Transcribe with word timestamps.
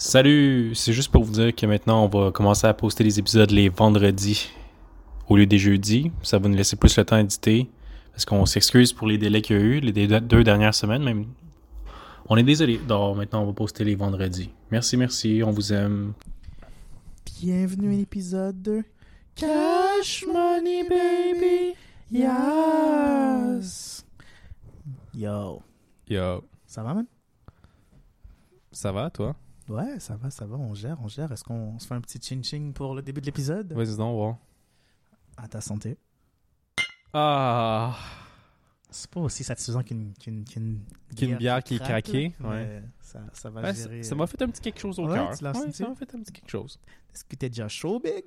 Salut, 0.00 0.76
c'est 0.76 0.92
juste 0.92 1.10
pour 1.10 1.24
vous 1.24 1.32
dire 1.32 1.52
que 1.52 1.66
maintenant 1.66 2.04
on 2.04 2.08
va 2.08 2.30
commencer 2.30 2.68
à 2.68 2.72
poster 2.72 3.02
les 3.02 3.18
épisodes 3.18 3.50
les 3.50 3.68
vendredis 3.68 4.48
au 5.26 5.36
lieu 5.36 5.44
des 5.44 5.58
jeudis. 5.58 6.12
Ça 6.22 6.38
va 6.38 6.48
nous 6.48 6.54
laisser 6.54 6.76
plus 6.76 6.96
le 6.96 7.04
temps 7.04 7.16
d'éditer 7.16 7.68
parce 8.12 8.24
qu'on 8.24 8.46
s'excuse 8.46 8.92
pour 8.92 9.08
les 9.08 9.18
délais 9.18 9.42
qu'il 9.42 9.56
y 9.56 9.58
a 9.58 9.62
eu, 9.62 9.80
les 9.80 10.06
deux 10.20 10.44
dernières 10.44 10.76
semaines 10.76 11.02
même. 11.02 11.26
On 12.28 12.36
est 12.36 12.44
désolé. 12.44 12.78
Donc 12.78 13.16
maintenant 13.16 13.42
on 13.42 13.46
va 13.46 13.52
poster 13.52 13.82
les 13.82 13.96
vendredis. 13.96 14.50
Merci, 14.70 14.96
merci, 14.96 15.42
on 15.44 15.50
vous 15.50 15.72
aime. 15.72 16.12
Bienvenue 17.40 17.92
à 17.92 17.96
l'épisode 17.96 18.62
de 18.62 18.84
Cash 19.34 20.24
Money 20.32 20.84
Baby. 20.88 21.74
Yes. 22.12 24.06
Yo. 25.12 25.60
Yo, 26.08 26.44
Ça 26.68 26.84
va, 26.84 26.94
man? 26.94 27.06
ça 28.70 28.92
va 28.92 29.10
toi? 29.10 29.34
Ouais, 29.68 30.00
ça 30.00 30.16
va, 30.16 30.30
ça 30.30 30.46
va. 30.46 30.56
On 30.56 30.74
gère, 30.74 30.98
on 31.02 31.08
gère. 31.08 31.30
Est-ce 31.32 31.44
qu'on 31.44 31.78
se 31.78 31.86
fait 31.86 31.94
un 31.94 32.00
petit 32.00 32.18
ching-ching 32.18 32.72
pour 32.72 32.94
le 32.94 33.02
début 33.02 33.20
de 33.20 33.26
l'épisode? 33.26 33.72
Vas-y 33.72 33.96
donc, 33.96 34.14
voir. 34.16 34.36
À 35.36 35.46
ta 35.48 35.60
santé. 35.60 35.96
Ah, 37.12 37.96
C'est 38.90 39.10
pas 39.10 39.20
aussi 39.20 39.44
satisfaisant 39.44 39.82
qu'une 39.82 40.12
qu'une 40.14 40.44
qu'une 40.44 40.80
Qu'une 41.16 41.36
bière 41.36 41.62
qui 41.62 41.74
est 41.74 41.78
craque, 41.78 42.04
craquée, 42.04 42.34
ouais. 42.40 42.82
Ça, 43.00 43.20
ça 43.32 43.50
va 43.50 43.62
Ouais, 43.62 43.74
gérer. 43.74 44.02
ça 44.02 44.14
m'a 44.14 44.26
fait 44.26 44.40
un 44.42 44.48
petit 44.48 44.60
quelque 44.60 44.80
chose 44.80 44.98
au 44.98 45.06
Ouais, 45.06 45.14
cœur. 45.14 45.36
tu 45.36 45.44
l'as 45.44 45.52
Ouais, 45.52 45.60
senti? 45.66 45.72
ça 45.78 45.88
m'a 45.88 45.94
fait 45.94 46.14
un 46.14 46.20
petit 46.20 46.32
quelque 46.32 46.50
chose. 46.50 46.78
Est-ce 47.14 47.24
que 47.24 47.36
t'es 47.36 47.48
déjà 47.48 47.68
chaud, 47.68 48.00
Big? 48.00 48.24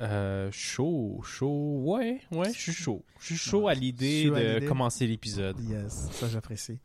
Euh, 0.00 0.48
chaud, 0.52 1.20
chaud, 1.24 1.82
ouais, 1.84 2.20
ouais, 2.32 2.52
je 2.52 2.58
suis 2.58 2.72
chaud. 2.72 3.04
Je 3.20 3.26
suis 3.26 3.36
chaud 3.36 3.68
à 3.68 3.74
l'idée 3.74 4.24
chaud 4.28 4.34
à 4.34 4.40
de 4.40 4.54
l'idée. 4.54 4.66
commencer 4.66 5.06
l'épisode. 5.06 5.58
Yes, 5.60 6.08
ça 6.12 6.28
j'apprécie. 6.28 6.78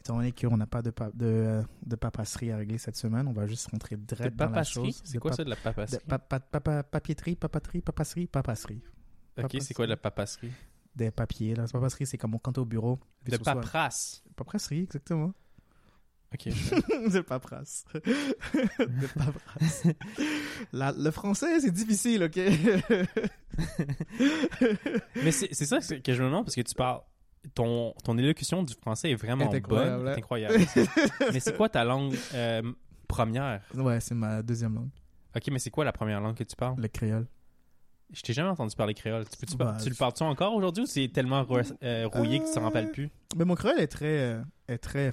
Étant 0.00 0.16
donné 0.16 0.32
qu'on 0.32 0.56
n'a 0.56 0.66
pas 0.66 0.80
de, 0.80 0.90
pa- 0.90 1.10
de, 1.12 1.62
de 1.84 1.96
papasserie 1.96 2.50
à 2.52 2.56
régler 2.56 2.78
cette 2.78 2.96
semaine, 2.96 3.28
on 3.28 3.32
va 3.32 3.46
juste 3.46 3.68
rentrer 3.70 3.96
De 3.96 4.02
direct 4.04 4.34
dans 4.34 4.46
la 4.46 4.50
papasserie? 4.50 4.86
chose. 4.92 5.00
C'est 5.04 5.14
De 5.14 5.18
quoi 5.18 5.32
ça 5.32 5.44
de 5.44 5.50
la 5.50 5.56
de 5.56 5.60
papasserie? 5.60 6.02
pa- 6.08 6.18
pa- 6.18 6.40
papa- 6.40 6.82
papiéterie, 6.82 7.36
papaterie, 7.36 7.82
papasserie, 7.82 8.26
papasserie. 8.26 8.80
Ok, 9.36 9.56
c'est 9.60 9.74
quoi 9.74 9.84
de 9.86 9.90
la 9.90 9.96
papasserie? 9.98 10.52
Des 10.96 11.10
papiers. 11.10 11.54
Là. 11.54 11.66
Papasserie, 11.70 12.06
c'est 12.06 12.16
comme 12.18 12.38
quand 12.40 12.52
t'es 12.52 12.58
au 12.60 12.64
bureau. 12.64 12.98
De 13.26 13.36
paperasse. 13.36 14.22
Papasserie, 14.36 14.84
exactement. 14.84 15.32
Ok, 16.32 16.42
je- 16.48 17.10
de 17.12 17.20
paperasse. 17.20 17.84
de 17.92 19.06
paperasse. 19.18 19.82
La- 20.72 20.92
le 20.92 21.10
français, 21.10 21.60
c'est 21.60 21.70
difficile, 21.72 22.22
ok? 22.24 22.38
Mais 25.22 25.32
c'est 25.32 25.52
ça 25.66 25.78
que 25.80 26.12
je 26.14 26.22
me 26.22 26.28
demande 26.28 26.44
parce 26.44 26.54
que 26.54 26.60
tu 26.62 26.74
parles. 26.74 27.00
Ton, 27.54 27.94
ton 28.04 28.18
élocution 28.18 28.62
du 28.62 28.74
français 28.74 29.10
est 29.12 29.14
vraiment 29.14 29.50
Est 29.50 29.56
incroyable, 29.56 30.02
bonne. 30.04 30.12
C'est 30.12 30.18
incroyable. 30.18 30.58
mais 31.32 31.40
c'est 31.40 31.56
quoi 31.56 31.68
ta 31.70 31.84
langue 31.84 32.14
euh, 32.34 32.62
première? 33.08 33.62
ouais, 33.74 33.98
c'est 34.00 34.14
ma 34.14 34.42
deuxième 34.42 34.74
langue, 34.74 34.90
Ok, 35.34 35.48
mais 35.50 35.58
c'est 35.58 35.70
quoi 35.70 35.84
la 35.84 35.92
première 35.92 36.20
langue 36.20 36.34
que 36.36 36.44
tu 36.44 36.54
parles? 36.54 36.74
le 36.78 36.88
créole. 36.88 37.26
Je 38.12 38.20
t'ai 38.22 38.32
jamais 38.32 38.48
entendu 38.50 38.74
parler 38.74 38.92
créole. 38.92 39.24
Tu, 39.28 39.36
peux-tu 39.38 39.56
par- 39.56 39.74
Bah, 39.74 39.78
tu 39.82 39.88
le 39.88 39.94
parles-tu 39.94 40.22
encore 40.24 40.52
aujourd'hui 40.54 40.82
ou 40.82 40.86
c'est 40.86 41.06
tellement 41.08 41.46
euh, 41.48 42.08
rouillé 42.08 42.40
que 42.40 42.44
tu 42.46 42.52
t'en 42.52 42.60
Euh, 42.60 42.64
rappelles 42.64 42.90
plus? 42.90 43.08
Mais 43.36 43.44
mon 43.44 43.54
créole 43.54 43.78
est 43.80 43.86
très, 43.86 44.18
euh, 44.34 44.42
est 44.68 44.78
très. 44.78 45.12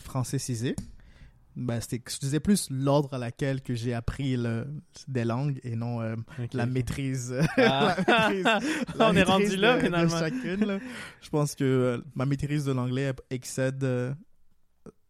Ben, 1.60 1.82
c'était, 1.82 2.00
je 2.08 2.20
disais 2.20 2.40
plus 2.40 2.70
l'ordre 2.70 3.16
à 3.16 3.18
laquelle 3.18 3.62
que 3.64 3.74
j'ai 3.74 3.94
appris 3.96 4.38
le, 4.38 4.68
des 5.08 5.26
langues 5.26 5.60
et 5.64 5.76
non 5.76 6.02
euh, 6.02 6.16
la 6.54 6.68
maîtrise. 6.68 7.34
Ah. 7.58 7.96
la 8.08 8.30
maîtrise- 8.30 8.44
la 8.98 9.10
On 9.10 9.16
est 9.16 9.24
rendu 9.24 9.56
là 9.58 9.78
de 9.78 9.86
finalement. 9.86 10.20
chacune, 10.20 10.66
là. 10.66 10.80
Je 11.20 11.30
pense 11.30 11.56
que 11.56 11.64
euh, 11.64 11.98
ma 12.14 12.28
maîtrise 12.28 12.66
de 12.66 12.74
l'anglais 12.74 13.12
excède 13.32 13.84
euh, 13.84 14.14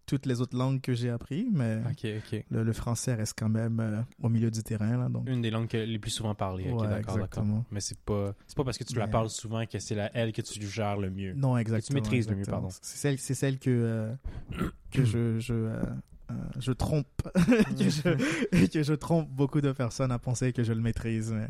toutes 0.05 0.25
les 0.25 0.39
autres 0.39 0.57
langues 0.57 0.79
que 0.79 0.93
j'ai 0.93 1.09
appris, 1.09 1.49
mais 1.51 1.81
le, 2.49 2.63
le 2.63 2.71
français 2.71 3.13
reste 3.13 3.33
quand 3.37 3.49
même 3.49 4.05
au 4.23 4.29
milieu 4.29 4.49
du 4.49 4.63
terrain. 4.63 4.95
Là, 4.97 5.09
donc. 5.09 5.27
Une 5.27 5.41
des 5.41 5.51
langues 5.51 5.69
les 5.73 5.99
plus 5.99 6.11
souvent 6.11 6.33
parlées. 6.33 6.71
Ouais, 6.71 6.87
d'accord, 6.87 7.17
d'accord. 7.17 7.43
Mais 7.71 7.81
c'est 7.81 7.99
pas, 7.99 8.33
c'est 8.47 8.55
pas 8.55 8.63
parce 8.63 8.77
que 8.77 8.85
tu 8.85 8.95
la 8.95 9.07
Mais- 9.07 9.11
parles 9.11 9.29
souvent 9.29 9.65
que 9.65 9.79
c'est 9.79 9.95
la 9.95 10.09
elle 10.15 10.31
que 10.31 10.41
tu 10.41 10.65
gères 10.65 10.95
le 10.95 11.09
mieux. 11.09 11.33
Non, 11.33 11.57
exactement. 11.57 11.95
maîtrises 11.95 12.29
le 12.29 12.37
mieux, 12.37 12.45
pardon. 12.45 12.69
C'est 12.81 12.95
celle, 12.97 13.19
c'est 13.19 13.33
celle 13.33 13.59
que, 13.59 14.13
que 14.91 15.03
je, 15.03 15.39
je, 15.39 15.73
euh, 16.29 16.33
je 16.59 16.71
trompe. 16.71 17.07
que, 17.35 17.89
je, 17.89 18.67
que 18.67 18.83
je 18.83 18.93
trompe 18.93 19.29
beaucoup 19.29 19.61
de 19.61 19.71
personnes 19.71 20.11
à 20.11 20.19
penser 20.19 20.51
que 20.53 20.63
je 20.63 20.73
le 20.73 20.81
maîtrise. 20.81 21.31
mais- 21.31 21.47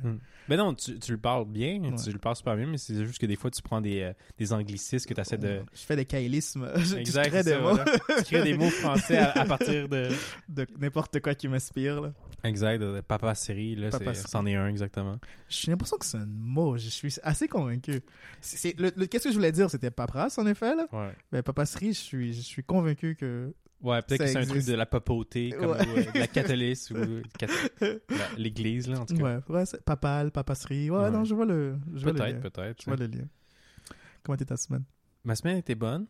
Ben 0.50 0.58
non, 0.58 0.74
tu, 0.74 1.00
tu 1.00 1.12
le 1.12 1.18
parles 1.18 1.46
bien, 1.46 1.82
Ouais. 1.82 1.96
tu 2.04 2.12
le 2.12 2.20
parles 2.20 2.36
super 2.36 2.56
bien, 2.56 2.68
mais 2.68 2.78
c'est 2.78 3.04
juste 3.06 3.20
que 3.20 3.26
des 3.26 3.36
fois 3.36 3.50
tu 3.52 3.62
prends 3.62 3.82
des, 3.82 4.02
euh, 4.02 4.14
des 4.38 4.54
anglicismes 4.54 5.08
que 5.08 5.14
tu 5.14 5.22
essaies 5.22 5.38
de. 5.38 5.62
Je 5.74 5.82
fais 5.82 5.96
des 5.96 6.06
caïlismes. 6.06 6.70
Je 6.78 6.98
Exact, 6.98 7.30
crée 7.30 7.44
c'est 7.44 7.44
des 7.46 7.52
ça, 7.52 7.60
mots 7.60 7.76
voilà. 7.76 7.86
Tu 8.18 8.24
crées 8.26 8.44
des 8.44 8.58
mots 8.58 8.70
français 8.70 9.18
à, 9.18 9.32
à 9.32 9.46
partir 9.58 9.90
de. 9.90 10.10
de 10.50 10.68
n'importe 10.80 11.20
quoi 11.22 11.34
qui 11.36 11.48
m'inspire. 11.48 12.12
Exact, 12.44 12.78
de 12.80 13.02
papa 13.02 13.34
série, 13.36 13.76
là, 13.76 13.90
Papa 13.90 14.14
c'en 14.14 14.46
est 14.46 14.56
un 14.56 14.68
exactement. 14.68 15.18
J'ai 15.50 15.72
l'impression 15.72 15.98
que 15.98 16.06
c'est 16.06 16.18
un 16.18 16.26
mot. 16.28 16.78
Je 16.78 16.88
suis 16.90 17.16
assez 17.24 17.48
convaincu. 17.48 18.02
Qu'est-ce 18.42 19.24
que 19.24 19.30
je 19.30 19.34
voulais 19.36 19.52
dire 19.52 19.70
C'était 19.70 19.92
paperasse, 19.92 20.38
en 20.38 20.46
effet. 20.46 20.76
Là. 20.76 20.86
Ouais. 20.92 21.12
Mais 21.32 21.42
papasserie, 21.42 21.94
je 21.94 22.00
suis, 22.00 22.34
je 22.34 22.42
suis 22.42 22.64
convaincu 22.64 23.16
que. 23.16 23.54
Ouais, 23.82 24.02
peut-être 24.02 24.22
que 24.22 24.28
c'est 24.28 24.38
un 24.38 24.46
truc 24.46 24.66
de 24.66 24.74
la 24.74 24.86
papauté, 24.88 25.52
comme 25.52 25.72
Ouais. 25.72 25.88
ou, 25.88 25.98
euh, 26.00 26.12
de 26.12 26.20
la 26.20 26.28
catholique 26.28 26.80
ou 26.92 27.22
la- 27.80 27.88
l'église, 28.38 28.88
là, 28.90 29.02
en 29.02 29.06
tout 29.06 29.16
cas. 29.16 29.24
Ouais, 29.24 29.40
ouais 29.50 29.66
c'est 29.68 29.84
papal, 29.86 30.32
papasserie. 30.32 30.90
Ouais, 30.90 30.98
Ouais. 30.98 31.12
non, 31.12 31.24
je 31.24 31.36
vois 31.36 31.46
le, 31.46 31.78
je 31.94 32.02
vois 32.04 32.12
le 32.14 32.18
lien. 32.18 32.26
Peut-être, 32.40 32.54
peut-être. 32.54 32.82
Je 32.82 32.86
vois 32.86 32.96
le 32.98 33.06
lien. 33.06 33.26
Comment 34.24 34.36
était 34.36 34.46
ta 34.46 34.58
semaine? 34.58 34.84
Ma 35.24 35.36
semaine 35.36 35.58
était 35.58 35.76
bonne. 35.76 36.08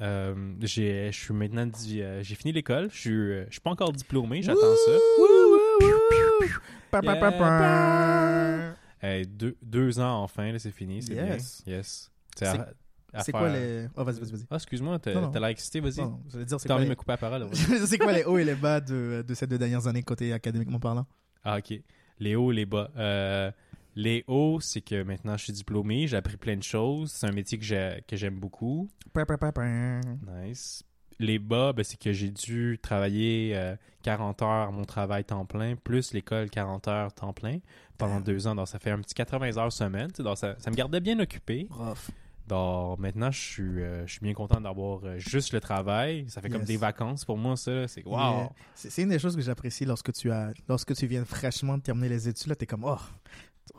Euh, 0.00 0.54
j'ai, 0.60 1.10
je 1.12 1.18
suis 1.18 1.34
maintenant 1.34 1.68
euh, 1.90 2.22
j'ai 2.22 2.34
fini 2.34 2.52
l'école. 2.52 2.88
Je 2.90 2.98
suis, 2.98 3.10
euh, 3.10 3.44
je 3.48 3.52
suis 3.52 3.60
pas 3.60 3.70
encore 3.70 3.92
diplômé. 3.92 4.42
J'attends 4.42 4.60
ça. 4.86 4.92
Pa, 6.90 7.02
pa. 7.02 8.74
Hey, 9.02 9.26
deux, 9.26 9.56
deux 9.62 9.98
ans 10.00 10.22
enfin, 10.22 10.52
là, 10.52 10.58
c'est 10.58 10.70
fini. 10.70 11.02
C'est 11.02 11.14
Yes. 11.14 11.62
bien. 11.64 11.76
Yes. 11.76 12.10
C'est- 12.36 12.58
C'est 13.18 13.32
quoi 13.32 13.48
les. 13.48 13.86
Oh, 13.96 14.04
vas-y, 14.04 14.20
vas-y, 14.20 14.30
vas-y. 14.32 14.46
Ah, 14.50 14.56
excuse-moi, 14.56 14.98
t'as, 14.98 15.14
Non, 15.14 15.20
non. 15.22 15.30
t'as 15.30 15.40
l'air 15.40 15.48
excité, 15.48 15.80
vas-y. 15.80 15.92
Dire, 15.94 16.10
c'est 16.28 16.46
T'as 16.46 16.56
quoi, 16.66 16.74
envie 16.76 16.84
de 16.84 16.84
les... 16.84 16.88
me 16.90 16.94
couper 16.94 17.12
la 17.12 17.16
parole. 17.18 17.48
c'est 17.86 17.98
quoi 17.98 18.12
les 18.12 18.24
hauts 18.24 18.38
et 18.38 18.44
les 18.44 18.54
bas 18.54 18.80
de, 18.80 19.24
de 19.26 19.34
ces 19.34 19.46
deux 19.46 19.58
dernières 19.58 19.86
années 19.86 20.02
côté 20.02 20.32
académiquement 20.32 20.78
parlant? 20.78 21.06
Ah, 21.44 21.58
ok. 21.58 21.80
Les 22.18 22.36
hauts, 22.36 22.50
les 22.50 22.66
bas. 22.66 22.90
Euh, 22.96 23.50
les 23.96 24.24
hauts, 24.28 24.60
c'est 24.60 24.80
que 24.82 25.02
maintenant 25.02 25.36
je 25.36 25.44
suis 25.44 25.52
diplômé, 25.52 26.06
j'ai 26.06 26.16
appris 26.16 26.36
plein 26.36 26.56
de 26.56 26.62
choses. 26.62 27.10
C'est 27.10 27.26
un 27.26 27.32
métier 27.32 27.58
que, 27.58 27.64
j'ai, 27.64 28.02
que 28.06 28.16
j'aime 28.16 28.38
beaucoup. 28.38 28.88
Nice. 30.44 30.84
Les 31.18 31.38
bas, 31.38 31.72
ben, 31.74 31.82
c'est 31.84 31.98
que 32.00 32.12
j'ai 32.12 32.30
dû 32.30 32.78
travailler 32.80 33.52
euh, 33.54 33.76
40 34.04 34.40
heures 34.42 34.68
à 34.68 34.70
mon 34.70 34.84
travail 34.84 35.24
temps 35.24 35.44
plein, 35.44 35.76
plus 35.76 36.14
l'école 36.14 36.48
40 36.48 36.88
heures 36.88 37.12
temps 37.12 37.34
plein 37.34 37.58
pendant 37.98 38.20
deux 38.20 38.46
ans. 38.46 38.54
Donc, 38.54 38.68
ça 38.68 38.78
fait 38.78 38.90
un 38.90 39.00
petit 39.00 39.12
80 39.14 39.58
heures 39.58 39.72
semaine. 39.72 40.08
Donc, 40.18 40.38
ça, 40.38 40.54
ça 40.58 40.70
me 40.70 40.76
gardait 40.76 41.00
bien 41.00 41.18
occupé. 41.18 41.66
Rough. 41.70 42.10
Donc, 42.50 42.98
maintenant, 42.98 43.30
je 43.30 43.38
suis, 43.40 43.62
euh, 43.82 44.06
je 44.06 44.12
suis 44.12 44.20
bien 44.20 44.34
content 44.34 44.60
d'avoir 44.60 45.04
euh, 45.04 45.18
juste 45.18 45.52
le 45.52 45.60
travail. 45.60 46.24
Ça 46.28 46.40
fait 46.42 46.48
comme 46.50 46.64
des 46.64 46.76
vacances 46.76 47.24
pour 47.24 47.38
moi, 47.38 47.56
ça. 47.56 47.86
C'est 47.88 48.04
wow. 48.04 48.50
C'est 48.74 48.90
c'est 48.90 49.02
une 49.02 49.08
des 49.10 49.18
choses 49.18 49.36
que 49.36 49.42
j'apprécie 49.42 49.84
lorsque 49.84 50.12
tu 50.12 50.30
as 50.32 50.52
lorsque 50.68 50.94
tu 50.94 51.06
viens 51.06 51.24
fraîchement 51.24 51.78
de 51.78 51.82
terminer 51.82 52.08
les 52.08 52.28
études. 52.28 52.48
Là, 52.48 52.56
t'es 52.56 52.66
comme, 52.66 52.84
oh, 52.84 52.98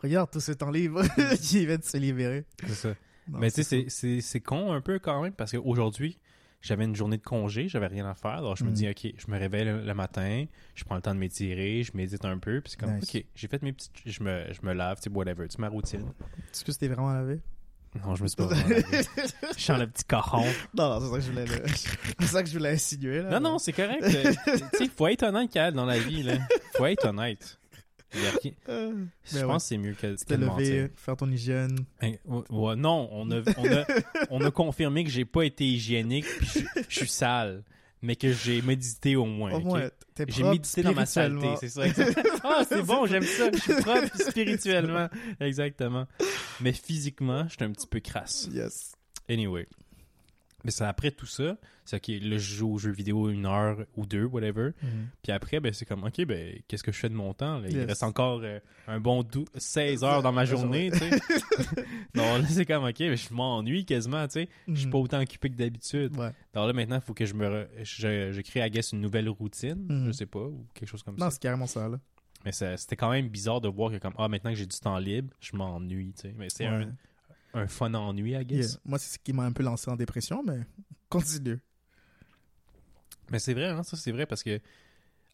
regarde 0.01 0.31
tout 0.31 0.39
ce 0.39 0.53
temps 0.53 0.71
libre 0.71 1.03
qui 1.41 1.65
vient 1.65 1.77
de 1.77 1.83
se 1.83 1.97
libérer. 1.97 2.45
C'est 2.65 2.73
ça. 2.75 2.89
Non, 3.27 3.39
Mais 3.39 3.51
tu 3.51 3.63
sais, 3.63 3.63
c'est 3.63 3.89
c'est- 3.89 3.89
c'est 3.89 4.21
c'est 4.21 4.39
con 4.39 4.71
un 4.71 4.81
peu 4.81 4.99
quand 4.99 5.21
même 5.21 5.33
parce 5.33 5.51
qu'aujourd'hui, 5.51 6.17
j'avais 6.61 6.85
une 6.85 6.95
journée 6.95 7.17
de 7.17 7.23
congé, 7.23 7.67
j'avais 7.67 7.87
rien 7.87 8.05
à 8.09 8.13
faire. 8.15 8.31
Alors 8.31 8.55
je 8.55 8.63
me 8.63 8.69
Mm. 8.69 8.73
dis, 8.73 8.89
OK, 8.89 9.13
je 9.17 9.31
me 9.31 9.37
réveille 9.37 9.65
le, 9.65 9.81
le 9.83 9.93
matin, 9.93 10.45
je 10.75 10.83
prends 10.85 10.95
le 10.95 11.01
temps 11.01 11.13
de 11.13 11.19
m'étirer, 11.19 11.83
je 11.83 11.91
médite 11.95 12.23
un 12.25 12.37
peu, 12.37 12.61
puis 12.61 12.71
c'est 12.71 12.79
comme, 12.79 12.95
Nice. 12.95 13.15
OK, 13.15 13.25
j'ai 13.35 13.47
fait 13.47 13.61
mes 13.63 13.73
petites. 13.73 13.91
Je 14.05 14.23
me, 14.23 14.45
je 14.53 14.65
me 14.65 14.73
lave, 14.73 14.97
tu 14.97 15.03
sais, 15.03 15.09
whatever, 15.09 15.47
tu 15.47 15.55
sais, 15.55 15.61
ma 15.61 15.69
routine. 15.69 16.05
Est-ce 16.53 16.63
que 16.63 16.71
c'était 16.71 16.87
vraiment 16.87 17.11
lavé? 17.13 17.39
Non, 18.05 18.15
je 18.15 18.23
me 18.23 18.27
suis 18.27 18.37
pas. 18.37 18.47
Je 19.57 19.61
suis 19.61 19.71
en 19.73 19.77
le 19.77 19.87
petit 19.87 20.05
cochon. 20.05 20.43
Non, 20.73 20.99
non, 20.99 20.99
c'est 21.01 21.09
ça 21.09 21.15
que 21.17 21.21
je 21.23 21.29
voulais, 21.31 21.45
le- 21.45 21.63
c'est 22.21 22.25
ça 22.27 22.41
que 22.43 22.49
je 22.49 22.57
voulais 22.57 22.69
insinuer. 22.71 23.21
Là. 23.21 23.39
Non, 23.39 23.51
non, 23.51 23.59
c'est 23.59 23.73
correct. 23.73 24.01
euh, 24.03 24.33
tu 24.71 24.77
sais, 24.85 24.89
faut 24.95 25.07
être 25.07 25.23
honnête, 25.23 25.51
Cal, 25.51 25.73
dans 25.73 25.85
la 25.85 25.99
vie, 25.99 26.23
là. 26.23 26.35
Faut 26.77 26.85
être 26.85 27.05
honnête. 27.09 27.57
Il 28.13 28.21
y 28.21 28.27
a 28.27 28.31
rien- 28.41 28.51
Euh, 28.69 28.93
Je 29.25 29.37
Mais 29.37 29.43
pense 29.43 29.63
que 29.63 29.67
c'est 29.69 29.77
mieux 29.77 29.93
que, 29.93 30.15
Te 30.15 30.33
de 30.33 30.45
mentir. 30.45 30.65
lever, 30.75 30.91
faire 30.95 31.17
ton 31.17 31.29
hygiène. 31.29 31.79
Hein, 32.01 32.13
ouais, 32.25 32.43
ouais, 32.49 32.75
non, 32.77 33.09
on 33.11 33.29
a, 33.31 33.41
on, 33.57 33.65
a, 33.65 33.85
on 34.29 34.41
a 34.45 34.51
confirmé 34.51 35.03
que 35.03 35.09
j'ai 35.09 35.25
pas 35.25 35.43
été 35.43 35.65
hygiénique 35.65 36.25
puis 36.25 36.47
je, 36.75 36.81
je 36.89 36.95
suis 36.99 37.07
sale, 37.09 37.63
mais 38.01 38.15
que 38.15 38.31
j'ai 38.31 38.61
médité 38.61 39.15
au 39.15 39.25
moins. 39.25 39.53
Au 39.53 39.77
t'es 40.15 40.25
J'ai 40.27 40.43
médité 40.43 40.83
dans 40.83 40.93
ma 40.93 41.05
saleté, 41.05 41.47
c'est 41.59 41.69
ça. 41.69 41.83
Ah, 42.43 42.63
c'est 42.67 42.81
bon, 42.81 43.05
j'aime 43.05 43.23
ça. 43.23 43.49
Je 43.53 43.59
suis 43.59 43.73
propre 43.75 44.15
spirituellement. 44.17 45.07
Exactement. 45.39 46.07
Mais 46.59 46.73
physiquement, 46.73 47.47
je 47.47 47.53
suis 47.53 47.63
un 47.63 47.71
petit 47.71 47.87
peu 47.87 47.99
crasse. 47.99 48.49
Yes. 48.51 48.93
Anyway. 49.29 49.67
Mais 50.63 50.71
c'est 50.71 50.83
après 50.85 51.11
tout 51.11 51.25
ça, 51.25 51.57
c'est 51.85 51.95
ok, 51.97 52.07
là, 52.21 52.37
je 52.37 52.55
joue 52.55 52.73
aux 52.73 52.77
jeux 52.77 52.91
vidéo 52.91 53.29
une 53.29 53.45
heure 53.45 53.85
ou 53.95 54.05
deux, 54.05 54.25
whatever. 54.25 54.71
Mhm. 54.83 55.07
Puis 55.23 55.31
après, 55.31 55.59
ben, 55.59 55.73
c'est 55.73 55.85
comme, 55.85 56.03
ok, 56.03 56.23
ben, 56.25 56.59
qu'est-ce 56.67 56.83
que 56.83 56.91
je 56.91 56.97
fais 56.99 57.09
de 57.09 57.15
mon 57.15 57.33
temps? 57.33 57.59
là? 57.59 57.67
Il 57.69 57.75
Yes. 57.77 57.87
reste 57.87 58.03
encore 58.03 58.41
euh, 58.43 58.59
un 58.87 58.99
bon 58.99 59.23
dou- 59.23 59.45
16 59.55 60.03
heures 60.03 60.21
dans 60.21 60.31
ma 60.31 60.45
journée, 60.45 60.91
tu 60.91 60.99
sais. 60.99 61.09
non, 62.15 62.37
là, 62.37 62.45
c'est 62.47 62.65
comme, 62.65 62.83
ok, 62.83 62.97
ben, 62.99 63.15
je 63.17 63.33
m'ennuie 63.33 63.85
quasiment, 63.85 64.25
tu 64.27 64.33
sais. 64.33 64.49
Je 64.67 64.75
suis 64.75 64.85
Mhm. 64.85 64.91
pas 64.91 64.97
autant 64.99 65.21
occupé 65.21 65.49
que 65.49 65.55
d'habitude. 65.55 66.15
Ouais. 66.17 66.31
Alors 66.53 66.67
là, 66.67 66.73
maintenant, 66.73 66.97
il 66.97 67.01
faut 67.01 67.13
que 67.13 67.25
je 67.25 67.33
me, 67.33 67.45
re- 67.47 67.67
je, 67.83 68.31
je 68.31 68.41
crée, 68.41 68.65
I 68.65 68.69
guess, 68.69 68.91
une 68.91 69.01
nouvelle 69.01 69.29
routine, 69.29 69.85
Mhm. 69.89 70.07
je 70.07 70.11
sais 70.11 70.25
pas, 70.25 70.39
ou 70.45 70.65
quelque 70.73 70.89
chose 70.89 71.03
comme 71.03 71.15
Non, 71.15 71.25
ça. 71.25 71.31
c'est 71.31 71.41
carrément 71.41 71.67
ça, 71.67 71.87
là. 71.89 71.99
Mais 72.45 72.51
c'était 72.51 72.95
quand 72.95 73.11
même 73.11 73.27
bizarre 73.29 73.61
de 73.61 73.67
voir 73.67 73.91
que 73.91 73.97
comme, 73.97 74.13
ah, 74.17 74.27
maintenant 74.27 74.49
que 74.51 74.55
j'ai 74.57 74.65
du 74.65 74.79
temps 74.79 74.97
libre, 74.97 75.31
je 75.39 75.55
m'ennuie, 75.55 76.13
tu 76.13 76.21
sais. 76.23 76.35
Mais 76.37 76.49
c'est 76.49 76.67
Ouais. 76.67 76.73
un, 76.85 76.95
un 77.53 77.67
fun 77.67 77.93
ennui, 77.93 78.31
I 78.33 78.45
guess. 78.45 78.71
Yeah. 78.73 78.79
Moi, 78.85 78.99
c'est 78.99 79.13
ce 79.13 79.19
qui 79.19 79.33
m'a 79.33 79.43
un 79.43 79.51
peu 79.51 79.63
lancé 79.63 79.89
en 79.91 79.95
dépression, 79.95 80.43
mais 80.43 80.59
continue. 81.09 81.59
Mais 83.29 83.39
c'est 83.39 83.53
vrai, 83.53 83.67
hein, 83.67 83.83
ça 83.83 83.95
c'est 83.97 84.11
vrai 84.11 84.25
parce 84.25 84.43
que 84.43 84.59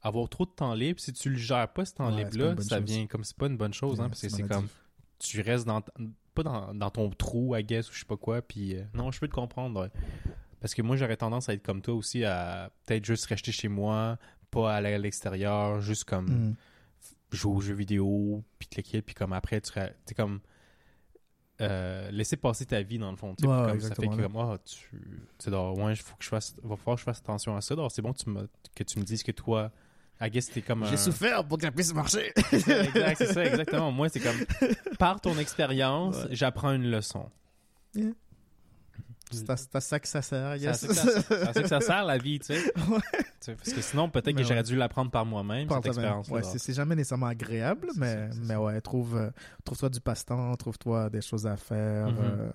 avoir 0.02 0.30
trop 0.30 0.46
de 0.46 0.52
temps 0.52 0.74
libre, 0.74 1.00
si 1.00 1.12
tu 1.14 1.30
le 1.30 1.38
gères 1.38 1.72
pas 1.74 1.86
ce 1.86 1.94
temps 1.96 2.12
Ouais, 2.14 2.24
libre-là, 2.24 2.56
ça 2.62 2.78
chose. 2.78 2.86
vient 2.86 3.08
comme 3.08 3.24
c'est 3.24 3.36
pas 3.36 3.48
une 3.48 3.58
bonne 3.58 3.74
chose, 3.74 4.00
hein, 4.00 4.08
parce 4.10 4.22
que 4.22 4.30
c'est 4.30 4.44
comme 4.44 4.68
tu 5.20 5.42
restes 5.42 5.66
dans 5.66 5.82
t- 5.82 5.92
pas 6.36 6.44
dans, 6.44 6.74
dans 6.76 6.92
ton 6.92 7.10
trou, 7.10 7.56
I 7.56 7.64
guess, 7.64 7.90
ou 7.90 7.94
je 7.94 8.00
sais 8.00 8.06
pas 8.06 8.18
quoi, 8.18 8.42
puis 8.44 8.76
euh, 8.76 8.84
non, 8.94 9.12
je 9.12 9.20
peux 9.20 9.28
te 9.28 9.34
comprendre. 9.34 9.82
ouais. 9.82 9.90
Parce 10.60 10.76
que 10.76 10.82
moi 10.84 10.96
j'aurais 10.96 11.18
tendance 11.18 11.50
à 11.50 11.54
être 11.54 11.64
comme 11.64 11.82
toi 11.82 11.96
aussi, 11.96 12.24
à 12.24 12.72
peut-être 12.86 13.06
juste 13.06 13.26
rester 13.26 13.52
chez 13.52 13.68
moi, 13.68 14.20
pas 14.52 14.76
aller 14.76 14.94
à 14.94 14.98
l'extérieur, 15.00 15.82
juste 15.82 16.04
comme 16.04 16.28
Mhm. 16.28 16.56
jouer 17.32 17.56
aux 17.56 17.62
jeux 17.62 17.74
vidéo, 17.74 18.44
puis 18.60 18.68
te 18.68 18.96
le 18.96 19.02
puis 19.02 19.16
comme 19.16 19.34
après 19.34 19.60
tu 19.62 19.70
serais- 19.70 19.96
t'es 20.06 20.14
comme 20.14 20.40
euh, 21.62 22.12
laisser 22.12 22.38
passer 22.38 22.66
ta 22.66 22.82
vie 22.82 23.00
dans 23.00 23.10
le 23.12 23.18
fond, 23.18 23.34
tu 23.36 23.44
sais, 23.44 23.50
Ouais, 23.50 23.68
comme 23.70 23.80
ça 23.82 23.96
fait 23.96 24.08
que 24.08 24.22
comme 24.22 24.38
ah 24.38 24.58
tu 24.64 24.76
tu 24.92 25.00
sais 25.40 25.52
genre, 25.52 25.78
ouais, 25.78 25.96
faut 25.96 26.16
que 26.16 26.24
je 26.24 26.30
fasse 26.30 26.56
va 26.64 26.76
falloir 26.76 26.96
que 26.96 27.00
je 27.02 27.06
fasse 27.06 27.20
attention 27.20 27.56
à 27.56 27.62
ça. 27.62 27.74
Alors 27.74 27.92
c'est 27.92 28.02
bon 28.02 28.14
que 28.14 28.20
tu 28.20 28.30
me 28.30 28.48
que 28.76 28.84
tu 28.84 29.00
me 29.00 29.04
dises 29.04 29.24
que 29.24 29.32
toi 29.32 29.72
I 30.20 30.30
guess 30.32 30.50
t'es 30.50 30.62
comme 30.64 30.82
un... 30.84 30.88
J'ai 30.88 30.98
souffert 30.98 31.46
pour 31.46 31.58
que 31.60 31.64
ça 31.66 31.72
puisse 31.72 31.94
marcher. 31.94 32.32
exact, 32.52 33.16
c'est 33.18 33.34
ça, 33.34 33.46
exactement. 33.46 33.92
Moi, 33.92 34.10
c'est 34.10 34.20
comme, 34.20 34.36
par 34.98 35.22
ton 35.22 35.38
expérience, 35.38 36.16
Ouais. 36.16 36.30
j'apprends 36.32 36.72
une 36.72 36.90
leçon. 36.90 37.30
C'est 39.32 39.76
à 39.76 39.80
ça 39.82 40.00
que 40.00 40.08
ça 40.08 40.22
sert, 40.22 40.56
C'est 40.60 40.68
à 40.68 40.72
yes. 40.72 40.80
ça 40.80 40.88
que 40.88 40.94
ça, 40.94 41.22
c'est 41.22 41.42
à 41.42 41.54
ça 41.54 41.62
que 41.64 41.68
ça 41.68 41.82
sert, 41.82 42.06
la 42.06 42.18
vie, 42.18 42.40
tu 42.40 42.48
sais. 42.54 42.74
Ouais. 42.90 43.56
Parce 43.56 43.74
que 43.74 43.82
sinon, 43.82 44.10
peut-être 44.10 44.36
que 44.36 44.44
j'aurais 44.44 44.64
dû 44.64 44.76
l'apprendre 44.76 45.10
par 45.10 45.26
moi-même, 45.26 45.68
Par 45.68 45.78
cette 45.78 45.94
toi-même. 45.94 46.20
expérience-là. 46.20 46.36
Ouais, 46.52 46.58
c'est 46.60 46.74
jamais 46.74 46.96
nécessairement 46.96 47.28
agréable, 47.28 47.88
mais, 47.96 48.30
ça, 48.30 48.36
mais 48.42 48.48
ça. 48.56 48.62
ouais, 48.62 48.82
trouve, 48.82 49.16
euh, 49.16 49.30
trouve-toi 49.64 49.90
du 49.90 50.02
passe-temps, 50.02 50.54
trouve-toi 50.56 51.10
des 51.10 51.22
choses 51.22 51.48
à 51.48 51.56
faire 51.56 52.08
Mhm. 52.12 52.18
euh, 52.20 52.52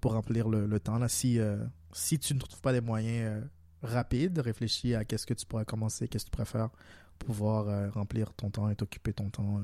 pour 0.00 0.14
remplir 0.14 0.48
le, 0.48 0.66
le 0.66 0.80
temps. 0.80 0.98
Là. 0.98 1.08
Si, 1.08 1.38
euh, 1.38 1.56
si 1.92 2.18
tu 2.18 2.34
ne 2.34 2.40
trouves 2.40 2.60
pas 2.60 2.72
des 2.72 2.80
moyens 2.80 3.28
euh, 3.30 3.40
rapides, 3.86 4.38
réfléchis 4.40 4.94
à 4.96 5.04
qu'est-ce 5.04 5.26
que 5.26 5.34
tu 5.34 5.46
pourrais 5.46 5.64
commencer, 5.64 6.08
qu'est-ce 6.08 6.24
que 6.24 6.30
tu 6.30 6.36
préfères 6.36 6.70
pour 7.18 7.26
pouvoir 7.28 7.92
remplir 7.92 8.32
ton 8.34 8.50
temps 8.50 8.68
et 8.70 8.74
t'occuper 8.74 9.12
ton 9.12 9.30
temps. 9.30 9.60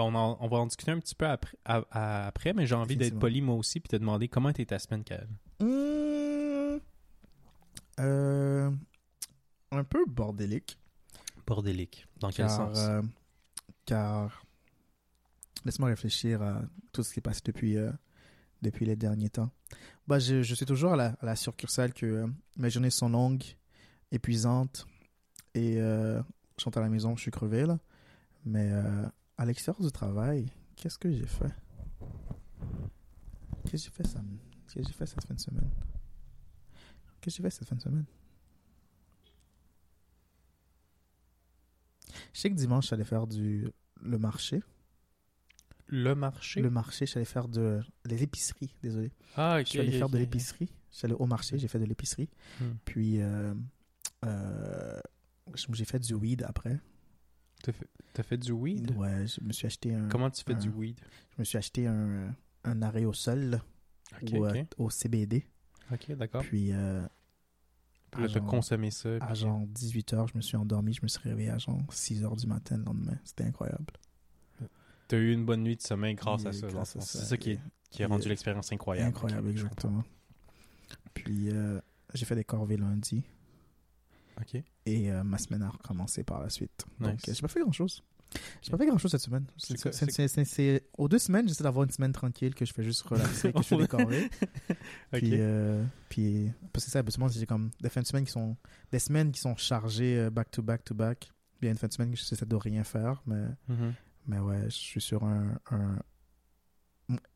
Bon, 0.00 0.10
on, 0.12 0.14
en- 0.14 0.38
on 0.40 0.48
va 0.48 0.56
en 0.58 0.66
discuter 0.66 0.92
un 0.92 0.98
petit 0.98 1.14
peu 1.14 1.26
après, 1.26 1.58
à- 1.64 1.82
à- 1.90 2.26
après 2.28 2.52
mais 2.54 2.66
j'ai 2.66 2.74
envie 2.74 2.96
d'être 2.96 3.18
poli 3.18 3.42
moi 3.42 3.54
aussi 3.54 3.80
puis 3.80 3.88
te 3.88 3.96
demander 3.96 4.28
comment 4.28 4.48
était 4.48 4.64
ta 4.64 4.78
semaine, 4.78 5.04
Kael. 5.04 5.28
Mmh. 5.60 6.78
Euh, 8.00 8.70
un 9.70 9.84
peu 9.84 10.04
bordélique. 10.06 10.78
Bordélique. 11.46 12.06
Dans 12.18 12.30
quel 12.30 12.46
car, 12.46 12.56
sens? 12.56 12.78
euh, 12.78 13.02
car 13.84 14.42
laisse-moi 15.66 15.90
réfléchir 15.90 16.40
à 16.40 16.62
tout 16.92 17.02
ce 17.02 17.12
qui 17.12 17.18
est 17.18 17.22
passé 17.22 17.42
depuis, 17.44 17.76
euh, 17.76 17.90
depuis 18.62 18.86
les 18.86 18.96
derniers 18.96 19.28
temps. 19.30 19.50
Bah, 20.06 20.18
je, 20.18 20.42
je 20.42 20.54
suis 20.54 20.64
toujours 20.66 20.94
à 20.94 20.96
la, 20.96 21.06
à 21.20 21.26
la 21.26 21.36
succursale 21.36 21.92
que 21.92 22.06
euh, 22.06 22.26
mes 22.56 22.70
journées 22.70 22.90
sont 22.90 23.10
longues, 23.10 23.44
épuisantes, 24.12 24.86
et 25.54 25.76
euh, 25.78 26.22
je 26.58 26.64
rentre 26.64 26.78
à 26.78 26.80
la 26.80 26.88
maison, 26.88 27.16
je 27.16 27.22
suis 27.22 27.30
crevé 27.30 27.66
là. 27.66 27.78
Mais 28.46 28.70
euh, 28.72 29.04
à 29.40 29.46
l'extérieur 29.46 29.80
du 29.82 29.90
travail, 29.90 30.52
qu'est-ce 30.76 30.98
que 30.98 31.10
j'ai 31.10 31.24
fait? 31.24 31.54
Qu'est-ce 33.64 33.70
que 33.72 33.78
j'ai 33.78 33.90
fait, 33.90 34.06
ça 34.06 34.20
Qu'est-ce 34.66 34.74
que 34.74 34.82
j'ai 34.86 34.92
fait 34.92 35.06
cette 35.06 35.24
fin 35.24 35.32
de 35.32 35.40
semaine? 35.40 35.70
Qu'est-ce 37.22 37.36
que 37.38 37.42
j'ai 37.42 37.42
fait 37.44 37.50
cette 37.50 37.66
fin 37.66 37.76
de 37.76 37.80
semaine? 37.80 38.04
Je 42.34 42.40
sais 42.40 42.50
que 42.50 42.54
dimanche, 42.54 42.90
j'allais 42.90 43.04
faire 43.04 43.26
du 43.26 43.70
le 44.02 44.18
marché. 44.18 44.62
Le 45.86 46.14
marché? 46.14 46.60
Le 46.60 46.68
marché, 46.68 47.06
j'allais 47.06 47.24
faire 47.24 47.48
de 47.48 47.80
les 48.04 48.22
épiceries, 48.22 48.76
désolé. 48.82 49.10
Ah, 49.36 49.56
ok. 49.60 49.74
ok, 49.74 49.90
faire 49.90 50.10
de 50.10 50.18
l'épicerie. 50.18 50.70
Allé 51.02 51.14
au 51.14 51.24
marché, 51.24 51.58
j'ai 51.58 51.68
fait 51.68 51.78
de 51.78 51.86
l'épicerie. 51.86 52.28
Hmm. 52.60 52.72
Puis 52.84 53.22
euh, 53.22 53.54
euh, 54.26 55.00
j'ai 55.72 55.86
fait 55.86 55.98
du 55.98 56.12
weed 56.12 56.42
après. 56.42 56.78
T'as 57.62 57.72
fait, 57.72 57.88
t'as 58.12 58.22
fait 58.22 58.38
du 58.38 58.52
weed? 58.52 58.96
Ouais, 58.96 59.26
je 59.26 59.42
me 59.42 59.52
suis 59.52 59.66
acheté 59.66 59.94
un 59.94 60.08
Comment 60.08 60.30
tu 60.30 60.42
fais 60.44 60.54
du 60.54 60.68
weed? 60.70 60.98
je 61.36 61.36
me 61.40 61.44
suis 61.44 61.58
acheté 61.58 61.86
un 61.86 62.34
un 62.64 62.82
arrêt 62.82 63.04
au 63.04 63.12
sol 63.12 63.60
Ok, 64.22 64.30
ou, 64.32 64.44
euh, 64.44 64.64
au 64.78 64.90
CBD. 64.90 65.46
Ok, 65.92 66.12
d'accord. 66.16 66.42
Puis 66.42 66.72
euh, 66.72 67.06
Puis 68.10 68.22
là, 68.22 68.28
t'as 68.32 68.40
consommé 68.40 68.90
ça. 68.90 69.16
à 69.20 69.34
genre 69.34 69.62
18h, 69.68 70.28
je 70.32 70.36
me 70.36 70.42
suis 70.42 70.56
endormi, 70.56 70.92
je 70.92 71.00
me 71.02 71.08
suis 71.08 71.20
réveillé 71.20 71.50
à 71.50 71.58
genre 71.58 71.80
6h 71.90 72.36
du 72.38 72.46
matin 72.46 72.76
le 72.76 72.84
lendemain. 72.84 73.18
C'était 73.24 73.44
incroyable. 73.44 73.86
T'as 75.08 75.16
eu 75.16 75.32
une 75.32 75.44
bonne 75.44 75.62
nuit 75.62 75.76
de 75.76 75.80
sommeil 75.82 76.14
grâce 76.14 76.44
à 76.46 76.50
Et 76.50 76.52
ça. 76.52 76.66
à 76.66 76.70
fond. 76.70 76.84
ça, 76.84 77.00
C'est 77.00 77.24
ça 77.24 77.36
qui, 77.36 77.52
est, 77.52 77.60
qui 77.90 78.02
a 78.04 78.08
rendu 78.08 78.28
l'expérience 78.28 78.70
incroyable. 78.72 79.08
Incroyable, 79.08 79.48
exactement. 79.50 80.04
Puis 81.14 81.50
euh, 81.50 81.80
j'ai 82.14 82.24
fait 82.26 82.34
des 82.36 82.44
corvées 82.44 82.76
lundi 82.76 83.24
et 84.86 85.10
euh, 85.12 85.22
ma 85.24 85.38
semaine 85.38 85.62
a 85.62 85.70
recommencé 85.70 86.24
par 86.24 86.40
la 86.40 86.50
suite. 86.50 86.84
Donc 87.00 87.14
Nice. 87.14 87.22
euh, 87.28 87.34
j'ai 87.34 87.42
pas 87.42 87.48
fait 87.48 87.60
grand 87.60 87.72
chose. 87.72 88.02
J'ai 88.62 88.68
Ok. 88.68 88.70
pas 88.70 88.78
fait 88.78 88.86
grand 88.86 88.98
chose 88.98 89.10
cette 89.10 89.20
semaine. 89.22 89.44
C'est 89.56 90.84
Aux 90.96 91.08
deux 91.08 91.18
semaines, 91.18 91.48
j'essaie 91.48 91.64
d'avoir 91.64 91.84
une 91.84 91.90
semaine 91.90 92.12
tranquille, 92.12 92.54
que 92.54 92.64
je 92.64 92.72
fais 92.72 92.84
juste 92.84 93.02
relaxer, 93.02 93.52
que 93.52 93.58
je 93.58 93.66
fais 93.66 93.76
des 93.78 93.88
corvées. 93.88 94.30
Ok. 95.12 95.18
Puis, 95.18 95.30
euh, 95.40 95.84
puis 96.08 96.52
parce 96.72 96.84
que 96.84 96.90
ça, 96.92 97.00
habituellement, 97.00 97.26
j'ai 97.28 97.44
comme 97.46 97.70
des 97.80 97.88
fins 97.88 98.02
de 98.02 98.06
semaine 98.06 98.24
qui 98.24 98.30
sont 98.30 98.56
des 98.92 99.00
semaines 99.00 99.32
qui 99.32 99.40
sont 99.40 99.56
chargées 99.56 100.30
back 100.30 100.50
to 100.52 100.62
back 100.62 100.84
to 100.84 100.94
back. 100.94 101.32
Bien 101.60 101.72
une 101.72 101.76
fin 101.78 101.88
de 101.88 101.92
semaine 101.92 102.10
que 102.12 102.16
j'essaie 102.16 102.46
de 102.46 102.56
rien 102.56 102.84
faire, 102.84 103.20
mais 103.26 103.46
Mhm. 103.68 103.94
mais 104.26 104.38
ouais, 104.38 104.62
je 104.64 104.76
suis 104.76 105.00
sur 105.00 105.24
un, 105.24 105.58
un 105.72 105.98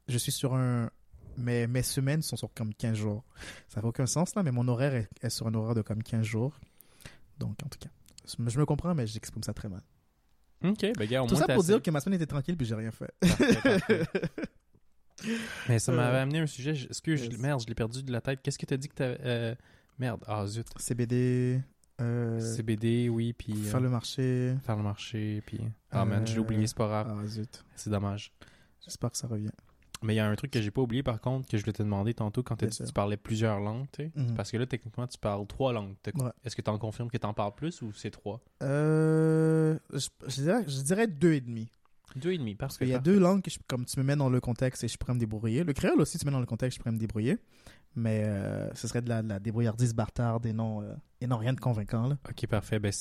je 0.08 0.18
suis 0.18 0.32
sur 0.32 0.54
un 0.54 0.90
mes, 1.36 1.66
mes 1.66 1.82
semaines 1.82 2.22
sont 2.22 2.36
sur 2.36 2.52
comme 2.54 2.72
15 2.72 2.96
jours. 2.96 3.24
Ça 3.68 3.80
fait 3.80 3.86
aucun 3.86 4.06
sens 4.06 4.36
là, 4.36 4.44
mais 4.44 4.52
mon 4.52 4.68
horaire 4.68 4.94
est, 4.94 5.08
est 5.20 5.30
sur 5.30 5.48
un 5.48 5.54
horaire 5.54 5.74
de 5.74 5.82
comme 5.82 6.02
15 6.02 6.24
jours. 6.24 6.60
Donc 7.38 7.56
en 7.64 7.68
tout 7.68 7.78
cas, 7.78 7.88
je 8.26 8.58
me, 8.58 8.64
comprends, 8.66 8.94
mais 8.94 9.06
j'exprime 9.06 9.42
ça 9.42 9.52
très 9.54 9.68
mal. 9.68 9.82
Ok, 10.64 10.86
ben 10.96 11.06
gars, 11.08 11.22
au 11.22 11.26
Tout 11.26 11.34
moins 11.34 11.40
ça 11.46 11.52
pour 11.52 11.62
assez- 11.62 11.72
dire 11.72 11.82
que 11.82 11.90
ma 11.90 12.00
semaine 12.00 12.16
était 12.16 12.26
tranquille 12.26 12.56
puis 12.56 12.66
j'ai 12.66 12.74
rien 12.74 12.90
fait. 12.90 13.12
Parfait, 13.20 13.60
parfait. 13.62 14.02
Mais 15.68 15.78
ça 15.78 15.92
m'avait 15.92 16.16
Euh, 16.18 16.22
amené 16.22 16.40
un 16.40 16.46
sujet. 16.46 16.74
je- 16.74 16.88
yes. 16.88 17.38
merde, 17.38 17.60
je 17.62 17.66
l'ai 17.66 17.74
perdu 17.74 18.02
de 18.02 18.12
la 18.12 18.20
tête. 18.20 18.40
Qu'est-ce 18.42 18.58
que 18.58 18.66
t'as 18.66 18.76
dit 18.76 18.88
que 18.88 18.94
t'avais. 18.94 19.18
euh, 19.22 19.54
Merde, 19.98 20.22
ah 20.26 20.44
zut. 20.46 20.66
CBD, 20.76 21.62
euh, 22.00 22.40
CBD, 22.40 23.08
oui, 23.08 23.32
puis. 23.32 23.52
euh, 23.52 23.70
faire 23.70 23.80
le 23.80 23.88
marché. 23.88 24.54
faire 24.64 24.76
le 24.76 24.82
marché, 24.82 25.42
puis. 25.46 25.60
Ah 25.90 26.04
man, 26.04 26.26
je 26.26 26.32
l'ai 26.34 26.38
oublié, 26.40 26.66
c'est 26.66 26.76
pas 26.76 26.88
grave. 26.88 27.16
Ah 27.22 27.26
zut. 27.26 27.64
C'est 27.76 27.90
dommage. 27.90 28.32
J'espère 28.80 29.10
que 29.12 29.16
ça 29.16 29.28
revient. 29.28 29.52
Mais 30.04 30.12
il 30.14 30.16
y 30.18 30.20
a 30.20 30.28
un 30.28 30.34
truc 30.36 30.50
que 30.50 30.60
j'ai 30.60 30.70
pas 30.70 30.82
oublié 30.82 31.02
par 31.02 31.20
contre, 31.20 31.48
que 31.48 31.56
je 31.56 31.62
voulais 31.62 31.72
te 31.72 31.82
demander 31.82 32.12
tantôt 32.14 32.42
quand 32.42 32.62
dit 32.62 32.68
tu 32.68 32.92
parlais 32.92 33.16
plusieurs 33.16 33.58
langues, 33.58 33.86
tu 33.92 34.04
sais. 34.04 34.12
Mhm. 34.14 34.34
Parce 34.34 34.50
que 34.50 34.56
là, 34.58 34.66
techniquement, 34.66 35.06
tu 35.06 35.18
parles 35.18 35.46
trois 35.46 35.72
langues. 35.72 35.94
Ouais. 36.14 36.30
Est-ce 36.44 36.54
que 36.54 36.62
tu 36.62 36.70
en 36.70 36.78
confirmes 36.78 37.10
que 37.10 37.16
tu 37.16 37.26
en 37.26 37.32
parles 37.34 37.54
plus 37.54 37.80
ou 37.82 37.92
c'est 37.92 38.10
trois? 38.10 38.40
Euh, 38.62 39.78
je, 39.92 40.08
je 40.26 40.42
dirais, 40.42 40.64
je 40.68 40.82
dirais 40.82 41.06
deux 41.06 41.32
et 41.32 41.40
demi. 41.40 41.70
Deux 42.16 42.32
et 42.32 42.38
demi, 42.38 42.54
parce 42.54 42.78
qu'il 42.78 42.88
y 42.88 42.94
a 42.94 42.98
deux 43.00 43.18
langues 43.18 43.42
que 43.42 43.50
je- 43.50 43.58
comme 43.66 43.84
tu 43.86 43.98
me 43.98 44.04
mets 44.04 44.14
dans 44.14 44.28
le 44.28 44.40
contexte 44.40 44.84
et 44.84 44.88
je 44.88 44.96
pourrais 44.96 45.14
me 45.14 45.18
débrouiller. 45.18 45.64
Le 45.64 45.72
créole 45.72 46.00
aussi, 46.00 46.16
tu 46.18 46.24
me 46.26 46.30
mets 46.30 46.34
dans 46.34 46.40
le 46.40 46.46
contexte, 46.46 46.76
je 46.78 46.80
pourrais 46.82 46.92
me 46.92 46.98
débrouiller. 46.98 47.38
Mais 47.96 48.22
euh, 48.24 48.72
ce 48.74 48.86
serait 48.86 49.02
de 49.02 49.08
la, 49.08 49.22
de 49.22 49.28
la 49.28 49.40
débrouillardise 49.40 49.94
bâtarde 49.94 50.46
et 50.46 50.52
non, 50.52 50.82
euh, 50.82 50.94
et 51.20 51.26
non 51.26 51.38
rien 51.38 51.52
de 51.54 51.60
convaincant. 51.60 52.06
Là. 52.08 52.18
Ok, 52.28 52.46
parfait. 52.46 52.78
Ben, 52.78 52.92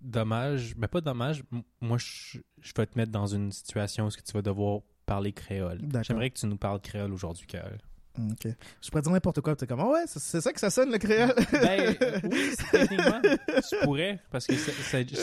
dommage. 0.00 0.74
Mais 0.76 0.86
pas 0.88 1.00
dommage. 1.00 1.42
Moi, 1.80 1.98
je, 1.98 2.38
je 2.60 2.72
vais 2.76 2.86
te 2.86 2.96
mettre 2.98 3.10
dans 3.12 3.26
une 3.26 3.50
situation 3.52 4.06
où 4.06 4.10
tu 4.10 4.32
vas 4.32 4.42
devoir 4.42 4.80
parler 5.06 5.32
créole. 5.32 5.80
J'aimerais 6.02 6.30
que 6.30 6.38
tu 6.38 6.46
nous 6.46 6.56
parles 6.56 6.80
créole 6.80 7.12
aujourd'hui, 7.12 7.46
Kael. 7.46 7.78
Ok. 8.18 8.46
Je 8.82 8.90
pourrais 8.90 9.00
dire 9.02 9.10
n'importe 9.12 9.40
quoi. 9.40 9.56
Tu 9.56 9.64
es 9.64 9.66
comme, 9.66 9.80
Ah 9.80 9.88
ouais, 9.88 10.02
c'est- 10.06 10.40
ça 10.42 10.52
que 10.52 10.60
ça 10.60 10.68
sonne 10.68 10.92
le 10.92 10.98
créole. 10.98 11.32
Ben, 11.50 11.96
oui, 12.30 12.50
techniquement, 12.70 13.22
tu 13.22 13.76
pourrais, 13.84 14.18
parce 14.30 14.46
que 14.46 14.54
ça- 14.54 14.72
ça- 14.72 15.02
tu, 15.02 15.14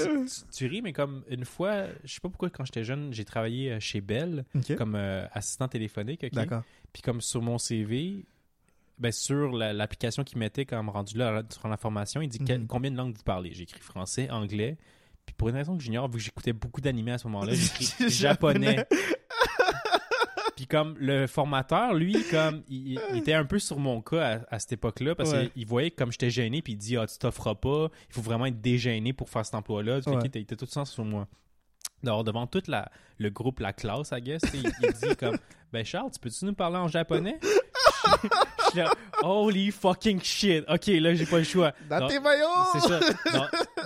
tu 0.52 0.66
ris, 0.66 0.82
mais 0.82 0.92
comme 0.92 1.24
une 1.30 1.46
fois, 1.46 1.84
je 2.04 2.14
sais 2.16 2.20
pas 2.20 2.30
pourquoi, 2.30 2.50
quand 2.50 2.66
j'étais 2.66 2.84
jeune, 2.84 3.14
j'ai 3.14 3.26
travaillé 3.26 3.74
euh, 3.74 3.80
chez 3.80 4.02
Bell 4.02 4.44
comme 4.76 4.96
euh, 4.96 5.26
assistant 5.34 5.68
téléphonique? 5.68 6.26
D'accord. 6.34 6.64
Puis 6.92 7.04
comme 7.04 7.22
sur 7.22 7.44
mon 7.44 7.60
CV, 7.60 8.26
ben 8.98 9.12
sur 9.12 9.52
la- 9.56 9.72
l'application 9.72 10.24
qu'il 10.24 10.40
mettait 10.40 10.66
comme 10.66 10.90
rendu 10.90 11.16
là 11.16 11.44
durant 11.44 11.70
la 11.70 11.78
formation, 11.78 12.22
il 12.22 12.28
dit 12.28 12.40
Mhm. 12.42 12.66
combien 12.66 12.90
de 12.90 12.98
langues 12.98 13.16
vous 13.16 13.24
parlez? 13.24 13.54
J'ai 13.54 13.64
écrit 13.64 13.82
français, 13.82 14.32
anglais. 14.32 14.78
Puis 15.28 15.36
pour 15.38 15.50
une 15.50 15.56
raison 15.56 15.78
que 15.78 15.84
j'ignore, 15.84 16.08
vu 16.10 16.18
que 16.18 16.24
j'écoutais 16.24 16.54
beaucoup 16.54 16.82
d'animés 16.82 17.12
à 17.12 17.18
ce 17.20 17.28
moment-là, 17.28 17.54
j'ai 17.54 17.66
écrit 17.68 18.10
japonais. 18.10 18.84
Puis 20.60 20.68
comme 20.68 20.98
le 21.00 21.26
formateur, 21.26 21.94
lui, 21.94 22.18
comme 22.30 22.64
il, 22.68 23.00
il 23.14 23.18
était 23.20 23.32
un 23.34 23.46
peu 23.46 23.60
sur 23.60 23.80
mon 23.80 24.02
cas 24.02 24.42
à, 24.50 24.56
à 24.56 24.60
cette 24.60 24.74
époque-là 24.74 25.16
parce 25.16 25.32
Ouais. 25.32 25.50
qu'il 25.54 25.66
voyait 25.66 25.90
que 25.90 25.96
comme 25.96 26.12
j'étais 26.12 26.30
gêné, 26.30 26.62
puis 26.62 26.74
il 26.74 26.76
dit 26.76 26.98
ah 26.98 27.08
tu 27.08 27.18
t'offres 27.18 27.54
pas, 27.54 27.88
il 28.10 28.14
faut 28.14 28.22
vraiment 28.22 28.46
être 28.46 28.60
dégêné 28.60 29.14
pour 29.14 29.30
faire 29.30 29.46
cet 29.46 29.56
emploi-là. 29.56 30.00
Ouais. 30.06 30.18
il 30.22 30.26
était 30.28 30.44
tout 30.44 30.66
le 30.66 30.68
temps 30.68 30.84
sur 30.84 31.06
moi. 31.06 31.30
Alors 32.04 32.26
devant 32.26 32.46
toute 32.46 32.68
la 32.68 32.92
le 33.20 33.30
groupe, 33.30 33.62
la 33.62 33.72
classe, 33.72 34.12
I 34.12 34.20
guess, 34.22 34.42
il, 34.54 34.70
il 34.84 34.92
dit 35.10 35.16
comme 35.16 35.38
ben 35.72 35.86
Charles, 35.86 36.12
tu 36.12 36.20
peux-tu 36.20 36.44
nous 36.44 36.54
parler 36.54 36.76
en 36.78 36.90
japonais? 36.90 37.40
Je 37.42 38.70
suis 38.72 38.80
là, 38.80 38.92
holy 39.22 39.72
fucking 39.72 40.22
shit. 40.22 40.66
Ok, 40.68 40.88
là 40.88 41.14
j'ai 41.16 41.26
pas 41.26 41.38
le 41.38 41.44
choix. 41.46 41.72
Dans 41.90 42.00
Donc, 42.00 42.10
tes 42.10 42.20
maillots! 42.20 42.48
c'est 42.74 42.80
ça. 42.82 43.00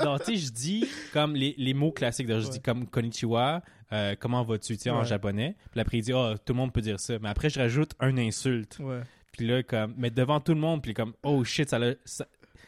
Non, 0.04 0.18
tu 0.18 0.26
sais, 0.26 0.36
je 0.38 0.52
dis 0.52 0.88
comme 1.14 1.36
les, 1.36 1.54
les 1.58 1.74
mots 1.76 1.92
classiques. 1.92 2.28
Je 2.28 2.34
Ouais. 2.34 2.50
dis 2.50 2.62
comme 2.62 2.88
konnichiwa, 2.88 3.62
euh, 3.94 4.16
comment 4.20 4.44
vas-tu, 4.44 4.76
tu 4.76 4.84
sais, 4.84 4.90
en 4.90 5.04
japonais. 5.06 5.56
Puis 5.72 5.80
après, 5.80 5.98
il 6.00 6.02
dit, 6.02 6.12
oh, 6.14 6.34
tout 6.44 6.52
le 6.54 6.58
monde 6.58 6.74
peut 6.74 6.82
dire 6.82 7.00
ça. 7.00 7.18
Mais 7.20 7.30
après, 7.30 7.50
je 7.50 7.60
rajoute 7.60 7.92
un 8.00 8.18
insulte. 8.18 8.80
Ouais. 8.80 9.02
Puis 9.32 9.48
là, 9.48 9.64
comme, 9.64 9.94
mais 9.98 10.10
devant 10.10 10.40
tout 10.42 10.54
le 10.54 10.60
monde, 10.60 10.82
puis 10.82 10.94
comme, 10.94 11.14
oh 11.24 11.44
shit, 11.44 11.70
ça 11.70 11.80
l'a, 11.80 11.94
ça, 12.04 12.28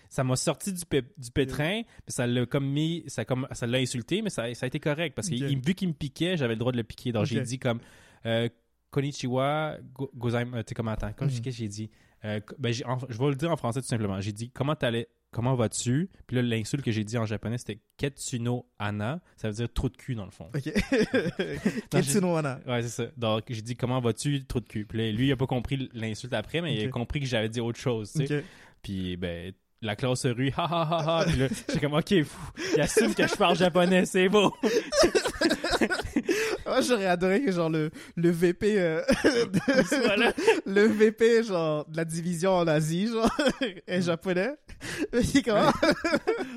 ça 0.10 0.24
m'a 0.24 0.36
sorti 0.36 0.72
du, 0.72 0.84
du 1.18 1.32
pétrin, 1.32 1.82
puis 1.84 2.14
ça 2.14 2.26
l'a 2.28 2.46
comme 2.46 2.66
mis, 2.68 3.04
ça 3.08 3.26
comme, 3.26 3.48
ça 3.52 3.68
l'a 3.68 3.80
insulté, 3.80 4.22
mais 4.22 4.30
ça, 4.30 4.54
ça 4.54 4.66
a 4.66 4.68
été 4.68 4.80
correct 4.80 5.14
parce 5.16 5.28
que 5.30 5.36
il- 5.50 5.60
vu 5.66 5.74
qu'il 5.74 5.90
me 5.90 5.94
piquait, 5.94 6.38
j'avais 6.38 6.54
le 6.54 6.60
droit 6.60 6.72
de 6.72 6.78
le 6.78 6.84
piquer. 6.84 7.12
Donc 7.12 7.26
j'ai 7.26 7.42
dit 7.46 7.60
comme, 7.60 7.80
euh, 8.26 8.48
konnichiwa, 8.92 9.78
go, 9.94 10.10
gozaim, 10.16 10.54
euh, 10.54 10.60
tu 10.64 10.70
sais 10.70 10.76
comment 10.76 10.92
attends, 10.92 11.12
comme 11.14 11.28
qu'est-ce 11.30 11.42
que 11.42 11.52
j'ai 11.52 11.68
dit, 11.68 11.90
euh, 12.24 12.40
ben 12.58 12.74
en- 12.86 12.98
je 13.10 13.18
vais 13.18 13.30
le 13.30 13.36
dire 13.36 13.52
en 13.52 13.58
français 13.58 13.82
tout 13.82 13.88
simplement. 13.88 14.20
J'ai 14.22 14.32
dit 14.32 14.50
comment 14.50 14.76
t'allais, 14.76 15.08
comment 15.36 15.54
vas-tu, 15.54 16.10
puis 16.28 16.38
là 16.38 16.42
l'insulte 16.42 16.82
que 16.82 16.94
j'ai 16.94 17.04
dit 17.04 17.18
en 17.18 17.26
japonais 17.26 17.58
c'était 17.58 17.82
ketsuno 17.98 18.66
ana, 18.80 19.20
ça 19.36 19.50
veut 19.50 19.54
dire 19.54 19.68
trou 19.72 19.90
de 19.90 19.98
cul 19.98 20.16
dans 20.16 20.24
le 20.24 20.32
fond. 20.32 20.50
Ok. 20.56 20.72
Ketsuno 21.90 22.34
wana. 22.36 22.62
Ouais, 22.66 22.82
c'est 22.84 22.88
ça. 22.88 23.12
Donc, 23.18 23.44
j'ai 23.50 23.62
dit 23.62 23.76
comment 23.76 24.00
vas-tu, 24.00 24.46
trou 24.46 24.62
de 24.62 24.68
cul? 24.68 24.86
Puis 24.86 24.98
là, 24.98 25.12
lui, 25.12 25.28
il 25.28 25.32
a 25.34 25.36
pas 25.36 25.46
compris 25.46 25.90
l'insulte 25.94 26.32
après, 26.32 26.62
mais 26.62 26.74
il 26.74 26.88
a 26.88 26.90
compris 26.90 27.20
que 27.20 27.26
j'avais 27.26 27.50
dit 27.50 27.60
autre 27.60 27.78
chose, 27.78 28.14
tu 28.14 28.26
sais. 28.26 28.46
Puis, 28.82 29.18
ben, 29.18 29.52
la 29.82 29.96
classe 29.96 30.22
se 30.22 30.28
rue, 30.30 30.52
ha 30.58 30.64
ha 30.64 30.88
ha 30.90 31.20
ha. 31.20 31.26
Puis 31.26 31.38
là, 31.38 31.48
j'étais 31.50 31.80
comme, 31.80 31.94
ok, 31.94 32.24
fou, 32.24 32.52
il 32.76 32.82
assume 32.82 33.14
que 33.14 33.28
je 33.28 33.36
parle 33.36 33.56
japonais, 33.58 34.06
c'est 34.06 34.30
beau. 34.30 34.54
Moi, 36.66 36.82
j'aurais 36.82 37.06
adoré 37.06 37.42
que, 37.44 37.52
genre, 37.52 37.70
le, 37.70 37.92
le 38.16 38.30
VP, 38.32 38.76
euh, 38.80 39.02
de- 39.24 39.60
Voilà. 40.06 40.34
le 40.66 40.86
VP, 40.88 41.44
genre, 41.44 41.86
de 41.86 41.98
la 41.98 42.06
division 42.06 42.56
en 42.56 42.68
Asie, 42.68 43.08
genre, 43.08 43.30
est 43.88 44.02
japonais. 44.02 44.56
Mais 45.14 45.22
il 45.22 45.38
est 45.38 45.44
comme, 45.44 45.72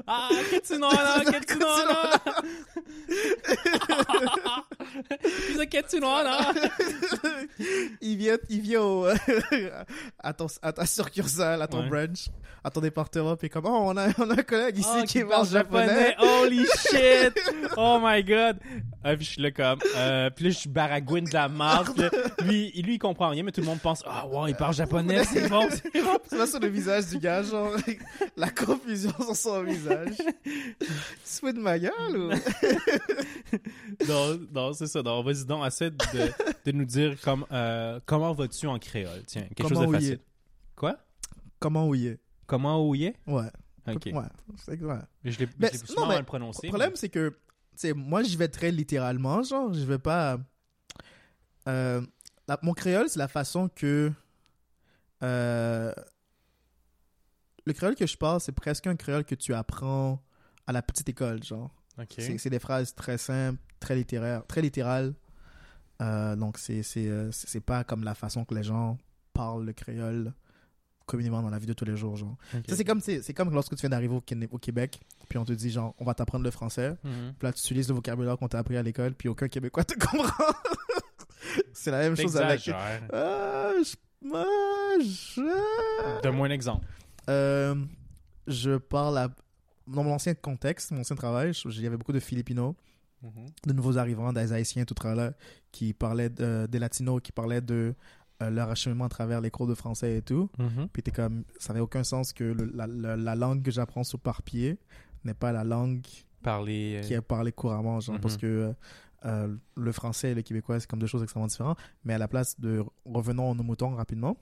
Ah, 0.06 0.28
ketsuno 0.50 0.87
ana, 0.88 1.25
ketsuno 1.30 1.66
ana. 1.66 2.20
Bisa 5.48 5.66
ketsuno 5.66 6.08
ana. 6.08 6.38
il 8.00 8.16
vient, 8.16 8.38
il 8.48 8.60
vient 8.60 8.80
au, 8.82 9.06
à 10.18 10.32
ton, 10.32 10.46
à 10.62 10.72
ta 10.72 10.87
succursale, 10.87 11.60
à 11.62 11.66
ton 11.66 11.82
Ouais. 11.82 11.88
branch, 12.06 12.28
à 12.64 12.70
ton 12.70 12.80
département, 12.80 13.36
puis 13.36 13.48
comme, 13.48 13.66
oh, 13.66 13.78
on 13.86 13.96
a, 13.96 14.08
on 14.18 14.30
a 14.30 14.34
un 14.34 14.42
collègue 14.42 14.78
ici 14.78 14.88
Ah, 14.92 15.02
qui 15.06 15.24
parle 15.24 15.48
japonais. 15.48 16.14
Holy 16.18 16.66
shit! 16.90 17.38
Oh 17.76 17.98
my 18.02 18.22
god! 18.24 18.58
Ah, 19.04 19.16
puis 19.16 19.24
je 19.24 19.30
suis 19.32 19.42
là 19.42 19.50
comme, 19.50 19.78
euh, 19.96 20.30
puis 20.30 20.46
là, 20.46 20.50
je 20.50 20.56
suis 20.58 20.68
baragouine 20.68 21.24
de 21.24 21.32
la 21.32 21.48
marque. 21.48 21.96
Lui, 22.44 22.72
lui, 22.82 22.94
il 22.94 22.98
comprend 22.98 23.28
rien, 23.30 23.42
mais 23.42 23.52
tout 23.52 23.60
le 23.60 23.66
monde 23.66 23.80
pense, 23.80 24.02
ah, 24.06 24.26
wow, 24.26 24.46
il 24.46 24.54
parle 24.54 24.74
japonais, 24.74 25.24
c'est 25.24 25.48
bon, 25.48 25.68
c'est 25.70 26.02
bon. 26.02 26.18
Vois 26.32 26.46
sur 26.46 26.60
le 26.60 26.68
visage 26.68 27.06
du 27.06 27.18
gars, 27.18 27.42
genre, 27.42 27.72
la 28.36 28.50
confusion 28.50 29.12
sur 29.20 29.36
son 29.36 29.62
visage. 29.62 30.16
tu 30.44 31.52
de 31.52 31.58
ma 31.60 31.78
gueule 31.78 32.16
ou? 32.16 32.30
Non, 34.08 34.38
non, 34.52 34.72
c'est 34.72 34.86
ça. 34.86 35.02
Donc, 35.02 35.24
vas-y 35.24 35.44
donc, 35.44 35.66
essaie 35.66 35.90
de, 35.90 35.96
de 36.64 36.72
nous 36.72 36.84
dire 36.84 37.16
comme, 37.22 37.44
euh, 37.52 38.00
comment 38.06 38.32
vas-tu 38.32 38.66
en 38.66 38.78
créole? 38.78 39.22
Tiens, 39.26 39.42
quelque 39.54 39.68
Comment 39.68 39.80
chose 39.82 39.88
de 39.88 39.92
facile. 39.92 40.18
Quoi? 40.76 40.96
Comment 41.58 41.86
ouiller? 41.86 42.18
Comment 42.48 42.84
ouiller? 42.88 43.14
Ouais. 43.28 43.50
Ok. 43.86 44.06
Ouais. 44.12 44.24
C'est 44.56 44.82
ouais. 44.82 44.96
Je 45.24 45.38
l'ai 45.38 45.48
Mais 45.58 45.68
je 45.68 45.72
l'ai 45.74 45.78
non, 45.80 45.86
souvent 45.86 46.08
mais 46.08 46.14
mal 46.16 46.24
prononcé. 46.24 46.66
Le 46.66 46.70
problème, 46.70 46.96
c'est 46.96 47.08
que, 47.08 47.28
tu 47.30 47.36
sais, 47.76 47.92
moi, 47.92 48.22
j'y 48.24 48.36
vais 48.36 48.48
très 48.48 48.72
littéralement, 48.72 49.42
genre, 49.44 49.72
je 49.72 49.84
vais 49.84 49.98
pas. 50.00 50.38
Euh, 51.68 52.00
la- 52.48 52.58
mon 52.62 52.72
créole, 52.74 53.08
c'est 53.08 53.18
la 53.20 53.28
façon 53.28 53.68
que. 53.68 54.10
euh, 55.22 55.92
le 57.66 57.72
créole 57.72 57.94
que 57.94 58.06
je 58.06 58.16
parle, 58.16 58.40
c'est 58.40 58.52
presque 58.52 58.86
un 58.86 58.96
créole 58.96 59.24
que 59.24 59.34
tu 59.34 59.52
apprends 59.54 60.22
à 60.66 60.72
la 60.72 60.82
petite 60.82 61.08
école, 61.08 61.42
genre. 61.44 61.70
mais- 61.96 62.04
Ok. 62.04 62.14
C'est 62.18 62.38
c'est 62.38 62.50
des 62.50 62.58
phrases 62.60 62.94
très 62.94 63.18
simples, 63.18 63.60
très 63.80 63.94
littéraires, 63.94 64.46
très 64.46 64.62
littérales. 64.62 65.14
Euh, 66.00 66.36
donc, 66.36 66.56
c'est 66.58 66.82
c'est 66.82 67.08
euh, 67.08 67.30
c'est 67.32 67.48
c'est 67.48 67.60
pas 67.60 67.84
comme 67.84 68.04
la 68.04 68.14
façon 68.14 68.44
que 68.44 68.54
les 68.54 68.62
gens 68.62 68.96
parlent 69.34 69.64
le 69.64 69.72
créole 69.72 70.32
communément 71.08 71.42
dans 71.42 71.50
la 71.50 71.58
vie 71.58 71.66
de 71.66 71.72
tous 71.72 71.84
les 71.84 71.96
jours, 71.96 72.16
genre. 72.16 72.36
Ça, 72.68 72.76
c'est 72.76 72.84
comme, 72.84 73.00
c'est 73.00 73.34
comme 73.34 73.52
lorsque 73.52 73.74
tu 73.74 73.80
viens 73.80 73.90
d'arriver 73.90 74.14
au, 74.14 74.22
au 74.50 74.58
Québec, 74.58 75.00
puis 75.28 75.38
on 75.38 75.44
te 75.44 75.52
dit, 75.52 75.70
genre, 75.70 75.94
on 75.98 76.04
va 76.04 76.14
t'apprendre 76.14 76.44
le 76.44 76.50
français. 76.50 76.90
Mhm. 77.02 77.34
Puis 77.38 77.46
là, 77.46 77.52
tu 77.52 77.60
utilises 77.60 77.88
le 77.88 77.94
vocabulaire 77.94 78.36
qu'on 78.36 78.48
t'a 78.48 78.58
appris 78.58 78.76
à 78.76 78.82
l'école, 78.82 79.14
puis 79.14 79.28
aucun 79.28 79.48
Québécois 79.48 79.84
te 79.84 79.94
comprend. 79.98 80.44
c'est 81.72 81.90
la 81.90 82.00
même 82.00 82.16
chose 82.16 82.36
avec. 82.36 82.68
Ah, 82.68 83.72
je... 83.82 83.94
je... 85.02 86.22
Donne-moi 86.22 86.46
un 86.46 86.50
exemple. 86.50 86.86
Euh, 87.28 87.74
je 88.46 88.76
parle 88.76 89.18
à... 89.18 89.28
Dans 89.86 90.04
mon 90.04 90.12
ancien 90.12 90.34
contexte, 90.34 90.90
mon 90.90 91.00
ancien 91.00 91.16
travail, 91.16 91.52
il 91.64 91.80
y 91.80 91.86
avait 91.86 91.96
beaucoup 91.96 92.12
de 92.12 92.20
Filipinos, 92.20 92.74
de 93.66 93.72
nouveaux 93.72 93.96
arrivants, 93.96 94.34
des 94.34 94.52
Haïtiens, 94.52 94.84
tout 94.84 94.94
là, 95.02 95.32
qui 95.72 95.94
parlaient 95.94 96.28
de, 96.28 96.66
des 96.70 96.78
Latinos, 96.78 97.22
qui 97.22 97.32
parlaient 97.32 97.62
de 97.62 97.94
euh, 98.42 98.50
leur 98.50 98.68
acheminement 98.71 99.04
à 99.07 99.09
travers 99.09 99.40
les 99.40 99.50
cours 99.50 99.66
de 99.66 99.75
français 99.75 100.16
et 100.18 100.23
tout. 100.23 100.50
Mhm. 100.59 100.88
Puis 100.92 101.02
t'es 101.02 101.11
comme, 101.11 101.45
ça 101.59 101.73
n'avait 101.73 101.83
aucun 101.83 102.04
sens 102.04 102.33
que 102.33 102.45
le- 102.45 102.71
la, 102.75 102.87
la, 102.87 103.16
la 103.16 103.35
langue 103.35 103.62
que 103.62 103.71
j'apprends 103.71 104.04
sur 104.04 104.18
par 104.21 104.42
pied 104.42 104.78
n'est 105.25 105.35
pas 105.35 105.52
la 105.52 105.64
langue 105.64 106.07
Parler. 106.42 107.00
euh, 107.02 107.07
qui 107.07 107.14
est 107.14 107.21
parlée 107.21 107.52
couramment, 107.52 107.99
genre, 108.00 108.14
Mhm. 108.16 108.21
parce 108.21 108.37
que 108.37 108.73
euh, 109.25 109.57
le 109.76 109.92
français 109.92 110.30
et 110.30 110.35
le 110.35 110.42
québécois, 110.42 110.78
c'est 110.78 110.88
comme 110.88 111.00
deux 111.00 111.09
choses 111.09 111.23
extrêmement 111.25 111.49
différentes. 111.49 111.78
Mais 112.04 112.14
à 112.14 112.18
la 112.18 112.28
place 112.28 112.59
de, 112.61 112.85
revenons 113.04 113.54
nos 113.57 113.64
moutons 113.64 113.90
rapidement. 113.97 114.37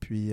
Puis, 0.00 0.30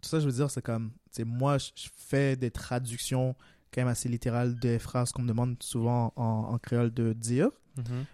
tout 0.00 0.08
ça, 0.08 0.20
je 0.20 0.26
veux 0.26 0.32
dire, 0.32 0.50
c'est 0.50 0.62
comme, 0.62 0.92
sais, 1.10 1.24
moi, 1.24 1.58
je 1.58 1.70
fais 1.96 2.36
des 2.36 2.50
traductions 2.52 3.34
quand 3.72 3.80
même 3.80 3.88
assez 3.88 4.08
littérales 4.08 4.54
des 4.60 4.78
phrases 4.78 5.10
qu'on 5.12 5.22
me 5.22 5.28
demande 5.28 5.56
souvent 5.60 6.12
en, 6.16 6.22
en 6.52 6.58
créole 6.58 6.92
de 6.94 7.12
dire. 7.12 7.48
Mhm. 7.76 8.04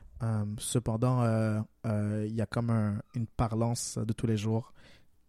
Cependant, 0.59 1.23
euh, 1.23 1.61
euh, 1.87 2.25
il 2.29 2.35
y 2.35 2.41
a 2.41 2.47
comme 2.47 2.71
un- 2.71 3.01
une 3.15 3.27
parlance 3.27 3.99
de 3.99 4.13
tous 4.13 4.27
les 4.27 4.37
jours 4.37 4.73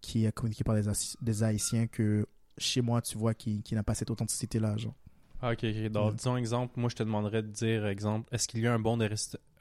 qui 0.02 0.26
est 0.26 0.32
communiquée 0.32 0.64
par 0.64 0.76
des, 0.76 0.84
des 1.22 1.44
Haïtiens 1.44 1.88
que 1.88 2.26
chez 2.58 2.82
moi, 2.82 3.02
tu 3.02 3.18
vois, 3.18 3.34
qui, 3.34 3.62
qui 3.64 3.76
n'a 3.76 3.84
pas 3.84 3.94
cette 3.96 4.10
authenticité-là, 4.12 4.78
genre. 4.78 4.96
Ah, 5.42 5.52
ok, 5.54 5.64
ok. 5.64 5.90
Donc, 5.92 6.14
Mm. 6.14 6.16
disons 6.18 6.38
exemple, 6.38 6.80
moi, 6.80 6.90
je 6.90 6.96
te 6.96 7.04
demanderais 7.04 7.42
de 7.42 7.48
dire, 7.48 7.86
exemple, 7.88 8.28
est-ce 8.34 8.48
qu'il 8.48 8.60
y 8.62 8.68
a 8.68 8.74
un 8.74 8.80
bon, 8.80 8.98
de 8.98 9.10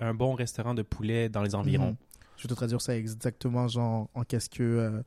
un 0.00 0.14
bon 0.14 0.34
restaurant 0.34 0.74
de 0.74 0.82
poulet 0.82 1.28
dans 1.28 1.42
les 1.42 1.54
environs? 1.54 1.90
Mhm. 1.90 1.96
Je 2.36 2.42
vais 2.44 2.48
te 2.48 2.54
traduire 2.54 2.80
ça 2.80 2.96
exactement, 2.96 3.68
genre, 3.68 4.08
en 4.14 4.24
qu'est-ce 4.24 4.48
que... 4.50 4.62
euh, 4.62 5.02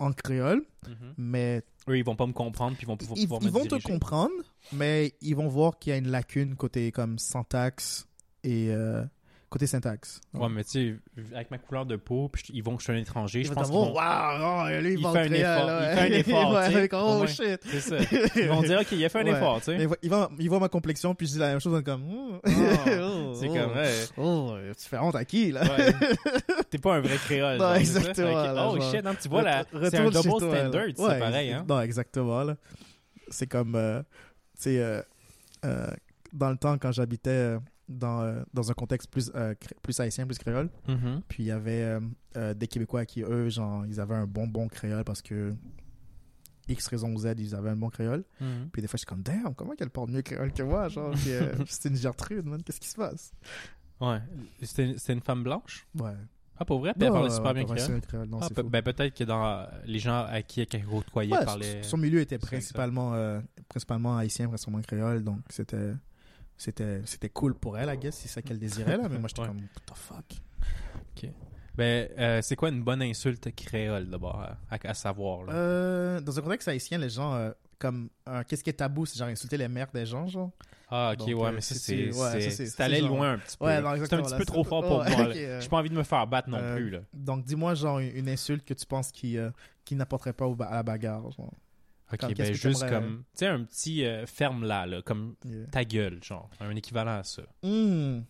en 0.00 0.12
créole, 0.12 0.64
Mhm. 0.86 1.14
mais 1.18 1.62
Eux, 1.88 1.98
ils 1.98 2.04
vont 2.04 2.14
pas 2.14 2.26
me 2.28 2.32
comprendre, 2.32 2.76
puis 2.76 2.84
ils 2.84 2.88
vont 2.88 2.96
pouvoir, 2.96 3.18
ils, 3.18 3.24
pouvoir 3.24 3.42
ils 3.42 3.46
me 3.46 3.50
vont 3.50 3.64
te 3.66 3.82
comprendre, 3.82 4.32
mais 4.70 5.12
ils 5.20 5.34
vont 5.34 5.48
voir 5.48 5.76
qu'il 5.80 5.90
y 5.90 5.94
a 5.94 5.98
une 5.98 6.06
lacune 6.08 6.54
côté 6.54 6.92
comme 6.92 7.18
syntaxe 7.18 8.06
et 8.44 8.70
euh, 8.70 9.04
côté 9.50 9.66
syntaxe. 9.66 10.20
Ouais, 10.34 10.48
mais 10.48 10.62
tu 10.64 10.70
sais, 10.70 11.24
avec 11.34 11.50
ma 11.50 11.58
couleur 11.58 11.86
de 11.86 11.96
peau, 11.96 12.28
puis 12.28 12.42
ils 12.52 12.62
vont 12.62 12.76
que 12.76 12.82
je 12.82 12.90
suis 12.90 12.92
un 12.92 13.00
étranger, 13.00 13.42
je 13.44 13.48
Ils 13.48 13.54
vont 13.54 13.54
pense 13.54 13.68
qu'ils 13.68 13.76
oh, 13.76 13.84
vont... 13.86 13.94
wow, 13.94 14.64
oh, 14.64 14.80
lui, 14.80 14.92
il, 14.94 14.98
Il 15.00 15.06
fait 15.06 15.18
un 15.18 15.32
effort, 15.32 15.66
là, 15.66 15.92
il 15.92 15.96
fait 15.96 16.14
un 16.14 16.18
effort, 16.18 16.64
tu 16.64 16.70
sais, 16.70 16.76
avec, 16.76 16.92
au 16.92 16.96
oh, 16.98 17.26
shit. 17.26 17.60
C'est 17.64 17.80
ça. 17.80 17.96
Ils 18.36 18.48
vont 18.48 18.62
dire, 18.62 18.80
OK, 18.80 18.92
il 18.92 19.04
a 19.04 19.08
fait 19.08 19.20
un 19.20 19.24
Ouais. 19.24 19.30
effort, 19.32 19.58
tu 19.58 19.64
sais. 19.64 19.76
Ils 20.02 20.10
voient- 20.10 20.30
ils 20.38 20.48
voient 20.48 20.60
ma 20.60 20.68
complexion, 20.68 21.14
puis 21.14 21.26
je 21.26 21.32
dis 21.32 21.38
la 21.38 21.48
même 21.48 21.60
chose, 21.60 21.74
on 21.74 21.80
est 21.80 21.82
comme, 21.82 22.02
oh, 22.10 22.40
Oh, 22.44 23.32
c'est 23.34 23.48
oh, 23.48 23.54
comme, 23.54 23.72
ouais. 23.76 23.94
Oh, 24.16 24.54
tu 24.78 24.88
fais 24.88 24.98
honte 24.98 25.14
à 25.16 25.24
qui, 25.24 25.52
là? 25.52 25.62
Ouais. 25.62 25.92
T'es 26.70 26.78
pas 26.78 26.96
un 26.96 27.00
vrai 27.00 27.16
créole. 27.16 27.58
Non, 27.58 27.64
genre, 27.68 27.76
exactement, 27.76 28.34
là, 28.34 28.68
Oh 28.68 28.78
genre. 28.80 28.90
shit, 28.90 29.04
non, 29.04 29.14
tu 29.20 29.28
vois, 29.28 29.42
c'est 29.90 29.96
un 29.98 30.04
double 30.10 30.22
toi, 30.22 30.40
standard, 30.40 30.84
c'est 30.96 31.18
pareil, 31.18 31.52
hein. 31.52 31.64
Non, 31.68 31.80
exactement, 31.80 32.42
là. 32.44 32.56
C'est 33.30 33.46
comme, 33.46 33.74
euh, 33.74 34.00
tu 34.56 34.62
sais, 34.62 34.78
euh, 34.78 35.02
euh, 35.64 35.86
dans 36.32 36.50
le 36.50 36.56
temps, 36.56 36.76
quand 36.78 36.92
j'habitais 36.92 37.56
dans, 37.88 38.20
euh, 38.22 38.42
dans 38.54 38.70
un 38.70 38.74
contexte 38.74 39.10
plus, 39.10 39.30
euh, 39.34 39.54
plus 39.82 39.98
haïtien, 40.00 40.26
plus 40.26 40.38
créole, 40.38 40.70
Mhm. 40.88 41.22
puis 41.28 41.42
il 41.44 41.46
y 41.46 41.50
avait 41.50 41.98
euh, 42.36 42.54
des 42.54 42.66
Québécois 42.66 43.04
qui, 43.06 43.22
eux, 43.22 43.48
genre, 43.48 43.86
ils 43.86 43.98
avaient 44.00 44.14
un 44.16 44.26
bon, 44.26 44.46
bon 44.46 44.68
créole 44.68 45.04
parce 45.04 45.22
que 45.22 45.54
X 46.68 46.86
raison 46.88 47.14
ou 47.14 47.18
Z, 47.18 47.34
ils 47.38 47.54
avaient 47.54 47.70
un 47.70 47.76
bon 47.76 47.88
créole. 47.88 48.24
Mhm. 48.40 48.68
Puis 48.72 48.82
des 48.82 48.88
fois, 48.88 48.96
je 48.96 49.00
suis 49.00 49.06
comme, 49.06 49.22
damn, 49.22 49.54
comment 49.54 49.74
qu'elle 49.74 49.88
parle 49.90 50.10
mieux 50.10 50.20
créole 50.22 50.52
que 50.52 50.62
moi, 50.62 50.88
genre, 50.88 51.14
c'est 51.66 51.88
une 51.88 51.96
Gertrude, 51.96 52.44
man, 52.44 52.62
qu'est-ce 52.62 52.80
qui 52.80 52.88
se 52.88 52.96
passe? 52.96 53.32
Ouais. 54.00 54.20
C'était 54.62 54.94
c'était 54.98 55.14
une 55.14 55.22
femme 55.22 55.42
blanche? 55.42 55.86
Ouais. 55.98 56.12
Ah, 56.60 56.64
pour 56.64 56.80
vrai? 56.80 56.92
Puis 56.92 57.04
elle 57.06 57.12
parlait 57.12 57.30
super 57.30 57.54
bien 57.54 57.64
créole? 57.64 58.28
non, 58.28 58.38
Ah, 58.42 58.48
pe- 58.50 58.62
ben 58.62 58.82
peut-être 58.82 59.16
que 59.16 59.24
dans 59.24 59.66
les 59.86 59.98
gens 60.00 60.24
à 60.28 60.42
qui 60.42 60.60
elle 60.60 60.84
côtoyait 60.84 61.32
Ouais, 61.32 61.44
parlaient... 61.44 61.82
son 61.84 61.96
milieu 61.96 62.20
était 62.20 62.38
principalement, 62.38 63.14
euh, 63.14 63.40
principalement 63.68 64.16
haïtien, 64.18 64.48
principalement 64.48 64.82
créole, 64.82 65.22
donc 65.24 65.38
c'était, 65.50 65.92
c'était, 66.58 67.00
c'était 67.06 67.30
cool 67.30 67.54
pour 67.54 67.78
elle, 67.78 67.88
I 67.88 67.96
guess, 67.96 68.16
c'est 68.16 68.28
ça 68.28 68.42
qu'elle 68.42 68.58
désirait, 68.58 68.96
là, 68.98 69.08
mais 69.08 69.18
moi, 69.18 69.28
j'étais 69.28 69.40
Ouais. 69.42 69.46
comme, 69.48 69.58
what 69.62 69.94
the 69.94 69.96
fuck? 69.96 70.24
Ben, 71.76 72.08
euh, 72.18 72.42
c'est 72.42 72.56
quoi 72.56 72.70
une 72.70 72.82
bonne 72.82 73.02
insulte 73.02 73.54
créole, 73.54 74.06
d'abord, 74.10 74.40
à, 74.68 74.78
à 74.82 74.94
savoir, 74.94 75.44
là? 75.44 75.52
Euh, 75.52 76.20
dans 76.20 76.36
un 76.36 76.42
contexte 76.42 76.66
haïtien, 76.66 76.98
les 76.98 77.08
gens, 77.08 77.34
euh, 77.34 77.52
comme, 77.78 78.10
euh, 78.28 78.42
qu'est-ce 78.48 78.64
qui 78.64 78.70
est 78.70 78.74
tabou, 78.74 79.06
c'est 79.06 79.16
genre 79.16 79.28
insulter 79.28 79.56
les 79.56 79.68
mères 79.68 79.86
des 79.94 80.04
gens, 80.04 80.26
genre? 80.26 80.50
Ah, 80.90 81.12
ok, 81.12 81.18
Donc, 81.28 81.40
ouais, 81.40 81.52
mais 81.52 81.60
c'est- 81.60 82.10
c'est. 82.56 82.80
allé 82.82 83.00
loin 83.00 83.34
un 83.34 83.38
petit 83.38 83.56
peu. 83.56 83.66
Ouais, 83.66 83.80
c'est 83.80 84.12
un 84.14 84.22
petit 84.22 84.30
là, 84.32 84.38
peu 84.38 84.44
trop 84.44 84.64
fort 84.64 84.82
pour 84.82 84.98
ouais, 85.00 85.10
moi. 85.16 85.28
ok, 85.28 85.36
euh, 85.36 85.60
J'ai 85.60 85.68
pas 85.68 85.76
envie 85.76 85.90
de 85.90 85.94
me 85.94 86.02
faire 86.02 86.26
battre 86.26 86.48
non 86.48 86.74
plus, 86.74 86.90
là. 86.90 87.00
Donc, 87.14 87.44
dis-moi, 87.44 87.74
genre, 87.74 88.00
une, 88.00 88.16
une 88.16 88.28
insulte 88.28 88.64
que 88.64 88.74
tu 88.74 88.84
penses 88.86 89.12
qui, 89.12 89.36
qui 89.84 89.94
n'apporterait 89.94 90.32
pas 90.32 90.46
à 90.68 90.74
la 90.76 90.82
bagarre, 90.82 91.30
genre. 91.30 91.52
Ok, 92.12 92.20
comme, 92.20 92.32
ben, 92.32 92.54
juste 92.54 92.88
comme. 92.88 93.18
Tu 93.32 93.38
sais, 93.40 93.46
un 93.48 93.64
petit 93.64 94.04
euh, 94.04 94.24
ferme-là, 94.26 94.86
là, 94.86 95.02
comme 95.02 95.34
Yeah. 95.44 95.66
ta 95.66 95.84
gueule, 95.84 96.22
genre. 96.22 96.48
Un 96.60 96.74
équivalent 96.76 97.18
à 97.18 97.22
ça. 97.24 97.42
Hmm. 97.62 98.20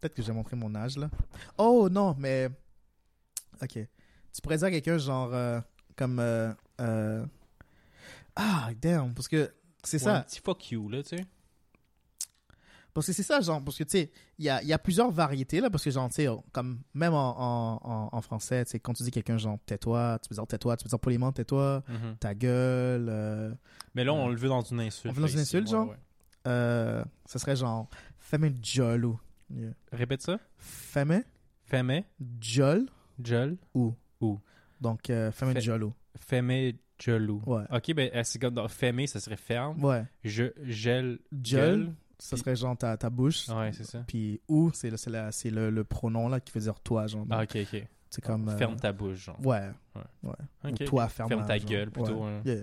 Peut-être 0.00 0.14
que 0.14 0.22
j'ai 0.22 0.32
montré 0.32 0.56
mon 0.56 0.74
âge, 0.74 0.96
là. 0.98 1.10
Oh, 1.58 1.88
non, 1.90 2.14
mais... 2.18 2.48
Ok. 3.62 3.72
Tu 3.72 4.40
pourrais 4.42 4.56
dire 4.58 4.66
à 4.66 4.70
quelqu'un, 4.70 4.98
genre, 4.98 5.30
euh, 5.34 5.60
comme... 5.96 6.18
euh, 6.20 6.52
Ah, 8.36 8.70
damn, 8.80 9.12
parce 9.14 9.28
que 9.28 9.52
c'est 9.84 10.02
Ouais, 10.02 10.08
Un 10.10 10.16
ça. 10.18 10.22
petit 10.22 10.40
fuck 10.40 10.70
you, 10.70 10.88
là, 10.88 11.02
tu 11.02 11.16
sais. 11.16 11.24
Parce 12.94 13.06
que 13.06 13.12
c'est 13.12 13.22
ça, 13.22 13.40
genre, 13.40 13.62
parce 13.62 13.78
que, 13.78 13.84
tu 13.84 13.90
sais, 13.98 14.10
il 14.38 14.44
y 14.44 14.48
a, 14.48 14.62
y 14.62 14.72
a 14.72 14.78
plusieurs 14.78 15.10
variétés, 15.10 15.60
là, 15.60 15.70
parce 15.70 15.84
que, 15.84 15.90
genre, 15.90 16.08
tu 16.08 16.16
sais, 16.16 16.28
comme, 16.52 16.80
même 16.94 17.14
en, 17.14 18.10
en, 18.14 18.20
français, 18.20 18.64
tu 18.64 18.72
sais, 18.72 18.80
quand 18.80 18.92
tu 18.94 19.02
dis 19.04 19.10
quelqu'un, 19.10 19.38
genre, 19.38 19.58
tais-toi, 19.66 20.18
tu 20.22 20.28
peux 20.28 20.34
dire 20.34 20.46
tais-toi, 20.46 20.76
tu 20.76 20.84
peux 20.84 20.88
dire 20.88 20.98
poliment, 21.00 21.30
tais-toi, 21.32 21.82
Mhm. 21.88 22.16
ta 22.18 22.34
gueule, 22.34 23.06
euh, 23.08 23.54
Mais 23.94 24.04
là, 24.04 24.12
on 24.12 24.28
le 24.28 24.36
veut 24.36 24.48
dans 24.48 24.62
une 24.62 24.80
insulte. 24.80 25.12
On 25.12 25.14
veut 25.14 25.22
dans 25.22 25.28
une 25.32 25.40
insulte, 25.40 25.68
genre? 25.68 25.88
ouais. 25.88 25.96
euh, 26.46 27.04
ça 27.26 27.38
serait 27.38 27.56
genre, 27.56 27.88
femme 28.18 28.50
jolo. 28.62 29.18
Yeah. 29.54 29.70
Répète 29.92 30.22
ça. 30.22 30.38
Femme 30.58 31.22
Femme, 31.64 32.02
jol 32.40 32.86
jol, 33.22 33.56
ou. 33.74 33.94
Ou. 34.20 34.38
Donc, 34.80 35.10
euh, 35.10 35.30
femme 35.30 35.52
Fait- 35.52 35.60
jolo. 35.60 35.92
femme, 36.18 36.72
jolou. 36.98 37.42
Ouais. 37.46 37.62
Ok, 37.70 37.92
ben, 37.94 38.10
euh, 38.14 38.22
c'est 38.24 38.38
comme 38.38 38.54
dans 38.54 38.66
femme, 38.68 39.06
ça 39.06 39.20
serait 39.20 39.36
ferme? 39.36 39.82
Ouais. 39.84 40.04
Je, 40.24 40.44
gel, 40.64 41.18
Jol, 41.42 41.92
ça 42.20 42.36
serait 42.36 42.56
genre 42.56 42.76
ta, 42.76 42.96
ta 42.96 43.10
bouche. 43.10 43.48
Ouais, 43.48 43.72
c'est 43.72 43.84
ça. 43.84 44.04
Puis 44.06 44.40
ou, 44.48 44.70
c'est 44.72 44.90
le, 44.90 44.96
c'est 44.96 45.10
la- 45.10 45.32
c'est 45.32 45.50
le, 45.50 45.70
le 45.70 45.84
pronom 45.84 46.28
là 46.28 46.38
qui 46.40 46.52
veut 46.52 46.60
dire 46.60 46.78
toi, 46.80 47.06
genre. 47.06 47.26
Ah, 47.30 47.40
Donc, 47.40 47.50
ok, 47.56 47.66
ok. 47.72 47.86
C'est 48.08 48.24
comme. 48.24 48.48
euh, 48.48 48.56
Ferme 48.56 48.76
ta 48.76 48.92
bouche, 48.92 49.24
genre. 49.26 49.38
Ouais. 49.44 49.70
Ouais. 49.94 50.32
Ou 50.64 50.68
Ok, 50.68 50.84
toi, 50.84 51.04
ok. 51.04 51.10
ferme, 51.10 51.28
Ferme 51.28 51.46
ta 51.46 51.58
genre. 51.58 51.68
gueule, 51.70 51.90
plutôt. 51.90 52.24
Ouais. 52.24 52.30
hein. 52.30 52.42
Yeah. 52.44 52.62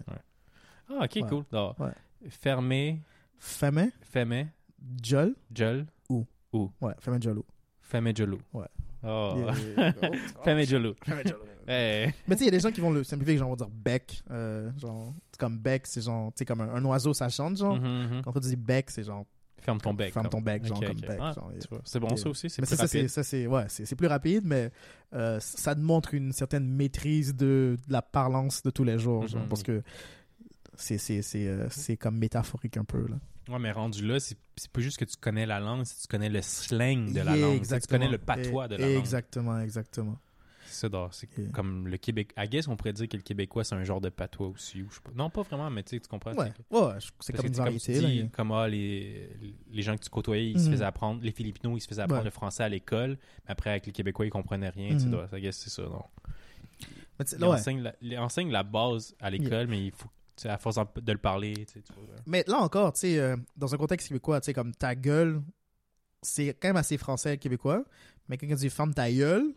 Ah, 0.90 1.04
ok, 1.06 1.16
Ouais. 1.16 1.22
cool. 1.30 1.44
Ouais. 1.80 1.92
Fermer, 2.30 3.02
Femme 3.40 3.92
femme, 4.02 4.50
jol? 5.04 5.36
jol, 5.54 5.86
Ouais, 6.82 6.94
femme 7.00 7.22
jolo. 7.22 7.46
femme, 7.82 8.12
jolou. 8.16 8.40
Ouais. 8.54 8.66
Oh. 9.04 9.36
Yeah. 9.38 9.94
Oh, 10.02 10.08
Femme, 10.44 10.62
jolou. 10.64 10.94
femme 11.04 11.22
jolo. 11.26 11.44
Eh. 11.70 12.08
Mais 12.28 12.36
tu 12.36 12.40
sais, 12.40 12.44
il 12.44 12.46
y 12.46 12.48
a 12.48 12.52
des 12.52 12.60
gens 12.62 12.72
qui 12.72 12.80
vont 12.80 12.92
le 12.92 13.04
simplifier, 13.04 13.38
genre, 13.38 13.50
on 13.50 13.52
va 13.52 13.58
dire 13.58 13.70
bec. 13.70 14.24
Euh, 14.32 14.72
genre, 14.78 15.14
c'est 15.32 15.38
comme 15.40 15.58
bec, 15.60 15.86
c'est 15.86 16.02
genre, 16.02 16.32
tu 16.32 16.38
sais, 16.40 16.46
comme 16.46 16.62
un, 16.62 16.74
un 16.74 16.86
oiseau, 16.86 17.14
ça 17.14 17.28
chante, 17.28 17.58
genre. 17.58 17.76
Mhm, 17.76 18.08
mhm. 18.16 18.22
Quand 18.24 18.36
on 18.36 18.40
dit 18.40 18.56
bec, 18.56 18.90
c'est 18.90 19.04
genre, 19.04 19.26
Ferme 19.68 19.82
ton 19.82 19.94
bec. 19.94 20.14
ferme 20.14 20.30
comme- 20.30 20.40
ton 20.40 20.42
bec, 20.42 20.66
genre, 20.66 20.80
comme 20.80 20.96
bec. 20.96 21.18
Ah, 21.20 21.36
C'est 21.84 22.00
bon, 22.00 22.16
ça 22.16 22.30
aussi. 22.30 22.50
C'est 22.50 22.62
mais 22.62 22.68
plus 22.68 22.76
ça, 22.78 22.84
ça, 22.84 22.88
c'est, 22.88 22.98
rapide. 23.00 23.10
ça, 23.10 23.24
c'est, 23.24 23.48
ouais, 23.48 23.66
c'est, 23.68 23.86
c'est 23.86 23.96
plus 23.98 24.08
rapide, 24.08 24.44
mais 24.46 24.72
euh, 25.14 25.40
ça 25.42 25.76
montre 25.76 26.14
une 26.14 26.32
certaine 26.32 26.66
maîtrise 26.70 27.36
de, 27.36 27.76
de 27.86 27.92
la 27.92 28.02
parlance 28.02 28.64
de 28.64 28.70
tous 28.70 28.86
les 28.86 28.98
jours, 28.98 29.28
genre, 29.28 29.42
Mhm. 29.42 29.50
parce 29.50 29.64
que 29.64 29.84
c'est, 30.76 30.98
c'est, 30.98 31.22
c'est, 31.22 31.48
euh, 31.48 31.68
c'est 31.70 31.98
comme 31.98 32.18
métaphorique 32.18 32.78
un 32.78 32.86
peu, 32.86 33.08
là. 33.10 33.18
Ouais, 33.50 33.60
mais 33.60 33.72
rendu 33.72 34.06
là, 34.08 34.20
c'est 34.20 34.38
c'est 34.58 34.72
pas 34.72 34.82
juste 34.82 34.98
que 34.98 35.06
tu 35.06 35.16
connais 35.20 35.46
la 35.46 35.60
langue, 35.60 35.84
c'est 35.86 35.96
que 35.98 36.02
tu 36.02 36.08
connais 36.08 36.30
le 36.30 36.42
slang 36.42 37.14
de 37.14 37.22
la 37.22 37.36
Yeah, 37.36 37.46
langue. 37.48 37.56
exactement. 37.58 37.80
Tu 37.82 37.88
connais 38.06 38.12
le 38.12 38.18
patois 38.18 38.68
de 38.70 38.76
la 38.78 38.88
langue. 38.88 38.98
Exactement, 38.98 39.60
exactement. 39.60 40.18
C'est 40.70 40.92
ça, 40.92 41.08
c'est 41.12 41.30
Yeah. 41.38 41.50
comme 41.52 41.88
le 41.88 41.98
Québec. 41.98 42.34
I 42.38 42.48
guess 42.48 42.68
on 42.68 42.76
pourrait 42.76 42.94
dire 42.94 43.08
que 43.08 43.16
le 43.18 43.24
Québécois, 43.24 43.64
c'est 43.64 43.76
un 43.76 43.84
genre 43.84 44.02
de 44.02 44.10
patois 44.10 44.48
aussi. 44.48 44.82
Ou 44.82 44.90
je 44.90 44.96
sais 44.96 45.02
pas. 45.02 45.12
Non, 45.16 45.30
pas 45.30 45.42
vraiment, 45.44 45.70
mais 45.70 45.84
tu 45.84 46.00
tu 46.00 46.08
comprends. 46.08 46.34
Ouais, 46.34 46.52
c'est 47.20 47.34
ouais, 47.34 47.38
comme 47.38 47.46
une 47.48 47.52
tu 47.54 47.58
variété, 47.58 47.94
tu 47.96 48.02
là. 48.02 48.08
dis, 48.10 48.30
comme 48.30 48.52
ah, 48.52 48.68
les, 48.68 49.30
les 49.72 49.82
gens 49.82 49.96
que 49.96 50.04
tu 50.04 50.10
côtoyais, 50.10 50.52
ils 50.52 50.60
se 50.60 50.66
Mhm. 50.68 50.72
faisaient 50.74 50.86
apprendre, 50.86 51.22
les 51.24 51.32
Philippinos, 51.32 51.78
ils 51.78 51.82
se 51.82 51.88
faisaient 51.88 52.02
apprendre 52.02 52.22
Ouais. 52.22 52.26
le 52.26 52.32
français 52.32 52.64
à 52.64 52.70
l'école, 52.70 53.18
mais 53.46 53.52
après, 53.52 53.70
avec 53.72 53.86
les 53.86 53.92
Québécois, 53.92 54.26
ils 54.26 54.30
comprenaient 54.32 54.70
rien. 54.70 54.90
tu 54.98 55.00
sais, 55.00 55.06
Mhm. 55.08 55.52
c'est 55.52 55.70
ça, 55.70 55.84
non. 55.84 56.04
Mais 57.20 57.26
tu 57.26 57.36
Ils, 57.36 57.42
là, 57.42 57.48
ouais. 57.50 57.54
enseignent 57.56 57.82
la, 57.82 57.96
ils 58.02 58.18
enseignent 58.20 58.52
la 58.52 58.64
base 58.64 59.16
à 59.20 59.30
l'école, 59.30 59.68
mais 59.68 59.86
il 59.88 59.92
faut, 59.92 60.10
tu 60.36 60.48
à 60.48 60.58
force 60.58 60.78
de 61.02 61.12
le 61.12 61.18
parler, 61.18 61.54
tu 61.66 61.82
tu 61.82 61.94
vois. 61.94 62.04
Mais 62.28 62.44
là 62.48 62.60
encore, 62.60 62.94
tu 62.94 63.00
sais, 63.02 63.20
euh, 63.20 63.36
dans 63.56 63.74
un 63.74 63.78
contexte 63.78 64.08
québécois, 64.10 64.40
tu 64.42 64.46
sais, 64.46 64.54
comme 64.54 64.74
ta 64.76 64.94
gueule, 64.96 65.42
c'est 66.22 66.54
quand 66.60 66.70
même 66.70 66.76
assez 66.78 66.98
français 66.98 67.38
québécois. 67.38 67.84
Mais 68.30 68.38
quand 68.38 68.48
tu 68.48 68.56
dis 68.56 68.70
ferme 68.70 68.94
ta 68.94 69.12
gueule, 69.12 69.53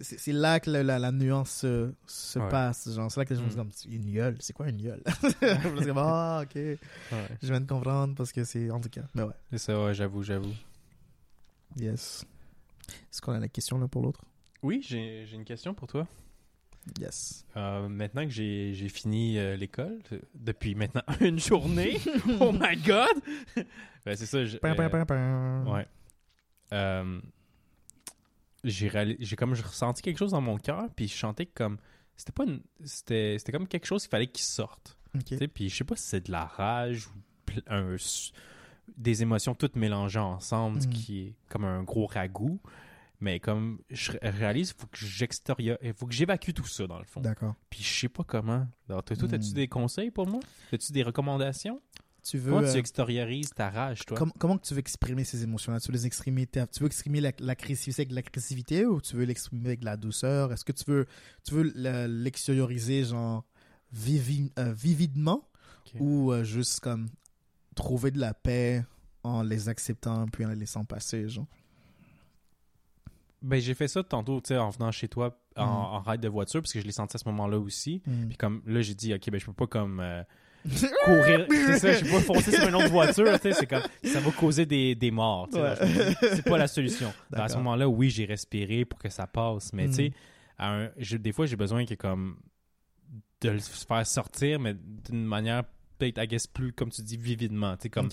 c'est- 0.00 0.32
là 0.32 0.60
que 0.60 0.70
la, 0.70 0.82
la, 0.82 0.98
la 0.98 1.12
nuance 1.12 1.50
se, 1.50 1.92
se 2.06 2.38
Ouais. 2.38 2.48
passe. 2.48 2.88
Genre, 2.94 3.10
c'est 3.10 3.20
là 3.20 3.24
que 3.24 3.34
les 3.34 3.36
gens 3.40 3.44
Mm. 3.44 3.48
disent 3.48 3.56
comme, 3.56 3.92
une 3.92 4.10
gueule, 4.12 4.36
c'est 4.40 4.52
quoi 4.52 4.68
une 4.68 4.80
gueule? 4.82 5.02
Je 5.42 5.68
me 5.68 5.80
dis 5.80 5.86
comme, 5.86 5.98
ah, 5.98 6.40
ok, 6.44 6.54
Ouais. 6.54 6.78
je 7.42 7.46
viens 7.48 7.60
de 7.60 7.66
comprendre 7.68 8.14
parce 8.14 8.32
que 8.32 8.44
c'est, 8.44 8.70
en 8.70 8.80
tout 8.80 8.88
cas, 8.90 9.02
mais 9.14 9.22
ouais, 9.22 9.34
C'est 9.50 9.58
ça, 9.58 9.84
ouais, 9.84 9.94
j'avoue, 9.94 10.22
j'avoue. 10.22 10.52
yes. 11.76 12.24
Est-ce 12.88 13.20
qu'on 13.20 13.32
a 13.32 13.38
la 13.40 13.48
question 13.48 13.78
là 13.78 13.88
pour 13.88 14.02
l'autre? 14.02 14.24
Oui, 14.62 14.80
j'ai 14.86 15.24
j'ai 15.26 15.36
une 15.36 15.44
question 15.44 15.74
pour 15.74 15.88
toi. 15.88 16.06
Yes. 16.98 17.44
Euh, 17.56 17.86
maintenant 17.88 18.24
que 18.24 18.30
j'ai 18.30 18.72
j'ai 18.74 18.88
fini 18.88 19.38
euh, 19.38 19.56
l'école, 19.56 19.98
euh, 20.12 20.18
depuis 20.34 20.74
maintenant 20.74 21.02
une 21.20 21.38
journée, 21.38 22.00
oh 22.40 22.50
my 22.52 22.76
god! 22.86 23.12
ben, 24.06 24.16
c'est 24.16 24.24
ça, 24.26 24.44
je- 24.46 24.56
euh, 24.56 25.64
ouais. 25.64 25.86
J'ai 28.64 28.90
comme 29.36 29.54
je 29.54 29.62
ressenti 29.62 30.02
quelque 30.02 30.18
chose 30.18 30.32
dans 30.32 30.40
mon 30.40 30.58
cœur, 30.58 30.88
puis 30.96 31.08
je 31.08 31.14
chantais 31.14 31.46
comme 31.46 31.78
c'était 32.16 32.32
pas 32.32 32.44
une- 32.44 32.62
c'était 32.84 33.36
c'était 33.38 33.52
comme 33.52 33.68
quelque 33.68 33.86
chose 33.86 34.02
qu'il 34.02 34.10
fallait 34.10 34.26
qu'il 34.26 34.44
sorte. 34.44 34.96
Puis 35.54 35.68
je 35.68 35.76
sais 35.76 35.84
pas 35.84 35.96
si 35.96 36.02
c'est 36.04 36.26
de 36.26 36.32
la 36.32 36.44
rage 36.44 37.06
ou 37.06 37.10
un 37.68 37.96
des 38.96 39.22
émotions 39.22 39.54
toutes 39.54 39.76
mélangées 39.76 40.18
ensemble, 40.18 40.78
Mhm. 40.80 40.90
qui 40.90 41.20
est 41.20 41.34
comme 41.48 41.64
un 41.64 41.82
gros 41.82 42.06
ragoût. 42.06 42.60
Mais 43.20 43.40
comme 43.40 43.80
je 43.90 44.12
ré- 44.12 44.18
réalise, 44.22 44.72
faut 44.72 44.86
que 44.86 44.98
il 45.82 45.92
faut 45.94 46.06
que 46.06 46.14
j'évacue 46.14 46.52
tout 46.52 46.64
ça 46.66 46.86
dans 46.86 46.98
le 47.00 47.04
fond. 47.04 47.20
D'accord. 47.20 47.54
Puis 47.68 47.82
je 47.82 48.00
sais 48.00 48.08
pas 48.08 48.22
comment. 48.22 48.66
Alors, 48.88 49.02
toi, 49.02 49.16
toi, 49.16 49.28
as-tu 49.34 49.54
des 49.54 49.66
conseils 49.66 50.10
pour 50.12 50.26
moi? 50.28 50.38
As-tu 50.72 50.92
des 50.92 51.02
recommandations? 51.02 51.80
Tu 52.28 52.36
veux. 52.38 52.52
Comment 52.52 52.66
euh, 52.66 52.72
tu 52.72 52.78
extériorises 52.78 53.50
ta 53.50 53.70
rage, 53.70 54.04
toi? 54.04 54.18
Com- 54.18 54.32
comment 54.38 54.58
tu 54.58 54.74
veux 54.74 54.80
exprimer 54.80 55.24
ces 55.24 55.42
émotions-là? 55.42 55.80
Tu 55.80 55.88
veux 55.88 55.94
les 55.96 56.06
exprimer 56.06 56.46
Tu 56.46 56.60
veux 56.80 56.86
exprimer 56.86 57.20
la- 57.20 57.32
l'agressivité 57.38 58.02
avec 58.02 58.12
l'agressivité 58.12 58.84
ou 58.86 59.00
tu 59.00 59.16
veux 59.16 59.24
l'exprimer 59.24 59.66
avec 59.66 59.84
la 59.84 59.96
douceur? 59.96 60.52
Est-ce 60.52 60.64
que 60.64 60.72
tu 60.72 60.84
veux 60.86 61.06
tu 61.44 61.54
veux 61.54 61.72
le- 61.74 62.06
l'extérioriser 62.06 63.04
genre 63.04 63.44
vivi- 63.92 64.52
euh, 64.58 64.72
vividement 64.72 65.48
ou 66.00 66.32
euh, 66.32 66.44
juste 66.44 66.80
comme 66.80 67.08
trouver 67.74 68.10
de 68.10 68.18
la 68.18 68.34
paix 68.34 68.84
en 69.22 69.42
les 69.42 69.68
acceptant 69.68 70.26
puis 70.26 70.44
en 70.44 70.48
les 70.50 70.56
laissant 70.56 70.84
passer 70.84 71.28
genre? 71.28 71.46
Ben, 73.40 73.60
j'ai 73.60 73.74
fait 73.74 73.86
ça 73.88 74.02
tantôt, 74.02 74.40
tu 74.40 74.48
sais, 74.48 74.58
en 74.58 74.70
venant 74.70 74.90
chez 74.90 75.06
toi 75.08 75.40
en, 75.56 75.62
en 75.64 76.00
ride 76.00 76.20
de 76.20 76.28
voiture, 76.28 76.60
parce 76.60 76.72
que 76.72 76.80
je 76.80 76.84
l'ai 76.84 76.92
senti 76.92 77.16
à 77.16 77.18
ce 77.18 77.28
moment-là 77.28 77.58
aussi. 77.58 78.02
Puis 78.28 78.36
comme 78.36 78.62
là, 78.66 78.80
j'ai 78.82 78.94
dit, 78.94 79.14
OK, 79.14 79.30
ben, 79.30 79.38
je 79.40 79.46
peux 79.46 79.52
pas 79.52 79.66
comme 79.68 80.00
euh, 80.00 80.22
courir. 81.04 81.46
c'est 81.48 81.78
ça, 81.78 81.92
je 81.94 82.04
pas 82.10 82.20
foncer 82.20 82.50
sur 82.52 82.68
une 82.68 82.74
autre 82.74 82.90
voiture, 82.90 83.24
tu 83.40 83.40
sais, 83.40 83.52
c'est 83.52 83.66
comme, 83.66 83.82
ça 84.04 84.20
va 84.20 84.30
causer 84.30 84.66
des, 84.66 84.94
des 84.94 85.10
morts, 85.10 85.48
tu 85.48 85.56
sais. 85.56 85.62
Ouais. 85.62 86.14
C'est 86.34 86.44
pas 86.44 86.58
la 86.58 86.68
solution. 86.68 87.12
Ben, 87.30 87.40
à 87.42 87.48
ce 87.48 87.56
moment-là, 87.56 87.88
oui, 87.88 88.10
j'ai 88.10 88.24
respiré 88.24 88.84
pour 88.84 88.98
que 88.98 89.08
ça 89.08 89.26
passe, 89.26 89.72
mais 89.72 89.86
Hmm. 89.86 89.90
tu 89.90 89.94
sais, 89.96 90.12
un- 90.58 90.88
j'ai- 90.96 91.18
des 91.18 91.32
fois, 91.32 91.46
j'ai 91.46 91.56
besoin 91.56 91.84
que 91.86 91.94
comme 91.94 92.36
de 93.40 93.50
le 93.50 93.58
faire 93.60 94.06
sortir, 94.06 94.58
mais 94.58 94.74
d'une 95.08 95.24
manière 95.24 95.62
peut-être, 95.98 96.22
I 96.22 96.26
guess, 96.26 96.46
plus, 96.46 96.72
comme 96.72 96.90
tu 96.90 97.02
dis, 97.02 97.16
vividement, 97.16 97.76
tu 97.76 97.82
sais, 97.84 97.90
comme 97.90 98.08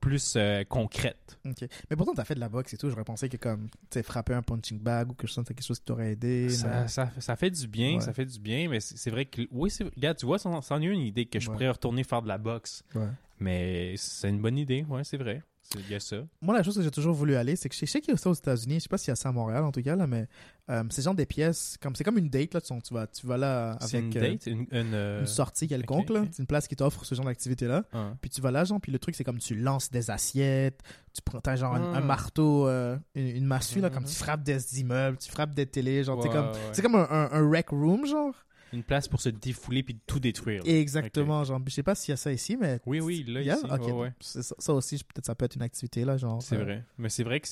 plus 0.00 0.34
euh, 0.36 0.64
concrète. 0.64 1.38
ok. 1.46 1.66
Mais 1.90 1.96
pourtant, 1.96 2.14
t'as 2.14 2.24
fait 2.24 2.34
de 2.34 2.40
la 2.40 2.48
boxe 2.48 2.72
et 2.74 2.76
tout. 2.76 2.88
J'aurais 2.90 3.04
pensé 3.04 3.28
que 3.28 3.36
comme, 3.36 3.68
tu 3.68 3.76
sais, 3.92 4.02
frapper 4.02 4.34
un 4.34 4.42
punching 4.42 4.78
bag 4.80 5.10
ou 5.10 5.14
quelque 5.14 5.28
chose, 5.28 5.36
c'était 5.44 5.54
quelque 5.54 5.66
chose 5.66 5.78
qui 5.78 5.84
t'aurait 5.84 6.12
aidé. 6.12 6.48
Ça, 6.48 6.68
mais- 6.82 6.88
ça, 6.88 7.10
ça 7.18 7.36
fait 7.36 7.50
du 7.50 7.66
bien, 7.68 7.94
Ouais. 7.96 8.00
ça 8.00 8.12
fait 8.12 8.24
du 8.26 8.38
bien, 8.38 8.68
mais 8.68 8.80
c'est 8.80 9.10
vrai 9.10 9.26
que, 9.26 9.42
oui, 9.50 9.70
c'est, 9.70 9.84
regarde, 9.84 10.16
tu 10.16 10.26
vois, 10.26 10.38
c'en 10.38 10.60
c'en 10.62 10.80
est 10.80 10.86
une 10.86 11.00
idée 11.00 11.26
que 11.26 11.38
je 11.38 11.48
Ouais. 11.48 11.54
pourrais 11.54 11.70
retourner 11.70 12.04
faire 12.04 12.22
de 12.22 12.28
la 12.28 12.38
boxe, 12.38 12.82
Ouais. 12.94 13.08
mais 13.38 13.94
c'est 13.96 14.28
une 14.30 14.40
bonne 14.40 14.58
idée, 14.58 14.84
ouais, 14.88 15.04
c'est 15.04 15.16
vrai. 15.18 15.42
Il 15.76 15.88
y 15.88 15.94
a 15.94 16.00
ça. 16.00 16.16
Moi, 16.42 16.56
la 16.56 16.64
chose 16.64 16.74
que 16.76 16.82
j'ai 16.82 16.90
toujours 16.90 17.14
voulu 17.14 17.36
aller, 17.36 17.54
c'est 17.54 17.68
que 17.68 17.76
je 17.76 17.86
sais 17.86 18.00
qu'il 18.00 18.10
y 18.12 18.14
a 18.14 18.16
ça 18.16 18.28
aux 18.28 18.34
États-Unis. 18.34 18.74
Je 18.76 18.80
sais 18.80 18.88
pas 18.88 18.98
s'il 18.98 19.08
y 19.08 19.12
a 19.12 19.16
ça 19.16 19.28
à 19.28 19.32
Montréal, 19.32 19.62
en 19.62 19.70
tout 19.70 19.80
cas, 19.82 19.94
là, 19.94 20.08
mais 20.08 20.26
euh, 20.68 20.82
c'est 20.90 21.02
genre 21.02 21.14
des 21.14 21.26
pièces, 21.26 21.76
comme 21.80 21.94
c'est 21.94 22.02
comme 22.02 22.18
une 22.18 22.28
date, 22.28 22.54
là. 22.54 22.60
Tu, 22.60 22.74
tu 22.82 22.92
vas, 22.92 23.06
tu 23.06 23.24
vas 23.26 23.36
là 23.36 23.76
avec 23.80 23.94
une 23.94 24.16
euh, 24.16 24.20
date, 24.32 24.46
une, 24.46 24.60
une, 24.72 24.94
euh, 24.94 25.20
une 25.20 25.26
sortie 25.28 25.68
quelconque, 25.68 26.10
ok, 26.10 26.16
là. 26.16 26.20
ok. 26.22 26.28
C'est 26.32 26.40
une 26.42 26.46
place 26.48 26.66
qui 26.66 26.74
t'offre 26.74 27.04
ce 27.04 27.14
genre 27.14 27.24
d'activité-là. 27.26 27.84
ah. 27.92 28.14
Puis 28.20 28.30
tu 28.30 28.40
vas 28.40 28.50
là, 28.50 28.64
genre, 28.64 28.80
puis 28.80 28.90
le 28.90 28.98
truc, 28.98 29.14
c'est 29.14 29.22
comme 29.22 29.38
tu 29.38 29.54
lances 29.54 29.92
des 29.92 30.10
assiettes, 30.10 30.80
tu 31.14 31.22
prends, 31.22 31.40
t'as 31.40 31.54
genre 31.54 31.74
un, 31.76 31.94
Ah. 31.94 31.98
un 31.98 32.00
marteau, 32.00 32.68
une, 33.14 33.44
massue, 33.46 33.80
là, 33.80 33.90
comme 33.90 34.04
tu 34.04 34.14
frappes 34.14 34.42
des 34.42 34.80
immeubles, 34.80 35.18
tu 35.18 35.30
frappes 35.30 35.54
des 35.54 35.66
télés, 35.66 36.02
genre, 36.02 36.20
c'est 36.20 36.30
comme, 36.30 36.46
ouais. 36.50 36.82
comme 36.82 36.94
un, 36.96 37.06
un, 37.08 37.28
un 37.30 37.48
rec 37.50 37.68
room, 37.70 38.06
genre. 38.06 38.34
Une 38.72 38.82
place 38.84 39.08
pour 39.08 39.20
se 39.20 39.28
défouler 39.28 39.82
puis 39.82 39.98
tout 40.06 40.20
détruire. 40.20 40.62
là. 40.64 40.72
Exactement, 40.72 41.42
genre, 41.44 41.60
je 41.66 41.72
sais 41.72 41.82
pas 41.82 41.94
s'il 41.94 42.12
y 42.12 42.14
a 42.14 42.16
ça 42.16 42.32
ici, 42.32 42.56
mais. 42.56 42.80
Oui, 42.86 43.00
oui, 43.00 43.24
là, 43.26 43.40
Il 43.40 43.46
y 43.46 43.50
a? 43.50 43.56
ici, 43.56 43.64
Ok. 43.70 43.98
ouais, 43.98 44.12
Ça, 44.20 44.42
ça 44.58 44.74
aussi, 44.74 44.96
peut-être 44.98 45.26
ça 45.26 45.34
peut 45.34 45.44
être 45.44 45.56
une 45.56 45.62
activité, 45.62 46.04
là, 46.04 46.16
genre. 46.16 46.42
C'est 46.42 46.56
euh, 46.56 46.64
vrai. 46.64 46.84
Mais 46.98 47.08
c'est 47.08 47.24
vrai 47.24 47.40
que 47.40 47.48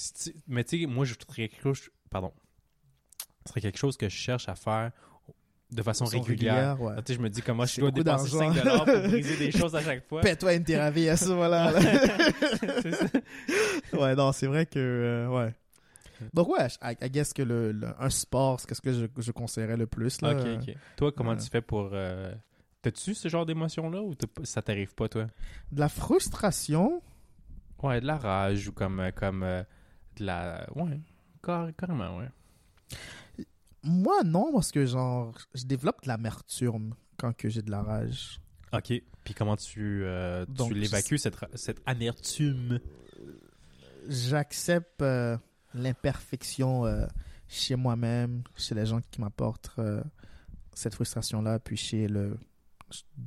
Mais 0.46 0.64
tu 0.64 0.81
sais, 0.81 0.87
moi, 0.87 1.04
je 1.04 1.14
trouverais 1.14 1.48
quelque 1.48 1.62
chose... 1.62 1.90
Pardon. 2.11 2.33
ce 3.44 3.50
serait 3.50 3.61
quelque 3.61 3.78
chose 3.78 3.96
que 3.96 4.09
je 4.09 4.16
cherche 4.16 4.48
à 4.48 4.54
faire 4.54 4.92
de 5.70 5.83
façon 5.83 6.07
Façon 6.07 6.22
régulière. 6.22 6.78
régulière, 6.78 6.81
ouais. 6.81 6.94
Ah, 6.96 7.02
je 7.07 7.18
me 7.18 7.28
dis 7.28 7.42
comment 7.42 7.66
je 7.66 7.78
dois 7.81 7.90
dépenser 7.90 8.31
5 8.31 8.54
d'argent. 8.54 8.62
dollars 8.62 8.85
pour 8.87 9.11
briser 9.11 9.37
des 9.37 9.50
choses 9.50 9.74
à 9.76 9.83
chaque 9.83 10.09
fois. 10.09 10.22
Paie-toi 10.22 10.54
une 10.54 10.64
thérapie 10.64 11.07
à 11.11 11.16
ce 11.18 11.26
moment-là. 11.28 11.74
ouais, 13.92 14.14
non, 14.14 14.33
c'est 14.33 14.46
vrai 14.46 14.66
que 14.66 14.78
euh, 14.78 15.28
ouais. 15.28 15.54
Donc 16.35 16.48
ouais, 16.48 16.66
I, 16.83 16.94
I 17.00 17.11
guess 17.11 17.33
que 17.33 17.42
le, 17.42 17.72
le- 17.72 17.94
un 18.02 18.11
sport, 18.11 18.61
c'est 18.61 18.74
ce 18.74 18.81
que 18.81 18.92
je, 18.92 19.07
je 19.18 19.33
conseillerais 19.33 19.76
le 19.76 19.87
plus 19.87 20.20
là. 20.20 20.33
Ok, 20.33 20.46
ok. 20.68 20.74
Toi, 20.96 21.12
comment 21.12 21.37
tu 21.37 21.48
fais 21.48 21.61
pour... 21.62 21.90
euh, 21.92 22.35
T'as-tu 22.83 23.14
ce 23.14 23.28
genre 23.28 23.44
d'émotion-là 23.44 24.00
ou 24.02 24.14
ça 24.44 24.62
t'arrive 24.62 24.94
pas, 24.94 25.09
toi? 25.09 25.26
De 25.72 25.81
la 25.81 25.88
frustration, 25.88 27.02
Ouais, 27.83 28.00
de 28.00 28.07
la 28.07 28.16
rage 28.18 28.68
ou 28.68 28.72
comme, 28.72 29.00
euh, 29.00 29.11
comme 29.12 29.42
euh, 29.42 29.62
de 30.16 30.24
la... 30.24 30.66
Ouais, 30.74 31.00
car- 31.42 31.68
carrément, 31.76 32.18
ouais. 32.18 32.28
moi 33.83 34.22
non 34.24 34.52
parce 34.52 34.72
que 34.72 34.85
genre 34.87 35.35
je 35.54 35.64
développe 35.64 36.02
de 36.02 36.09
l'amertume 36.09 36.94
quand 37.16 37.37
que 37.37 37.48
j'ai 37.48 37.62
de 37.62 37.70
la 37.70 37.83
rage. 37.83 38.40
OK. 38.72 38.92
Puis 39.24 39.35
comment 39.35 39.57
tu, 39.57 40.02
euh, 40.04 40.46
tu 40.66 40.74
l'évacues, 40.74 41.18
cette, 41.18 41.37
cette 41.54 41.81
amertume? 41.87 42.78
J'accepte 44.09 45.02
euh, 45.02 45.37
l'imperfection 45.74 46.87
euh, 46.87 47.07
chez 47.46 47.76
moi-même, 47.76 48.42
chez 48.57 48.74
les 48.74 48.87
gens 48.87 49.00
qui 49.11 49.20
m'apportent 49.20 49.70
euh, 49.78 50.02
cette 50.74 50.94
frustration 50.94 51.42
là, 51.42 51.59
puis 51.59 51.76
chez 51.76 52.09
le 52.09 52.38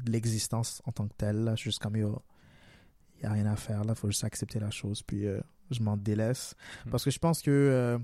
l'existence 0.07 0.81
en 0.85 0.91
tant 0.91 1.07
que 1.07 1.13
telle. 1.13 1.43
Là, 1.43 1.55
juste 1.55 1.79
comme 1.79 1.95
yo, 1.95 2.21
y 3.21 3.25
a 3.25 3.31
rien 3.31 3.45
à 3.45 3.55
faire 3.55 3.83
là, 3.83 3.93
faut 3.95 4.07
juste 4.07 4.23
accepter 4.23 4.59
la 4.59 4.71
chose, 4.71 5.03
puis 5.03 5.25
euh, 5.27 5.39
je 5.69 5.81
m'en 5.81 5.97
délaisse 5.97 6.55
Hmm. 6.85 6.89
parce 6.89 7.03
que 7.03 7.11
je 7.11 7.19
pense 7.19 7.41
que 7.41 7.99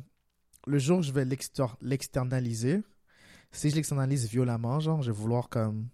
le 0.67 0.79
jour 0.79 0.99
où 0.99 1.01
je 1.01 1.11
vais 1.11 1.25
l'exter- 1.25 1.65
l'externaliser, 1.81 2.83
si 3.51 3.69
je 3.69 3.75
l'externalise 3.75 4.27
violemment, 4.29 4.79
genre, 4.79 5.01
je 5.01 5.11
vais 5.11 5.17
vouloir 5.17 5.49
comme 5.49 5.87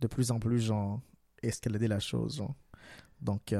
de 0.00 0.06
plus 0.06 0.30
en 0.30 0.38
plus 0.38 0.60
genre 0.60 1.00
escalader 1.42 1.88
la 1.88 1.98
chose, 1.98 2.36
genre. 2.36 2.54
Donc 3.20 3.52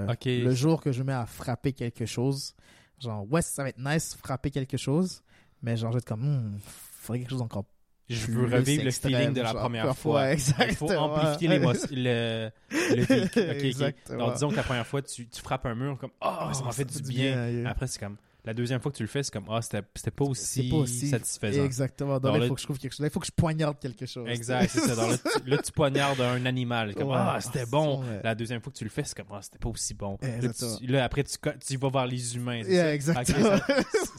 le 0.44 0.54
jour 0.54 0.80
que 0.82 0.92
je 0.92 1.00
me 1.02 1.06
mets 1.08 1.12
à 1.14 1.26
frapper 1.26 1.72
quelque 1.72 2.04
chose, 2.06 2.54
genre 2.98 3.30
ouais, 3.30 3.42
ça 3.42 3.62
va 3.62 3.68
être 3.70 3.78
nice 3.78 4.16
frapper 4.16 4.50
quelque 4.50 4.76
chose, 4.76 5.22
mais 5.62 5.76
genre 5.76 5.90
je 5.92 5.96
vais 5.96 5.98
être 5.98 6.06
comme 6.08 6.22
hmm, 6.22 6.58
faudrait 6.60 7.20
quelque 7.20 7.30
chose 7.30 7.42
encore 7.42 7.64
Je 8.08 8.26
veux 8.26 8.44
revivre 8.44 8.82
le 8.82 8.88
extrême, 8.88 9.12
feeling 9.14 9.32
de 9.34 9.42
la 9.42 9.54
première 9.54 9.96
fois. 9.96 10.30
exactement. 10.32 10.66
Il 10.70 10.76
faut 10.76 10.90
amplifier 10.92 11.48
l'émotion, 11.48 11.88
le, 11.92 12.50
le 12.70 13.02
véhicule. 13.04 13.42
Ok, 13.42 13.56
ok. 13.56 13.64
Exactement. 13.64 14.18
Alors, 14.18 14.32
disons 14.34 14.50
que 14.50 14.56
la 14.56 14.62
première 14.62 14.86
fois, 14.86 15.02
tu, 15.02 15.28
tu 15.28 15.42
frappes 15.42 15.66
un 15.66 15.74
mur 15.74 15.98
comme 15.98 16.10
«Ah, 16.20 16.50
ça 16.52 16.64
m'a 16.64 16.72
fait 16.72 16.84
du 16.84 17.02
bien. 17.02 17.48
yeah. 17.48 17.70
Après, 17.70 17.86
c'est 17.86 17.98
comme... 17.98 18.16
La 18.46 18.54
deuxième 18.54 18.80
fois 18.80 18.92
que 18.92 18.96
tu 18.96 19.02
le 19.02 19.08
fais, 19.08 19.22
c'est 19.24 19.32
comme 19.32 19.46
«Ah, 19.50 19.60
c'était 19.60 19.82
c'était 19.96 20.12
pas 20.12 20.24
aussi, 20.24 20.62
C'est 20.62 20.68
pas 20.70 20.76
aussi 20.76 21.08
satisfaisant. 21.08 21.64
Exactement. 21.64 22.18
Là, 22.20 22.38
il 22.38 22.46
faut 22.48 22.54
que 22.54 22.60
je 22.60 22.64
trouve 22.66 22.78
quelque 22.78 22.92
chose. 22.92 23.00
Là, 23.00 23.08
il 23.08 23.10
faut 23.10 23.18
que 23.18 23.26
je 23.26 23.32
poignarde 23.32 23.78
quelque 23.80 24.06
chose. 24.06 24.28
Exact, 24.28 24.68
c'est 24.70 24.80
ça. 24.80 24.94
Là, 24.94 25.18
tu, 25.44 25.50
là, 25.50 25.58
tu 25.58 25.72
poignardes 25.72 26.20
un 26.20 26.46
animal. 26.46 26.94
Comme, 26.94 27.08
Ouais. 27.08 27.16
ah, 27.18 27.38
c'était 27.40 27.66
bon. 27.66 28.02
Ouais. 28.02 28.20
La 28.22 28.34
deuxième 28.36 28.60
fois 28.60 28.72
que 28.72 28.78
tu 28.78 28.84
le 28.84 28.90
fais, 28.90 29.02
c'est 29.04 29.16
comme, 29.16 29.26
ah, 29.32 29.40
c'était 29.42 29.58
pas 29.58 29.68
aussi 29.68 29.94
bon. 29.94 30.16
Là, 30.22 30.52
tu- 30.78 30.86
là, 30.86 31.04
après, 31.04 31.24
tu, 31.24 31.36
tu 31.66 31.76
vas 31.76 31.90
vers 31.90 32.06
les 32.06 32.36
humains. 32.36 32.62
c'est 32.64 32.72
Yeah, 32.72 32.94
exactement. 32.94 33.56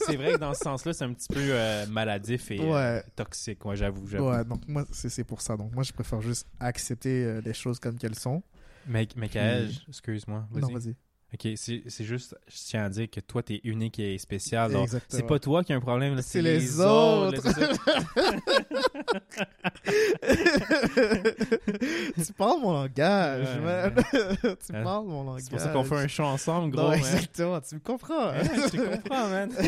C'est 0.06 0.16
vrai 0.16 0.34
que 0.34 0.38
dans 0.38 0.52
ce 0.54 0.60
sens-là, 0.60 0.92
c'est 0.92 1.04
un 1.04 1.12
petit 1.14 1.28
peu 1.28 1.40
euh, 1.40 1.86
maladif 1.86 2.50
et 2.50 2.60
euh, 2.60 3.00
toxique. 3.16 3.64
Moi, 3.64 3.76
j'avoue. 3.76 4.06
Ouais, 4.08 4.44
donc 4.44 4.60
moi, 4.68 4.84
c'est 4.92 5.24
pour 5.24 5.40
ça. 5.40 5.56
Donc 5.56 5.72
moi, 5.74 5.82
je 5.84 5.92
préfère 5.92 6.20
juste 6.20 6.46
accepter 6.60 7.24
euh, 7.24 7.40
les 7.44 7.54
choses 7.54 7.78
comme 7.78 7.96
qu'elles 7.98 8.14
sont. 8.18 8.42
Mais, 8.86 9.06
mais 9.16 9.28
Kaej, 9.28 9.84
excuse-moi. 9.88 10.46
Non, 10.54 10.68
Vas-y. 10.68 10.94
Ok, 11.34 11.46
c'est 11.56 11.82
juste, 12.04 12.34
je 12.48 12.56
tiens 12.56 12.84
à 12.84 12.88
dire 12.88 13.10
que 13.10 13.20
toi, 13.20 13.42
t'es 13.42 13.60
unique 13.64 13.98
et 13.98 14.16
spécial. 14.16 14.72
C'est 15.08 15.26
pas 15.26 15.38
toi 15.38 15.62
qui 15.62 15.74
as 15.74 15.76
un 15.76 15.80
problème, 15.80 16.22
C'est 16.22 16.40
les 16.40 16.80
autres. 16.80 17.42
c'est 17.42 17.74
ça. 17.74 17.92
tu 22.26 22.32
parles 22.32 22.60
mon 22.62 22.72
langage, 22.72 23.46
Ouais, 23.46 23.60
man. 23.60 23.94
tu 24.66 24.72
Ouais. 24.72 24.82
parles 24.82 25.06
mon 25.06 25.24
langage. 25.24 25.42
C'est 25.44 25.50
pour 25.50 25.60
ça 25.60 25.68
qu'on 25.68 25.84
fait 25.84 25.96
un 25.96 26.08
show 26.08 26.24
ensemble, 26.24 26.70
gros. 26.70 26.82
Non, 26.84 26.88
man. 26.90 26.98
exactement. 26.98 27.60
Tu 27.60 27.74
me 27.74 27.80
comprends. 27.80 28.28
hein? 28.28 28.42
Je 28.44 28.70
te 28.70 28.96
comprends, 28.96 29.28
man. 29.28 29.50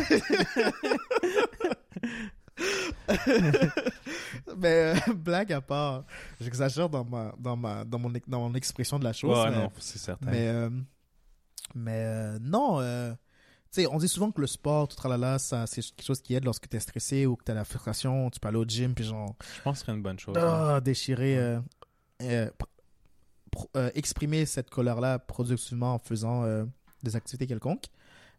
mais 4.57 4.93
euh, 4.95 5.13
blague 5.15 5.53
à 5.53 5.61
part, 5.61 6.03
j'exagère 6.39 6.89
dans 6.89 7.03
ma 7.05 7.33
dans 7.37 7.55
ma 7.55 7.83
dans 7.85 7.99
mon 7.99 8.11
dans 8.27 8.39
mon 8.49 8.53
expression 8.55 8.97
de 8.99 9.03
la 9.03 9.13
chose. 9.13 9.37
Ouais, 9.37 9.49
mais, 9.51 9.57
non, 9.57 9.71
c'est 9.79 9.97
certain. 9.99 10.29
mais 10.29 10.47
euh, 10.47 10.69
mais 11.75 12.03
euh, 12.05 12.39
non. 12.41 12.79
euh, 12.81 13.11
tu 13.73 13.81
sais, 13.83 13.87
on 13.87 13.97
dit 13.97 14.07
souvent 14.09 14.31
que 14.31 14.41
le 14.41 14.47
sport, 14.47 14.87
tout 14.89 14.95
tralala, 14.97 15.39
ça, 15.39 15.65
c'est 15.67 15.81
quelque 15.81 16.03
chose 16.05 16.21
qui 16.21 16.33
aide 16.35 16.43
lorsque 16.43 16.67
t'es 16.67 16.79
stressé 16.79 17.25
ou 17.25 17.35
que 17.37 17.43
t'as 17.45 17.53
la 17.53 17.63
frustration, 17.63 18.29
tu 18.29 18.39
peux 18.39 18.47
aller 18.49 18.57
au 18.57 18.65
gym, 18.65 18.93
puis 18.93 19.05
genre, 19.05 19.35
Je 19.55 19.61
pense 19.61 19.75
que 19.75 19.79
ce 19.79 19.85
serait 19.85 19.95
une 19.97 20.03
bonne 20.03 20.19
chose. 20.19 20.37
ah, 20.37 20.81
déchirer, 20.81 21.37
euh, 23.77 23.89
exprimer 23.93 24.45
cette 24.45 24.69
colère-là 24.69 25.19
productivement 25.19 25.95
en 25.95 25.99
faisant 25.99 26.45
des 27.03 27.15
activités 27.15 27.47
quelconques. 27.47 27.85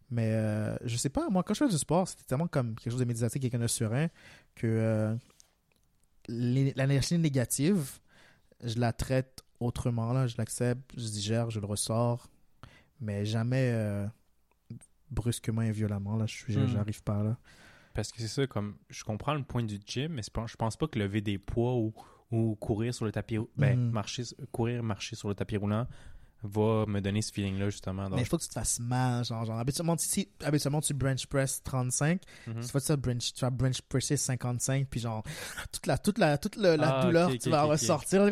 Mais 0.09 0.31
euh, 0.33 0.75
je 0.83 0.95
sais 0.97 1.09
pas, 1.09 1.29
moi, 1.29 1.41
quand 1.43 1.53
je 1.55 1.63
fais 1.65 1.69
du 1.71 1.77
sport, 1.77 2.07
c'était 2.07 2.23
tellement 2.23 2.47
comme 2.47 2.75
quelque 2.75 2.91
chose 2.91 2.99
de 2.99 3.05
méditatif, 3.05 3.41
quelqu'un 3.41 3.57
de 3.59 3.67
serein, 3.67 4.07
que 4.53 4.67
euh, 4.67 5.15
l'é- 6.27 6.73
l'énergie 6.75 7.17
négative, 7.17 7.99
je 8.63 8.77
la 8.79 8.93
traite 8.93 9.43
autrement, 9.59 10.13
là. 10.13 10.27
Je 10.27 10.35
l'accepte, 10.37 10.91
je 10.95 11.07
digère, 11.07 11.49
je 11.49 11.59
le 11.59 11.65
ressors, 11.65 12.27
mais 13.03 13.25
jamais 13.25 13.69
euh, 13.73 14.07
brusquement 15.11 15.61
et 15.61 15.71
violemment, 15.71 16.15
là. 16.15 16.25
Hmm. 16.47 16.67
J'arrive 16.67 17.03
pas, 17.03 17.21
là. 17.23 17.37
Parce 17.93 18.11
que 18.11 18.19
c'est 18.21 18.27
ça, 18.27 18.47
comme 18.47 18.77
je 18.89 19.03
comprends 19.03 19.35
le 19.35 19.43
point 19.43 19.63
du 19.63 19.79
gym, 19.85 20.13
mais 20.13 20.21
pas- 20.33 20.47
je 20.47 20.55
pense 20.55 20.75
pas 20.75 20.87
que 20.87 20.97
lever 20.97 21.21
des 21.21 21.37
poids 21.37 21.75
ou, 21.75 21.93
ou 22.31 22.55
courir 22.55 22.93
sur 22.93 23.05
le 23.05 23.11
tapis, 23.11 23.37
ben, 23.55 23.77
Mhm. 23.79 23.91
marcher, 23.91 24.23
courir, 24.51 24.81
marcher 24.81 25.15
sur 25.15 25.29
le 25.29 25.35
tapis 25.35 25.57
roulant 25.57 25.85
va 26.45 26.85
me 26.87 26.99
donner 26.99 27.21
ce 27.21 27.31
feeling-là, 27.31 27.69
justement. 27.69 28.09
Donc, 28.09 28.15
Mais 28.15 28.23
il 28.23 28.25
faut 28.25 28.37
que 28.37 28.41
tu 28.43 28.49
te 28.49 28.53
fasses 28.53 28.79
mal, 28.79 29.23
genre, 29.23 29.45
genre 29.45 29.59
habituellement, 29.59 29.95
si, 29.97 30.27
habituellement 30.43 30.81
tu 30.81 30.93
bench 30.93 31.25
press 31.27 31.61
35, 31.63 32.21
Mhm. 32.47 32.61
tu 32.61 32.67
vas 32.67 32.79
ça 32.81 32.97
bench, 32.97 33.33
tu 33.33 33.41
vas 33.41 33.49
bench 33.51 33.81
presser 33.83 34.17
55, 34.17 34.87
puis 34.89 34.99
genre, 34.99 35.23
toute 35.71 35.85
la, 35.85 35.97
toute 35.99 36.17
la, 36.17 36.37
toute 36.37 36.55
le- 36.57 36.75
la 36.75 36.97
Ah, 36.99 37.05
douleur, 37.05 37.29
tu 37.37 37.49
vas 37.49 37.63
ressortir. 37.63 38.23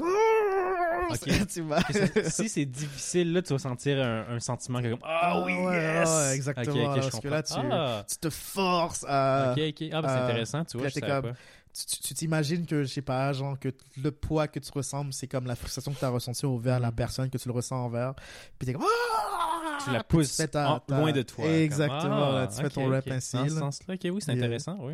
Ok. 1.13 1.47
tu 1.47 1.61
vas. 1.61 1.81
Si 2.29 2.49
c'est 2.49 2.65
difficile, 2.65 3.33
là, 3.33 3.41
tu 3.41 3.53
vas 3.53 3.59
sentir 3.59 4.03
un, 4.03 4.35
un 4.35 4.39
sentiment 4.39 4.81
comme 4.81 4.99
Ah 5.03 5.41
oui, 5.45 5.53
ouais, 5.53 5.73
yes! 5.75 6.09
ouais, 6.09 6.35
exactement, 6.35 6.75
Ok, 6.75 6.81
ok, 6.81 6.95
là, 6.95 7.01
je 7.01 7.09
parce 7.09 7.19
que 7.19 7.27
là, 7.27 7.43
tu- 7.43 7.53
Ah, 7.71 8.05
tu 8.09 8.17
te 8.17 8.29
forces 8.29 9.05
à. 9.07 9.53
ok, 9.55 9.61
ok. 9.69 9.89
Ah, 9.93 10.01
ben, 10.01 10.07
c'est 10.09 10.23
intéressant, 10.23 10.65
tu 10.65 10.77
vois, 10.77 10.87
là, 10.87 10.91
je 10.95 10.99
comme- 10.99 11.21
pas. 11.31 11.37
Tu 11.73 11.85
tu- 11.85 12.01
tu 12.01 12.13
t'imagines 12.13 12.65
que, 12.65 12.83
je 12.83 12.87
sais 12.93 13.01
pas, 13.01 13.31
genre, 13.31 13.57
que 13.57 13.69
le 14.03 14.11
poids 14.11 14.49
que 14.49 14.59
tu 14.59 14.69
ressembles, 14.73 15.13
c'est 15.13 15.27
comme 15.27 15.45
la 15.45 15.55
frustration 15.55 15.93
que 15.93 15.99
tu 15.99 16.03
as 16.03 16.09
ressentie 16.09 16.45
envers 16.45 16.81
la 16.81 16.89
Mhm. 16.89 16.95
personne 16.95 17.29
que 17.29 17.37
tu 17.37 17.47
le 17.47 17.53
ressens 17.53 17.77
envers. 17.85 18.13
Puis 18.59 18.65
t'es 18.65 18.73
comme. 18.73 18.83
Ah! 18.83 19.77
Tu 19.85 19.89
la 19.91 20.03
Puis 20.03 20.17
pousses 20.17 20.35
fais 20.35 20.47
ta- 20.49 20.81
ta- 20.85 20.99
loin 20.99 21.11
de 21.13 21.21
toi. 21.21 21.45
Exactement, 21.45 22.01
comme, 22.01 22.35
là, 22.35 22.41
ah, 22.43 22.47
tu 22.53 22.61
fais 22.61 22.69
ton 22.69 22.89
rep 22.89 23.05
ok. 23.07 23.13
ainsi. 23.13 23.35
Dans 23.37 23.47
ce 23.47 23.53
là. 23.53 23.59
sens-là, 23.61 23.93
ok, 23.95 24.01
oui, 24.13 24.21
c'est 24.21 24.31
intéressant, 24.33 24.77
oui. 24.81 24.93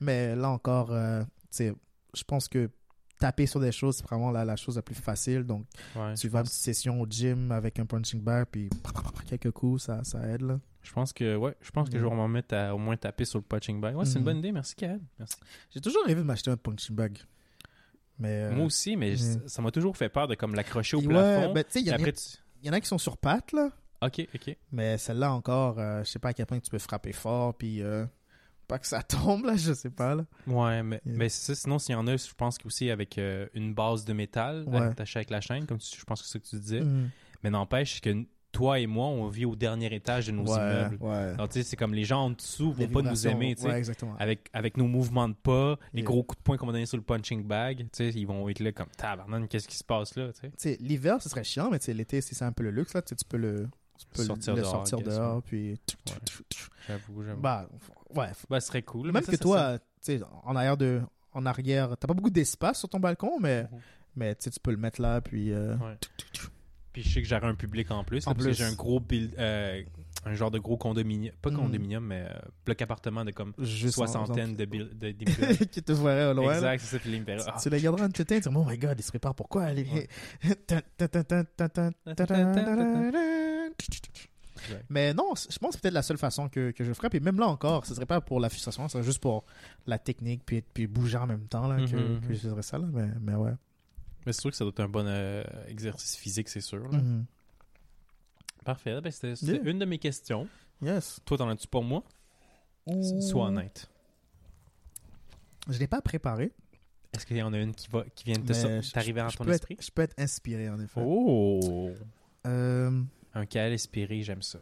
Mais 0.00 0.36
là 0.36 0.50
encore, 0.50 0.92
euh, 0.92 1.22
tu 1.22 1.28
sais, 1.50 1.72
je 2.14 2.22
pense 2.24 2.46
que 2.46 2.70
taper 3.18 3.46
sur 3.46 3.60
des 3.60 3.72
choses, 3.72 3.96
c'est 3.96 4.04
vraiment 4.06 4.30
la, 4.30 4.44
la 4.44 4.56
chose 4.56 4.76
la 4.76 4.82
plus 4.82 4.94
facile. 4.94 5.42
Donc, 5.44 5.64
Ouais, 5.96 6.14
tu 6.14 6.28
vas 6.28 6.40
à 6.40 6.42
une 6.42 6.46
session 6.48 7.00
au 7.00 7.06
gym 7.06 7.50
avec 7.52 7.78
un 7.78 7.86
punching 7.86 8.20
bag, 8.20 8.46
puis 8.50 8.70
quelques 9.28 9.50
coups, 9.50 9.82
ça, 9.82 10.02
ça 10.04 10.20
aide, 10.28 10.42
là. 10.42 10.60
Je 10.82 10.92
pense 10.92 11.12
que, 11.12 11.36
ouais, 11.36 11.54
je 11.60 11.70
pense 11.70 11.88
que 11.90 11.98
je 11.98 12.04
vais 12.04 12.10
Mm. 12.10 12.16
m'en 12.16 12.28
mettre 12.28 12.54
à 12.54 12.74
au 12.74 12.78
moins 12.78 12.96
taper 12.96 13.24
sur 13.24 13.38
le 13.38 13.44
punching 13.44 13.80
bag. 13.80 13.94
Ouais, 13.96 14.04
c'est 14.06 14.14
une 14.14 14.18
Mhm. 14.20 14.24
bonne 14.24 14.38
idée. 14.38 14.52
Merci, 14.52 14.74
Kael. 14.74 15.00
Merci. 15.18 15.36
J'ai 15.74 15.80
toujours 15.80 16.04
rêvé 16.06 16.20
de 16.22 16.26
m'acheter 16.26 16.50
un 16.50 16.56
punching 16.56 16.96
bag. 16.96 17.18
Mais. 18.18 18.44
euh, 18.44 18.52
Moi 18.54 18.64
aussi, 18.66 18.96
mais 18.96 19.10
ouais. 19.10 19.38
ça- 19.46 19.62
m'a 19.62 19.70
toujours 19.70 19.96
fait 19.96 20.08
peur 20.08 20.26
de 20.28 20.34
comme 20.34 20.54
l'accrocher 20.54 20.96
au 20.96 21.00
ouais, 21.00 21.06
plafond. 21.08 21.52
ben, 21.52 21.64
il 21.74 21.80
y, 21.82 21.84
tu... 21.84 21.90
y 22.62 22.70
en 22.70 22.72
a 22.72 22.80
qui 22.80 22.86
sont 22.88 22.98
sur 22.98 23.16
pattes, 23.16 23.52
là. 23.52 23.70
Ok, 24.00 24.26
ok. 24.34 24.56
Mais 24.72 24.96
celle-là 24.98 25.32
encore, 25.32 25.78
euh, 25.78 26.02
je 26.04 26.08
sais 26.10 26.18
pas 26.20 26.28
à 26.28 26.32
quel 26.32 26.46
point 26.46 26.58
tu 26.60 26.70
peux 26.70 26.78
frapper 26.78 27.12
fort, 27.12 27.54
puis 27.54 27.82
euh, 27.82 28.06
pas 28.68 28.78
que 28.78 28.86
ça 28.86 29.02
tombe, 29.02 29.44
là, 29.46 29.56
je 29.56 29.72
sais 29.72 29.90
pas, 29.90 30.14
là. 30.14 30.24
Ouais, 30.46 30.82
mais, 30.82 31.00
Yeah. 31.04 31.16
mais 31.16 31.28
ça. 31.28 31.54
Sinon, 31.54 31.78
s'il 31.78 31.92
y 31.94 31.96
en 31.96 32.06
a, 32.06 32.16
je 32.16 32.32
pense 32.36 32.58
qu'aussi 32.58 32.90
avec 32.90 33.18
euh, 33.18 33.46
une 33.54 33.74
base 33.74 34.04
de 34.04 34.12
métal 34.12 34.64
Ouais. 34.68 34.78
attachée 34.78 35.18
avec 35.18 35.30
la 35.30 35.40
chaîne, 35.40 35.66
comme 35.66 35.78
tu- 35.78 35.98
je 35.98 36.04
pense 36.04 36.20
que 36.22 36.28
c'est 36.28 36.34
ce 36.34 36.38
que 36.38 36.46
tu 36.56 36.56
disais. 36.60 36.80
Mhm. 36.82 37.10
Mais 37.42 37.50
n'empêche 37.50 38.00
que 38.00 38.24
toi 38.50 38.78
et 38.80 38.86
moi, 38.86 39.06
on 39.06 39.28
vit 39.28 39.44
au 39.44 39.54
dernier 39.56 39.94
étage 39.94 40.26
de 40.28 40.32
nos 40.32 40.44
ouais, 40.44 40.56
immeubles. 40.56 40.96
ouais. 41.00 41.14
Alors, 41.14 41.48
tu 41.48 41.54
sais, 41.54 41.62
c'est 41.62 41.76
comme 41.76 41.92
les 41.94 42.04
gens 42.04 42.24
en 42.24 42.30
dessous 42.30 42.72
vont 42.72 42.88
pas 42.88 43.02
nous 43.02 43.26
aimer, 43.26 43.54
tu 43.54 43.62
sais. 43.62 43.68
Ouais, 43.68 43.78
exactement. 43.78 44.16
Avec, 44.18 44.48
avec 44.52 44.76
nos 44.76 44.86
mouvements 44.88 45.28
de 45.28 45.34
pas, 45.34 45.78
les 45.92 46.00
Yeah. 46.00 46.06
gros 46.06 46.22
coups 46.22 46.38
de 46.38 46.42
poing 46.42 46.56
qu'on 46.56 46.66
va 46.66 46.72
donner 46.72 46.86
sur 46.86 46.96
le 46.96 47.02
punching 47.04 47.44
bag, 47.44 47.78
tu 47.78 47.86
sais, 47.92 48.08
ils 48.08 48.26
vont 48.26 48.48
être 48.48 48.60
là 48.60 48.72
comme 48.72 48.88
tabarnak, 48.96 49.48
qu'est-ce 49.48 49.68
qui 49.68 49.76
se 49.76 49.84
passe 49.84 50.16
là, 50.16 50.30
tu 50.32 50.48
sais. 50.56 50.76
L'hiver, 50.80 51.22
ce 51.22 51.28
serait 51.28 51.44
chiant, 51.44 51.70
mais 51.70 51.78
tu 51.78 51.86
sais, 51.86 51.94
l'été, 51.94 52.20
si 52.20 52.34
c'est 52.34 52.44
un 52.44 52.52
peu 52.52 52.62
le 52.64 52.70
luxe, 52.70 52.94
là, 52.94 53.02
tu 53.02 53.10
sais, 53.10 53.16
tu 53.16 53.24
peux 53.26 53.36
le, 53.36 53.68
tu 53.98 54.06
peux 54.14 54.24
Sortir 54.24 54.54
le 54.54 54.62
dehors, 54.62 54.86
sortir 54.86 54.98
dehors, 55.00 55.42
puis... 55.42 55.72
Ouais. 55.72 56.12
J'avoue, 56.86 57.22
j'avoue. 57.24 57.40
Bah, 57.40 57.68
ouais. 58.14 58.28
Bah, 58.48 58.60
ce 58.60 58.66
serait 58.68 58.82
cool. 58.82 59.06
Même 59.08 59.14
mais 59.14 59.20
ça, 59.22 59.26
que 59.32 59.36
ça, 59.36 59.42
toi, 59.42 59.78
tu 59.78 59.84
sais, 60.00 60.20
en 60.44 60.56
arrière 60.56 60.76
de, 60.76 61.00
en 61.32 61.44
arrière, 61.46 61.96
t'as 61.98 62.06
pas 62.08 62.14
beaucoup 62.14 62.30
d'espace 62.30 62.78
sur 62.78 62.88
ton 62.88 62.98
balcon, 63.00 63.38
mais, 63.40 63.64
Mhm. 63.64 63.78
mais 64.16 64.34
tu 64.36 64.48
peux 64.62 64.70
le 64.70 64.76
mettre 64.78 65.00
là, 65.02 65.20
puis. 65.20 65.52
euh, 65.52 65.76
Ouais. 65.76 65.96
Puis 66.90 67.02
je 67.02 67.14
sais 67.14 67.22
que 67.22 67.28
j'aurai 67.28 67.46
un 67.46 67.54
public 67.54 67.90
en 67.90 68.02
plus, 68.02 68.26
En 68.26 68.30
là, 68.30 68.36
plus. 68.36 68.54
j'ai 68.54 68.64
un 68.64 68.72
gros 68.72 68.98
build, 68.98 69.34
euh, 69.38 69.82
un 70.24 70.34
genre 70.34 70.50
de 70.50 70.58
gros 70.58 70.78
condominium. 70.78 71.34
Pas 71.42 71.50
Mhm. 71.50 71.56
condominium, 71.58 72.04
mais 72.04 72.24
euh, 72.26 72.38
bloc 72.64 72.80
appartement 72.80 73.24
de 73.26 73.30
comme 73.30 73.52
Juste 73.58 73.94
soixantaine 73.94 74.56
de 74.56 74.64
bil- 74.64 74.90
de- 74.98 75.10
qui 75.70 75.82
te 75.82 75.92
voirait 75.92 76.30
au 76.30 76.34
loin. 76.34 76.54
Exact, 76.54 76.80
c'est 76.80 76.96
ça. 76.96 76.98
Puis 76.98 77.12
il 77.14 77.24
Tu- 77.24 77.32
ah, 77.46 77.56
Tu 77.62 77.68
les 77.68 77.80
garderas 77.82 78.06
en 78.06 78.08
tête, 78.08 78.26
tu 78.26 78.48
dis, 78.48 78.56
oh 78.56 78.64
my 78.66 78.78
god, 78.78 78.98
ils 78.98 79.02
se 79.02 79.10
préparent 79.10 79.34
pour 79.34 79.48
quoi 79.50 79.64
aller 79.64 79.84
Ouais. 79.84 80.08
Mais 84.90 85.14
non, 85.14 85.34
je 85.34 85.58
pense 85.58 85.70
que 85.70 85.72
c'est 85.74 85.82
peut-être 85.82 85.94
la 85.94 86.02
seule 86.02 86.18
façon 86.18 86.48
que, 86.48 86.72
que 86.72 86.84
je 86.84 86.92
ferais. 86.92 87.08
Puis 87.08 87.20
même 87.20 87.38
là 87.38 87.46
encore, 87.46 87.86
ce 87.86 87.94
serait 87.94 88.06
pas 88.06 88.20
pour 88.20 88.40
la 88.40 88.50
frustration, 88.50 88.88
ce 88.88 88.94
serait 88.94 89.04
juste 89.04 89.20
pour 89.20 89.44
la 89.86 89.98
technique 89.98 90.42
puis, 90.44 90.62
puis 90.62 90.86
bouger 90.86 91.18
en 91.18 91.26
même 91.26 91.46
temps 91.46 91.66
là, 91.68 91.76
que, 91.76 91.82
mm-hmm. 91.82 92.32
je 92.32 92.48
ferais 92.48 92.62
ça. 92.62 92.78
Là. 92.78 92.86
Mais, 92.92 93.08
mais 93.20 93.34
ouais. 93.34 93.52
Mais 94.26 94.32
c'est 94.32 94.42
sûr 94.42 94.50
que 94.50 94.56
ça 94.56 94.64
doit 94.64 94.72
être 94.72 94.80
un 94.80 94.88
bon 94.88 95.06
euh, 95.06 95.42
exercice 95.68 96.16
physique, 96.16 96.48
c'est 96.48 96.60
sûr. 96.60 96.90
Mm-hmm. 96.90 97.24
Parfait. 98.64 99.00
Ben, 99.00 99.10
c'était 99.10 99.60
une 99.64 99.78
de 99.78 99.84
mes 99.84 99.98
questions. 99.98 100.46
Yes. 100.82 101.20
Toi, 101.24 101.38
t'en 101.38 101.48
as-tu 101.48 101.66
pour 101.68 101.84
moi? 101.84 102.04
Sois 103.20 103.46
honnête. 103.46 103.88
Je 105.68 105.78
l'ai 105.78 105.86
pas 105.86 106.00
préparé. 106.00 106.52
Est-ce 107.12 107.24
qu'il 107.24 107.36
y 107.38 107.42
en 107.42 107.52
a 107.52 107.58
une 107.58 107.74
qui, 107.74 107.88
va, 107.88 108.04
qui 108.14 108.24
vient 108.24 108.38
de 108.38 108.92
t'arriver 108.92 109.20
dans 109.22 109.28
ton 109.28 109.46
esprit? 109.50 109.76
Je 109.80 109.90
peux 109.90 110.02
être 110.02 110.14
inspiré, 110.18 110.68
en 110.68 110.78
effet. 110.80 111.00
Oh 111.02 111.90
euh... 112.46 113.02
Un 113.38 113.46
Kael 113.46 113.72
inspiré, 113.72 114.22
j'aime 114.22 114.42
ça. 114.42 114.58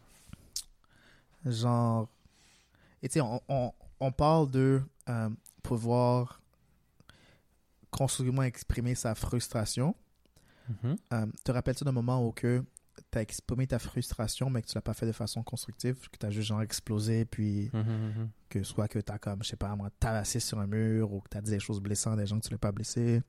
genre. 1.45 2.09
Et 3.03 3.09
tu 3.09 3.15
sais, 3.15 3.21
on, 3.21 3.41
on, 3.49 3.73
on 4.01 4.13
parle 4.13 4.51
de 4.51 4.83
euh, 5.09 5.31
pouvoir 5.63 6.41
constructivement 7.91 8.43
exprimer 8.43 8.95
sa 8.95 9.15
frustration. 9.15 9.95
Mhm. 10.69 10.97
Euh, 11.13 11.27
te 11.45 11.53
rappelles-tu 11.53 11.85
d'un 11.85 11.93
moment 11.93 12.27
où 12.27 12.33
que 12.33 12.65
tu 13.13 13.19
as 13.19 13.23
exprimé 13.23 13.67
ta 13.67 13.79
frustration, 13.79 14.51
mais 14.51 14.63
que 14.63 14.67
tu 14.69 14.75
l'as 14.75 14.83
pas 14.83 14.95
fait 14.95 15.07
de 15.07 15.13
façon 15.13 15.43
constructive, 15.43 15.97
que 16.11 16.19
tu 16.19 16.27
as 16.27 16.31
juste 16.31 16.49
genre 16.49 16.63
explosé, 16.63 17.25
puis 17.25 17.71
Mhm, 17.73 17.81
mhm. 17.81 18.29
que 18.49 18.63
soit 18.63 18.89
que 18.89 18.99
tu 18.99 19.13
as 19.13 19.19
comme, 19.19 19.43
je 19.43 19.49
sais 19.51 19.57
pas, 19.57 19.75
moi, 19.77 19.91
tabassé 20.01 20.41
sur 20.41 20.59
un 20.59 20.67
mur, 20.67 21.13
ou 21.13 21.21
que 21.21 21.29
tu 21.31 21.37
as 21.37 21.41
dit 21.41 21.51
des 21.51 21.61
choses 21.61 21.81
blessantes 21.81 22.15
à 22.15 22.17
des 22.17 22.27
gens 22.27 22.39
que 22.41 22.47
tu 22.47 22.51
l'as 22.53 22.59
pas 22.59 22.73
blessé? 22.73 23.23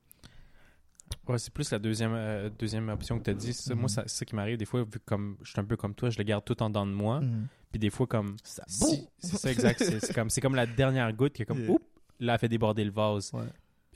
Ouais, 1.27 1.37
c'est 1.37 1.53
plus 1.53 1.69
la 1.71 1.79
deuxième, 1.79 2.13
euh, 2.13 2.49
deuxième 2.57 2.89
option 2.89 3.17
que 3.19 3.23
tu 3.25 3.29
as 3.29 3.33
dit. 3.33 3.53
Ça, 3.53 3.73
Mhm. 3.73 3.79
Moi, 3.81 3.89
ça- 3.89 4.03
c'est 4.07 4.17
ça 4.19 4.25
qui 4.25 4.35
m'arrive 4.35 4.57
des 4.57 4.65
fois, 4.65 4.83
vu 4.83 4.91
que 4.91 4.97
comme 5.05 5.37
je 5.43 5.51
suis 5.51 5.59
un 5.59 5.65
peu 5.65 5.75
comme 5.77 5.93
toi, 5.93 6.09
je 6.09 6.17
le 6.17 6.23
garde 6.23 6.43
tout 6.45 6.61
en 6.63 6.69
dedans 6.69 6.85
de 6.85 6.91
moi. 6.93 7.21
Mhm. 7.21 7.47
Puis 7.71 7.79
des 7.79 7.89
fois, 7.89 8.07
comme. 8.07 8.35
Ça 8.43 8.63
si- 8.67 8.79
boum! 8.97 9.05
c'est 9.19 9.37
ça, 9.37 9.51
exact. 9.51 9.83
C'est 9.83 10.13
comme, 10.13 10.29
comme 10.41 10.55
la 10.55 10.65
dernière 10.65 11.11
goutte 11.13 11.33
qui 11.33 11.41
est 11.41 11.45
comme. 11.45 11.59
Yeah. 11.61 11.71
Oups! 11.71 11.85
Là, 12.19 12.33
elle 12.33 12.39
fait 12.39 12.49
déborder 12.49 12.83
le 12.83 12.91
vase. 12.91 13.31
Ouais. 13.33 13.43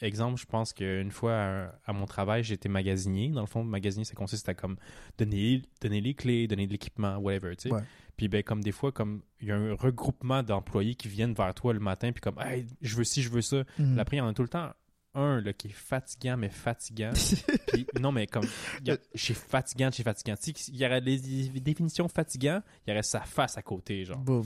Exemple, 0.02 0.40
je 0.40 0.46
pense 0.46 0.74
qu'une 0.74 1.12
fois 1.12 1.34
à, 1.34 1.76
à 1.86 1.94
mon 1.94 2.06
travail, 2.06 2.44
j'étais 2.44 2.70
magasinier. 2.70 3.30
Dans 3.30 3.42
le 3.42 3.46
fond, 3.48 3.64
magasinier, 3.64 4.04
ça 4.04 4.16
consiste 4.16 4.50
à 4.50 4.54
comme 4.56 4.78
donner, 5.18 5.62
donner 5.80 6.02
les 6.02 6.14
clés, 6.16 6.48
donner 6.48 6.66
de 6.66 6.72
l'équipement, 6.72 7.18
whatever, 7.18 7.56
tu 7.56 7.70
sais. 7.70 7.74
Ouais. 7.76 7.82
Puis 8.18 8.28
ben 8.28 8.42
comme 8.44 8.64
des 8.64 8.72
fois, 8.72 8.92
comme 8.92 9.22
il 9.42 9.48
y 9.48 9.52
a 9.52 9.56
un 9.58 9.74
regroupement 9.74 10.42
d'employés 10.44 10.96
qui 10.96 11.08
viennent 11.08 11.34
vers 11.34 11.54
toi 11.54 11.74
le 11.74 11.80
matin, 11.80 12.12
puis 12.12 12.22
comme 12.22 12.40
hey, 12.40 12.66
je 12.82 12.96
veux 12.96 13.04
ci, 13.04 13.22
je 13.22 13.30
veux 13.30 13.42
ça. 13.42 13.58
Mhm. 13.80 13.92
Puis 13.92 14.00
après, 14.00 14.18
il 14.18 14.20
y 14.20 14.22
en 14.22 14.28
a 14.28 14.34
tout 14.34 14.42
le 14.44 14.48
temps 14.50 14.72
un 15.14 15.42
là, 15.42 15.54
qui 15.54 15.68
est 15.68 15.72
fatigant, 15.72 16.38
mais 16.38 16.50
fatigant. 16.50 17.12
Puis 17.68 17.86
non, 18.00 18.12
mais 18.12 18.28
comme 18.28 18.46
chez 19.16 19.34
fatigant, 19.34 19.92
chez 19.92 20.04
fatigant. 20.04 20.36
Tu 20.36 20.54
sais, 20.54 20.72
il 20.72 20.78
y 20.78 20.86
aurait 20.86 21.02
des, 21.02 21.18
des 21.50 21.60
définitions 21.60 22.08
fatigant, 22.08 22.62
il 22.86 22.92
y 22.92 22.94
aurait 22.94 23.04
sa 23.04 23.22
face 23.22 23.58
à 23.58 23.62
côté, 23.62 24.06
genre. 24.06 24.18
Boum. 24.20 24.46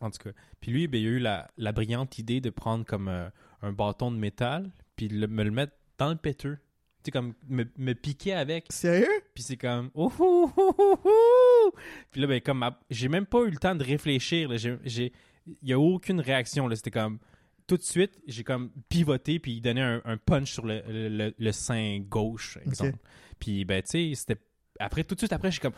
En 0.00 0.10
tout 0.10 0.22
cas. 0.22 0.30
Puis 0.60 0.70
lui, 0.70 0.86
ben, 0.88 1.00
il 1.00 1.06
a 1.06 1.10
eu 1.10 1.18
la, 1.18 1.50
la 1.56 1.72
brillante 1.72 2.18
idée 2.18 2.40
de 2.40 2.50
prendre 2.50 2.84
comme 2.84 3.08
euh, 3.08 3.28
un 3.62 3.72
bâton 3.72 4.10
de 4.10 4.16
métal, 4.18 4.70
puis 4.96 5.08
le- 5.08 5.26
me 5.28 5.42
le 5.44 5.50
mettre 5.50 5.72
dans 5.98 6.10
le 6.10 6.16
péteux. 6.16 6.58
Tu 7.02 7.08
sais, 7.08 7.10
comme 7.10 7.34
me, 7.48 7.64
me 7.76 7.92
piquer 7.94 8.34
avec. 8.34 8.66
Sérieux? 8.70 9.08
Puis 9.34 9.42
c'est 9.44 9.56
comme 9.56 9.90
oh, 9.94 10.10
oh, 10.18 10.50
oh, 10.56 10.74
oh, 10.78 10.98
oh. 11.04 11.74
Puis 12.10 12.20
là 12.20 12.26
ben 12.26 12.40
comme 12.40 12.64
j'ai 12.90 13.08
même 13.08 13.26
pas 13.26 13.40
eu 13.42 13.50
le 13.50 13.56
temps 13.58 13.74
de 13.74 13.84
réfléchir 13.84 14.48
là, 14.48 14.56
j'ai 14.56 14.76
j'ai 14.84 15.12
il 15.46 15.68
y 15.68 15.72
a 15.74 15.78
aucune 15.78 16.20
réaction 16.20 16.66
là, 16.66 16.76
c'était 16.76 16.90
comme 16.90 17.18
tout 17.66 17.76
de 17.76 17.82
suite, 17.82 18.18
j'ai 18.26 18.44
comme 18.44 18.70
pivoté 18.88 19.38
puis 19.38 19.52
il 19.54 19.60
donnait 19.60 19.80
un, 19.82 20.02
un 20.04 20.16
punch 20.16 20.52
sur 20.52 20.66
le, 20.66 20.82
le, 20.88 21.08
le- 21.08 21.34
le 21.38 21.52
sein 21.52 21.98
gauche 22.00 22.58
exemple. 22.66 22.98
Puis 23.38 23.64
ben 23.64 23.82
tu 23.82 23.90
sais, 23.90 24.12
c'était 24.14 24.40
après 24.80 25.04
tout 25.04 25.14
de 25.14 25.20
suite 25.20 25.32
après, 25.32 25.48
je 25.50 25.54
suis 25.54 25.60
comme 25.62 25.72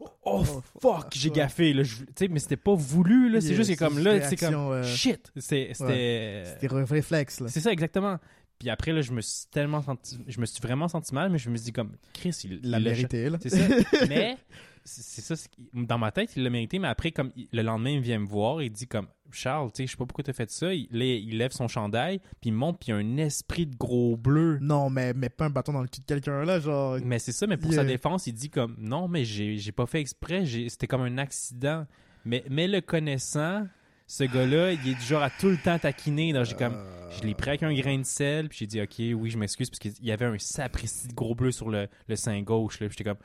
oh, 0.00 0.08
Oh, 0.24 0.44
fuck, 0.80 1.06
j'ai 1.14 1.30
gaffé 1.30 1.72
là, 1.72 1.82
je- 1.82 2.04
sais 2.18 2.28
mais 2.28 2.38
c'était 2.38 2.56
pas 2.56 2.74
voulu 2.74 3.28
là, 3.30 3.40
c'est 3.40 3.48
Yeah, 3.48 3.56
juste 3.56 3.70
que 3.70 3.76
c'est 3.76 3.84
comme 3.84 3.98
là, 3.98 4.20
c'est 4.28 4.36
comme 4.36 4.54
euh, 4.54 4.82
shit, 4.84 5.32
c'était 5.36 5.72
C'était 5.74 6.66
re- 6.68 6.84
réflexe, 6.84 7.40
là. 7.40 7.48
c'est 7.48 7.60
ça 7.60 7.72
exactement. 7.72 8.18
Puis 8.58 8.70
après 8.70 8.92
là, 8.92 9.02
je 9.02 9.12
me 9.12 9.20
suis 9.20 9.46
tellement 9.50 9.82
senti 9.82 10.16
je 10.26 10.40
me 10.40 10.46
suis 10.46 10.60
vraiment 10.62 10.88
senti 10.88 11.12
mal 11.14 11.30
mais 11.30 11.38
je 11.38 11.50
me 11.50 11.56
suis 11.56 11.66
dit 11.66 11.72
comme 11.72 11.96
Chris, 12.14 12.34
il 12.44 12.60
La 12.62 12.78
il 12.78 12.84
l'a 12.84 12.90
vérité, 12.92 13.28
là. 13.28 13.38
c'est 13.42 13.50
ça. 13.50 13.66
mais 14.08 14.38
c'est 14.86 15.20
ça. 15.22 15.34
Dans 15.74 15.98
ma 15.98 16.10
tête, 16.12 16.34
il 16.36 16.42
l'a 16.42 16.50
mérité, 16.50 16.78
mais 16.78 16.88
après, 16.88 17.10
comme 17.12 17.30
il- 17.36 17.48
le 17.52 17.62
lendemain, 17.62 17.90
il 17.90 18.00
vient 18.00 18.18
me 18.18 18.26
voir 18.26 18.60
et 18.60 18.66
il 18.66 18.70
dit 18.72 18.86
comme 18.86 19.06
Charles, 19.32 19.70
tu 19.72 19.82
sais, 19.82 19.86
je 19.86 19.90
sais 19.92 19.96
pas 19.96 20.06
pourquoi 20.06 20.22
t'as 20.24 20.32
fait 20.32 20.50
ça. 20.50 20.72
Il, 20.72 20.88
lève 21.36 21.50
son 21.50 21.66
chandail, 21.68 22.20
puis 22.40 22.50
il 22.50 22.52
monte, 22.52 22.78
puis 22.78 22.88
il 22.88 22.90
y 22.90 22.94
a 22.94 22.96
un 22.96 23.16
esprit 23.18 23.66
de 23.66 23.76
gros 23.76 24.16
bleu. 24.16 24.58
Non, 24.60 24.88
mais, 24.88 25.12
mais 25.14 25.28
pas 25.28 25.46
un 25.46 25.50
bâton 25.50 25.72
dans 25.72 25.82
le 25.82 25.88
cul 25.88 26.00
de 26.00 26.06
quelqu'un, 26.06 26.44
là, 26.44 26.60
genre. 26.60 26.98
Mais 27.04 27.18
c'est 27.18 27.32
ça, 27.32 27.46
mais 27.46 27.56
pour 27.56 27.72
Yeah. 27.72 27.82
sa 27.82 27.86
défense, 27.88 28.26
il 28.28 28.32
dit 28.34 28.50
comme 28.50 28.76
non, 28.78 29.08
mais 29.08 29.24
j'ai 29.24 29.58
j'ai 29.58 29.72
pas 29.72 29.86
fait 29.86 30.00
exprès, 30.00 30.46
j'ai- 30.46 30.68
c'était 30.68 30.86
comme 30.86 31.02
un 31.02 31.18
accident. 31.18 31.86
Mais, 32.24 32.44
mais 32.50 32.66
le 32.66 32.80
connaissant, 32.80 33.66
ce 34.06 34.24
gars-là, 34.24 34.72
il 34.72 34.88
est 34.88 34.94
du 34.94 35.00
genre 35.02 35.22
à 35.22 35.30
tout 35.30 35.48
le 35.48 35.56
temps 35.56 35.78
taquiner. 35.78 36.32
Donc 36.32 36.44
j'ai 36.44 36.54
comme 36.54 36.76
je 37.10 37.22
l'ai 37.26 37.34
pris 37.34 37.50
avec 37.50 37.62
un 37.62 37.74
grain 37.74 37.98
de 37.98 38.04
sel, 38.04 38.48
puis 38.48 38.58
j'ai 38.58 38.66
dit 38.66 38.80
ok, 38.80 39.20
oui, 39.20 39.30
je 39.30 39.38
m'excuse 39.38 39.68
parce 39.70 39.78
qu'il 39.78 39.92
y 40.04 40.12
avait 40.12 40.26
un 40.26 40.38
sapristi 40.38 41.08
de 41.08 41.14
gros 41.14 41.34
bleu 41.34 41.50
sur 41.52 41.70
le, 41.70 41.88
le 42.08 42.16
sein 42.16 42.40
gauche. 42.42 42.80
Là, 42.80 42.88
puis 42.88 42.96
j'étais 42.98 43.08
comme 43.10 43.18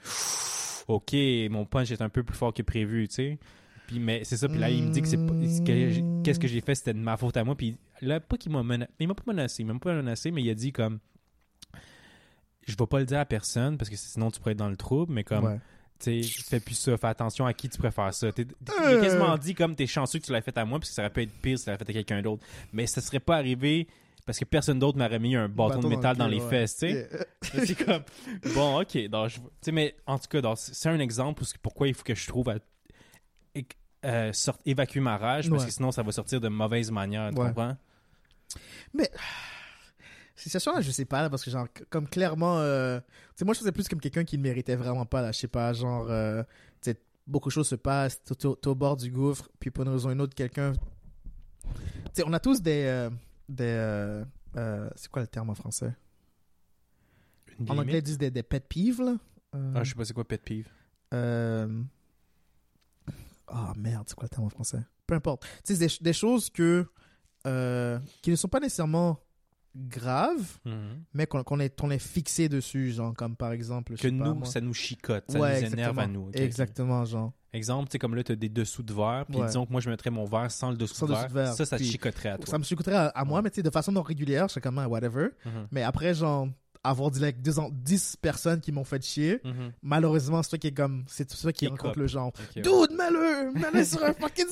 ok, 0.87 1.13
mon 1.51 1.65
punch 1.65 1.91
est 1.91 2.01
un 2.01 2.09
peu 2.09 2.23
plus 2.23 2.35
fort 2.35 2.53
que 2.53 2.61
prévu, 2.63 3.07
tu 3.07 3.15
sais. 3.15 3.39
Puis 3.87 3.99
mais 3.99 4.23
c'est 4.23 4.37
ça, 4.37 4.47
puis 4.47 4.57
là 4.57 4.69
il 4.69 4.83
me 4.83 4.89
dit 4.91 5.01
que 5.01 5.07
c'est 5.07 5.17
pas 5.17 5.33
ce 5.33 5.61
que 5.61 5.89
j'ai- 5.89 6.03
qu'est-ce 6.23 6.39
que 6.39 6.47
j'ai 6.47 6.61
fait, 6.61 6.75
c'était 6.75 6.93
de 6.93 6.99
ma 6.99 7.17
faute 7.17 7.35
à 7.37 7.43
moi. 7.43 7.55
Puis 7.55 7.77
là 8.01 8.19
pas 8.19 8.37
qu'il 8.37 8.51
m'a 8.51 8.63
menacé, 8.63 8.91
il 8.99 9.07
m'a 9.07 9.13
pas 9.15 9.23
menacé, 9.27 9.63
il 9.63 9.65
m'a 9.65 9.77
pas 9.79 9.93
menacé, 9.93 10.31
mais 10.31 10.41
il 10.41 10.49
a 10.49 10.53
dit 10.55 10.71
comme 10.71 10.99
je 12.67 12.75
vais 12.77 12.87
pas 12.87 12.99
le 12.99 13.05
dire 13.05 13.19
à 13.19 13.25
personne 13.25 13.77
parce 13.77 13.89
que 13.89 13.95
sinon 13.97 14.31
tu 14.31 14.39
pourrais 14.39 14.51
être 14.53 14.57
dans 14.59 14.69
le 14.69 14.77
trouble, 14.77 15.13
mais 15.13 15.23
comme 15.23 15.45
Ouais. 15.45 15.59
Tu 16.01 16.23
sais, 16.23 16.41
fais 16.43 16.59
plus 16.59 16.75
ça, 16.75 16.97
fais 16.97 17.07
attention 17.07 17.45
à 17.45 17.53
qui 17.53 17.69
tu 17.69 17.77
préfères 17.77 18.13
ça. 18.13 18.31
T'es- 18.31 18.45
Euh. 18.81 19.01
quasiment 19.01 19.37
dit 19.37 19.53
comme 19.55 19.75
t'es 19.75 19.87
chanceux 19.87 20.19
que 20.19 20.25
tu 20.25 20.31
l'as 20.31 20.41
fait 20.41 20.57
à 20.57 20.65
moi 20.65 20.79
parce 20.79 20.89
que 20.89 20.95
ça 20.95 21.01
aurait 21.03 21.11
pu 21.11 21.21
être 21.23 21.31
pire 21.41 21.57
si 21.57 21.65
tu 21.65 21.69
l'avais 21.69 21.83
fait 21.83 21.89
à 21.89 21.93
quelqu'un 21.93 22.21
d'autre. 22.21 22.43
Mais 22.73 22.87
ça 22.87 23.01
serait 23.01 23.19
pas 23.19 23.37
arrivé 23.37 23.87
parce 24.25 24.37
que 24.37 24.45
personne 24.45 24.77
d'autre 24.79 24.97
m'aurait 24.97 25.19
mis 25.19 25.35
un 25.35 25.49
bâton, 25.49 25.79
de 25.79 25.87
métal 25.87 26.15
dans, 26.15 26.25
cul, 26.25 26.31
les 26.35 26.41
ouais. 26.41 26.49
fesses, 26.49 26.77
tu 26.77 26.89
sais. 26.91 27.09
Yeah. 27.53 27.65
c'est 27.65 27.85
comme 27.85 28.03
bon, 28.53 28.81
ok, 28.81 29.07
donc 29.09 29.29
je- 29.29 29.71
mais 29.71 29.95
en 30.05 30.17
tout 30.19 30.27
cas, 30.29 30.41
donc, 30.41 30.57
c'est 30.59 30.89
un 30.89 30.99
exemple 30.99 31.43
pourquoi 31.61 31.87
il 31.87 31.93
faut 31.93 32.03
que 32.03 32.15
je 32.15 32.27
trouve 32.27 32.49
à 32.49 32.55
euh, 34.03 34.33
sort- 34.33 34.57
évacuer 34.65 34.99
ma 34.99 35.15
rage 35.17 35.47
parce 35.49 35.61
Ouais. 35.61 35.67
que 35.67 35.73
sinon 35.73 35.91
ça 35.91 36.01
va 36.01 36.11
sortir 36.11 36.41
de 36.41 36.47
mauvaise 36.49 36.89
manière, 36.89 37.29
tu 37.31 37.39
Ouais. 37.39 37.47
comprends? 37.47 37.77
Cette 38.97 39.11
situation-là, 40.43 40.81
je 40.81 40.91
sais 40.91 41.05
pas, 41.05 41.21
là, 41.21 41.29
parce 41.29 41.43
que, 41.43 41.51
genre, 41.51 41.67
comme 41.89 42.07
clairement, 42.07 42.59
euh, 42.59 42.99
tu 42.99 43.05
sais, 43.37 43.45
moi, 43.45 43.53
je 43.53 43.59
faisais 43.59 43.71
plus 43.71 43.87
comme 43.87 43.99
quelqu'un 44.01 44.23
qui 44.23 44.37
ne 44.37 44.43
méritait 44.43 44.75
vraiment 44.75 45.05
pas, 45.05 45.21
là, 45.21 45.31
je 45.31 45.39
sais 45.39 45.47
pas, 45.47 45.71
genre, 45.73 46.07
euh, 46.09 46.43
tu 46.81 46.91
sais, 46.91 47.01
beaucoup 47.27 47.49
de 47.49 47.53
choses 47.53 47.67
se 47.67 47.75
passent, 47.75 48.21
t'es 48.23 48.45
au- 48.45 48.75
bord 48.75 48.97
du 48.97 49.11
gouffre, 49.11 49.49
puis 49.59 49.69
pour 49.71 49.83
une 49.85 49.91
raison 49.91 50.09
ou 50.09 50.11
une 50.13 50.21
autre, 50.21 50.35
quelqu'un, 50.35 50.73
tu 50.73 50.79
sais, 52.13 52.23
on 52.25 52.33
a 52.33 52.39
tous 52.39 52.61
des, 52.61 52.83
euh, 52.85 53.09
des, 53.47 54.23
c'est 54.95 55.09
quoi 55.09 55.21
le 55.21 55.27
terme 55.27 55.49
en 55.49 55.55
français? 55.55 55.93
Une 57.59 57.65
En 57.69 57.73
limite. 57.73 57.79
anglais, 57.79 57.97
ils 57.99 58.03
disent 58.03 58.17
des, 58.17 58.31
des 58.31 58.43
pet 58.43 58.63
peeves, 58.67 59.01
là. 59.01 59.15
Ah, 59.75 59.83
je 59.83 59.89
sais 59.89 59.95
pas 59.95 60.05
c'est 60.05 60.13
quoi 60.13 60.25
pet 60.27 60.41
peeve. 60.41 60.67
euh, 61.13 61.83
Ah 63.47 63.73
merde, 63.77 64.05
c'est 64.07 64.15
quoi 64.15 64.25
le 64.25 64.29
terme 64.29 64.45
en 64.45 64.49
français? 64.49 64.79
Peu 65.05 65.15
importe. 65.15 65.43
Tu 65.65 65.75
sais, 65.75 65.87
c'est 65.87 65.99
des, 65.99 66.03
des 66.11 66.13
choses 66.13 66.49
que 66.49 66.85
euh, 67.47 67.99
qui 68.21 68.31
ne 68.31 68.35
sont 68.35 68.47
pas 68.47 68.59
nécessairement 68.59 69.19
graves, 69.75 70.59
Mhm. 70.65 71.03
mais 71.13 71.25
qu'on 71.27 71.59
est, 71.59 71.83
est 71.83 71.99
fixé 71.99 72.49
dessus, 72.49 72.91
genre 72.91 73.13
comme 73.13 73.35
par 73.35 73.51
exemple. 73.51 73.95
Que 73.95 74.07
pas, 74.07 74.11
nous, 74.13 74.33
moi. 74.35 74.45
ça 74.47 74.61
nous 74.61 74.73
chicote, 74.73 75.23
ça 75.29 75.39
Ouais, 75.39 75.61
nous 75.61 75.73
énerve 75.73 75.99
à 75.99 76.07
nous. 76.07 76.29
Exactement, 76.33 77.05
genre. 77.05 77.31
Exemple, 77.53 77.89
tu 77.89 77.93
sais, 77.93 77.99
comme 77.99 78.15
là, 78.15 78.23
t'as 78.23 78.35
des 78.35 78.47
dessous 78.47 78.81
de 78.81 78.93
verre, 78.93 79.25
puis 79.27 79.37
Ouais. 79.37 79.45
disons 79.47 79.65
que 79.65 79.71
moi, 79.73 79.81
je 79.81 79.89
mettrais 79.89 80.09
mon 80.09 80.23
verre 80.23 80.49
sans 80.49 80.71
le 80.71 80.77
dessous, 80.77 80.95
Sans 80.95 81.05
de, 81.05 81.11
dessous 81.11 81.19
verre. 81.21 81.29
de 81.29 81.33
verre, 81.33 81.53
Ça, 81.53 81.65
ça 81.65 81.77
te 81.77 81.83
chicoterait 81.83 82.29
à 82.29 82.37
toi. 82.37 82.45
Ça 82.47 82.57
me 82.57 82.63
succoterait 82.63 82.95
à, 82.95 83.07
à 83.07 83.25
moi, 83.25 83.37
Ouais. 83.39 83.43
mais 83.43 83.49
tu 83.49 83.55
sais, 83.57 83.63
de 83.63 83.69
façon 83.69 83.91
non 83.91 84.01
régulière, 84.03 84.47
je 84.47 84.53
serais 84.53 84.61
comme 84.61 84.77
ah, 84.79 84.87
whatever. 84.87 85.29
Mhm. 85.45 85.67
Mais 85.71 85.83
après, 85.83 86.13
genre, 86.13 86.47
avoir 86.83 87.11
dit 87.11 87.19
like, 87.19 87.41
deux 87.41 87.59
ans- 87.59 87.69
10 87.71 88.15
personnes 88.21 88.59
qui 88.59 88.71
m'ont 88.71 88.83
fait 88.83 89.03
chier, 89.03 89.39
Mhm. 89.43 89.71
malheureusement, 89.83 90.41
c'est 90.41 90.49
toi 90.49 90.59
qui 90.59 90.67
est 90.67 90.71
comme, 90.73 91.03
c'est 91.07 91.25
toi 91.27 91.51
qui 91.51 91.67
rencontre 91.67 91.99
le 91.99 92.07
genre. 92.07 92.27
Ok, 92.29 92.55
ouais. 92.55 92.61
Dude, 92.63 92.97
mets-le! 92.97 93.51
Mets-le 93.53 93.83
sur 93.85 94.03
un 94.03 94.13
fucking 94.19 94.47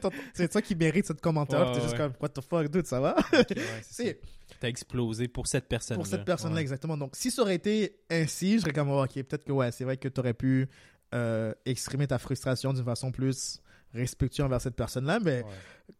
t'as- 0.00 0.10
c'est 0.32 0.48
toi 0.50 0.62
qui 0.62 0.74
mérite 0.74 1.06
cette 1.06 1.20
commentaire. 1.20 1.66
Ouais, 1.68 1.72
t'es 1.74 1.80
juste 1.80 1.92
ouais. 1.92 1.98
comme, 1.98 2.12
what 2.20 2.28
the 2.30 2.40
fuck, 2.40 2.68
dude, 2.68 2.86
ça 2.86 2.98
va? 3.00 3.14
Ok, 3.32 3.50
ouais. 3.56 4.20
T'as 4.60 4.68
explosé 4.68 5.26
pour 5.28 5.46
cette 5.46 5.68
personne 5.68 5.96
pour 5.96 6.06
cette 6.06 6.24
personne-là, 6.24 6.60
exactement. 6.60 6.96
Donc, 6.96 7.16
si 7.16 7.30
ça 7.30 7.42
aurait 7.42 7.54
été 7.56 7.96
ainsi, 8.10 8.54
je 8.56 8.60
serais 8.60 8.72
comme, 8.72 8.90
oh, 8.90 9.02
ok, 9.04 9.12
peut-être 9.14 9.44
que 9.44 9.52
ouais, 9.52 9.70
c'est 9.72 9.84
vrai 9.84 9.96
que 9.96 10.08
t'aurais 10.08 10.34
pu 10.34 10.68
euh, 11.14 11.52
exprimer 11.66 12.06
ta 12.06 12.18
frustration 12.18 12.72
d'une 12.72 12.84
façon 12.84 13.10
plus 13.12 13.60
respectueuse 13.92 14.44
envers 14.46 14.60
cette 14.60 14.74
personne-là, 14.76 15.20
mais 15.20 15.44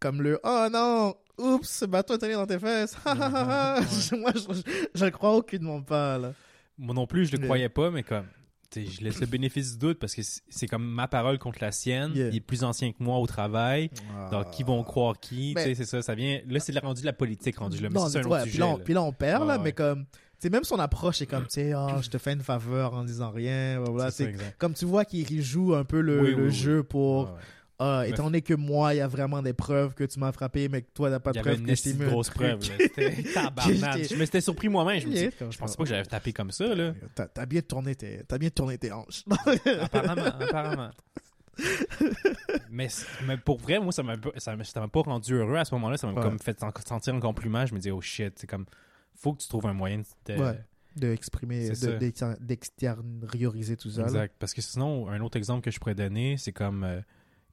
comme 0.00 0.20
le, 0.22 0.40
oh 0.44 0.66
non, 0.72 1.14
oups, 1.38 1.68
ce 1.68 1.84
bateau 1.84 2.14
est 2.14 2.22
allé 2.24 2.34
dans 2.34 2.46
tes 2.46 2.58
fesses. 2.58 2.96
Moi, 3.04 4.32
je, 4.34 4.40
je, 4.54 4.62
je 4.94 5.04
le 5.04 5.10
crois 5.10 5.36
aucunement 5.36 5.82
pas, 5.82 6.18
là. 6.18 6.32
Moi 6.78 6.94
non 6.94 7.06
plus, 7.06 7.26
je 7.26 7.32
le 7.32 7.38
Mais- 7.38 7.46
croyais 7.46 7.68
pas, 7.68 7.90
mais 7.90 8.02
comme, 8.02 8.26
je 8.74 9.04
laisse 9.04 9.20
le 9.20 9.26
bénéfice 9.26 9.72
du 9.72 9.78
doute 9.78 9.98
parce 10.00 10.14
que 10.14 10.22
c'est 10.48 10.66
comme 10.66 10.84
ma 10.84 11.06
parole 11.06 11.38
contre 11.38 11.58
la 11.60 11.70
sienne. 11.70 12.12
Yeah. 12.14 12.28
Il 12.30 12.36
est 12.36 12.40
plus 12.40 12.64
ancien 12.64 12.90
que 12.92 13.02
moi 13.02 13.18
au 13.18 13.26
travail. 13.26 13.90
Donc, 14.30 14.50
qui 14.50 14.62
vont 14.64 14.82
croire 14.82 15.18
qui? 15.20 15.54
Sais, 15.56 15.74
c'est 15.74 15.84
ça, 15.84 16.02
ça 16.02 16.14
vient... 16.14 16.40
Là, 16.48 16.58
c'est 16.60 16.72
le 16.72 16.80
rendu 16.80 17.02
de 17.02 17.06
la 17.06 17.12
politique 17.12 17.58
rendu 17.58 17.80
là. 17.80 17.88
Mais 17.90 18.00
c'est 18.08 18.18
un 18.18 18.22
ouais, 18.22 18.26
autre 18.26 18.42
puis, 18.42 18.50
sujet. 18.52 18.62
là, 18.64 18.76
puis 18.84 18.94
là, 18.94 19.02
on 19.02 19.12
perd, 19.12 19.46
là, 19.46 19.56
ouais. 19.56 19.62
mais 19.62 19.72
comme, 19.72 20.06
même 20.50 20.64
son 20.64 20.78
approche, 20.78 21.18
c'est 21.18 21.26
comme, 21.26 21.44
tu 21.44 21.54
sais, 21.54 21.74
oh, 21.74 21.88
je 22.02 22.08
te 22.10 22.18
fais 22.18 22.32
une 22.32 22.42
faveur 22.42 22.94
en 22.94 23.04
disant 23.04 23.30
rien, 23.30 23.80
voilà. 23.80 24.10
C'est 24.10 24.34
comme 24.58 24.74
tu 24.74 24.84
vois 24.84 25.04
qu'il 25.04 25.24
rejoue 25.38 25.74
un 25.74 25.84
peu 25.84 26.00
le, 26.00 26.20
Oui, 26.20 26.30
le 26.30 26.36
oui, 26.36 26.42
oui. 26.48 26.54
jeu 26.54 26.82
pour, 26.82 27.24
ouais. 27.24 27.40
Ah, 27.78 28.04
étant 28.06 28.24
donné 28.24 28.40
que 28.40 28.54
moi, 28.54 28.94
il 28.94 28.98
y 28.98 29.00
a 29.00 29.08
vraiment 29.08 29.42
des 29.42 29.52
preuves 29.52 29.94
que 29.94 30.04
tu 30.04 30.20
m'as 30.20 30.30
frappé, 30.32 30.68
mais 30.68 30.82
que 30.82 30.90
toi, 30.94 31.10
t'as 31.10 31.18
pas 31.18 31.32
de 31.32 31.40
preuves 31.40 31.58
une 31.60 31.66
que 31.66 31.74
je 31.74 31.82
t'ai 31.82 31.90
esti 31.90 31.94
mis 31.94 32.04
de 32.04 32.04
un 32.04 32.08
grosse 32.12 32.30
preuve. 32.30 32.60
C'était 32.62 33.22
tabarnak. 33.34 34.08
Je 34.08 34.14
me 34.14 34.24
s'étais 34.24 34.40
surpris 34.40 34.68
moi-même. 34.68 35.00
Je 35.00 35.06
me 35.08 35.12
dis, 35.12 35.28
je 35.50 35.58
pensais 35.58 35.76
pas 35.76 35.82
que 35.82 35.88
j'avais 35.88 36.04
tapé 36.04 36.32
comme 36.32 36.52
ça, 36.52 36.72
là. 36.74 36.94
T'as, 37.14 37.46
bien 37.46 37.62
tourné 37.62 37.94
tes, 37.96 38.22
t'as 38.28 38.38
bien 38.38 38.50
tourné 38.50 38.78
tes 38.78 38.92
hanches. 38.92 39.24
apparemment, 39.80 40.22
apparemment. 40.40 40.90
mais, 42.70 42.88
mais 43.26 43.36
pour 43.38 43.58
vrai, 43.58 43.78
moi, 43.80 43.92
ça 43.92 44.02
m'a 44.02 44.16
pas- 44.16 44.30
ça 44.38 44.56
m'a 44.56 44.64
ça 44.64 44.80
m'a 44.80 44.88
pas 44.88 45.00
rendu 45.02 45.34
heureux 45.34 45.56
à 45.56 45.64
ce 45.64 45.74
moment-là. 45.74 45.96
Ça 45.96 46.06
m'a 46.06 46.14
Ouais. 46.14 46.22
comme 46.22 46.38
fait 46.38 46.58
sen- 46.58 46.72
sentir 46.86 47.34
plus 47.34 47.48
mal. 47.48 47.66
Je 47.66 47.74
me 47.74 47.80
dis, 47.80 47.90
oh 47.90 48.00
shit, 48.00 48.38
c'est 48.38 48.46
comme, 48.46 48.66
faut 49.16 49.32
que 49.32 49.42
tu 49.42 49.48
trouves 49.48 49.66
un 49.66 49.72
moyen 49.72 50.02
de. 50.26 50.34
Ouais. 50.36 50.60
de 50.96 51.12
exprimer, 51.12 51.70
de, 51.70 52.36
d'extérioriser 52.40 53.76
tout 53.76 53.90
ça. 53.90 54.02
là. 54.02 54.06
Exact. 54.06 54.34
Parce 54.38 54.54
que 54.54 54.62
sinon, 54.62 55.08
un 55.08 55.20
autre 55.20 55.36
exemple 55.36 55.62
que 55.62 55.70
je 55.70 55.78
pourrais 55.80 55.94
donner, 55.94 56.36
c'est 56.36 56.52
comme 56.52 56.84
euh, 56.84 57.00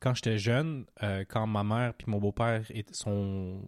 quand 0.02 0.14
j'étais 0.16 0.38
jeune, 0.38 0.86
euh, 1.04 1.24
quand 1.28 1.48
ma 1.48 1.64
mère 1.64 1.94
puis 1.94 2.08
mon 2.10 2.18
beau-père 2.20 2.64
étaient- 2.72 2.94
sont 2.94 3.62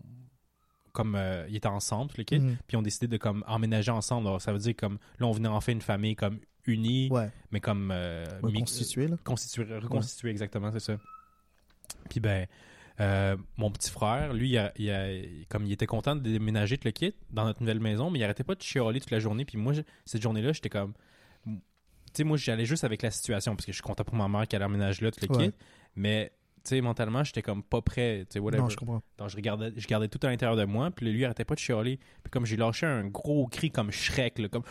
comme 0.92 1.16
euh, 1.16 1.46
ils 1.50 1.56
étaient 1.56 1.68
ensemble, 1.68 2.12
tout 2.12 2.18
le 2.18 2.24
kit, 2.24 2.40
Mhm. 2.40 2.58
puis 2.68 2.76
ont 2.78 2.82
décidé 2.82 3.08
de 3.08 3.18
comme 3.18 3.44
emménager 3.48 3.92
ensemble. 3.92 4.28
Alors, 4.28 4.42
ça 4.42 4.52
veut 4.52 4.60
dire 4.60 4.76
comme 4.76 4.98
là, 5.20 5.26
on 5.28 5.32
venait 5.32 5.48
enfin 5.48 5.72
une 5.72 5.82
famille 5.82 6.16
comme 6.16 6.40
unie, 6.66 7.08
Ouais, 7.12 7.30
mais 7.52 7.60
comme 7.60 7.90
euh, 7.92 8.26
mi- 8.44 8.60
constitué, 8.60 9.08
là. 9.08 9.18
constituer, 9.24 9.64
reconstituer 9.78 10.30
exactement, 10.32 10.72
c'est 10.72 10.80
ça. 10.80 10.98
Puis 12.10 12.20
ben, 12.20 12.46
euh, 13.00 13.36
mon 13.58 13.72
petit 13.72 13.90
frère, 13.90 14.34
lui, 14.34 14.52
il 14.52 14.58
a, 14.58 14.72
il 14.78 14.90
a- 14.92 15.46
comme 15.50 15.66
il 15.66 15.72
était 15.72 15.88
content 15.88 16.16
de 16.16 16.22
déménager 16.22 16.78
tout 16.78 16.88
le 16.88 16.92
kit 16.92 17.14
dans 17.32 17.44
notre 17.46 17.62
nouvelle 17.62 17.80
maison, 17.80 18.10
mais 18.12 18.20
il 18.20 18.24
arrêtait 18.24 18.44
pas 18.44 18.56
de 18.56 18.62
chialer 18.62 19.00
toute 19.00 19.12
la 19.12 19.20
journée. 19.20 19.46
Puis 19.46 19.58
moi, 19.58 19.74
cette 20.06 20.22
journée-là, 20.22 20.54
j'étais 20.54 20.70
comme, 20.70 20.94
tu 21.46 21.52
sais, 22.14 22.24
moi, 22.24 22.38
j'allais 22.38 22.66
juste 22.66 22.84
avec 22.84 23.02
la 23.02 23.10
situation 23.10 23.56
parce 23.56 23.66
que 23.66 23.72
je 23.72 23.78
suis 23.78 23.84
content 23.84 24.04
pour 24.04 24.16
ma 24.16 24.28
mère 24.28 24.48
qu'elle 24.48 24.64
emménage 24.64 25.02
là 25.02 25.10
tout 25.12 25.26
le 25.28 25.36
Ouais. 25.36 25.52
Mais 25.96 26.32
tu 26.64 26.70
sais, 26.70 26.82
mentalement, 26.82 27.24
j'étais 27.26 27.42
comme 27.42 27.62
pas 27.62 27.82
prêt, 27.82 28.26
tu 28.30 28.34
sais, 28.36 28.40
whatever. 28.40 28.64
Non, 28.64 28.70
je 28.70 28.78
comprends. 28.78 29.02
Donc, 29.18 29.28
je 29.30 29.36
regardais, 29.36 29.74
je 29.76 29.86
gardais 29.86 30.08
tout 30.08 30.20
à 30.26 30.30
l'intérieur 30.30 30.56
de 30.56 30.64
moi, 30.64 30.92
puis 30.92 31.12
lui, 31.12 31.20
il 31.20 31.26
arrêtait 31.26 31.44
pas 31.44 31.56
de 31.56 31.60
chialer. 31.60 31.98
Puis 32.24 32.32
comme 32.32 32.46
j'ai 32.46 32.56
lâché 32.56 32.86
un 32.86 33.06
gros 33.06 33.48
cri 33.48 33.70
comme 33.70 33.92
Shrek, 33.92 34.40
là, 34.40 34.48
comme 34.48 34.64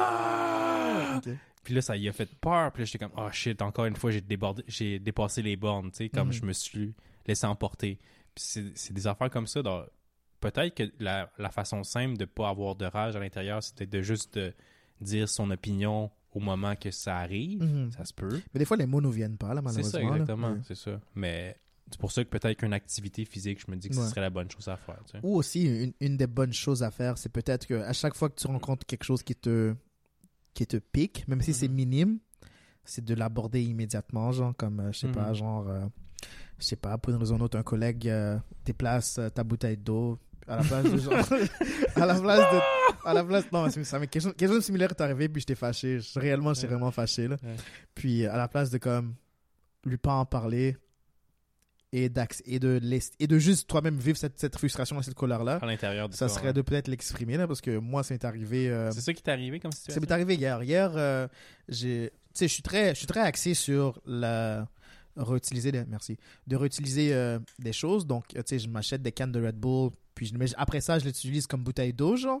Ah! 0.00 1.14
Ok. 1.18 1.30
Puis 1.62 1.72
là, 1.74 1.80
ça 1.80 1.96
y 1.96 2.08
a 2.08 2.12
fait 2.12 2.28
peur. 2.40 2.72
Puis 2.72 2.82
là, 2.82 2.84
j'étais 2.84 2.98
comme, 2.98 3.14
oh 3.16 3.30
shit, 3.32 3.62
encore 3.62 3.86
une 3.86 3.96
fois, 3.96 4.10
j'ai 4.10 4.20
débordé, 4.20 4.62
j'ai 4.66 4.98
dépassé 4.98 5.40
les 5.40 5.56
bornes, 5.56 5.90
tu 5.90 5.96
sais, 5.96 6.08
comme 6.10 6.28
Mhm. 6.28 6.32
je 6.34 6.44
me 6.44 6.52
suis 6.52 6.94
laissé 7.26 7.46
emporter. 7.46 7.98
Puis 8.34 8.44
c'est, 8.46 8.76
c'est 8.76 8.92
des 8.92 9.06
affaires 9.06 9.30
comme 9.30 9.46
ça. 9.46 9.62
donc, 9.62 9.86
peut-être 10.40 10.74
que 10.74 10.82
la, 10.98 11.30
la 11.38 11.48
façon 11.50 11.82
simple 11.84 12.18
de 12.18 12.26
pas 12.26 12.50
avoir 12.50 12.74
de 12.76 12.84
rage 12.84 13.16
à 13.16 13.18
l'intérieur, 13.20 13.62
c'était 13.62 13.86
de 13.86 14.02
juste 14.02 14.36
de 14.38 14.52
dire 15.00 15.26
son 15.28 15.50
opinion 15.50 16.10
au 16.34 16.40
moment 16.40 16.74
que 16.76 16.90
ça 16.90 17.16
arrive. 17.18 17.62
Mhm. 17.62 17.92
Ça 17.92 18.04
se 18.04 18.12
peut. 18.12 18.40
Mais 18.52 18.58
des 18.58 18.64
fois, 18.64 18.76
les 18.76 18.86
mots 18.86 19.00
nous 19.00 19.10
viennent 19.12 19.36
pas, 19.38 19.54
là, 19.54 19.60
C'est 19.60 19.62
malheureusement. 19.62 19.90
ça, 19.90 19.98
là. 20.00 20.12
exactement. 20.12 20.52
Ouais. 20.52 20.60
C'est 20.66 20.74
ça. 20.76 21.00
Mais 21.14 21.56
c'est 21.90 21.98
pour 22.00 22.12
ça 22.12 22.24
que 22.24 22.28
peut-être 22.30 22.58
qu'une 22.58 22.72
activité 22.72 23.24
physique, 23.24 23.60
je 23.64 23.70
me 23.70 23.76
dis 23.76 23.88
que 23.88 23.96
Ouais. 23.96 24.02
ce 24.02 24.08
serait 24.10 24.20
la 24.20 24.30
bonne 24.30 24.50
chose 24.50 24.68
à 24.68 24.76
faire, 24.76 24.98
tu 25.06 25.12
sais. 25.12 25.20
Ou 25.22 25.36
aussi, 25.36 25.64
une, 25.84 25.92
une 26.00 26.16
des 26.16 26.26
bonnes 26.26 26.52
choses 26.52 26.82
à 26.82 26.90
faire, 26.90 27.16
c'est 27.18 27.28
peut-être 27.30 27.66
que 27.66 27.74
à 27.74 27.92
chaque 27.92 28.14
fois 28.14 28.28
que 28.28 28.34
tu 28.40 28.46
rencontres 28.46 28.84
quelque 28.86 29.04
chose 29.04 29.22
qui 29.22 29.34
te, 29.36 29.74
qui 30.54 30.66
te 30.66 30.76
pique, 30.76 31.26
même 31.28 31.40
si 31.40 31.52
c'est 31.54 31.68
Mhm. 31.68 31.74
minime, 31.74 32.18
c'est 32.84 33.04
de 33.04 33.14
l'aborder 33.14 33.62
immédiatement, 33.62 34.30
genre, 34.32 34.54
comme, 34.56 34.80
euh, 34.80 34.92
je 34.92 34.98
sais 35.00 35.08
pas, 35.08 35.28
Mhm. 35.30 35.34
genre, 35.34 35.68
euh, 35.68 35.86
je 36.58 36.64
sais 36.64 36.76
pas, 36.76 36.98
pour 36.98 37.12
une 37.12 37.18
raison 37.18 37.34
ou 37.34 37.36
une 37.38 37.42
autre, 37.44 37.58
un 37.58 37.62
collègue 37.62 38.08
euh, 38.08 38.38
déplace 38.64 39.18
ta 39.34 39.44
bouteille 39.44 39.76
d'eau, 39.76 40.18
à 40.48 40.56
la 40.56 40.62
place 40.62 40.84
de 40.84 40.98
genre, 40.98 41.12
à 41.96 42.06
la 42.06 42.20
place 42.20 42.52
de, 42.54 43.08
à 43.08 43.14
la 43.14 43.24
place, 43.24 43.44
non, 43.52 43.68
ça 43.70 43.98
m'est 43.98 44.06
quelque 44.06 44.22
chose, 44.22 44.34
quelque 44.36 44.48
chose 44.50 44.58
de 44.60 44.64
similaire 44.64 44.90
est 44.90 45.00
arrivé, 45.00 45.28
puis 45.28 45.40
j'étais 45.40 45.54
fâché, 45.54 46.00
Je- 46.00 46.18
réellement, 46.18 46.54
j'étais 46.54 46.66
vraiment 46.68 46.90
fâché, 46.90 47.28
là. 47.28 47.36
Puis, 47.94 48.26
à 48.26 48.36
la 48.36 48.48
place 48.48 48.70
de, 48.70 48.78
comme, 48.78 49.14
lui 49.84 49.96
pas 49.96 50.14
en 50.14 50.24
parler, 50.26 50.76
et, 51.92 52.06
et 52.46 52.58
de 52.58 52.80
et 53.20 53.26
de 53.28 53.38
juste 53.38 53.68
toi-même 53.68 53.96
vivre 53.98 54.16
cette, 54.18 54.36
cette 54.40 54.56
frustration 54.58 54.98
et 54.98 55.02
cette 55.04 55.14
colère-là, 55.14 55.60
À 55.62 55.66
l'intérieur 55.66 56.08
ça 56.12 56.28
serait 56.28 56.52
de 56.52 56.60
peut-être 56.60 56.88
l'exprimer 56.88 57.36
là 57.36 57.46
parce 57.46 57.60
que 57.60 57.78
moi 57.78 58.02
ça 58.02 58.14
m'est 58.14 58.24
arrivé 58.24 58.68
euh, 58.68 58.90
C'est 58.90 59.00
ça 59.00 59.12
qui 59.14 59.22
t'est 59.22 59.30
arrivé 59.30 59.60
comme 59.60 59.70
ça 59.70 59.78
situation? 59.78 60.00
m'est 60.00 60.10
arrivé 60.10 60.34
hier. 60.34 60.60
Hier 60.64 60.90
euh, 60.96 61.28
j'ai 61.68 62.10
tu 62.10 62.38
sais 62.38 62.48
je 62.48 62.52
suis 62.54 62.64
très 62.64 62.88
je 62.94 62.98
suis 62.98 63.06
très 63.06 63.20
axé 63.20 63.54
sur 63.54 64.00
la 64.06 64.66
réutiliser 65.16 65.70
des, 65.70 65.84
merci 65.84 66.16
de 66.48 66.56
réutiliser 66.56 67.14
euh, 67.14 67.38
des 67.60 67.72
choses. 67.72 68.08
Donc 68.08 68.26
tu 68.26 68.40
sais 68.44 68.58
je 68.58 68.68
m'achète 68.68 69.00
des 69.02 69.12
cannes 69.12 69.30
de 69.30 69.46
Red 69.46 69.54
Bull 69.56 69.92
puis 70.14 70.32
mais 70.36 70.46
après 70.56 70.80
ça 70.80 70.98
je 70.98 71.04
l'utilise 71.04 71.46
comme 71.46 71.62
bouteille 71.62 71.92
d'eau 71.92 72.16
genre. 72.16 72.40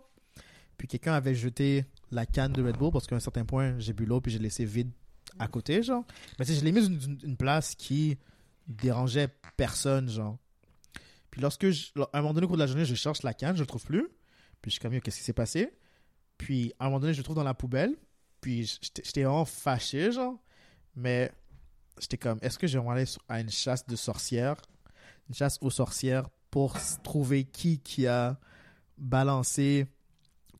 Puis 0.76 0.88
quelqu'un 0.88 1.12
avait 1.12 1.34
jeté 1.34 1.84
la 2.10 2.26
canne 2.26 2.52
de 2.52 2.62
Red 2.62 2.76
Bull 2.76 2.90
parce 2.90 3.06
qu'à 3.06 3.16
un 3.16 3.20
certain 3.20 3.44
point 3.44 3.78
j'ai 3.78 3.92
bu 3.92 4.06
l'eau 4.06 4.20
puis 4.20 4.32
j'ai 4.32 4.38
laissé 4.38 4.64
vide 4.64 4.90
à 5.38 5.48
côté 5.48 5.82
genre. 5.82 6.04
Mais 6.38 6.44
tu 6.44 6.54
je 6.54 6.64
l'ai 6.64 6.72
mise 6.72 6.88
dans 6.88 7.16
une, 7.26 7.36
place 7.36 7.74
qui 7.74 8.18
dérangeait 8.66 9.28
personne 9.56 10.08
genre. 10.08 10.38
Puis 11.30 11.40
lorsque 11.40 11.64
à 11.64 12.18
un 12.18 12.22
moment 12.22 12.34
donné 12.34 12.44
au 12.44 12.48
cours 12.48 12.56
de 12.56 12.62
la 12.62 12.66
journée 12.66 12.84
je 12.84 12.94
cherche 12.94 13.22
la 13.22 13.34
canne 13.34 13.56
je 13.56 13.62
ne 13.62 13.66
trouve 13.66 13.84
plus. 13.84 14.08
Puis 14.60 14.70
je 14.70 14.72
suis 14.72 14.80
comme 14.80 14.98
qu'est-ce 15.00 15.18
qui 15.18 15.24
s'est 15.24 15.32
passé? 15.32 15.72
Puis 16.38 16.72
à 16.78 16.84
un 16.84 16.88
moment 16.88 17.00
donné 17.00 17.12
je 17.12 17.18
le 17.18 17.24
trouve 17.24 17.36
dans 17.36 17.44
la 17.44 17.54
poubelle. 17.54 17.94
Puis 18.40 18.78
j'étais 18.82 19.24
vraiment 19.24 19.44
fâché 19.44 20.12
genre. 20.12 20.38
Mais 20.96 21.32
j'étais 21.98 22.18
comme 22.18 22.38
est-ce 22.42 22.58
que 22.58 22.66
je 22.66 22.78
vais 22.78 22.88
aller 22.88 23.04
à 23.28 23.40
une 23.40 23.50
chasse 23.50 23.86
de 23.86 23.96
sorcières? 23.96 24.56
Une 25.28 25.34
chasse 25.34 25.58
aux 25.60 25.70
sorcières 25.70 26.28
pour 26.54 26.76
trouver 27.02 27.42
qui 27.42 27.80
qui 27.80 28.06
a 28.06 28.38
balancé 28.96 29.88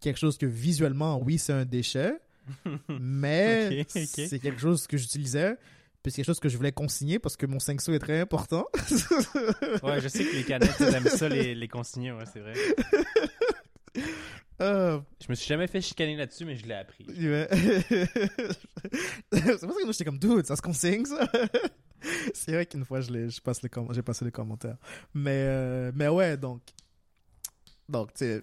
quelque 0.01 0.19
chose 0.19 0.37
que 0.37 0.45
visuellement 0.45 1.23
oui 1.23 1.39
c'est 1.39 1.53
un 1.53 1.65
déchet 1.65 2.19
mais 2.89 3.87
c'est 3.89 4.41
quelque 4.41 4.61
chose 4.61 4.89
que 4.89 4.97
j'utilisais 4.97 5.57
puis 6.03 6.11
c'est 6.11 6.17
quelque 6.17 6.27
chose 6.27 6.41
que 6.41 6.49
je 6.49 6.57
voulais 6.57 6.73
consigner 6.73 7.21
parce 7.21 7.37
que 7.37 7.47
mon 7.47 7.61
5 7.61 7.81
sous 7.81 7.93
est 7.93 8.01
très 8.01 8.19
important 8.19 8.67
Ouais, 9.85 10.01
je 10.01 10.09
sais 10.09 10.25
que 10.25 10.35
les 10.35 10.43
canettes, 10.43 10.75
ils 10.81 10.95
aiment 10.97 11.07
ça, 11.07 11.29
les, 11.29 11.55
les 11.55 11.69
consigner, 11.69 12.11
ouais, 12.11 12.25
c'est 12.31 12.41
vrai. 12.41 12.55
Euh, 14.61 15.01
Je 15.23 15.27
me 15.31 15.35
suis 15.35 15.47
jamais 15.47 15.67
fait 15.69 15.81
chicaner 15.81 16.17
là-dessus, 16.17 16.45
mais 16.45 16.57
je 16.57 16.67
l'ai 16.67 16.75
appris. 16.75 17.07
Ouais. 17.09 17.49
c'est 19.33 19.43
pour 19.61 19.61
ça 19.61 19.67
que 19.67 19.85
moi 19.85 19.93
j'étais 19.93 20.05
comme 20.05 20.19
dude, 20.19 20.45
ça 20.45 20.57
se 20.57 20.63
consigne 20.63 21.05
ça. 21.05 21.29
c'est 22.35 22.53
vrai 22.53 22.67
qu'une 22.67 22.85
fois 22.85 23.01
je 23.01 23.29
je 23.29 23.41
passe 23.41 23.63
les 23.63 23.69
com- 23.69 23.89
j'ai 23.93 24.03
passé 24.03 24.25
les 24.25 24.31
commentaires. 24.33 24.77
Mais 25.15 25.45
euh, 25.47 25.93
mais 25.95 26.09
ouais 26.09 26.37
donc 26.37 26.61
donc 27.89 28.13
tu 28.15 28.25
sais 28.25 28.43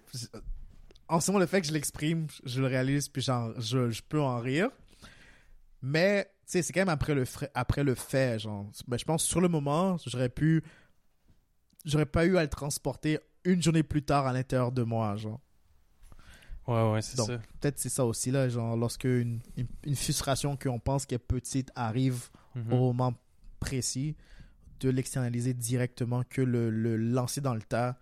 en 1.08 1.20
ce 1.20 1.30
moment 1.32 1.40
le 1.40 1.46
fait 1.46 1.60
que 1.62 1.68
je 1.68 1.74
l'exprime, 1.74 2.28
je 2.46 2.62
le 2.62 2.68
réalise 2.68 3.10
puis 3.10 3.22
genre 3.22 3.52
je, 3.60 3.90
je 3.90 4.02
peux 4.02 4.22
en 4.22 4.40
rire. 4.40 4.70
Mais 5.82 6.26
tu 6.46 6.52
sais 6.54 6.62
c'est 6.62 6.74
quand 6.74 6.82
même 6.82 6.90
après 6.90 7.16
le 7.16 7.26
après 7.54 7.84
le 7.84 7.96
fait 7.96 8.40
genre 8.40 8.70
ben, 8.88 8.98
je 8.98 9.06
pense 9.06 9.24
sur 9.24 9.42
le 9.42 9.48
moment 9.48 9.98
j'aurais 10.06 10.30
pu 10.30 10.64
j'aurais 11.86 12.06
pas 12.06 12.26
eu 12.26 12.38
à 12.38 12.44
le 12.44 12.50
transporter 12.50 13.20
une 13.44 13.62
journée 13.62 13.84
plus 13.84 14.04
tard 14.04 14.28
à 14.28 14.34
l'intérieur 14.34 14.72
de 14.72 14.84
moi 14.84 15.16
genre. 15.16 15.40
Ouais, 16.68 16.92
ouais, 16.92 17.02
c'est 17.02 17.18
ça. 17.18 17.26
peut-être 17.60 17.80
c'est 17.80 17.90
ça 17.90 18.06
aussi 18.06 18.30
là 18.30 18.48
genre 18.48 18.78
lorsque 18.78 19.06
une, 19.06 19.40
une, 19.58 19.68
une 19.84 19.96
frustration 19.96 20.56
qu'on 20.56 20.80
pense 20.80 21.06
qu'est 21.06 21.18
petite 21.20 21.72
arrive 21.76 22.30
Mhm. 22.54 22.74
au 22.74 22.78
moment 22.94 23.14
précis 23.62 24.16
de 24.82 24.90
l'externaliser 24.90 25.54
directement 25.54 26.24
que 26.30 26.42
le, 26.42 26.70
le 26.70 26.98
lancer 26.98 27.40
dans 27.40 27.54
le 27.56 27.62
tas 27.62 27.98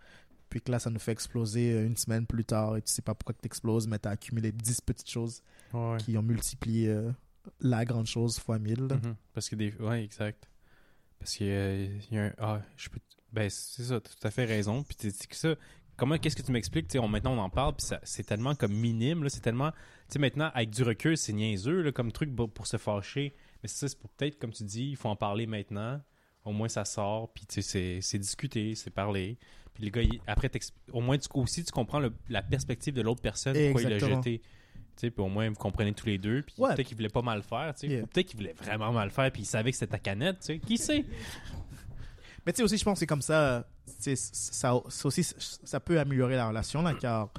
puis 0.50 0.62
que 0.62 0.72
là 0.72 0.80
ça 0.80 0.90
nous 0.90 0.98
fait 1.00 1.12
exploser 1.12 1.74
euh, 1.74 1.86
une 1.86 1.96
semaine 1.98 2.26
plus 2.26 2.46
tard 2.46 2.76
et 2.78 2.82
tu 2.82 2.92
sais 2.92 3.04
pas 3.04 3.14
pourquoi 3.14 3.36
tu 3.40 3.46
exploses 3.46 3.86
mais 3.88 4.00
t'as 4.00 4.12
accumulé 4.12 4.52
10 4.52 4.82
petites 4.82 5.10
choses 5.10 5.44
Ouais, 5.74 5.98
qui 6.00 6.18
ont 6.18 6.24
multiplié 6.24 6.88
euh, 6.88 7.12
la 7.62 7.86
grande 7.86 8.08
chose 8.08 8.40
fois 8.40 8.58
1000 8.58 8.88
là. 8.88 8.96
Mhm. 8.96 9.16
Parce 9.34 9.48
que 9.50 9.56
des. 9.56 9.72
Ouais, 9.76 10.04
exact. 10.04 10.50
Parce 11.20 11.36
qu'il 11.36 11.48
y 11.48 11.52
a, 11.52 11.76
il 11.76 12.08
y 12.12 12.18
a 12.18 12.24
un. 12.26 12.34
Ah, 12.40 12.62
je 12.78 12.90
peux. 12.90 13.00
Ben, 13.32 13.48
c'est 13.52 13.84
ça, 13.84 14.00
t'as 14.02 14.10
tout 14.10 14.28
à 14.28 14.32
fait 14.32 14.46
raison. 14.46 14.82
Puis 14.84 14.96
tu 14.96 15.28
que 15.28 15.36
ça. 15.36 15.54
Comment, 15.96 16.18
qu'est-ce 16.18 16.36
que 16.36 16.42
tu 16.42 16.52
m'expliques? 16.52 16.88
Tu 16.88 17.00
maintenant, 17.02 17.34
on 17.34 17.40
en 17.42 17.50
parle, 17.52 17.76
puis 17.76 17.86
ça- 17.86 18.00
c'est 18.04 18.24
tellement 18.24 18.56
comme 18.56 18.74
minime, 18.74 19.22
là. 19.24 19.30
C'est 19.30 19.42
tellement. 19.42 19.72
Tu 19.72 19.78
sais, 20.14 20.20
maintenant, 20.20 20.50
avec 20.56 20.70
du 20.72 20.82
recul, 20.82 21.18
c'est 21.18 21.34
niaiseux, 21.34 21.82
là, 21.84 21.92
comme 21.92 22.12
truc 22.12 22.34
pour, 22.36 22.50
pour 22.50 22.66
se 22.68 22.78
fâcher. 22.78 23.36
Mais 23.62 23.68
c'est 23.70 23.78
ça, 23.78 23.88
c'est 23.90 24.00
peut-être, 24.18 24.40
comme 24.40 24.52
tu 24.52 24.64
dis, 24.64 24.90
il 24.92 24.96
faut 24.96 25.10
en 25.10 25.16
parler 25.16 25.46
maintenant. 25.48 26.02
Au 26.46 26.52
moins, 26.54 26.70
ça 26.70 26.86
sort, 26.86 27.32
puis 27.34 27.46
tu 27.46 27.62
sais, 27.62 28.00
c'est, 28.02 28.18
discuter, 28.18 28.74
c'est 28.76 28.90
parler. 28.90 29.38
Puis 29.74 29.84
le 29.84 29.90
gars, 29.92 30.02
il- 30.02 30.22
après, 30.26 30.50
au 30.92 31.02
moins, 31.02 31.18
tu, 31.18 31.28
aussi, 31.34 31.64
tu 31.64 31.72
comprends 31.72 32.00
le- 32.00 32.14
la 32.30 32.42
perspective 32.42 32.94
de 32.94 33.02
l'autre 33.02 33.22
personne, 33.22 33.54
pourquoi 33.56 33.82
il 33.84 33.90
l'a 33.90 34.00
jeté. 34.00 34.40
Tu 34.40 35.08
sais, 35.08 35.12
puis 35.12 35.24
au 35.24 35.28
moins, 35.30 35.50
vous 35.50 35.56
comprenez 35.56 35.94
tous 35.94 36.06
les 36.08 36.18
deux. 36.18 36.42
Puis 36.42 36.56
Ouais. 36.58 36.74
peut-être 36.76 36.88
qu'il 36.88 36.98
voulait 36.98 37.10
pas 37.10 37.22
mal 37.22 37.44
faire, 37.44 37.74
tu 37.74 37.82
sais. 37.82 37.88
Yeah. 37.88 38.08
Peut-être 38.08 38.28
qu'il 38.28 38.38
voulait 38.38 38.54
vraiment 38.54 38.92
mal 38.92 39.12
faire, 39.12 39.32
puis 39.32 39.44
il 39.44 39.46
savait 39.46 39.72
que 39.72 39.78
c'était 39.78 39.92
ta 39.92 40.00
canette, 40.00 40.40
tu 40.40 40.46
sais. 40.46 40.60
Qui 40.60 40.78
sait? 40.78 41.06
mais 42.46 42.54
tu 42.54 42.58
sais 42.58 42.64
aussi 42.64 42.78
je 42.78 42.84
pense 42.84 42.96
que 42.96 43.00
c'est 43.00 43.06
comme 43.08 43.22
ça 43.22 43.68
tu 43.86 43.94
sais, 44.00 44.16
ça, 44.16 44.82
ça 44.88 45.08
aussi 45.08 45.24
ça 45.24 45.80
peut 45.80 46.00
améliorer 46.00 46.36
la 46.36 46.48
relation 46.48 46.82
là 46.82 46.94
car 46.94 47.32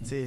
tu 0.00 0.06
sais, 0.06 0.26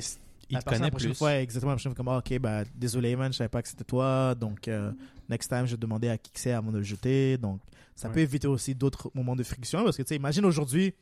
il 0.51 0.55
la 0.55 0.61
te 0.61 0.69
connaît 0.69 0.81
la 0.81 0.89
prochaine 0.91 1.09
plus. 1.11 1.17
fois, 1.17 1.35
exactement, 1.39 1.71
la 1.71 1.75
prochaine 1.77 1.91
fois, 1.91 1.97
comme, 2.03 2.07
ah, 2.13 2.17
ok, 2.19 2.39
bah, 2.39 2.63
désolé, 2.75 3.15
man, 3.15 3.31
je 3.31 3.37
savais 3.37 3.49
pas 3.49 3.61
que 3.61 3.67
c'était 3.67 3.83
toi, 3.83 4.35
donc, 4.35 4.67
euh, 4.67 4.91
next 5.29 5.49
time, 5.49 5.65
je 5.65 5.71
vais 5.71 5.77
demander 5.77 6.09
à 6.09 6.17
qui 6.17 6.31
que 6.31 6.39
c'est 6.39 6.51
avant 6.51 6.71
de 6.71 6.77
le 6.77 6.83
jeter, 6.83 7.37
donc, 7.37 7.59
ça 7.95 8.07
Ouais. 8.07 8.13
peut 8.15 8.19
éviter 8.21 8.47
aussi 8.47 8.75
d'autres 8.75 9.09
moments 9.13 9.35
de 9.35 9.43
friction, 9.43 9.83
parce 9.83 9.97
que, 9.97 10.03
tu 10.03 10.09
sais, 10.09 10.15
imagine 10.15 10.45
aujourd'hui, 10.45 10.93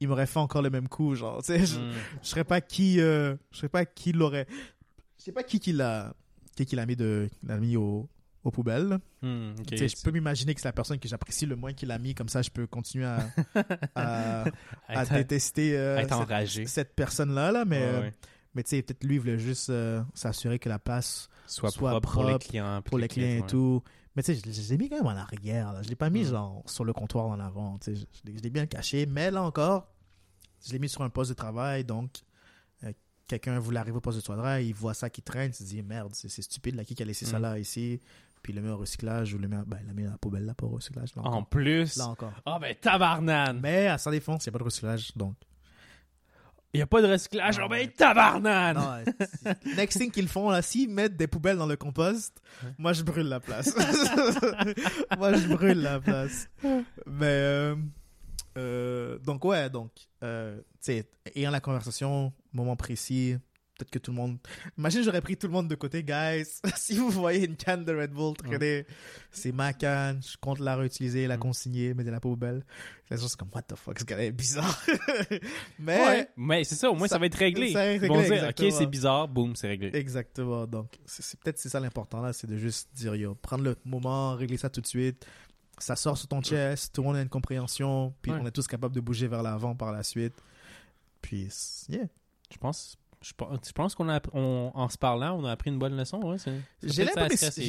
il 0.00 0.08
m'aurait 0.08 0.26
fait 0.26 0.38
encore 0.40 0.62
le 0.62 0.70
même 0.70 0.88
coup, 0.88 1.14
genre, 1.14 1.38
tu 1.42 1.46
sais, 1.52 1.64
je, 1.66 1.78
Mm. 1.78 1.92
je 2.22 2.28
serais 2.28 2.44
pas 2.44 2.60
qui, 2.60 3.00
euh, 3.00 3.34
je 3.52 3.58
serais 3.58 3.68
pas 3.68 3.84
qui 3.84 4.12
l'aurait, 4.12 4.46
je 5.18 5.24
sais 5.24 5.32
pas 5.32 5.42
qui 5.44 5.60
qui 5.60 5.72
l'a, 5.72 6.14
qui 6.56 6.66
qui 6.66 6.74
l'a 6.76 6.86
mis 6.86 6.96
de, 6.96 7.28
l'a 7.46 7.56
mis 7.58 7.76
au, 7.76 8.08
aux 8.44 8.50
poubelles, 8.50 8.88
là. 8.88 8.98
Mm, 9.22 9.52
ok. 9.60 9.66
Tu 9.66 9.78
sais, 9.78 9.88
je 9.88 10.02
peux 10.02 10.10
m'imaginer 10.10 10.52
que 10.54 10.60
c'est 10.60 10.66
la 10.66 10.72
personne 10.72 10.98
que 10.98 11.06
j'apprécie 11.08 11.46
le 11.46 11.54
moins 11.54 11.72
qui 11.72 11.86
l'a 11.86 11.98
mis, 12.00 12.12
comme 12.14 12.28
ça, 12.28 12.42
je 12.42 12.50
peux 12.50 12.66
continuer 12.66 13.04
à, 13.04 13.28
à, 13.94 14.44
à 14.88 15.02
Être- 15.04 15.14
détester, 15.14 15.76
euh, 15.78 15.98
être 15.98 16.68
cette- 16.68 16.94
personne-là, 16.94 17.52
là, 17.52 17.64
mais, 17.64 17.78
Ouais, 17.78 17.84
euh, 17.84 18.00
ouais. 18.00 18.12
Mais 18.54 18.62
tu 18.62 18.70
sais, 18.70 18.82
peut-être 18.82 19.04
lui, 19.04 19.14
il 19.16 19.20
voulait 19.20 19.38
juste 19.38 19.70
euh, 19.70 20.02
s'assurer 20.14 20.58
que 20.58 20.68
la 20.68 20.78
place 20.78 21.28
Soit, 21.46 21.70
soit 21.70 21.90
propre, 21.90 22.12
pour 22.12 22.22
les 22.24 22.30
propre 22.30 22.46
clients. 22.46 22.82
pour 22.82 22.98
les 22.98 23.08
clients 23.08 23.28
et 23.28 23.40
ouais. 23.40 23.46
tout. 23.46 23.82
Mais 24.14 24.22
tu 24.22 24.34
sais, 24.34 24.42
je, 24.44 24.50
je 24.62 24.68
l'ai 24.70 24.76
mis 24.78 24.88
quand 24.88 24.96
même 24.96 25.06
en 25.06 25.10
arrière. 25.20 25.72
Là. 25.72 25.82
Je 25.82 25.88
l'ai 25.88 25.96
pas 25.96 26.10
mis 26.10 26.22
Mm. 26.22 26.28
genre 26.28 26.62
sur 26.66 26.84
le 26.84 26.92
comptoir 26.92 27.26
en 27.26 27.40
avant. 27.40 27.78
Tu 27.78 27.94
sais, 27.96 28.00
je, 28.24 28.30
je 28.36 28.42
l'ai- 28.42 28.50
bien 28.50 28.66
caché. 28.66 29.06
Mais 29.06 29.30
là 29.30 29.42
encore, 29.42 29.88
je 30.64 30.72
l'ai 30.72 30.78
mis 30.78 30.88
sur 30.88 31.02
un 31.02 31.08
poste 31.10 31.30
de 31.30 31.34
travail. 31.34 31.84
Donc, 31.84 32.20
euh, 32.84 32.92
quelqu'un 33.26 33.58
voulait 33.58 33.80
arriver 33.80 33.96
au 33.96 34.00
poste 34.02 34.18
de 34.18 34.22
travail, 34.22 34.66
il 34.68 34.74
voit 34.74 34.94
ça 34.94 35.08
qui 35.08 35.22
traîne, 35.22 35.50
il 35.50 35.54
se 35.54 35.64
dit 35.64 35.82
merde, 35.82 36.10
c'est 36.14 36.28
c'est 36.28 36.42
stupide, 36.42 36.74
là, 36.74 36.84
qui 36.84 37.00
a 37.02 37.06
laissé 37.06 37.24
ça 37.24 37.38
Mm. 37.38 37.42
là, 37.42 37.58
ici? 37.58 38.00
Puis 38.42 38.52
il 38.52 38.56
le 38.56 38.62
met 38.62 38.70
au 38.70 38.76
recyclage 38.78 39.32
ou 39.34 39.38
le 39.38 39.46
met, 39.48 39.56
ben, 39.66 39.78
il 39.82 39.86
l'a 39.86 39.92
mis 39.94 40.02
dans 40.04 40.10
la 40.10 40.18
poubelle 40.18 40.44
là 40.44 40.54
pour 40.54 40.72
au 40.72 40.74
recyclage. 40.76 41.14
Là 41.14 41.22
En 41.24 41.42
plus? 41.44 41.96
Là 41.96 42.08
encore. 42.08 42.32
Ah 42.44 42.58
ben 42.60 42.74
tabarnane. 42.80 43.60
Mais 43.60 43.86
à 43.86 43.98
sa 43.98 44.10
défense, 44.10 44.44
il 44.44 44.48
n'y 44.48 44.50
a 44.50 44.52
pas 44.54 44.58
de 44.58 44.64
recyclage. 44.64 45.12
Donc, 45.16 45.36
Il 46.74 46.78
y 46.78 46.82
a 46.82 46.86
pas 46.86 47.02
de 47.02 47.06
recyclage. 47.06 47.56
Ah 47.58 47.68
ben 47.68 47.76
ouais. 47.80 47.88
tabarnane. 47.88 48.76
Non, 48.76 49.12
c'est- 49.20 49.64
next 49.76 49.98
thing 49.98 50.10
qu'ils 50.10 50.28
font 50.28 50.48
là, 50.50 50.62
s'ils 50.62 50.88
mettent 50.88 51.16
des 51.16 51.26
poubelles 51.26 51.58
dans 51.58 51.66
le 51.66 51.76
compost, 51.76 52.40
moi 52.78 52.92
je 52.94 53.02
brûle 53.02 53.28
la 53.28 53.40
place. 53.40 53.74
moi 55.18 55.34
je 55.34 55.48
brûle 55.48 55.82
la 55.82 56.00
place. 56.00 56.48
Mais 57.06 57.26
euh, 57.26 57.76
euh, 58.56 59.18
donc 59.18 59.44
ouais, 59.44 59.68
donc 59.68 59.90
euh, 60.22 60.56
tu 60.56 60.62
sais, 60.80 61.08
ayant 61.34 61.50
la 61.50 61.60
conversation, 61.60 62.32
moment 62.52 62.76
précis, 62.76 63.36
peut-être 63.78 63.90
que 63.90 63.98
tout 63.98 64.10
le 64.10 64.16
monde. 64.16 64.38
Imagine 64.78 65.02
j'aurais 65.02 65.20
pris 65.20 65.36
tout 65.36 65.46
le 65.46 65.52
monde 65.52 65.68
de 65.68 65.74
côté, 65.74 66.02
guys. 66.04 66.44
si 66.76 66.96
vous 66.96 67.10
voyez 67.10 67.46
une 67.46 67.56
canne 67.56 67.84
de 67.84 67.94
Red 67.94 68.12
Bull 68.12 68.34
traîner, 68.36 68.86
c'est 69.30 69.52
ma 69.52 69.72
canne. 69.72 70.20
Je 70.22 70.36
compte 70.40 70.58
la 70.60 70.76
réutiliser, 70.76 71.26
la 71.26 71.36
consigner, 71.38 71.94
mettre 71.94 72.06
dans 72.08 72.12
la 72.14 72.20
poubelle. 72.20 72.64
Les 73.10 73.16
gens 73.18 73.28
sont 73.28 73.36
comme 73.36 73.50
what 73.54 73.62
the 73.62 73.74
fuck, 73.76 73.98
ce 73.98 74.04
gars 74.04 74.18
est 74.22 74.30
bizarre. 74.32 74.82
Mais 75.78 76.00
Ouais, 76.00 76.28
mais 76.36 76.64
c'est 76.64 76.74
ça, 76.76 76.90
au 76.90 76.94
moins 76.94 77.08
ça, 77.08 77.16
ça- 77.16 77.18
va 77.18 77.26
être 77.26 77.34
réglé. 77.34 77.72
ça 77.72 77.92
Ils 77.92 78.00
vont 78.06 78.22
dire, 78.22 78.48
ok, 78.48 78.64
c'est 78.72 78.86
bizarre, 78.86 79.28
boum, 79.28 79.54
c'est 79.56 79.68
réglé. 79.68 79.90
Exactement. 79.94 80.66
Donc, 80.66 80.98
c'est 81.04 81.38
peut-être 81.40 81.58
c'est 81.58 81.68
ça 81.68 81.80
l'important 81.80 82.20
là, 82.22 82.32
c'est 82.32 82.46
de 82.46 82.56
juste 82.56 82.88
dire 82.94 83.14
yo, 83.14 83.34
prendre 83.34 83.64
le 83.64 83.76
moment, 83.84 84.34
régler 84.34 84.56
ça 84.56 84.70
tout 84.70 84.80
de 84.80 84.86
suite. 84.86 85.26
Ça 85.78 85.96
sort 85.96 86.16
sur 86.16 86.28
ton 86.28 86.40
chest, 86.42 86.94
tout 86.94 87.00
le 87.02 87.06
monde 87.08 87.16
a 87.16 87.22
une 87.22 87.28
compréhension, 87.28 88.14
puis 88.22 88.30
Ouais. 88.32 88.38
on 88.40 88.46
est 88.46 88.50
tous 88.52 88.66
capables 88.66 88.94
de 88.94 89.00
bouger 89.00 89.26
vers 89.26 89.42
l'avant 89.42 89.74
par 89.74 89.90
la 89.92 90.02
suite. 90.02 90.34
Puis, 91.20 91.48
yeah. 91.88 92.04
Je 92.52 92.58
pense, 92.58 92.96
je 93.22 93.32
je 93.66 93.72
pense 93.72 93.94
qu'on 93.94 94.08
a, 94.08 94.20
on- 94.32 94.70
en 94.74 94.88
se 94.88 94.98
parlant, 94.98 95.38
on 95.38 95.44
a 95.44 95.52
appris 95.52 95.70
une 95.70 95.78
bonne 95.78 95.96
leçon. 95.96 96.18
Ouais, 96.22 96.36
J'ai 96.82 97.04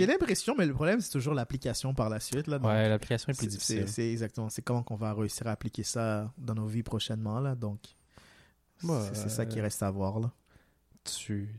l'impression, 0.06 0.56
mais 0.58 0.66
le 0.66 0.74
problème 0.74 0.99
c'est 1.01 1.12
toujours 1.12 1.34
l'application 1.34 1.93
par 1.93 2.10
la 2.10 2.20
suite 2.20 2.47
là. 2.47 2.60
Donc, 2.60 2.68
Ouais, 2.70 2.89
l'application 2.89 3.32
est 3.32 3.38
plus 3.38 3.47
difficile. 3.47 3.88
C'est 3.88 4.10
exactement, 4.12 4.49
c'est 4.49 4.62
comment 4.62 4.84
qu'on 4.84 4.95
va 4.95 5.14
réussir 5.14 5.47
à 5.47 5.51
appliquer 5.51 5.84
ça 5.84 6.32
dans 6.38 6.56
nos 6.56 6.66
vies 6.68 6.84
prochainement 6.84 7.39
là. 7.39 7.56
Donc, 7.56 7.80
Ouais. 8.84 8.99
c'est 9.10 9.16
c'est 9.16 9.30
ça 9.30 9.45
qui 9.45 9.62
reste 9.62 9.82
à 9.84 9.89
voir 9.91 10.20
là. 10.20 10.32
Tu, 11.06 11.49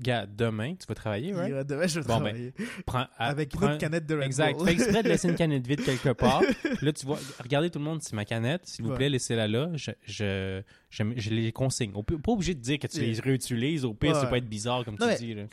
gars, 0.00 0.26
demain, 0.26 0.74
tu 0.74 0.86
vas 0.86 0.94
travailler, 0.94 1.28
Il 1.28 1.34
right? 1.34 1.52
va- 1.52 1.64
demain, 1.64 1.86
je 1.86 2.00
vais 2.00 2.06
Bon, 2.06 2.14
ben, 2.20 2.24
travailler 2.26 2.54
Prends, 2.84 3.06
à- 3.16 3.28
avec 3.28 3.52
une 3.54 3.60
prends- 3.60 3.68
autre 3.70 3.78
canette 3.78 4.06
de 4.06 4.14
Red 4.14 4.24
Exact. 4.24 4.58
Bull. 4.58 4.66
Fais 4.68 4.72
exprès 4.74 5.02
de 5.02 5.08
laisser 5.08 5.28
une 5.28 5.34
canette 5.36 5.66
vide 5.66 5.84
quelque 5.84 6.10
part. 6.12 6.42
Là, 6.82 6.92
tu 6.92 7.06
vois, 7.06 7.18
regardez 7.42 7.70
tout 7.70 7.78
le 7.78 7.84
monde, 7.84 8.02
c'est 8.02 8.14
ma 8.14 8.24
canette. 8.24 8.62
S'il 8.66 8.84
vous 8.84 8.90
Ouais. 8.90 8.96
plaît, 8.96 9.08
laissez-la 9.08 9.48
là. 9.48 9.70
Je, 9.74 9.90
je, 10.04 10.62
je, 10.90 11.04
je 11.16 11.30
les 11.30 11.52
consigne. 11.52 11.92
Pas 11.92 12.32
obligé 12.32 12.54
de 12.54 12.60
dire 12.60 12.78
que 12.78 12.86
tu 12.86 12.98
Yeah. 12.98 13.06
les 13.14 13.20
réutilises. 13.20 13.84
Au 13.84 13.94
pire, 13.94 14.14
Ouais. 14.14 14.20
ça 14.20 14.26
peut 14.26 14.36
être 14.36 14.48
bizarre, 14.48 14.84
comme 14.84 14.96
Non, 15.00 15.08
tu 15.16 15.24
dis. 15.24 15.34
Là. 15.34 15.44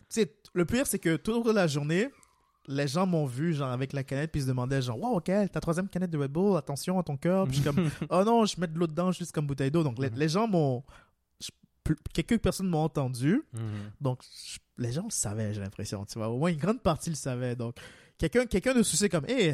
Le 0.53 0.65
pire, 0.65 0.85
c'est 0.87 0.99
que 0.99 1.15
tout 1.15 1.31
au 1.31 1.41
cours 1.41 1.51
de 1.51 1.55
la 1.55 1.67
journée, 1.67 2.07
les 2.67 2.87
gens 2.87 3.05
m'ont 3.05 3.25
vu, 3.25 3.53
genre, 3.53 3.71
avec 3.71 3.91
la 3.91 4.03
canette, 4.03 4.31
puis 4.31 4.39
ils 4.39 4.43
se 4.43 4.47
demandaient, 4.47 4.81
genre, 4.81 4.97
wow, 4.97 5.17
ok, 5.17 5.25
ta 5.51 5.59
troisième 5.59 5.89
canette 5.89 6.11
de 6.11 6.17
Red 6.17 6.31
Bull, 6.31 6.55
attention 6.57 6.97
à 6.97 7.03
ton 7.03 7.17
cœur. 7.17 7.45
Puis 7.45 7.57
je 7.57 7.61
suis 7.61 7.69
comme, 7.69 7.89
oh 8.09 8.23
non, 8.23 8.45
je 8.45 8.59
mets 8.59 8.67
de 8.67 8.77
l'eau 8.77 8.87
dedans 8.87 9.11
juste 9.11 9.31
comme 9.33 9.45
bouteille 9.47 9.69
d'eau. 9.71 9.83
Donc, 9.83 9.99
les, 9.99 10.09
Mhm. 10.09 10.17
les 10.17 10.29
gens 10.29 10.47
m'ont, 10.47 10.81
quelques 12.13 12.39
personnes 12.39 12.67
m'ont 12.67 12.83
entendu. 12.83 13.41
Mhm. 13.53 13.61
Donc, 14.01 14.19
les 14.77 14.91
gens 14.91 15.03
le 15.05 15.11
savaient, 15.11 15.53
j'ai 15.53 15.61
l'impression, 15.61 16.05
tu 16.05 16.17
vois. 16.17 16.29
Au 16.29 16.37
moins, 16.37 16.49
une 16.51 16.57
grande 16.59 16.81
partie 16.81 17.09
le 17.09 17.15
savait. 17.15 17.55
Donc, 17.55 17.75
quelqu'un, 18.17 18.45
quelqu'un 18.45 18.73
de 18.73 18.83
soucieux 18.83 19.09
comme, 19.09 19.25
hey, 19.27 19.53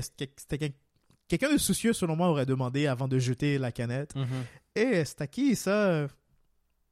quelqu'un 1.27 1.51
de 1.51 1.57
soucieux, 1.57 1.93
selon 1.93 2.15
moi, 2.15 2.27
aurait 2.29 2.45
demandé 2.45 2.87
avant 2.87 3.07
de 3.07 3.17
jeter 3.19 3.57
la 3.57 3.71
canette, 3.71 4.15
Mhm. 4.15 4.27
hey, 4.75 5.05
c'est 5.05 5.21
à 5.21 5.27
qui 5.27 5.55
ça? 5.55 6.07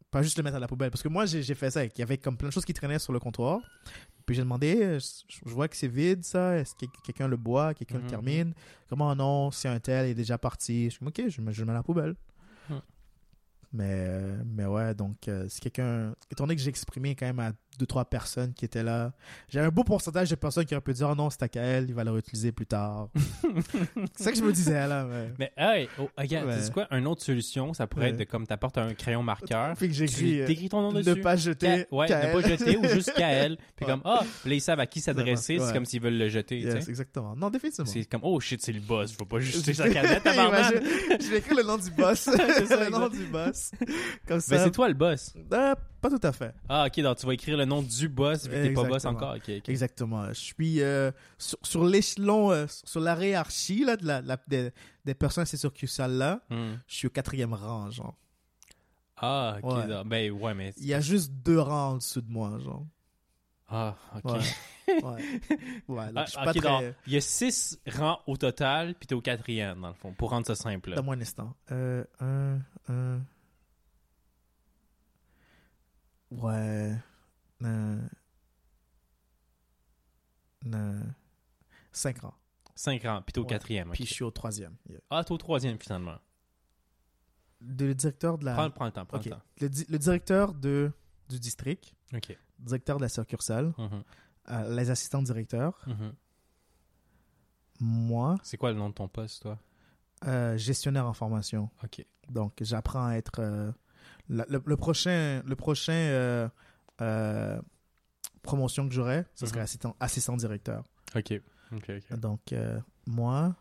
Pas 0.09 0.23
juste 0.23 0.37
le 0.37 0.43
mettre 0.43 0.55
à 0.55 0.59
la 0.59 0.67
poubelle. 0.67 0.89
Parce 0.89 1.03
que 1.03 1.09
moi, 1.09 1.25
j'ai 1.25 1.43
fait 1.53 1.69
ça. 1.69 1.83
Il 1.83 1.91
y 1.97 2.01
avait 2.01 2.17
comme 2.17 2.37
plein 2.37 2.47
de 2.47 2.53
choses 2.53 2.63
qui 2.65 2.73
traînaient 2.73 2.97
sur 2.99 3.11
le 3.13 3.19
comptoir. 3.19 3.59
Puis 4.25 4.35
j'ai 4.35 4.41
demandé, 4.41 4.97
je, 4.99 5.49
vois 5.49 5.67
que 5.67 5.75
c'est 5.77 5.87
vide, 5.89 6.23
ça. 6.23 6.57
Est-ce 6.57 6.75
que 6.75 6.85
quelqu'un 7.05 7.27
le 7.27 7.35
boit, 7.37 7.73
quelqu'un 7.73 7.97
Mhm. 7.97 8.03
le 8.03 8.09
termine? 8.09 8.53
Comment 8.89 9.13
non? 9.15 9.51
Si 9.51 9.67
un 9.67 9.79
tel 9.79 10.05
est 10.07 10.13
déjà 10.13 10.37
parti. 10.37 10.89
Je 10.89 10.97
comme, 11.01 11.09
ok, 11.09 11.29
je, 11.29 11.41
me- 11.41 11.51
je 11.51 11.59
le 11.61 11.65
mets 11.65 11.71
à 11.71 11.75
la 11.75 11.83
poubelle. 11.83 12.15
Mais, 13.73 13.85
euh, 13.89 14.43
mais 14.45 14.65
ouais, 14.65 14.93
donc, 14.93 15.27
euh, 15.27 15.47
si 15.49 15.59
quelqu'un. 15.59 16.13
Étant 16.31 16.45
donné 16.45 16.55
que 16.55 16.61
j'ai 16.61 16.69
exprimé 16.69 17.15
quand 17.15 17.25
même 17.25 17.39
à 17.39 17.51
deux, 17.77 17.85
trois 17.85 18.05
personnes 18.05 18.53
qui 18.53 18.65
étaient 18.65 18.83
là, 18.83 19.11
j'avais 19.49 19.67
un 19.67 19.71
beau 19.71 19.83
pourcentage 19.83 20.29
de 20.29 20.35
personnes 20.35 20.65
qui 20.65 20.73
auraient 20.73 20.81
pu 20.81 20.93
dire, 20.93 21.09
oh 21.11 21.15
non, 21.15 21.29
c'est 21.29 21.43
à 21.43 21.47
Kael, 21.47 21.85
il 21.87 21.93
va 21.93 22.03
le 22.03 22.11
réutiliser 22.11 22.51
plus 22.51 22.65
tard. 22.65 23.09
c'est 24.15 24.23
ça 24.23 24.31
que 24.31 24.37
je 24.37 24.43
me 24.43 24.51
disais, 24.51 24.87
là. 24.87 25.05
Mais... 25.05 25.31
Mais, 25.39 25.51
hey, 25.57 25.89
oh, 25.99 26.09
regarde, 26.17 26.47
Ouais. 26.47 26.57
tu 26.57 26.63
sais 26.63 26.71
quoi? 26.71 26.87
Une 26.91 27.07
autre 27.07 27.21
solution, 27.23 27.73
ça 27.73 27.87
pourrait 27.87 28.05
Ouais. 28.05 28.09
être 28.11 28.17
de 28.17 28.23
comme 28.23 28.45
t'apportes 28.47 28.77
un 28.77 28.93
crayon 28.93 29.23
marqueur. 29.23 29.75
Puis 29.77 29.87
que 29.87 29.93
j'écris. 29.93 30.41
Euh, 30.41 30.47
t'écris 30.47 30.69
ton 30.69 30.81
nom 30.81 30.91
ne 30.91 31.01
dessus. 31.01 31.21
pas 31.21 31.35
jeter. 31.35 31.85
Ka- 31.89 31.95
ouais, 31.95 32.07
Kael. 32.07 32.35
ne 32.35 32.41
pas 32.41 32.47
jeter 32.47 32.77
ou 32.77 32.87
juste 32.87 33.13
Kael. 33.15 33.57
Puis 33.75 33.85
Ouais. 33.85 33.91
comme, 33.91 34.01
ah, 34.05 34.21
là, 34.45 34.53
ils 34.53 34.61
savent 34.61 34.79
à 34.79 34.85
qui 34.87 35.01
s'adresser. 35.01 35.57
C'est 35.59 35.73
comme 35.73 35.85
s'ils 35.85 36.01
veulent 36.01 36.17
le 36.17 36.29
jeter. 36.29 36.59
tu 36.61 36.67
Yes, 36.67 36.83
sais. 36.85 36.89
exactement. 36.89 37.35
Non, 37.35 37.49
définitivement. 37.49 37.89
C'est 37.91 38.05
comme, 38.05 38.21
oh 38.23 38.39
shit, 38.39 38.61
c'est 38.61 38.71
le 38.73 38.79
boss. 38.81 39.13
Je 39.13 39.17
vais 39.17 39.25
pas 39.25 39.39
juste 39.39 39.57
jeter 39.59 39.73
sa 39.73 39.89
canette. 39.89 40.23
Imagine, 40.25 40.81
je 41.19 41.27
vais 41.29 41.37
écrire 41.39 41.57
le 41.57 41.63
nom 41.63 41.77
du 41.77 41.89
boss. 41.91 42.19
ça, 42.19 42.31
le 42.31 42.89
nom 42.89 43.09
du 43.09 43.25
boss. 43.25 43.71
Comme 44.27 44.37
Mais 44.49 44.57
ça. 44.57 44.63
c'est 44.63 44.71
toi 44.71 44.87
le 44.87 44.93
boss. 44.93 45.33
Pas 46.01 46.09
tout 46.09 46.19
à 46.21 46.31
fait. 46.31 46.53
Ah, 46.69 46.85
ok, 46.87 46.99
donc 47.01 47.17
tu 47.17 47.25
vas 47.25 47.33
écrire 47.33 47.57
le 47.57 47.65
nom 47.65 47.81
du 47.81 48.07
boss 48.07 48.43
vu 48.45 48.51
que 48.51 48.63
t'es 48.67 48.73
pas 48.73 48.83
boss 48.83 49.05
encore. 49.05 49.35
Ok, 49.35 49.49
ok. 49.57 49.69
Exactement. 49.69 50.27
Je 50.29 50.33
suis 50.33 50.81
euh, 50.81 51.11
sur, 51.37 51.57
sur 51.63 51.83
l'échelon, 51.85 52.51
euh, 52.51 52.65
sur 52.69 52.99
la 53.01 53.15
hiérarchie 53.23 53.83
là, 53.83 53.97
de 53.97 54.05
la, 54.05 54.21
la- 54.21 54.37
des, 54.47 54.71
des 55.05 55.13
personnes 55.15 55.41
à 55.43 55.45
ces 55.45 55.57
succursales 55.57 56.11
là. 56.13 56.39
Hmm. 56.49 56.75
Je 56.87 56.95
suis 56.95 57.07
au 57.07 57.11
quatrième 57.11 57.53
rang, 57.53 57.89
genre. 57.89 58.15
Ah, 59.17 59.57
ok. 59.63 59.75
Ouais. 59.75 59.87
donc, 59.87 60.07
Ben, 60.07 60.31
ouais, 60.31 60.53
mais. 60.53 60.73
Il 60.77 60.85
y 60.85 60.93
a 60.93 61.01
juste 61.01 61.31
deux 61.31 61.59
rangs 61.59 61.91
en 61.93 61.95
dessous 61.97 62.21
de 62.21 62.31
moi, 62.31 62.57
genre. 62.59 62.85
Ah, 63.69 63.95
ok. 64.23 64.31
Ouais. 64.33 64.39
Ouais. 64.87 65.41
Ouais, 65.89 66.05
donc 66.05 66.13
Ah, 66.15 66.23
je 66.25 66.29
suis 66.31 66.39
ok, 66.39 66.45
pas 66.45 66.53
très... 66.53 66.61
donc, 66.61 66.95
il 67.07 67.13
y 67.13 67.17
a 67.17 67.21
six 67.21 67.77
rangs 67.89 68.19
au 68.25 68.37
total, 68.37 68.95
puis 68.95 69.05
t'es 69.05 69.15
au 69.15 69.19
quatrième, 69.19 69.81
dans 69.81 69.89
le 69.89 69.93
fond, 69.93 70.13
pour 70.13 70.29
rendre 70.29 70.47
ça 70.47 70.55
simple. 70.55 70.95
Donne-moi 70.95 71.15
un 71.15 71.19
instant. 71.19 71.53
Euh, 71.73 72.05
un, 72.21 72.59
un... 72.87 73.19
Ouais. 76.31 76.95
Euh... 77.63 78.01
Euh... 80.73 81.03
Cinq 81.91 82.19
rangs. 82.19 82.33
Cinq 82.75 83.03
rangs, 83.03 83.21
puis 83.23 83.33
t'es 83.33 83.39
au 83.39 83.43
Ouais. 83.43 83.49
quatrième. 83.49 83.91
Puis 83.91 84.05
je 84.05 84.13
suis 84.13 84.23
au 84.23 84.31
troisième. 84.31 84.75
Yeah. 84.89 84.99
Ah, 85.09 85.23
t'es 85.23 85.31
au 85.31 85.37
troisième, 85.37 85.79
finalement. 85.79 86.17
Le 87.61 87.93
directeur 87.93 88.37
de 88.37 88.45
la... 88.45 88.53
Prends, 88.53 88.69
prends 88.69 88.85
le 88.85 88.91
temps, 88.91 89.05
prends 89.05 89.17
Ok. 89.17 89.25
le 89.25 89.31
temps. 89.31 89.41
Le, 89.61 89.69
di- 89.69 89.85
le 89.89 89.97
directeur 89.97 90.53
de, 90.53 90.91
du 91.29 91.39
district, 91.39 91.95
Ok. 92.13 92.37
directeur 92.59 92.97
de 92.97 93.01
la 93.01 93.09
succursale, 93.09 93.73
Mhm, 93.79 94.03
euh, 94.49 94.75
les 94.75 94.89
assistants 94.91 95.23
directeurs, 95.23 95.83
mhm. 95.87 96.13
moi, 97.79 98.35
C'est 98.43 98.57
quoi 98.57 98.71
le 98.71 98.77
nom 98.77 98.89
de 98.89 98.93
ton 98.93 99.07
poste, 99.07 99.41
toi? 99.43 99.57
euh, 100.27 100.55
gestionnaire 100.57 101.07
en 101.07 101.13
formation. 101.13 101.69
Ok. 101.83 102.05
Donc, 102.29 102.53
j'apprends 102.61 103.07
à 103.07 103.13
être 103.15 103.39
euh, 103.39 103.71
la- 104.29 104.45
le, 104.49 104.61
le 104.65 104.77
prochain, 104.77 105.41
le 105.45 105.55
prochain 105.55 105.93
euh, 105.93 106.49
euh, 107.01 107.59
promotion 108.41 108.87
que 108.87 108.93
j'aurai, 108.93 109.25
ce 109.35 109.45
serait 109.45 109.59
Mhm. 109.59 109.63
assistant, 109.63 109.95
assistant 109.99 110.37
directeur. 110.37 110.83
Ok. 111.15 111.41
Ok, 111.73 111.89
ok. 111.89 112.19
Donc, 112.19 112.53
euh, 112.53 112.79
moi, 113.05 113.55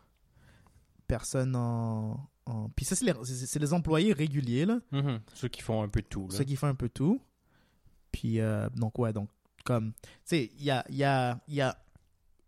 personne 1.07 1.55
en, 1.55 2.29
en- 2.45 2.69
puis 2.69 2.85
ça 2.85 2.95
c'est 2.95 3.05
les, 3.05 3.13
les 3.59 3.73
employés 3.73 4.13
réguliers 4.13 4.65
là, 4.65 4.79
Mhm. 4.91 5.19
Ceux 5.33 5.47
qui 5.49 5.61
font 5.61 5.81
un 5.83 5.89
peu 5.89 6.01
de 6.01 6.07
tout, 6.07 6.27
là. 6.29 6.37
ceux 6.37 6.43
qui 6.43 6.55
font 6.55 6.67
un 6.67 6.75
peu 6.75 6.89
tout. 6.89 7.21
Puis 8.11 8.39
donc 8.75 8.97
ouais, 8.99 9.13
donc 9.13 9.29
comme 9.65 9.91
tu 9.93 10.07
sais, 10.25 10.51
il 10.57 10.63
y 10.63 10.71
a 10.71 10.85
y 10.89 11.03
a 11.03 11.39
y 11.47 11.61
a 11.61 11.77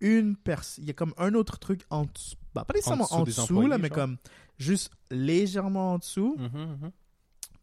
une 0.02 0.36
personne, 0.38 0.84
il 0.86 0.88
y 0.88 0.92
a 0.92 0.94
comme 0.94 1.14
un 1.18 1.34
autre 1.34 1.60
truc 1.60 1.82
en 1.90 2.06
dessous, 2.06 2.36
bah, 2.56 2.64
pas 2.64 2.74
nécessairement 2.74 3.04
dessous 3.04 3.16
en 3.16 3.24
des 3.24 3.32
dessous, 3.32 3.42
employés, 3.44 3.70
là, 3.70 3.78
mais 3.78 3.90
genre? 3.90 3.96
comme 3.98 4.18
juste 4.58 4.92
légèrement 5.12 5.94
en 5.94 5.98
dessous. 5.98 6.38
Mhm, 6.40 6.78
mhm. 6.82 6.92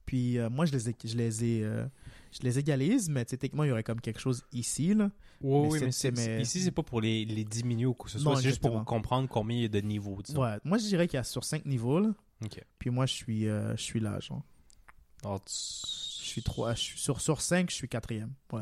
Puis 0.06 0.38
euh, 0.38 0.48
moi, 0.48 0.64
je 0.66 0.72
les 0.72 0.88
ai, 0.88 0.94
je 1.04 1.16
les 1.16 1.44
ai, 1.44 1.64
euh, 1.64 1.84
je 2.32 2.38
les 2.42 2.58
égalise, 2.58 3.08
mais 3.10 3.24
techniquement, 3.24 3.64
il 3.64 3.68
y 3.68 3.72
aurait 3.72 3.82
comme 3.82 4.00
quelque 4.00 4.20
chose 4.20 4.44
ici, 4.52 4.94
là. 4.94 5.10
Oui, 5.42 5.68
Mais 5.80 5.82
oui, 5.86 5.90
mais 6.04 6.10
mais- 6.12 6.42
ici, 6.42 6.60
c'est 6.62 6.70
pas 6.70 6.82
pour 6.84 7.00
les, 7.00 7.24
les 7.24 7.44
diminuer 7.44 7.86
ou 7.86 7.94
quoi 7.94 8.06
que 8.06 8.12
ce 8.12 8.18
soit. 8.18 8.36
C'est 8.36 8.42
juste 8.48 8.60
pour 8.62 8.82
comprendre 8.84 9.28
combien 9.28 9.56
il 9.56 9.62
y 9.62 9.64
a 9.66 9.68
de 9.68 9.80
niveaux. 9.80 10.22
disons. 10.22 10.40
Ouais. 10.42 10.56
Moi, 10.64 10.78
je 10.78 10.84
dirais 10.86 11.06
qu'il 11.08 11.16
y 11.18 11.20
a 11.20 11.24
sur 11.24 11.44
5 11.44 11.66
niveaux, 11.66 11.98
là. 12.00 12.10
Ok. 12.44 12.62
Puis 12.78 12.90
moi, 12.90 13.04
je 13.06 13.14
suis, 13.14 13.48
euh, 13.48 13.76
je 13.76 13.82
suis 13.82 14.00
là, 14.00 14.18
genre. 14.20 14.42
Alors, 15.24 15.44
tu- 15.44 15.52
Je 15.54 16.30
suis 16.32 16.42
3, 16.42 16.74
je 16.74 16.80
suis 16.80 16.98
sur, 16.98 17.20
sur 17.20 17.40
5, 17.40 17.70
je 17.70 17.74
suis 17.76 17.88
quatrième. 17.88 18.32
Ouais. 18.52 18.60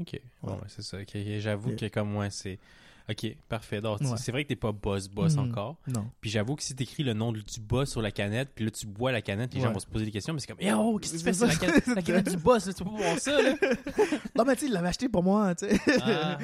Ok. 0.00 0.20
Bon, 0.42 0.48
Ouais. 0.52 0.54
ouais, 0.58 0.66
c'est 0.68 0.82
ça. 0.82 0.98
Ok, 0.98 1.10
ok, 1.14 1.38
J'avoue 1.38 1.76
que 1.76 1.86
comme 1.88 2.10
moi, 2.10 2.30
c'est. 2.30 2.58
Ok, 3.10 3.26
parfait. 3.48 3.80
Ouais. 3.80 3.96
c'est 4.16 4.32
vrai 4.32 4.44
que 4.44 4.48
t'es 4.48 4.56
pas 4.56 4.72
boss 4.72 5.08
boss 5.08 5.34
Mhm. 5.36 5.50
encore. 5.50 5.76
Non. 5.88 6.06
Puis 6.20 6.30
j'avoue 6.30 6.54
que 6.56 6.62
si 6.62 6.74
t'écris 6.74 7.02
le 7.02 7.12
nom 7.14 7.32
du 7.32 7.42
boss 7.60 7.90
sur 7.90 8.00
la 8.02 8.10
canette, 8.10 8.50
puis 8.54 8.64
là 8.64 8.70
tu 8.70 8.86
bois 8.86 9.12
la 9.12 9.20
canette, 9.22 9.52
les 9.54 9.60
gens 9.60 9.72
vont 9.72 9.78
se 9.80 9.86
poser 9.86 10.04
des 10.04 10.10
questions, 10.10 10.32
mais 10.34 10.40
c'est 10.40 10.46
comme, 10.46 10.56
eh 10.60 10.72
oh, 10.72 10.98
qu'est-ce 10.98 11.12
que 11.14 11.18
tu 11.18 11.24
fais? 11.24 11.32
Sur 11.32 11.46
la 11.46 11.52
ça. 11.52 11.58
canette, 11.66 11.86
la 11.86 12.02
canette 12.02 12.30
du 12.30 12.36
boss, 12.36 12.66
là, 12.66 12.72
tu 12.72 12.84
peux 12.84 12.90
pas 12.90 12.96
boire 12.96 13.18
ça, 13.18 13.42
là. 13.42 13.54
Non, 14.36 14.44
mais 14.46 14.54
tu 14.54 14.60
sais, 14.60 14.66
il 14.66 14.72
l'avait 14.72 14.88
acheté 14.88 15.08
pour 15.08 15.22
moi, 15.22 15.54
tu 15.54 15.66
sais. 15.68 15.78
Ah. 16.02 16.38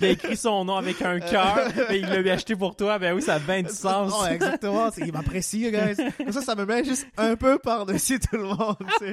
il 0.00 0.06
a 0.06 0.08
écrit 0.10 0.36
son 0.36 0.64
nom 0.64 0.76
avec 0.76 1.00
un 1.02 1.20
cœur, 1.20 1.58
et 1.90 1.96
il 1.98 2.02
l'a 2.06 2.20
lui 2.20 2.30
acheté 2.30 2.54
pour 2.56 2.76
toi, 2.76 2.98
ben 2.98 3.14
oui, 3.14 3.22
ça 3.22 3.34
a 3.34 3.38
bien 3.38 3.62
du 3.62 3.70
sens. 3.72 4.12
Ouais, 4.22 4.34
exactement. 4.34 4.90
Il 4.98 5.12
m'apprécie, 5.12 5.70
guys. 5.70 5.96
Comme 6.18 6.32
ça, 6.32 6.42
ça 6.42 6.54
me 6.54 6.64
met 6.66 6.84
juste 6.84 7.06
un 7.16 7.36
peu 7.36 7.58
par-dessus 7.58 8.18
tout 8.20 8.36
le 8.36 8.44
monde, 8.44 8.76
tu 8.98 9.06
sais. 9.06 9.12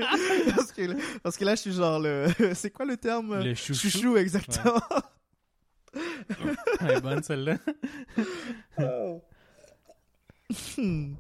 Parce 0.56 0.72
que, 0.72 0.82
parce 1.22 1.38
que 1.38 1.46
là, 1.46 1.56
je 1.56 1.62
suis 1.62 1.72
genre 1.74 2.00
le, 2.00 2.28
c'est 2.54 2.72
quoi 2.72 2.86
le 2.86 2.98
terme? 2.98 3.44
Le 3.44 3.54
chouchou. 3.56 3.90
Chouchou, 3.90 4.18
exactement. 4.18 4.80
Elle 6.82 6.92
est 6.92 7.02
bonne 7.02 7.24
celle-là. 7.24 7.58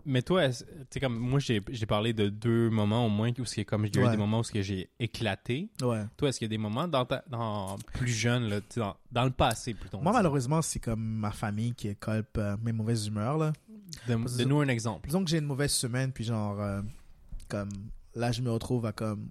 Mais 0.05 0.21
toi, 0.21 0.49
tu 0.91 0.99
comme 0.99 1.17
moi, 1.17 1.39
j'ai 1.39 1.59
j'ai 1.69 1.85
parlé 1.87 2.13
de 2.13 2.29
deux 2.29 2.69
moments 2.69 3.07
au 3.07 3.09
moins 3.09 3.31
où 3.39 3.45
c'est 3.45 3.65
comme 3.65 3.83
a 3.83 3.87
eu 3.87 3.89
des 3.89 4.17
moments 4.17 4.41
où 4.41 4.43
j'ai 4.43 4.89
éclaté. 4.99 5.69
Ouais. 5.81 6.03
Toi, 6.15 6.29
est-ce 6.29 6.37
qu'il 6.37 6.45
y 6.45 6.49
a 6.49 6.55
des 6.55 6.59
moments 6.59 6.87
dans, 6.87 7.05
ta, 7.05 7.23
dans 7.27 7.75
plus 7.93 8.07
jeune, 8.11 8.49
là, 8.49 8.59
dans, 8.75 8.95
dans 9.11 9.23
le 9.23 9.31
passé 9.31 9.73
plutôt? 9.73 9.99
Moi, 9.99 10.13
malheureusement, 10.13 10.61
c'est 10.61 10.79
comme 10.79 11.01
ma 11.01 11.31
famille 11.31 11.73
qui 11.73 11.95
colpe 11.95 12.37
euh, 12.37 12.55
mes 12.61 12.71
mauvaises 12.71 13.07
humeurs, 13.07 13.37
là. 13.37 13.53
Donne-nous 14.07 14.59
un 14.59 14.67
exemple. 14.67 15.07
Disons 15.07 15.23
que 15.23 15.29
j'ai 15.29 15.39
une 15.39 15.45
mauvaise 15.45 15.71
semaine, 15.71 16.11
puis 16.11 16.23
genre, 16.23 16.61
euh, 16.61 16.81
comme, 17.49 17.69
là, 18.13 18.31
je 18.31 18.41
me 18.41 18.51
retrouve 18.51 18.85
à 18.85 18.91
comme. 18.91 19.29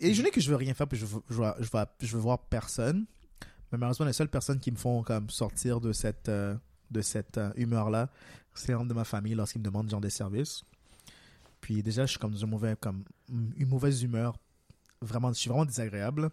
Et 0.00 0.08
les 0.08 0.14
journées 0.14 0.30
que 0.30 0.40
je 0.40 0.50
veux 0.50 0.56
rien 0.56 0.74
faire, 0.74 0.88
puis 0.88 0.98
je 0.98 1.06
veux, 1.06 1.22
je 1.30 1.34
veux, 1.34 1.52
je 1.58 1.68
veux, 1.72 1.84
je 2.00 2.16
veux 2.16 2.20
voir 2.20 2.38
personne. 2.38 3.06
Mais 3.72 3.78
malheureusement, 3.78 4.06
les 4.06 4.12
seules 4.12 4.28
personnes 4.28 4.60
qui 4.60 4.70
me 4.70 4.76
font 4.76 5.02
comme 5.02 5.30
sortir 5.30 5.80
de 5.80 5.92
cette, 5.92 6.28
euh, 6.28 6.54
de 6.90 7.00
cette 7.00 7.38
euh, 7.38 7.50
humeur-là, 7.56 8.10
c'est 8.54 8.68
les 8.68 8.74
membres 8.74 8.88
de 8.90 8.94
ma 8.94 9.04
famille 9.04 9.34
lorsqu'ils 9.34 9.60
me 9.60 9.64
demandent 9.64 9.90
genre 9.90 10.00
des 10.00 10.10
services. 10.10 10.62
Puis 11.60 11.82
déjà, 11.82 12.04
je 12.06 12.10
suis 12.10 12.18
comme 12.18 12.32
dans 12.32 12.38
une 12.38 12.50
mauvaise, 12.50 12.76
comme, 12.80 13.04
une 13.30 13.68
mauvaise 13.68 14.02
humeur. 14.02 14.36
Vraiment, 15.00 15.28
je 15.32 15.38
suis 15.38 15.48
vraiment 15.48 15.64
désagréable. 15.64 16.30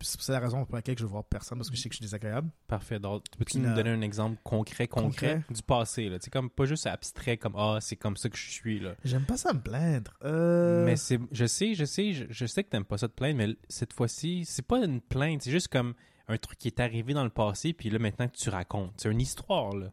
C'est 0.00 0.32
la 0.32 0.40
raison 0.40 0.66
pour 0.66 0.74
laquelle 0.74 0.98
je 0.98 1.04
veux 1.04 1.08
voir 1.08 1.24
personne, 1.24 1.56
parce 1.56 1.70
que 1.70 1.76
je 1.76 1.80
sais 1.80 1.88
que 1.88 1.94
je 1.94 1.98
suis 1.98 2.04
désagréable. 2.04 2.50
Parfait. 2.66 2.98
Donc, 3.00 3.24
peux-tu 3.38 3.58
nous 3.58 3.68
là- 3.70 3.74
donner 3.74 3.88
un 3.90 4.02
exemple 4.02 4.38
concret, 4.44 4.86
concret, 4.86 5.36
Concret. 5.36 5.54
du 5.54 5.62
passé, 5.62 6.08
là? 6.10 6.18
Comme 6.30 6.50
pas 6.50 6.66
juste 6.66 6.86
abstrait, 6.86 7.38
comme, 7.38 7.54
ah, 7.56 7.78
c'est 7.80 7.96
comme 7.96 8.16
ça 8.18 8.28
que 8.28 8.36
je 8.36 8.50
suis, 8.50 8.80
là. 8.80 8.96
J'aime 9.02 9.24
pas 9.24 9.38
ça 9.38 9.54
me 9.54 9.60
plaindre. 9.60 10.12
Euh... 10.24 10.84
Mais 10.84 10.96
c'est, 10.96 11.18
je 11.32 11.46
sais, 11.46 11.74
je 11.74 11.86
sais, 11.86 12.12
je, 12.12 12.24
je 12.28 12.44
sais 12.44 12.62
que 12.64 12.68
t'aimes 12.68 12.84
pas 12.84 12.98
ça 12.98 13.08
te 13.08 13.14
plaindre, 13.14 13.38
mais 13.38 13.56
cette 13.68 13.94
fois-ci, 13.94 14.44
c'est 14.44 14.66
pas 14.66 14.84
une 14.84 15.00
plainte, 15.00 15.40
c'est 15.42 15.50
juste 15.52 15.68
comme 15.68 15.94
un 16.28 16.36
truc 16.38 16.58
qui 16.58 16.68
est 16.68 16.80
arrivé 16.80 17.12
dans 17.14 17.24
le 17.24 17.30
passé, 17.30 17.72
puis 17.72 17.90
là, 17.90 17.98
maintenant 17.98 18.28
que 18.28 18.36
tu 18.36 18.48
racontes. 18.48 18.92
C'est 18.96 19.10
une 19.10 19.20
histoire, 19.20 19.74
là. 19.74 19.92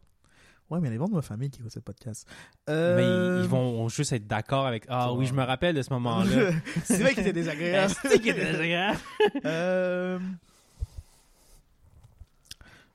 Ouais, 0.69 0.79
mais 0.79 0.87
il 0.87 0.91
y 0.91 0.91
a 0.91 0.93
les 0.93 0.97
membres 0.99 1.11
de 1.11 1.15
ma 1.17 1.21
famille 1.21 1.49
qui 1.49 1.59
écoutent 1.59 1.73
ce 1.73 1.79
podcast. 1.79 2.25
Mais 2.67 2.73
Euh... 2.73 3.39
ils, 3.39 3.43
ils 3.43 3.49
vont 3.49 3.89
juste 3.89 4.13
être 4.13 4.25
d'accord 4.27 4.65
avec, 4.65 4.85
ah 4.87 5.11
oui, 5.11 5.25
je 5.25 5.33
me 5.33 5.43
rappelle 5.43 5.75
de 5.75 5.81
ce 5.81 5.91
moment-là. 5.91 6.51
c'est 6.85 6.99
vrai 6.99 7.11
qu'il 7.13 7.21
était 7.23 7.33
désagréable. 7.33 7.93
C'est 8.03 8.19
qui 8.21 8.29
était 8.29 8.45
désagréable. 8.45 8.99
euh... 9.45 10.17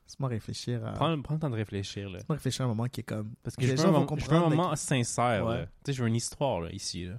Laisse-moi 0.06 0.28
réfléchir 0.30 0.86
à... 0.86 0.92
Prends, 0.92 1.20
prends 1.20 1.34
le 1.34 1.40
temps 1.40 1.50
de 1.50 1.56
réfléchir, 1.56 2.08
là. 2.08 2.16
Laisse-moi 2.18 2.36
réfléchir 2.36 2.62
à 2.62 2.64
un 2.64 2.68
moment 2.68 2.86
qui 2.88 3.00
est 3.00 3.04
comme... 3.04 3.34
Parce 3.42 3.56
que 3.56 3.66
je 3.66 3.72
veux, 3.72 3.76
gens 3.76 3.88
un, 3.88 3.92
moment- 3.92 4.06
je 4.16 4.24
veux 4.24 4.32
un 4.32 4.38
comprendre, 4.40 4.56
moment 4.56 4.76
sincère, 4.76 5.44
Ouais. 5.44 5.66
Tu 5.66 5.70
sais, 5.86 5.92
je 5.92 6.02
veux 6.02 6.08
une 6.08 6.14
histoire, 6.14 6.60
là, 6.62 6.70
ici, 6.72 7.04
là. 7.04 7.18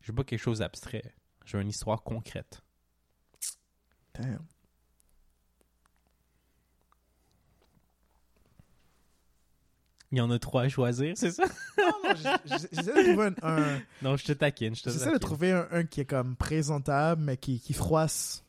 Je 0.00 0.10
veux 0.10 0.16
pas 0.16 0.24
quelque 0.24 0.40
chose 0.40 0.58
d'abstrait. 0.60 1.14
Je 1.44 1.56
veux 1.56 1.62
une 1.62 1.68
histoire 1.68 2.02
concrète. 2.02 2.62
Damn. 4.14 4.40
Il 10.16 10.20
y 10.20 10.22
en 10.22 10.30
a 10.30 10.38
trois 10.38 10.62
à 10.62 10.68
choisir, 10.70 11.12
c'est 11.14 11.30
ça? 11.30 11.44
Non, 11.76 11.92
non, 12.02 12.14
j'essaie 12.46 12.94
de 12.94 13.02
trouver 13.12 13.26
un... 13.42 13.48
un- 13.74 13.80
Non, 14.00 14.16
je 14.16 14.24
te 14.24 14.32
taquine, 14.32 14.74
je 14.74 14.82
te 14.82 14.88
J'essaie 14.88 15.12
de 15.12 15.18
trouver 15.18 15.52
un, 15.52 15.68
un 15.70 15.84
qui 15.84 16.00
est 16.00 16.04
comme 16.06 16.36
présentable, 16.36 17.20
mais 17.22 17.36
qui, 17.36 17.60
qui 17.60 17.74
froisse 17.74 18.42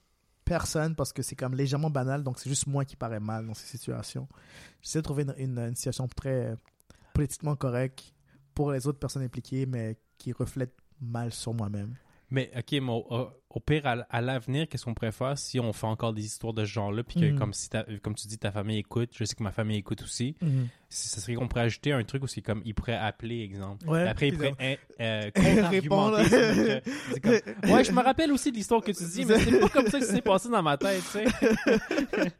personne 0.46 0.96
parce 0.96 1.12
que 1.12 1.22
c'est 1.22 1.36
comme 1.36 1.56
légèrement 1.56 1.90
banal, 1.90 2.24
donc 2.24 2.40
c'est 2.40 2.48
juste 2.50 2.68
moi 2.68 2.86
qui 2.86 2.96
paraît 2.96 3.20
mal 3.20 3.46
dans 3.46 3.54
ces 3.54 3.68
situations. 3.68 4.30
J'essaie 4.82 5.00
de 5.00 5.04
trouver 5.04 5.24
une, 5.24 5.34
une, 5.38 5.60
une 5.60 5.76
situation 5.76 6.08
très 6.08 6.56
politiquement 7.14 7.58
correcte 7.58 8.14
pour 8.56 8.72
les 8.72 8.88
autres 8.88 9.00
personnes 9.00 9.24
impliquées, 9.24 9.66
mais 9.66 9.98
qui 10.18 10.32
reflète 10.32 10.74
mal 11.02 11.34
sur 11.34 11.54
moi-même. 11.54 11.96
Mais 12.30 12.52
ok, 12.58 12.72
mais 12.74 12.92
au, 13.50 13.60
pire, 13.66 13.88
à, 13.88 13.92
à 14.10 14.22
l'avenir, 14.22 14.68
qu'est-ce 14.68 14.84
qu'on 14.86 14.94
pourrait 14.94 15.14
faire 15.14 15.38
si 15.38 15.60
on 15.62 15.72
fait 15.72 15.88
encore 15.88 16.12
des 16.14 16.26
histoires 16.26 16.54
de 16.54 16.66
ce 16.66 16.70
genre-là, 16.70 17.02
puis 17.04 17.20
que 17.20 17.26
Mhm. 17.26 17.40
comme 17.40 17.54
si 17.54 17.70
comme 18.04 18.16
tu 18.16 18.28
dis, 18.28 18.38
ta 18.38 18.52
famille 18.52 18.78
écoute, 18.80 19.12
je 19.14 19.24
sais 19.24 19.34
que 19.34 19.42
ma 19.44 19.52
famille 19.54 19.78
écoute 19.78 20.02
aussi. 20.04 20.36
Si 20.90 21.08
ça 21.08 21.22
serait 21.22 21.36
qu'on 21.36 21.48
pourrait 21.48 21.62
ajouter 21.64 21.92
un 21.94 22.04
truc 22.04 22.24
où 22.24 22.28
c'est 22.28 22.42
comme 22.42 22.62
ils 22.66 22.76
pourraient 22.76 22.98
appeler, 22.98 23.42
exemple. 23.42 23.88
Ouais, 23.90 24.08
après, 24.08 24.28
ils 24.28 24.36
pourraient 24.36 24.80
euh. 25.00 25.32
Répondre. 25.70 26.18
ouais, 27.74 27.84
je 27.84 27.92
me 27.92 28.02
rappelle 28.04 28.32
aussi 28.32 28.52
de 28.52 28.58
l'histoire 28.58 28.82
que 28.82 28.92
tu 28.92 29.04
dis, 29.06 29.26
mais 29.26 29.40
c'est 29.40 29.60
pas 29.60 29.70
comme 29.70 29.88
ça 29.88 30.00
que 30.00 30.06
ça 30.06 30.14
s'est 30.14 30.22
passé 30.22 30.50
dans 30.50 30.62
ma 30.64 30.78
tête, 30.78 31.02
tu 31.04 31.20
sais. 31.20 31.26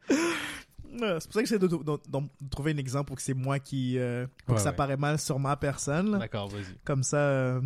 C'est 1.00 1.24
pour 1.24 1.32
ça 1.34 1.42
que 1.42 1.46
j'essaie 1.48 1.58
de, 1.58 1.66
de- 1.66 1.76
de- 1.76 2.18
de 2.40 2.48
trouver 2.50 2.72
un 2.72 2.76
exemple 2.78 3.12
où 3.12 3.14
que 3.14 3.22
c'est 3.22 3.34
moi 3.34 3.58
qui... 3.58 3.98
euh, 3.98 4.26
pour 4.46 4.54
Ouais, 4.54 4.56
que 4.56 4.62
ça 4.62 4.70
ouais. 4.70 4.76
paraît 4.76 4.96
mal 4.96 5.18
sur 5.18 5.38
ma 5.38 5.54
personne. 5.56 6.18
D'accord, 6.18 6.48
vas-y. 6.48 6.74
Comme 6.84 7.02
ça, 7.02 7.18
euh, 7.18 7.60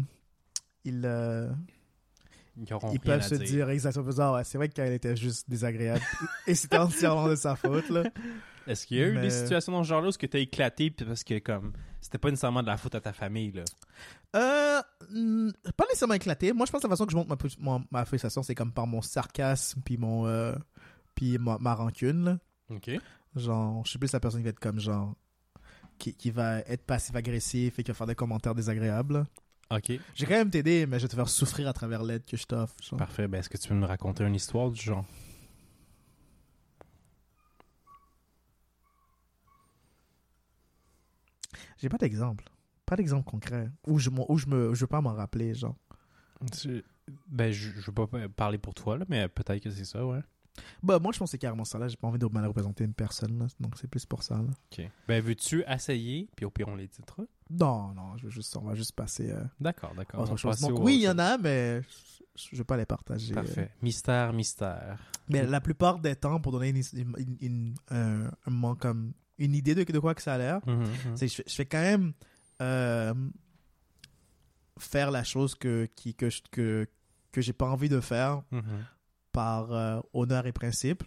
ils, 0.84 1.02
euh, 1.04 1.48
Ils 2.56 2.72
auront 2.74 2.88
ils 2.88 2.90
rien 2.90 3.00
peuvent 3.00 3.20
à 3.20 3.22
se 3.22 3.34
dire. 3.36 3.46
dire 3.46 3.70
exactement 3.70 4.32
ouais, 4.34 4.44
c'est 4.44 4.58
vrai 4.58 4.68
qu'elle 4.68 4.92
était 4.92 5.16
juste 5.16 5.48
désagréable 5.48 6.02
et 6.46 6.54
c'était 6.54 6.78
entièrement 6.78 7.28
de 7.28 7.34
sa 7.36 7.56
faute 7.56 7.88
là. 7.88 8.04
Est-ce 8.66 8.86
qu'il 8.86 8.98
y 8.98 9.02
a 9.02 9.06
eu 9.08 9.14
Mais- 9.14 9.22
des 9.22 9.30
situations 9.30 9.72
dans 9.72 9.82
ce 9.82 9.88
genre-là 9.88 10.08
où 10.08 10.12
que 10.12 10.26
t'as 10.26 10.38
éclaté 10.38 10.90
parce 10.90 11.24
que 11.24 11.38
comme 11.38 11.72
c'était 12.00 12.18
pas 12.18 12.28
nécessairement 12.30 12.62
de 12.62 12.66
la 12.68 12.76
faute 12.76 12.94
à 12.94 13.00
ta 13.00 13.12
famille 13.12 13.52
là? 13.52 13.64
Euh, 14.36 14.82
pas 15.76 15.84
nécessairement 15.86 16.14
éclaté. 16.14 16.52
Moi, 16.52 16.66
je 16.66 16.72
pense 16.72 16.80
que 16.82 16.86
la 16.86 16.90
façon 16.90 17.06
que 17.06 17.12
je 17.12 17.16
montre 17.16 17.28
ma, 17.30 17.36
mon- 17.58 17.84
ma 17.90 18.04
frustration, 18.04 18.42
c'est 18.42 18.54
comme 18.54 18.72
par 18.72 18.86
mon 18.86 19.02
sarcasme 19.02 19.80
puis 19.84 19.96
mon 19.96 20.26
euh, 20.26 20.54
puis 21.14 21.38
ma, 21.38 21.58
ma 21.58 21.74
rancune. 21.74 22.24
Là. 22.24 22.38
Ok. 22.70 22.90
Genre, 23.36 23.82
je 23.84 23.90
suis 23.90 23.98
plus 23.98 24.12
la 24.12 24.20
personne 24.20 24.40
qui 24.40 24.44
va 24.44 24.50
être 24.50 24.60
comme 24.60 24.78
genre 24.80 25.14
qui, 25.98 26.14
qui 26.14 26.30
va 26.30 26.58
être 26.60 26.84
passif 26.84 27.14
agressif 27.16 27.78
et 27.78 27.82
qui 27.82 27.90
va 27.90 27.94
faire 27.94 28.06
des 28.06 28.14
commentaires 28.14 28.54
désagréables. 28.54 29.24
Ok. 29.74 29.92
J'ai 30.14 30.26
quand 30.26 30.34
même 30.34 30.50
t'aider, 30.50 30.86
mais 30.86 30.98
je 30.98 31.04
vais 31.04 31.08
te 31.08 31.14
faire 31.16 31.28
souffrir 31.28 31.66
à 31.68 31.72
travers 31.72 32.02
l'aide 32.02 32.24
que 32.24 32.36
je 32.36 32.44
t'offre. 32.44 32.74
genre. 32.82 32.98
Parfait. 32.98 33.26
Ben 33.28 33.38
est-ce 33.38 33.48
que 33.48 33.56
tu 33.56 33.68
peux 33.68 33.74
me 33.74 33.86
raconter 33.86 34.24
une 34.24 34.34
histoire 34.34 34.70
du 34.70 34.80
genre? 34.80 35.04
J'ai 41.78 41.88
pas 41.88 41.98
d'exemple. 41.98 42.44
Pas 42.86 42.96
d'exemple 42.96 43.24
concret. 43.28 43.68
Où 43.86 43.98
je, 43.98 44.10
m'en- 44.10 44.30
où 44.30 44.38
je 44.38 44.46
me, 44.46 44.74
je 44.74 44.80
veux 44.80 44.86
pas 44.86 45.00
m'en 45.00 45.14
rappeler, 45.14 45.54
genre. 45.54 45.76
Tu- 46.52 46.84
Ben 47.26 47.52
je, 47.52 47.70
je 47.70 47.86
veux 47.86 47.92
pas 47.92 48.06
parler 48.36 48.58
pour 48.58 48.74
toi 48.74 48.96
là, 48.98 49.04
mais 49.08 49.28
peut-être 49.28 49.62
que 49.62 49.70
c'est 49.70 49.84
ça, 49.84 50.04
ouais. 50.06 50.20
Bah, 50.82 50.98
moi, 50.98 51.12
je 51.12 51.18
pense 51.18 51.28
que 51.28 51.32
c'est 51.32 51.38
carrément 51.38 51.64
ça, 51.64 51.78
là. 51.78 51.88
J'ai 51.88 51.96
pas 51.96 52.08
envie 52.08 52.18
de 52.18 52.26
mal 52.26 52.46
représenter 52.46 52.84
une 52.84 52.92
personne, 52.94 53.38
là. 53.38 53.46
Donc, 53.60 53.74
c'est 53.78 53.88
plus 53.88 54.04
pour 54.04 54.22
ça, 54.22 54.34
là. 54.36 54.50
Ok. 54.70 54.86
Ben 55.08 55.22
veux-tu 55.22 55.64
essayer 55.66 56.28
puis 56.36 56.44
au 56.44 56.50
pire 56.50 56.68
on 56.68 56.76
les 56.76 56.88
titrera? 56.88 57.22
Non, 57.50 57.94
non, 57.94 58.16
je 58.18 58.24
veux 58.24 58.30
juste, 58.30 58.56
on 58.56 58.62
va 58.62 58.74
juste 58.74 58.92
passer 58.92 59.30
euh, 59.30 59.42
D'accord, 59.60 59.94
d'accord. 59.94 60.20
autre 60.20 60.36
chose. 60.36 60.60
Donc, 60.60 60.78
oui, 60.80 60.94
il 60.96 61.02
y 61.02 61.08
en 61.08 61.18
a, 61.18 61.38
mais 61.38 61.80
je, 62.34 62.56
veux 62.56 62.64
pas 62.64 62.76
les 62.76 62.86
partager. 62.86 63.32
Parfait. 63.34 63.70
Mystère, 63.82 64.32
mystère. 64.32 64.98
Mais 65.28 65.46
la 65.46 65.60
plupart 65.60 65.98
des 65.98 66.16
temps, 66.16 66.40
pour 66.40 66.52
donner 66.52 66.68
une, 66.70 66.82
une, 66.94 67.14
une- 67.18 67.36
une- 67.40 67.74
un, 67.90 68.24
un 68.26 68.50
moment 68.50 68.74
comme 68.74 69.12
une 69.38 69.54
idée 69.54 69.74
de, 69.74 69.84
de 69.84 69.98
quoi 69.98 70.14
que 70.14 70.22
ça 70.22 70.34
a 70.34 70.38
l'air, 70.38 70.60
Mhm, 70.66 70.80
mhm. 70.80 71.16
c'est 71.16 71.28
je, 71.28 71.34
fais- 71.36 71.44
je 71.46 71.54
fais 71.54 71.66
quand 71.66 71.80
même 71.80 72.12
euh, 72.60 73.14
faire 74.78 75.10
la 75.10 75.24
chose 75.24 75.54
que, 75.54 75.86
qui, 75.96 76.14
que, 76.14 76.30
je- 76.30 76.42
que, 76.50 76.86
que 77.30 77.40
j'ai 77.40 77.52
pas 77.52 77.68
envie 77.68 77.88
de 77.88 78.00
faire 78.00 78.42
Mhm. 78.50 78.62
Par 79.32 79.72
euh, 79.72 80.00
honneur 80.12 80.46
et 80.46 80.52
principe, 80.52 81.02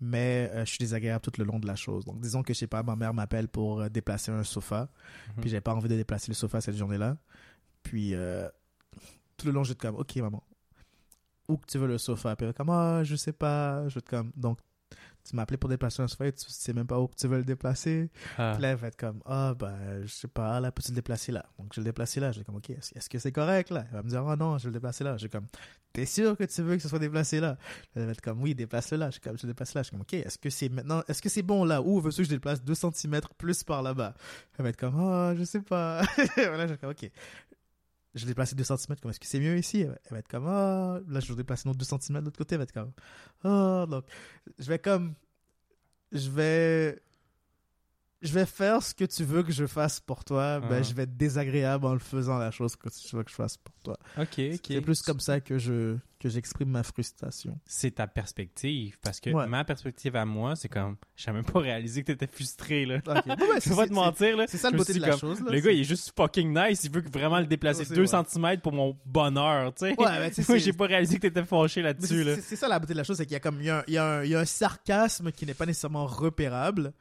mais 0.00 0.50
euh, 0.52 0.64
je 0.64 0.70
suis 0.70 0.78
désagréable 0.78 1.22
tout 1.22 1.32
le 1.38 1.44
long 1.44 1.58
de 1.58 1.66
la 1.66 1.76
chose. 1.76 2.04
Donc, 2.04 2.20
disons 2.20 2.42
que, 2.42 2.52
je 2.52 2.58
sais 2.58 2.66
pas, 2.66 2.82
ma 2.82 2.96
mère 2.96 3.14
m'appelle 3.14 3.48
pour 3.48 3.80
euh, 3.82 3.88
déplacer 3.88 4.30
un 4.32 4.42
sofa, 4.44 4.88
Mhm. 5.28 5.40
puis 5.40 5.50
j'avais 5.50 5.60
pas 5.60 5.74
envie 5.74 5.88
de 5.88 5.96
déplacer 5.96 6.28
le 6.28 6.34
sofa 6.34 6.60
cette 6.60 6.76
journée-là. 6.76 7.16
Puis, 7.82 8.14
tout 9.36 9.46
le 9.46 9.52
long, 9.52 9.64
j'étais 9.64 9.86
comme, 9.88 9.96
ok, 9.96 10.16
maman, 10.16 10.42
où 11.48 11.56
que 11.56 11.66
tu 11.66 11.78
veux 11.78 11.88
le 11.88 11.98
sofa? 11.98 12.36
Puis 12.36 12.46
elle 12.46 12.54
comme, 12.54 12.70
ah, 12.70 13.02
je 13.04 13.16
sais 13.16 13.32
pas. 13.32 13.88
Je 13.88 13.98
être 13.98 14.08
comme, 14.08 14.30
donc, 14.36 14.58
tu 15.28 15.38
appelé 15.38 15.56
pour 15.56 15.70
déplacer 15.70 16.02
un 16.02 16.08
sofa, 16.08 16.30
tu 16.32 16.44
sais 16.48 16.72
même 16.72 16.86
pas 16.86 16.98
où 16.98 17.08
tu 17.16 17.26
veux 17.28 17.38
le 17.38 17.44
déplacer. 17.44 18.10
Ah. 18.38 18.52
Puis 18.54 18.62
là, 18.62 18.70
elle 18.70 18.76
va 18.76 18.88
être 18.88 18.96
comme, 18.96 19.20
ah, 19.24 19.54
ben, 19.58 20.02
je 20.02 20.08
sais 20.08 20.28
pas, 20.28 20.58
là, 20.60 20.72
peux-tu 20.72 20.90
le 20.90 20.96
déplacer 20.96 21.32
là? 21.32 21.46
Donc, 21.58 21.72
je 21.72 21.80
vais 21.80 21.84
le 21.84 21.90
déplacer 21.90 22.20
là. 22.20 22.32
Je 22.32 22.40
vais 22.40 22.44
comme, 22.44 22.56
ok, 22.56 22.70
est-ce 22.70 22.96
est-ce 22.96 23.08
que 23.08 23.18
c'est 23.18 23.32
correct 23.32 23.70
là? 23.70 23.84
Elle 23.90 23.96
va 23.96 24.02
me 24.02 24.08
dire, 24.08 24.24
oh 24.24 24.36
non, 24.36 24.58
je 24.58 24.64
vais 24.64 24.70
le 24.70 24.74
déplacer 24.74 25.04
là. 25.04 25.16
Je 25.16 25.24
vais 25.24 25.28
comme, 25.28 25.46
t'es 25.92 26.06
sûr 26.06 26.36
que 26.36 26.44
tu 26.44 26.62
veux 26.62 26.76
que 26.76 26.82
ce 26.82 26.88
soit 26.88 26.98
déplacé 26.98 27.40
là? 27.40 27.56
Elle 27.94 28.06
va 28.06 28.12
être 28.12 28.20
comme, 28.20 28.42
oui, 28.42 28.54
déplace-le 28.54 28.98
là. 28.98 29.06
Je 29.06 29.12
suis 29.12 29.20
comme, 29.20 29.38
je 29.38 29.46
le 29.46 29.52
déplace 29.52 29.74
là. 29.74 29.82
Je 29.82 29.86
suis 29.86 29.90
comme, 29.92 30.02
ok, 30.02 30.14
est-ce 30.14 30.38
que 30.38 30.50
c'est 30.50 30.68
maintenant, 30.68 31.02
est-ce 31.08 31.22
que 31.22 31.28
c'est 31.28 31.42
bon 31.42 31.64
là? 31.64 31.82
Ou 31.82 32.00
veux-tu 32.00 32.18
que 32.18 32.24
je 32.24 32.30
déplace 32.30 32.62
2 32.62 32.74
cm 32.74 33.20
plus 33.38 33.62
par 33.62 33.82
là-bas? 33.82 34.14
Elle 34.58 34.64
va 34.64 34.68
être 34.70 34.76
comme, 34.76 34.98
oh, 34.98 35.34
je 35.36 35.44
sais 35.44 35.62
pas. 35.62 36.02
voilà, 36.36 36.66
je 36.66 36.72
vais 36.72 36.78
comme, 36.78 36.90
ok. 36.90 37.10
Je 38.14 38.20
l'ai 38.22 38.28
déplacé 38.28 38.54
2 38.54 38.64
cm, 38.64 38.96
comme 39.00 39.10
est-ce 39.10 39.20
que 39.20 39.26
c'est 39.26 39.40
mieux 39.40 39.56
ici? 39.58 39.80
Elle 39.82 39.98
va- 40.10 40.18
être 40.18 40.28
comme, 40.28 40.44
oh, 40.44 41.00
là, 41.08 41.20
je 41.20 41.28
vais 41.32 41.36
déplacer 41.36 41.68
nos 41.68 41.74
2 41.74 41.84
cm 41.84 42.20
de 42.20 42.24
l'autre 42.26 42.36
côté. 42.38 42.54
Elle 42.54 42.58
va 42.58 42.64
être 42.64 42.72
comme, 42.72 42.92
oh, 43.44 43.86
donc, 43.88 44.04
je 44.58 44.68
vais 44.68 44.78
comme, 44.78 45.14
je 46.12 46.28
vais, 46.30 47.02
je 48.22 48.32
vais 48.32 48.46
faire 48.46 48.82
ce 48.82 48.94
que 48.94 49.04
tu 49.04 49.24
veux 49.24 49.42
que 49.42 49.52
je 49.52 49.66
fasse 49.66 50.00
pour 50.00 50.24
toi, 50.24 50.60
ben, 50.60 50.78
Ah. 50.78 50.82
je 50.82 50.94
vais 50.94 51.02
être 51.02 51.16
désagréable 51.16 51.84
en 51.86 51.92
le 51.92 51.98
faisant 51.98 52.38
la 52.38 52.50
chose 52.50 52.76
que 52.76 52.88
tu 52.88 53.16
veux 53.16 53.22
que 53.24 53.30
je 53.30 53.34
fasse 53.36 53.56
pour 53.56 53.74
toi. 53.82 53.96
Ok, 54.16 54.38
ok. 54.54 54.60
C'est 54.66 54.80
plus 54.80 55.02
comme 55.02 55.20
ça 55.20 55.40
que 55.40 55.58
je, 55.58 55.96
que 56.20 56.28
j'exprime 56.28 56.68
ma 56.68 56.84
frustration. 56.84 57.58
C'est 57.66 57.96
ta 57.96 58.06
perspective. 58.06 58.96
Parce 59.02 59.18
que 59.18 59.30
Ouais. 59.30 59.48
ma 59.48 59.64
perspective 59.64 60.14
à 60.14 60.24
moi, 60.24 60.54
c'est 60.54 60.68
comme, 60.68 60.96
j'ai 61.16 61.32
même 61.32 61.44
pas 61.44 61.58
réalisé 61.58 62.02
que 62.02 62.12
t'étais 62.12 62.28
frustré, 62.32 62.86
là. 62.86 62.98
Ok. 63.04 63.26
Ouais, 63.26 63.34
Je 63.64 63.70
vais 63.70 63.74
pas 63.76 63.86
te 63.88 63.92
mentir, 63.92 64.36
là. 64.36 64.44
C'est 64.46 64.56
ça 64.58 64.70
le 64.70 64.76
beauté 64.76 64.94
de 64.94 65.00
la 65.00 65.10
comme, 65.10 65.18
chose. 65.18 65.40
Là. 65.40 65.50
Le 65.50 65.58
gars, 65.60 65.72
il 65.72 65.80
est 65.80 65.84
juste 65.84 66.12
fucking 66.16 66.56
nice. 66.56 66.84
Il 66.84 66.92
veut 66.92 67.02
vraiment 67.12 67.40
le 67.40 67.46
déplacer 67.46 67.84
c'est 67.84 67.94
2 67.94 68.04
vrai. 68.04 68.24
cm 68.24 68.60
pour 68.60 68.72
mon 68.72 68.96
bonheur, 69.04 69.74
tu 69.74 69.80
sais. 69.86 69.90
Ouais, 69.90 69.96
Moi, 69.96 70.30
c'est- 70.32 70.58
j'ai 70.60 70.72
pas 70.72 70.86
réalisé 70.86 71.16
que 71.16 71.22
t'étais 71.22 71.44
fâché 71.44 71.82
là-dessus, 71.82 72.06
c'est- 72.18 72.24
là. 72.24 72.34
c'est- 72.36 72.40
C'est 72.42 72.56
ça 72.56 72.68
la 72.68 72.78
beauté 72.78 72.92
de 72.92 72.98
la 72.98 73.04
chose, 73.04 73.16
c'est 73.16 73.26
qu'il 73.26 73.32
y 73.32 73.36
a 73.36 73.40
comme 73.40 73.58
il 73.60 73.66
y 73.66 73.70
a, 73.70 73.78
un, 73.80 73.84
il 73.88 73.94
y 73.94 73.98
a 73.98 74.04
un- 74.18 74.24
il 74.24 74.30
y 74.30 74.34
a 74.36 74.40
un 74.40 74.44
sarcasme 74.44 75.32
qui 75.32 75.44
n'est 75.44 75.54
pas 75.54 75.66
nécessairement 75.66 76.06
repérable. 76.06 76.92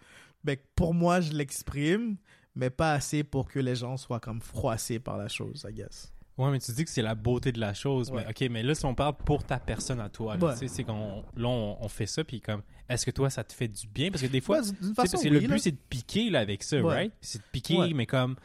Que 0.46 0.56
pour 0.76 0.94
moi, 0.94 1.22
je 1.22 1.32
l'exprime, 1.34 2.18
mais 2.56 2.70
pas 2.70 2.94
assez 2.94 3.24
pour 3.24 3.48
que 3.48 3.60
les 3.60 3.76
gens 3.76 3.98
soient 3.98 4.20
comme 4.20 4.42
froissés 4.42 5.00
par 5.00 5.18
la 5.18 5.28
chose, 5.28 5.66
I 5.70 5.74
guess. 5.74 6.14
Ouais, 6.38 6.50
mais 6.50 6.60
tu 6.60 6.72
dis 6.72 6.84
que 6.86 6.90
c'est 6.90 7.02
la 7.04 7.14
beauté 7.14 7.52
de 7.52 7.60
la 7.60 7.74
chose. 7.74 8.10
Ouais. 8.10 8.24
Mais 8.26 8.32
ok, 8.46 8.50
mais 8.52 8.64
là, 8.64 8.74
si 8.74 8.86
on 8.86 8.96
parle 8.96 9.16
pour 9.18 9.44
ta 9.44 9.60
personne 9.60 10.00
à 10.00 10.10
toi, 10.10 10.38
là, 10.38 10.46
Ouais. 10.48 10.54
tu 10.54 10.60
sais, 10.60 10.68
c'est 10.70 10.84
qu'on, 10.84 11.24
là, 11.36 11.48
on, 11.48 11.78
on 11.82 11.88
fait 11.88 12.06
ça, 12.08 12.24
puis 12.24 12.42
comme, 12.42 12.62
est-ce 12.90 13.06
que 13.06 13.12
toi, 13.12 13.30
ça 13.30 13.44
te 13.44 13.54
fait 13.54 13.68
du 13.68 13.86
bien? 13.88 14.10
Parce 14.10 14.24
que 14.24 14.28
des 14.28 14.42
fois, 14.42 14.60
Ouais, 14.60 14.64
d'une 14.66 14.76
tu 14.76 14.84
sais, 14.88 14.94
façon, 14.94 15.12
parce 15.12 15.12
que 15.24 15.30
oui, 15.30 15.40
le 15.40 15.48
but, 15.48 15.60
c'est 15.60 15.72
de 15.72 15.78
piquer, 15.90 16.30
là, 16.30 16.40
avec 16.40 16.64
ça, 16.64 16.82
right? 16.82 17.14
C'est 17.22 17.40
de 17.40 17.44
piquer, 17.52 17.94
mais 17.94 18.06
comme. 18.06 18.36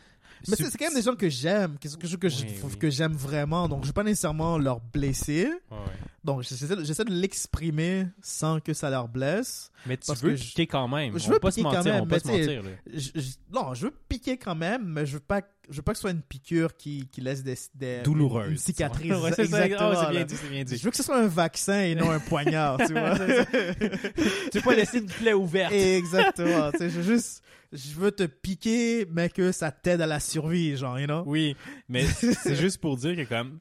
Mais 0.48 0.56
c'est 0.56 0.76
quand 0.78 0.86
même 0.86 0.94
des 0.94 1.02
gens 1.02 1.14
que 1.16 1.28
j'aime, 1.28 1.76
que, 1.78 1.88
que, 1.88 2.16
que, 2.16 2.26
Oui, 2.26 2.46
oui. 2.64 2.78
que 2.78 2.90
j'aime 2.90 3.14
vraiment, 3.14 3.68
donc 3.68 3.82
je 3.82 3.88
veux 3.88 3.92
pas 3.92 4.02
nécessairement 4.04 4.58
leur 4.58 4.80
blesser. 4.80 5.48
Ouais. 5.70 5.76
Donc 6.24 6.42
j'essaie 6.42 6.66
de, 7.04 7.10
l'exprimer 7.12 8.06
sans 8.20 8.58
que 8.60 8.72
ça 8.74 8.90
leur 8.90 9.06
blesse. 9.08 9.70
Mais 9.86 9.96
tu 9.96 10.06
Parce 10.08 10.20
veux 10.22 10.30
que 10.30 10.36
je- 10.36 10.42
piquer 10.44 10.66
quand 10.66 10.88
même. 10.88 11.16
je 11.18 11.28
veux 11.28 11.38
pas 11.38 11.50
se 11.52 11.56
piquer 11.56 11.68
quand 11.68 11.76
mentir, 11.76 11.92
même, 11.92 12.02
on 12.02 12.06
mais 12.06 12.18
se 12.18 12.26
mentir, 12.28 12.62
là. 12.64 12.70
Je- 12.92 13.10
je- 13.20 13.30
non, 13.52 13.74
je 13.74 13.86
veux 13.86 13.94
piquer 14.08 14.36
quand 14.36 14.56
même, 14.56 14.84
mais 14.86 15.06
je 15.06 15.14
veux 15.14 15.20
pas, 15.20 15.40
je 15.70 15.76
veux 15.76 15.82
pas 15.82 15.92
que 15.92 15.98
ce 15.98 16.00
soit 16.02 16.10
une 16.10 16.22
piqûre 16.22 16.76
qui, 16.76 17.06
qui 17.12 17.20
laisse 17.20 17.44
des, 17.44 17.56
des 17.76 18.02
Douloureuse. 18.02 18.50
une 18.50 18.58
cicatrice. 18.58 19.12
Ouais, 19.22 19.32
c'est 19.36 19.46
bien 19.46 19.68
là. 19.68 20.24
dit, 20.24 20.34
c'est 20.36 20.50
bien 20.50 20.64
dit. 20.64 20.76
Je 20.76 20.82
veux 20.82 20.90
que 20.90 20.96
ce 20.96 21.04
soit 21.04 21.18
un 21.18 21.28
vaccin 21.28 21.80
et 21.82 21.94
non 21.94 22.10
un 22.10 22.18
poignard, 22.18 22.78
tu 22.78 22.92
vois. 22.92 23.14
Tu 24.50 24.58
veux 24.58 24.62
pas 24.64 24.74
laisser 24.74 24.98
une 24.98 25.06
plaie 25.06 25.32
ouverte. 25.32 25.72
Exactement. 25.72 26.70
je 26.78 26.84
veux 26.86 27.02
juste, 27.14 27.42
je 27.72 27.94
veux 27.94 28.10
te 28.12 28.24
piquer, 28.24 29.06
mais 29.10 29.28
que 29.28 29.52
ça 29.52 29.70
t'aide 29.72 30.00
à 30.00 30.06
la 30.06 30.20
survie, 30.20 30.76
genre, 30.76 30.98
you 31.00 31.06
know? 31.06 31.22
Oui, 31.26 31.56
mais 31.88 32.06
c'est 32.06 32.56
juste 32.56 32.78
pour 32.80 32.96
dire 32.96 33.16
que 33.16 33.24
comme 33.28 33.60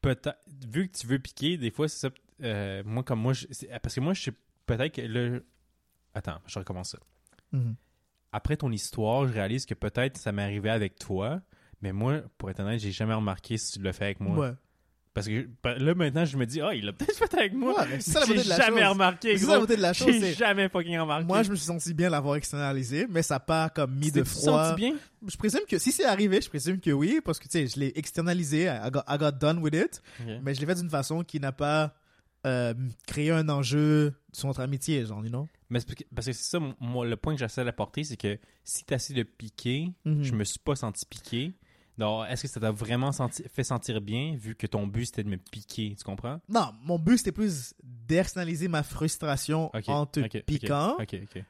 peut-être 0.00 0.38
vu 0.70 0.88
que 0.88 0.96
tu 0.96 1.06
veux 1.06 1.18
piquer, 1.18 1.56
des 1.56 1.70
fois 1.70 1.88
c'est 1.88 2.08
ça. 2.08 2.14
euh, 2.42 2.82
moi 2.84 3.02
comme 3.02 3.20
moi, 3.20 3.32
je- 3.32 3.46
parce 3.82 3.94
que 3.94 4.00
moi 4.00 4.14
je 4.14 4.22
sais 4.22 4.32
peut-être 4.66 4.94
que 4.94 5.00
le. 5.02 5.44
Attends, 6.14 6.40
je 6.46 6.58
recommence 6.58 6.90
ça. 6.90 6.98
Mhm. 7.52 7.74
Après 8.32 8.56
ton 8.56 8.70
histoire, 8.72 9.26
je 9.26 9.32
réalise 9.32 9.66
que 9.66 9.74
peut-être 9.74 10.16
ça 10.18 10.32
m'est 10.32 10.42
arrivé 10.42 10.68
avec 10.70 10.98
toi, 10.98 11.40
mais 11.80 11.92
moi, 11.92 12.20
pour 12.38 12.50
être 12.50 12.60
honnête, 12.60 12.80
j'ai 12.80 12.92
jamais 12.92 13.14
remarqué 13.14 13.56
si 13.56 13.72
tu 13.78 13.82
l'as 13.82 13.92
fait 13.92 14.04
avec 14.06 14.20
moi. 14.20 14.36
Ouais. 14.38 14.54
Parce 15.16 15.28
que 15.28 15.48
là 15.64 15.94
maintenant, 15.94 16.26
je 16.26 16.36
me 16.36 16.44
dis, 16.44 16.60
ah, 16.60 16.74
il 16.74 16.84
l'a 16.84 16.92
peut-être 16.92 17.16
fait 17.16 17.34
avec 17.38 17.54
moi. 17.54 17.72
Ouais, 17.80 18.00
c'est 18.00 18.10
ça 18.10 18.20
la 18.20 18.26
beauté 18.26 18.42
de 18.44 18.48
la 18.50 18.56
jamais 18.58 18.80
chose. 18.82 18.90
remarqué. 18.90 19.38
C'est 19.38 19.46
ça 19.46 19.52
la 19.54 19.58
beauté 19.60 19.76
de 19.76 19.80
la 19.80 19.92
chose, 19.94 20.12
J'ai 20.12 20.34
jamais 20.34 20.68
fucking 20.68 20.98
remarqué. 20.98 21.24
Moi, 21.24 21.42
je 21.42 21.50
me 21.50 21.56
suis 21.56 21.64
senti 21.64 21.94
bien 21.94 22.10
l'avoir 22.10 22.36
externalisé, 22.36 23.06
mais 23.08 23.22
ça 23.22 23.40
pas 23.40 23.70
comme 23.70 23.94
mis 23.94 24.12
de 24.12 24.22
froid. 24.24 24.68
senti 24.68 24.76
bien? 24.82 24.94
Je 25.26 25.36
présume 25.38 25.62
que 25.66 25.78
si 25.78 25.90
c'est 25.90 26.04
arrivé, 26.04 26.42
je 26.42 26.50
présume 26.50 26.78
que 26.80 26.90
oui, 26.90 27.20
parce 27.24 27.38
que 27.38 27.44
tu 27.44 27.52
sais, 27.52 27.66
je 27.66 27.80
l'ai 27.80 27.92
externalisé, 27.96 28.64
I 28.66 28.90
got, 28.92 29.00
I 29.08 29.16
got 29.18 29.32
done 29.32 29.58
with 29.60 29.74
it, 29.74 30.02
mais 30.42 30.54
je 30.54 30.60
l'ai 30.60 30.66
fait 30.66 30.74
d'une 30.74 30.90
façon 30.90 31.24
qui 31.24 31.40
n'a 31.40 31.52
pas 31.52 31.94
euh, 32.46 32.74
créé 33.06 33.30
un 33.30 33.48
enjeu 33.48 34.12
sur 34.34 34.48
notre 34.48 34.60
amitié, 34.60 35.06
genre, 35.06 35.24
you 35.24 35.30
know? 35.30 35.48
Mais 35.70 35.80
parce 36.14 36.26
que 36.26 36.32
c'est 36.32 36.44
ça, 36.44 36.58
moi, 36.78 37.06
le 37.06 37.16
point 37.16 37.32
que 37.34 37.40
j'essaie 37.40 37.64
d'apporter, 37.64 38.04
c'est 38.04 38.18
que 38.18 38.38
si 38.64 38.84
tu 38.84 38.92
essayé 38.92 39.24
de 39.24 39.28
piquer, 39.28 39.88
Mhm. 40.04 40.22
je 40.22 40.32
me 40.34 40.44
suis 40.44 40.58
pas 40.60 40.76
senti 40.76 41.06
piqué. 41.06 41.54
Donc, 41.98 42.26
est-ce 42.28 42.42
que 42.42 42.48
ça 42.48 42.60
t'a 42.60 42.70
vraiment 42.70 43.10
senti, 43.12 43.42
fait 43.52 43.64
sentir 43.64 44.00
bien, 44.02 44.36
vu 44.36 44.54
que 44.54 44.66
ton 44.66 44.86
but 44.86 45.06
c'était 45.06 45.24
de 45.24 45.30
me 45.30 45.36
piquer, 45.38 45.94
tu 45.96 46.04
comprends? 46.04 46.40
Non, 46.48 46.72
mon 46.84 46.98
but 46.98 47.16
c'était 47.18 47.32
plus 47.32 47.72
d'externaliser 47.82 48.68
ma 48.68 48.82
frustration 48.82 49.70
en 49.86 50.04
te 50.06 50.20
piquant, 50.40 50.96
Ok, 51.00 51.16
ok. 51.22 51.42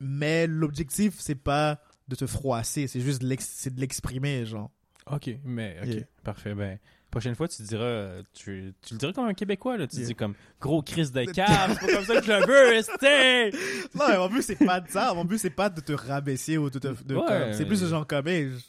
mais 0.00 0.46
l'objectif 0.46 1.14
c'est 1.18 1.34
pas 1.34 1.80
de 2.08 2.14
te 2.14 2.26
froisser, 2.26 2.86
c'est 2.88 3.00
juste 3.00 3.22
de 3.22 3.26
l'ex- 3.26 3.48
c'est 3.54 3.74
de 3.74 3.80
l'exprimer, 3.80 4.44
genre. 4.44 4.70
Ok, 5.10 5.30
mais 5.44 5.76
ok, 5.82 5.88
Yeah. 5.88 6.02
parfait. 6.24 6.54
Ben, 6.54 6.78
prochaine 7.10 7.34
fois, 7.34 7.48
tu 7.48 7.62
diras, 7.62 8.22
tu, 8.34 8.74
tu 8.82 8.94
le 8.94 8.98
diras 8.98 9.12
comme 9.12 9.26
un 9.26 9.34
Québécois, 9.34 9.76
là. 9.78 9.86
Tu 9.86 9.96
Yeah. 9.96 10.06
dis 10.08 10.14
comme 10.14 10.34
gros 10.60 10.82
crise 10.82 11.10
de 11.12 11.24
cave, 11.24 11.78
c'est 11.80 11.86
pas 11.86 11.92
comme 11.94 12.04
ça 12.04 12.20
que 12.20 12.26
je 12.26 12.32
le 12.32 12.46
veux, 12.46 12.68
rester! 12.70 13.50
Non, 13.94 14.04
mais 14.08 14.18
mon 14.18 14.28
but 14.28 14.42
c'est 14.42 14.56
pas 14.56 14.80
de 14.80 14.90
ça. 14.90 15.14
Mon 15.14 15.24
but 15.24 15.38
c'est 15.38 15.50
pas 15.50 15.70
de 15.70 15.80
te 15.80 15.92
rabaisser 15.92 16.58
ou 16.58 16.68
de 16.70 16.78
te. 16.78 16.88
Ouais. 17.14 17.52
c'est 17.54 17.64
plus 17.64 17.80
de 17.80 17.86
genre 17.86 18.06
comme. 18.06 18.28
hey, 18.28 18.50
je- 18.50 18.56
j'ai- 18.58 18.62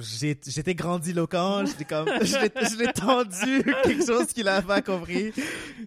J'étais 0.00 0.74
grandiloquent, 0.74 1.66
j'étais 1.66 1.84
comme, 1.84 2.06
je 2.22 2.36
l'ai- 2.38 2.52
je 2.86 2.92
tendu 2.92 3.64
quelque 3.84 4.06
chose 4.06 4.26
qu'il 4.32 4.48
a 4.48 4.62
pas 4.62 4.80
compris. 4.82 5.32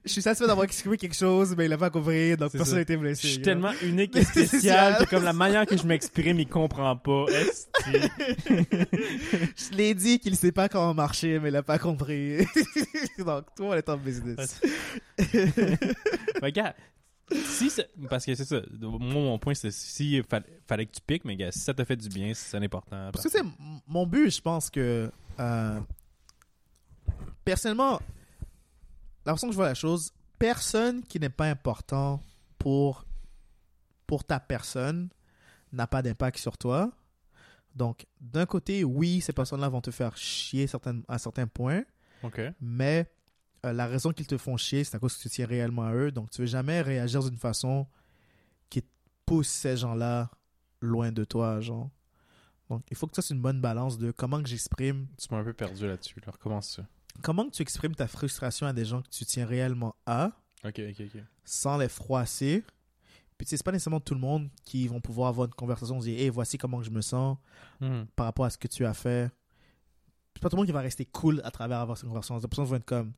Je 0.03 0.11
suis 0.11 0.21
satisfait 0.21 0.47
d'avoir 0.47 0.65
exprimé 0.65 0.97
quelque 0.97 1.15
chose, 1.15 1.55
mais 1.57 1.65
il 1.65 1.73
a 1.73 1.77
pas 1.77 1.89
compris, 1.89 2.35
donc 2.37 2.51
personne 2.51 2.75
n'a 2.75 2.81
été 2.81 2.93
Je 2.93 2.99
blessé. 2.99 3.27
suis 3.27 3.37
you 3.37 3.43
tellement 3.43 3.71
unique 3.83 4.15
et 4.17 4.23
Spécial. 4.23 4.97
que 5.05 5.09
comme 5.09 5.23
la 5.23 5.33
manière 5.33 5.65
que 5.65 5.77
je 5.77 5.83
m'exprime, 5.83 6.39
il 6.39 6.47
comprend 6.47 6.95
pas. 6.97 7.25
Je 9.55 9.75
l'ai 9.75 9.93
dit 9.93 10.19
qu'il 10.19 10.35
sait 10.35 10.51
pas 10.51 10.69
comment 10.69 10.93
marcher, 10.93 11.39
mais 11.39 11.49
il 11.49 11.55
a 11.55 11.63
pas 11.63 11.77
compris. 11.79 12.37
donc, 13.17 13.45
toi, 13.55 13.67
on 13.67 13.73
est 13.73 13.89
en 13.89 13.97
business. 13.97 14.59
Regarde, 16.41 16.73
si 17.31 17.69
parce 18.09 18.25
que 18.25 18.35
c'est 18.35 18.45
ça. 18.45 18.61
Moi, 18.79 18.99
mon 18.99 19.39
point, 19.39 19.53
c'est 19.55 19.71
si 19.71 20.21
fa- 20.29 20.43
fallait 20.67 20.85
que 20.85 20.91
tu 20.91 21.01
piques, 21.01 21.25
mais 21.25 21.35
gars, 21.35 21.51
si 21.51 21.59
ça 21.59 21.73
te 21.73 21.83
fait 21.83 21.95
du 21.95 22.09
bien, 22.09 22.33
c'est 22.33 22.57
important. 22.57 23.09
Parce 23.11 23.23
que 23.23 23.31
c'est 23.31 23.43
mon 23.87 24.05
but, 24.05 24.29
je 24.29 24.41
pense 24.41 24.69
que 24.69 25.11
euh, 25.39 25.79
personnellement, 27.43 27.99
la 29.25 29.33
façon 29.33 29.47
que 29.47 29.53
je 29.53 29.57
vois 29.57 29.67
la 29.67 29.73
chose, 29.75 30.11
personne 30.37 31.03
qui 31.03 31.19
n'est 31.19 31.29
pas 31.29 31.49
important 31.49 32.21
pour 32.57 33.05
pour 34.07 34.23
ta 34.23 34.39
personne 34.39 35.09
n'a 35.71 35.87
pas 35.87 36.01
d'impact 36.03 36.37
sur 36.37 36.57
toi. 36.59 36.91
Donc, 37.73 38.05
d'un 38.21 38.45
côté, 38.45 38.83
oui, 38.83 39.19
ces 39.19 39.33
personnes-là 39.33 39.67
vont 39.67 39.81
te 39.81 39.89
faire 39.91 40.15
chier 40.15 40.67
certaines, 40.67 41.03
à 41.07 41.17
certains 41.17 41.47
points, 41.47 41.83
Ok. 42.23 42.39
mais 42.61 43.11
euh, 43.65 43.73
la 43.73 43.87
raison 43.87 44.11
qu'ils 44.13 44.27
te 44.27 44.37
font 44.37 44.55
chier, 44.57 44.83
c'est 44.83 44.95
à 44.95 44.99
cause 44.99 45.15
que 45.17 45.21
tu 45.21 45.29
tiens 45.29 45.45
réellement 45.47 45.83
à 45.83 45.93
eux. 45.93 46.11
Donc, 46.11 46.29
tu 46.29 46.41
veux 46.41 46.47
jamais 46.47 46.81
réagir 46.81 47.23
d'une 47.23 47.37
façon 47.37 47.87
qui 48.69 48.83
pousse 49.25 49.47
ces 49.47 49.77
gens-là 49.77 50.29
loin 50.81 51.11
de 51.11 51.23
toi, 51.23 51.59
genre. 51.61 51.89
Donc, 52.69 52.83
il 52.89 52.97
faut 52.97 53.07
que 53.07 53.15
ça, 53.15 53.21
c'est 53.21 53.33
une 53.33 53.41
bonne 53.41 53.61
balance 53.61 53.97
de 53.97 54.11
comment 54.11 54.41
que 54.41 54.47
j'exprime, 54.49 55.07
Tu 55.17 55.27
m'as 55.31 55.39
un 55.39 55.43
peu 55.43 55.53
perdu 55.53 55.87
là-dessus. 55.87 56.19
Là. 56.25 56.31
Recommence 56.31 56.69
ça. 56.77 56.85
comment 57.21 57.45
que 57.45 57.51
tu 57.55 57.61
exprimes 57.61 57.95
ta 57.95 58.07
frustration 58.07 58.67
à 58.67 58.73
des 58.73 58.85
gens 58.85 59.01
que 59.01 59.09
tu 59.09 59.23
tiens 59.25 59.45
réellement 59.45 59.95
à, 60.05 60.31
Ok, 60.63 60.79
ok, 60.89 61.01
ok. 61.15 61.21
sans 61.43 61.77
les 61.77 61.87
froisser. 61.89 62.63
Puis, 63.37 63.45
tu 63.45 63.49
sais, 63.51 63.57
c'est 63.57 63.63
pas 63.63 63.71
nécessairement 63.71 63.99
tout 63.99 64.13
le 64.15 64.19
monde 64.19 64.49
qui 64.63 64.87
vont 64.87 64.99
pouvoir 65.01 65.29
avoir 65.29 65.45
une 65.47 65.53
conversation, 65.53 65.99
dire, 65.99 66.17
hey, 66.19 66.29
voici 66.29 66.57
comment 66.57 66.79
que 66.79 66.85
je 66.85 66.89
me 66.91 67.01
sens 67.01 67.37
Mhm. 67.81 68.07
par 68.15 68.25
rapport 68.27 68.45
à 68.45 68.49
ce 68.49 68.57
que 68.57 68.67
tu 68.67 68.85
as 68.85 68.93
fait. 68.93 69.29
C'est 70.33 70.41
pas 70.41 70.49
tout 70.49 70.55
le 70.55 70.61
monde 70.61 70.65
qui 70.67 70.71
va 70.73 70.81
rester 70.81 71.05
cool 71.05 71.41
à 71.43 71.51
travers 71.51 71.79
avoir 71.79 71.97
cette 71.97 72.07
conversation. 72.07 72.35
Les 72.37 72.47
personnes 72.47 72.65
vont 72.65 72.75
être 72.75 72.85
comme, 72.85 73.13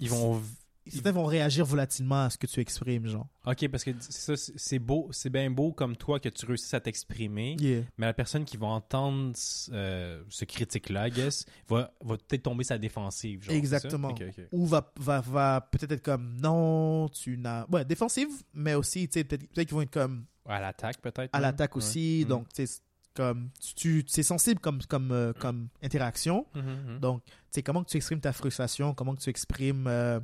Ils 0.00 0.10
vont. 0.10 0.40
certains 0.88 1.10
vont 1.12 1.24
réagir 1.24 1.64
volatilement 1.64 2.24
à 2.24 2.30
ce 2.30 2.38
que 2.38 2.46
tu 2.46 2.60
exprimes, 2.60 3.06
genre. 3.08 3.26
Ok, 3.44 3.66
parce 3.68 3.82
que 3.82 3.90
ça, 4.00 4.36
c'est 4.36 4.52
c'est 4.56 4.78
beau, 4.78 5.08
c'est 5.10 5.30
bien 5.30 5.50
beau 5.50 5.72
comme 5.72 5.96
toi 5.96 6.20
que 6.20 6.28
tu 6.28 6.46
réussisses 6.46 6.74
à 6.74 6.80
t'exprimer, 6.80 7.56
Yeah. 7.58 7.82
mais 7.98 8.06
la 8.06 8.14
personne 8.14 8.44
qui 8.44 8.56
va 8.56 8.68
entendre 8.68 9.32
euh, 9.72 10.22
ce 10.28 10.44
critique-là, 10.44 11.08
I 11.08 11.10
guess, 11.10 11.44
va, 11.68 11.92
va 12.04 12.16
peut-être 12.18 12.44
tomber 12.44 12.62
sa 12.64 12.78
défensive. 12.78 13.42
Genre, 13.42 13.50
c'est? 13.52 13.58
Exactement. 13.58 14.14
Ou 14.52 14.66
va, 14.66 14.92
va, 15.00 15.20
va 15.20 15.60
peut-être 15.72 15.90
être 15.92 16.02
comme 16.04 16.36
non, 16.40 17.08
tu 17.08 17.36
n'as. 17.36 17.66
Ouais, 17.68 17.84
défensive, 17.84 18.28
mais 18.54 18.74
aussi, 18.74 19.08
tu 19.08 19.14
sais, 19.18 19.24
peut-être 19.24 19.46
peut 19.52 19.62
qu'ils 19.64 19.74
vont 19.74 19.82
être 19.82 19.90
comme 19.90 20.26
À 20.46 20.60
l'attaque, 20.60 21.00
peut-être. 21.00 21.30
à 21.32 21.38
même? 21.38 21.42
l'attaque 21.42 21.76
aussi. 21.76 22.24
Donc, 22.24 22.48
tu 22.50 22.64
sais, 22.64 22.66
c'est 22.66 22.80
comme. 23.16 23.50
Tu, 23.76 24.04
c'est 24.06 24.22
sensible 24.22 24.60
comme, 24.60 24.80
comme, 24.88 25.10
euh, 25.12 25.32
comme 25.32 25.68
interaction. 25.82 26.46
Mhm, 26.54 26.62
mhm. 26.62 27.00
Donc, 27.00 27.24
tu 27.24 27.32
sais, 27.50 27.62
comment 27.62 27.82
que 27.82 27.90
tu 27.90 27.96
exprimes 27.96 28.20
ta 28.20 28.32
frustration, 28.32 28.94
comment 28.94 29.14
que 29.14 29.20
tu 29.22 29.30
exprimes 29.30 29.86
euh, 29.86 30.20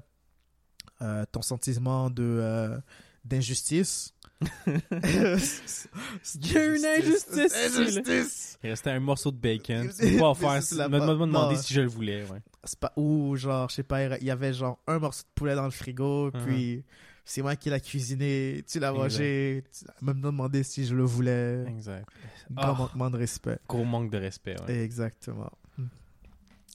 euh, 1.00 1.24
ton 1.32 1.42
sentiment 1.42 2.10
de. 2.10 2.22
euh, 2.22 2.78
d'injustice? 3.24 4.14
Il 5.06 6.52
y 6.52 6.56
a 6.56 6.64
une 6.66 6.84
injustice. 6.84 7.54
Injustice. 7.78 8.58
Il 8.62 8.70
restait 8.70 8.90
un 8.90 9.00
morceau 9.00 9.30
de 9.30 9.36
bacon. 9.36 9.88
Tu 9.98 10.12
peux 10.12 10.18
pas 10.18 10.28
en 10.28 10.34
faire. 10.34 10.62
C'est 10.62 10.88
Me, 10.88 10.98
non. 11.26 11.54
si 11.56 11.72
je 11.74 11.80
le 11.82 11.86
voulais, 11.88 12.24
ouais. 12.24 12.40
C'est 12.64 12.78
pas 12.78 12.92
ou 12.96 13.36
genre 13.36 13.68
je 13.70 13.76
sais 13.76 13.82
pas 13.82 14.16
il 14.18 14.24
y 14.24 14.30
avait 14.30 14.52
genre 14.52 14.78
un 14.86 14.98
morceau 15.00 15.22
de 15.22 15.28
poulet 15.34 15.54
dans 15.56 15.64
le 15.64 15.70
frigo 15.70 16.30
Uh-huh. 16.30 16.44
puis 16.44 16.84
c'est 17.24 17.42
moi 17.42 17.54
qui 17.56 17.70
l'ai 17.70 17.80
cuisiné 17.80 18.64
tu 18.66 18.78
l'as 18.80 18.92
mangé 18.92 19.64
tu 19.76 19.84
as 19.88 20.04
même 20.04 20.20
demandé 20.20 20.62
si 20.62 20.84
je 20.86 20.94
le 20.94 21.04
voulais 21.04 21.64
Exact. 21.68 22.06
grand 22.50 22.72
Ah. 22.72 22.76
manquement 22.78 23.10
de 23.10 23.18
respect 23.18 23.58
Gros 23.68 23.84
manque 23.84 24.10
de 24.10 24.18
respect, 24.18 24.56
ouais. 24.68 24.78
exactement 24.84 25.50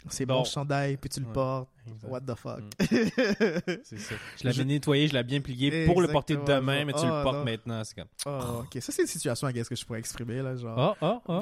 c'est 0.09 0.25
Bon. 0.25 0.43
chandail 0.45 0.95
puis 0.95 1.09
tu 1.09 1.19
le 1.19 1.25
Ouais. 1.25 1.33
portes 1.33 1.69
Exact. 1.87 2.11
what 2.11 2.21
the 2.21 2.35
fuck? 2.35 2.61
C'est 3.83 3.99
ça. 3.99 4.15
Je 4.39 4.43
l'avais 4.45 4.53
Je- 4.57 4.61
nettoyé, 4.63 5.07
je 5.07 5.13
l'ai 5.13 5.23
bien 5.23 5.41
plié 5.41 5.85
pour 5.85 6.01
le 6.01 6.07
porter 6.09 6.35
demain, 6.37 6.85
mais 6.85 6.93
tu 6.93 7.05
le 7.05 7.11
oh, 7.11 7.23
portes 7.23 7.37
non. 7.37 7.43
maintenant. 7.45 7.81
C'est 7.83 7.95
comme. 7.95 8.07
oh, 8.25 8.61
ok 8.63 8.81
ça 8.81 8.91
c'est 8.91 9.01
une 9.01 9.07
situation 9.07 9.47
à 9.47 9.51
ce 9.53 9.63
que 9.69 9.75
je 9.75 9.85
pourrais 9.85 9.99
exprimer 9.99 10.41
là 10.41 10.55
genre 10.55 10.95
Oh, 11.01 11.21
oh, 11.27 11.39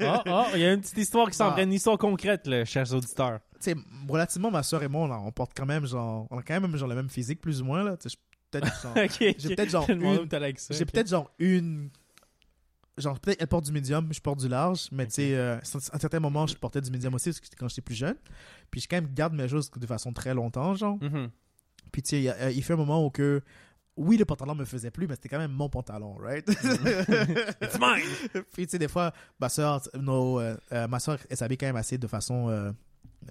Oh, 0.00 0.16
oh. 0.26 0.44
Il 0.54 0.60
y 0.60 0.64
a 0.64 0.72
une 0.72 0.80
petite 0.80 0.98
histoire 0.98 1.28
qui 1.28 1.36
s'en 1.36 1.50
Ah. 1.50 1.62
une 1.62 1.72
histoire 1.72 1.98
concrète, 1.98 2.46
là, 2.46 2.64
chers 2.64 2.92
auditeurs. 2.94 3.40
Sais 3.64 3.76
relativement 4.08 4.50
ma 4.50 4.62
soeur 4.62 4.82
et 4.82 4.88
moi 4.88 5.08
on, 5.24 5.32
porte 5.32 5.52
quand 5.56 5.66
même 5.66 5.86
genre 5.86 6.26
on 6.30 6.38
a 6.38 6.42
quand 6.42 6.60
même 6.60 6.76
genre 6.76 6.88
le 6.88 6.94
même 6.94 7.08
physique 7.10 7.40
plus 7.40 7.60
ou 7.62 7.64
moins 7.64 7.82
là 7.84 7.96
tu 7.96 8.08
sais 8.08 8.16
je- 8.16 8.58
peut-être 8.60 8.80
genre 8.82 8.96
ok. 9.04 9.34
J'ai 9.38 9.56
peut-être 9.56 9.70
genre 9.70 9.86
une- 9.90 10.28
J'ai 10.74 10.84
peut-être 10.84 11.08
genre 11.08 11.30
une. 11.38 11.90
Genre, 12.96 13.18
peut-être 13.18 13.40
elle 13.42 13.48
porte 13.48 13.64
du 13.64 13.72
médium, 13.72 14.08
je 14.12 14.20
porte 14.20 14.38
du 14.38 14.46
large, 14.48 14.86
mais 14.92 15.04
tu 15.08 15.14
sais, 15.14 15.34
euh, 15.34 15.56
à 15.56 15.96
un 15.96 15.98
certain 15.98 16.20
moment, 16.20 16.46
je 16.46 16.54
portais 16.54 16.80
du 16.80 16.92
médium 16.92 17.12
aussi 17.14 17.30
parce 17.30 17.40
que 17.40 17.46
c'était 17.46 17.56
quand 17.56 17.66
j'étais 17.66 17.82
plus 17.82 17.96
jeune. 17.96 18.14
Puis 18.70 18.82
je 18.82 18.86
quand 18.88 18.94
même 18.98 19.12
garde 19.12 19.34
mes 19.34 19.48
choses 19.48 19.68
de 19.68 19.84
façon 19.86 20.12
très 20.12 20.32
longtemps, 20.32 20.74
genre. 20.76 20.96
Mhm. 21.02 21.28
Puis 21.90 22.02
tu 22.02 22.10
sais, 22.22 22.30
euh, 22.40 22.52
il 22.52 22.62
fait 22.62 22.74
un 22.74 22.76
moment 22.76 23.04
où 23.04 23.10
que. 23.10 23.42
Oui, 23.96 24.16
le 24.16 24.24
pantalon 24.24 24.54
me 24.54 24.64
faisait 24.64 24.90
plus, 24.92 25.08
mais 25.08 25.14
c'était 25.14 25.28
quand 25.28 25.38
même 25.38 25.50
mon 25.52 25.68
pantalon, 25.68 26.16
right? 26.20 26.44
It's 27.62 27.78
mine! 27.80 28.42
Puis 28.52 28.66
tu 28.66 28.70
sais, 28.72 28.78
des 28.78 28.88
fois, 28.88 29.12
ma 29.40 29.48
soeur, 29.48 29.80
no, 29.98 30.40
euh, 30.40 30.56
euh, 30.72 30.86
ma 30.88 30.98
soeur, 31.00 31.18
elle 31.30 31.36
s'habille 31.36 31.58
quand 31.58 31.66
même 31.66 31.76
assez 31.76 31.96
de 31.98 32.06
façon 32.08 32.48
euh, 32.48 32.72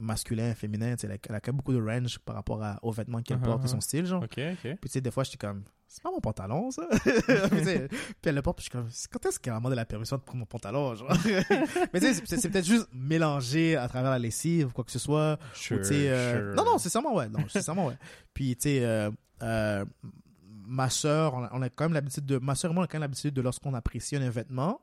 masculin, 0.01 0.53
féminin. 0.55 0.95
Elle, 1.03 1.11
a- 1.11 1.17
elle 1.29 1.35
a 1.35 1.39
quand 1.39 1.51
même 1.51 1.57
beaucoup 1.57 1.73
de 1.73 1.81
range 1.81 2.19
par 2.19 2.35
rapport 2.35 2.63
à- 2.63 2.79
aux 2.81 2.91
vêtements 2.91 3.21
qu'elle 3.21 3.37
Uh-huh, 3.37 3.43
porte 3.43 3.63
et 3.63 3.67
uh-huh. 3.67 3.71
son 3.71 3.81
style, 3.81 4.05
genre. 4.05 4.23
Puis 4.27 4.43
tu 4.55 4.87
sais, 4.89 5.01
des 5.01 5.11
fois, 5.11 5.23
j'étais 5.23 5.37
comme, 5.37 5.63
c'est 5.87 6.01
pas 6.01 6.09
mon 6.11 6.19
pantalon, 6.19 6.71
ça. 6.71 6.87
puis, 7.05 7.89
elle 8.25 8.35
le 8.35 8.41
porte, 8.41 8.57
puis 8.57 8.65
je 8.65 8.69
suis 8.69 9.07
comme, 9.07 9.21
quand 9.21 9.29
est-ce 9.29 9.39
qu'elle 9.39 9.53
m'a 9.53 9.59
demandé 9.59 9.75
la 9.75 9.85
permission 9.85 10.17
de 10.17 10.21
prendre 10.21 10.39
mon 10.39 10.45
pantalon, 10.45 10.95
genre? 10.95 11.09
Mais 11.93 11.99
tu 11.99 12.13
sais, 12.13 12.21
c'est- 12.25 12.49
peut-être 12.49 12.65
juste 12.65 12.87
mélangé 12.93 13.75
à 13.75 13.87
travers 13.87 14.11
la 14.11 14.19
lessive 14.19 14.67
ou 14.67 14.71
quoi 14.71 14.83
que 14.83 14.91
ce 14.91 14.99
soit. 14.99 15.33
Ou, 15.41 15.55
Sure, 15.55 15.77
tu 15.79 15.83
sais, 15.85 16.09
euh, 16.09 16.53
sure. 16.53 16.55
Non, 16.63 16.71
non, 16.71 16.77
c'est 16.77 16.89
sûrement 16.89 17.15
ouais. 17.15 17.29
Non, 17.29 17.39
c'est 17.49 17.61
sûrement 17.61 17.87
ouais. 17.87 17.97
Puis, 18.33 18.55
tu 18.55 18.63
sais, 18.69 18.83
euh, 18.85 19.11
euh, 19.43 19.85
ma 20.65 20.89
sœur, 20.89 21.33
on 21.35 21.43
a, 21.43 21.49
on 21.53 21.61
a 21.61 21.69
quand 21.69 21.85
même 21.85 21.93
l'habitude 21.93 22.25
de, 22.25 22.37
ma 22.37 22.55
sœur 22.55 22.71
et 22.71 22.73
moi, 22.73 22.83
on 22.83 22.85
a 22.85 22.87
quand 22.87 22.95
même 22.97 23.01
l'habitude 23.01 23.33
de 23.33 23.41
lorsqu'on 23.41 23.73
apprécie 23.73 24.15
un 24.15 24.29
vêtement, 24.29 24.81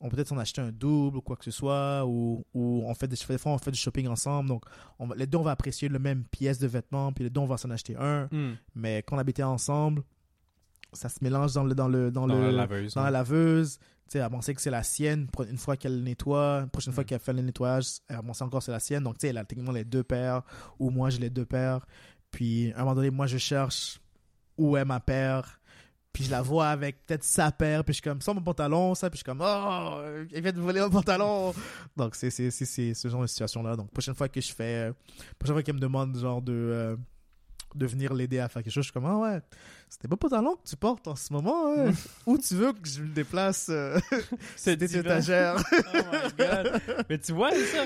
on 0.00 0.08
peut-être 0.08 0.28
s'en 0.28 0.38
acheter 0.38 0.60
un 0.60 0.72
double 0.72 1.16
ou 1.18 1.20
quoi 1.22 1.36
que 1.36 1.44
ce 1.44 1.50
soit, 1.50 2.04
ou, 2.06 2.44
ou 2.54 2.82
on 2.86 2.94
fait 2.94 3.08
des, 3.08 3.16
des 3.16 3.38
fois, 3.38 3.52
on 3.52 3.58
fait 3.58 3.70
du 3.70 3.78
shopping 3.78 4.08
ensemble. 4.08 4.48
Donc, 4.48 4.64
on 4.98 5.08
les 5.14 5.26
deux, 5.26 5.38
on 5.38 5.42
va 5.42 5.52
apprécier 5.52 5.88
le 5.88 5.98
même 5.98 6.24
pièce 6.24 6.58
de 6.58 6.66
vêtement, 6.66 7.12
puis 7.12 7.24
les 7.24 7.30
deux, 7.30 7.40
on 7.40 7.46
va 7.46 7.56
s'en 7.56 7.70
acheter 7.70 7.96
un. 7.96 8.28
Hmm. 8.30 8.54
Mais 8.74 9.02
quand 9.02 9.16
on 9.16 9.18
habitait 9.18 9.42
ensemble, 9.42 10.02
ça 10.92 11.08
se 11.08 11.18
mélange 11.22 11.52
dans 11.54 11.64
le, 11.64 11.74
dans 11.74 11.88
le, 11.88 12.10
dans, 12.10 12.26
Dans 12.26 12.34
le, 12.38 12.46
la 12.50 12.52
laveuse. 12.66 12.94
dans 12.94 13.02
la 13.02 13.10
laveuse. 13.10 13.78
Tu 13.78 14.12
sais, 14.12 14.18
elle 14.18 14.30
pensait 14.30 14.54
que 14.54 14.60
c'est 14.60 14.70
la 14.70 14.84
sienne. 14.84 15.26
Une 15.50 15.56
fois 15.58 15.76
qu'elle 15.76 15.96
le 15.96 16.02
nettoie, 16.02 16.60
une 16.62 16.70
prochaine 16.70 16.92
fois 16.92 17.02
Mm. 17.02 17.06
qu'elle 17.06 17.18
fait 17.20 17.32
le 17.32 17.42
nettoyage, 17.42 17.86
elle 18.08 18.22
pensait 18.22 18.44
encore 18.44 18.60
que 18.60 18.66
c'est 18.66 18.70
la 18.72 18.78
sienne. 18.80 19.02
Donc, 19.02 19.14
tu 19.18 19.22
sais, 19.22 19.28
elle 19.28 19.38
a 19.38 19.44
techniquement 19.44 19.72
les 19.72 19.84
deux 19.84 20.04
paires, 20.04 20.42
ou 20.78 20.90
moi, 20.90 21.10
j'ai 21.10 21.18
les 21.18 21.30
deux 21.30 21.44
paires. 21.44 21.84
Puis, 22.30 22.72
à 22.72 22.76
un 22.76 22.80
moment 22.84 22.94
donné, 22.94 23.10
moi, 23.10 23.26
je 23.26 23.38
cherche 23.38 24.00
où 24.58 24.76
est 24.76 24.84
ma 24.84 25.00
paire. 25.00 25.58
Puis, 26.16 26.24
je 26.24 26.30
la 26.30 26.40
vois 26.40 26.68
avec 26.68 27.04
peut-être 27.04 27.24
sa 27.24 27.52
paire. 27.52 27.84
Puis, 27.84 27.92
je 27.92 27.96
suis 27.96 28.02
comme, 28.02 28.22
sans 28.22 28.32
mon 28.32 28.40
pantalon, 28.40 28.94
ça. 28.94 29.10
Puis, 29.10 29.18
je 29.18 29.20
suis 29.20 29.24
comme, 29.24 29.42
oh, 29.44 30.00
elle 30.32 30.40
vient 30.40 30.50
de 30.50 30.60
voler 30.62 30.80
mon 30.80 30.88
pantalon. 30.88 31.52
Donc, 31.94 32.14
c'est 32.14 32.30
ce 32.30 33.08
genre 33.08 33.20
de 33.20 33.26
situation-là. 33.26 33.76
Donc, 33.76 33.90
prochaine 33.90 34.14
fois 34.14 34.26
que 34.26 34.40
je 34.40 34.50
fais, 34.50 34.88
euh, 34.88 34.92
prochaine 35.38 35.56
fois 35.56 35.62
qu'elle 35.62 35.74
me 35.74 35.80
demande, 35.80 36.16
genre, 36.16 36.40
de, 36.40 36.54
euh, 36.54 36.96
de 37.76 37.86
venir 37.86 38.14
l'aider 38.14 38.38
à 38.38 38.48
faire 38.48 38.62
quelque 38.62 38.72
chose, 38.72 38.84
je 38.84 38.90
suis 38.90 38.92
comme, 38.92 39.06
ah 39.06 39.16
ouais, 39.18 39.40
c'était 39.88 40.08
beau 40.08 40.16
pantalon 40.16 40.56
que 40.56 40.68
tu 40.68 40.76
portes 40.76 41.06
en 41.08 41.14
ce 41.16 41.32
moment. 41.32 41.72
hein. 41.76 41.90
Où 42.26 42.36
tu 42.38 42.54
veux 42.54 42.72
que 42.72 42.88
je 42.88 43.02
le 43.02 43.08
déplace 43.08 43.68
euh, 43.70 43.98
C'est 44.56 44.76
des 44.76 44.96
étagères. 44.96 45.56
Oh 45.72 45.76
my 46.12 46.32
god. 46.38 46.80
Mais 47.08 47.18
tu 47.18 47.32
vois, 47.32 47.50
c'est 47.52 47.64
ça. 47.66 47.84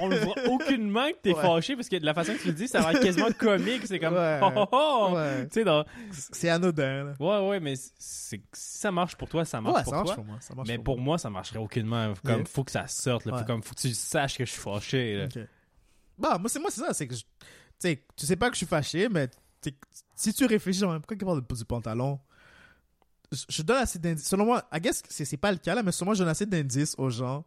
On 0.00 0.08
le 0.08 0.18
voit 0.18 0.34
aucunement 0.50 1.08
que 1.08 1.16
t'es 1.22 1.34
Ouais. 1.34 1.42
fâché 1.42 1.74
parce 1.76 1.88
que 1.88 1.96
de 1.96 2.04
la 2.04 2.14
façon 2.14 2.32
que 2.34 2.38
tu 2.42 2.46
le 2.48 2.54
dis, 2.54 2.68
ça 2.68 2.80
va 2.80 2.92
être 2.92 3.00
quasiment 3.02 3.30
comique. 3.38 3.82
C'est 3.86 3.98
comme, 3.98 4.14
Ouais. 4.14 4.40
oh, 4.42 4.50
oh, 4.56 4.66
oh. 4.72 5.14
Ouais. 5.14 5.64
Dans... 5.64 5.84
C'est 6.12 6.48
anodin. 6.48 7.04
Là. 7.04 7.12
Ouais, 7.18 7.48
ouais, 7.48 7.60
mais 7.60 7.74
si 7.98 8.40
ça 8.52 8.92
marche 8.92 9.16
pour 9.16 9.28
toi, 9.28 9.44
ça 9.44 9.60
marche 9.60 9.82
pour 9.84 9.90
ça 9.92 9.96
marche 9.96 10.06
toi. 10.06 10.14
pour 10.16 10.24
moi. 10.24 10.36
Ça 10.40 10.54
marche 10.54 10.68
Mais 10.68 10.78
pour 10.78 10.98
moi, 10.98 11.18
ça 11.18 11.30
marcherait 11.30 11.58
aucunement. 11.58 12.12
Comme, 12.24 12.36
Yeah. 12.36 12.44
faut 12.44 12.62
que 12.64 12.70
ça 12.72 12.86
sorte, 12.86 13.24
là. 13.26 13.38
Faut 13.38 13.44
comme, 13.44 13.62
faut 13.62 13.74
que 13.74 13.80
tu 13.80 13.94
saches 13.94 14.36
que 14.38 14.44
je 14.44 14.50
suis 14.52 14.60
fâché, 14.60 15.16
là. 15.16 15.26
Bah, 16.18 16.38
moi, 16.38 16.48
c'est 16.48 16.58
moi, 16.58 16.70
c'est 16.70 16.80
ça. 16.80 16.94
C'est 16.94 17.06
que 17.06 17.14
je- 17.14 17.24
sais, 17.78 18.02
tu 18.16 18.26
sais 18.26 18.36
pas 18.36 18.48
que 18.48 18.54
je 18.54 18.58
suis 18.58 18.66
fâché, 18.66 19.08
mais 19.08 19.28
si 20.14 20.32
tu 20.32 20.46
réfléchis, 20.46 20.80
genre, 20.80 20.94
pourquoi 20.94 21.16
il 21.20 21.24
parle 21.24 21.42
du 21.58 21.64
pantalon? 21.64 22.18
Je, 23.32 23.44
je 23.48 23.62
donne 23.62 23.78
assez 23.78 23.98
d'indices. 23.98 24.28
Selon 24.28 24.44
moi, 24.44 24.68
I 24.72 24.80
guess 24.80 25.02
c'est 25.08 25.36
pas 25.36 25.50
le 25.50 25.58
cas 25.58 25.74
là, 25.74 25.82
mais 25.82 25.92
selon 25.92 26.06
moi, 26.06 26.14
je 26.14 26.20
donne 26.20 26.28
assez 26.28 26.46
d'indices 26.46 26.94
aux 26.98 27.10
gens 27.10 27.44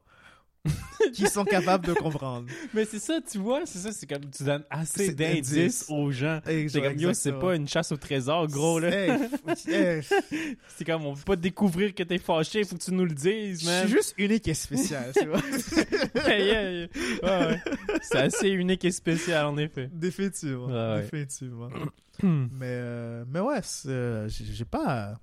qui 1.14 1.28
sont 1.28 1.46
capables 1.46 1.86
de 1.88 1.94
comprendre. 1.94 2.48
Mais 2.74 2.86
c'est 2.86 3.00
ça, 3.00 3.20
tu 3.22 3.38
vois, 3.38 3.66
c'est 3.66 3.80
ça, 3.80 3.92
c'est 3.92 4.06
comme, 4.06 4.30
tu 4.30 4.44
donnes 4.44 4.66
assez 4.70 5.14
d'indices 5.14 5.86
aux 5.90 6.12
gens. 6.12 6.42
Et 6.48 6.68
C'est 6.68 6.82
comme, 6.82 6.98
yo, 6.98 7.14
c'est 7.14 7.34
pas 7.34 7.56
une 7.56 7.68
chasse 7.68 7.92
au 7.92 7.98
trésor, 7.98 8.48
gros, 8.48 8.80
là. 8.80 8.90
Hey, 8.90 9.12
hey, 9.68 10.02
C'est 10.68 10.86
comme, 10.86 11.06
on 11.06 11.14
veut 11.14 11.24
pas 11.24 11.36
découvrir 11.36 11.96
que 11.96 12.04
t'es 12.04 12.18
fâché, 12.18 12.64
faut 12.64 12.76
que 12.76 12.84
tu 12.84 12.94
nous 12.94 13.06
le 13.06 13.14
dises, 13.14 13.62
je 13.62 13.66
man. 13.66 13.88
suis 13.88 13.96
juste 13.98 14.14
unique 14.18 14.48
et 14.48 14.54
spécial, 14.54 15.12
tu 15.18 15.26
vois. 15.28 15.40
Ouais, 16.16 16.90
ouais. 17.24 17.62
C'est 18.02 18.18
assez 18.18 18.50
unique 18.50 18.84
et 18.86 18.92
spécial, 18.92 19.46
en 19.46 19.58
effet. 19.58 19.90
Définitivement. 19.92 20.68
Ouais, 20.68 20.96
ouais. 20.96 21.02
Définitivement. 21.02 21.70
mais, 22.24 22.50
euh, 22.64 23.24
mais 23.28 23.40
ouais, 23.40 23.60
euh, 23.88 24.28
j'ai 24.28 24.66
pas. 24.66 25.16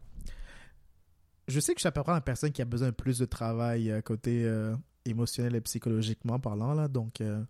Je 1.49 1.61
sais 1.61 1.75
que 1.75 1.79
je 1.79 1.83
suis 1.83 1.89
à 1.89 1.93
peu 1.93 2.03
près 2.03 2.13
une 2.13 2.21
personne 2.21 2.51
qui 2.51 2.63
a 2.63 2.65
besoin 2.65 2.89
de 2.89 2.95
plus 2.95 3.19
de 3.19 3.25
travail 3.25 3.91
euh, 3.91 4.01
côté 4.01 4.43
euh, 4.45 4.75
émotionnel 5.07 5.55
et 5.57 5.61
psychologiquement 5.61 6.39
parlant, 6.39 6.75
là. 6.75 6.89
Donc, 6.89 7.21
euh, 7.21 7.43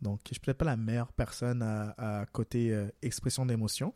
donc 0.00 0.20
je 0.28 0.34
suis 0.34 0.40
peut-être 0.40 0.58
pas 0.58 0.64
la 0.64 0.76
meilleure 0.76 1.12
personne 1.12 1.62
à, 1.62 1.94
à 2.20 2.26
côté 2.26 2.72
euh, 2.72 2.88
expression 3.02 3.44
d'émotion. 3.46 3.94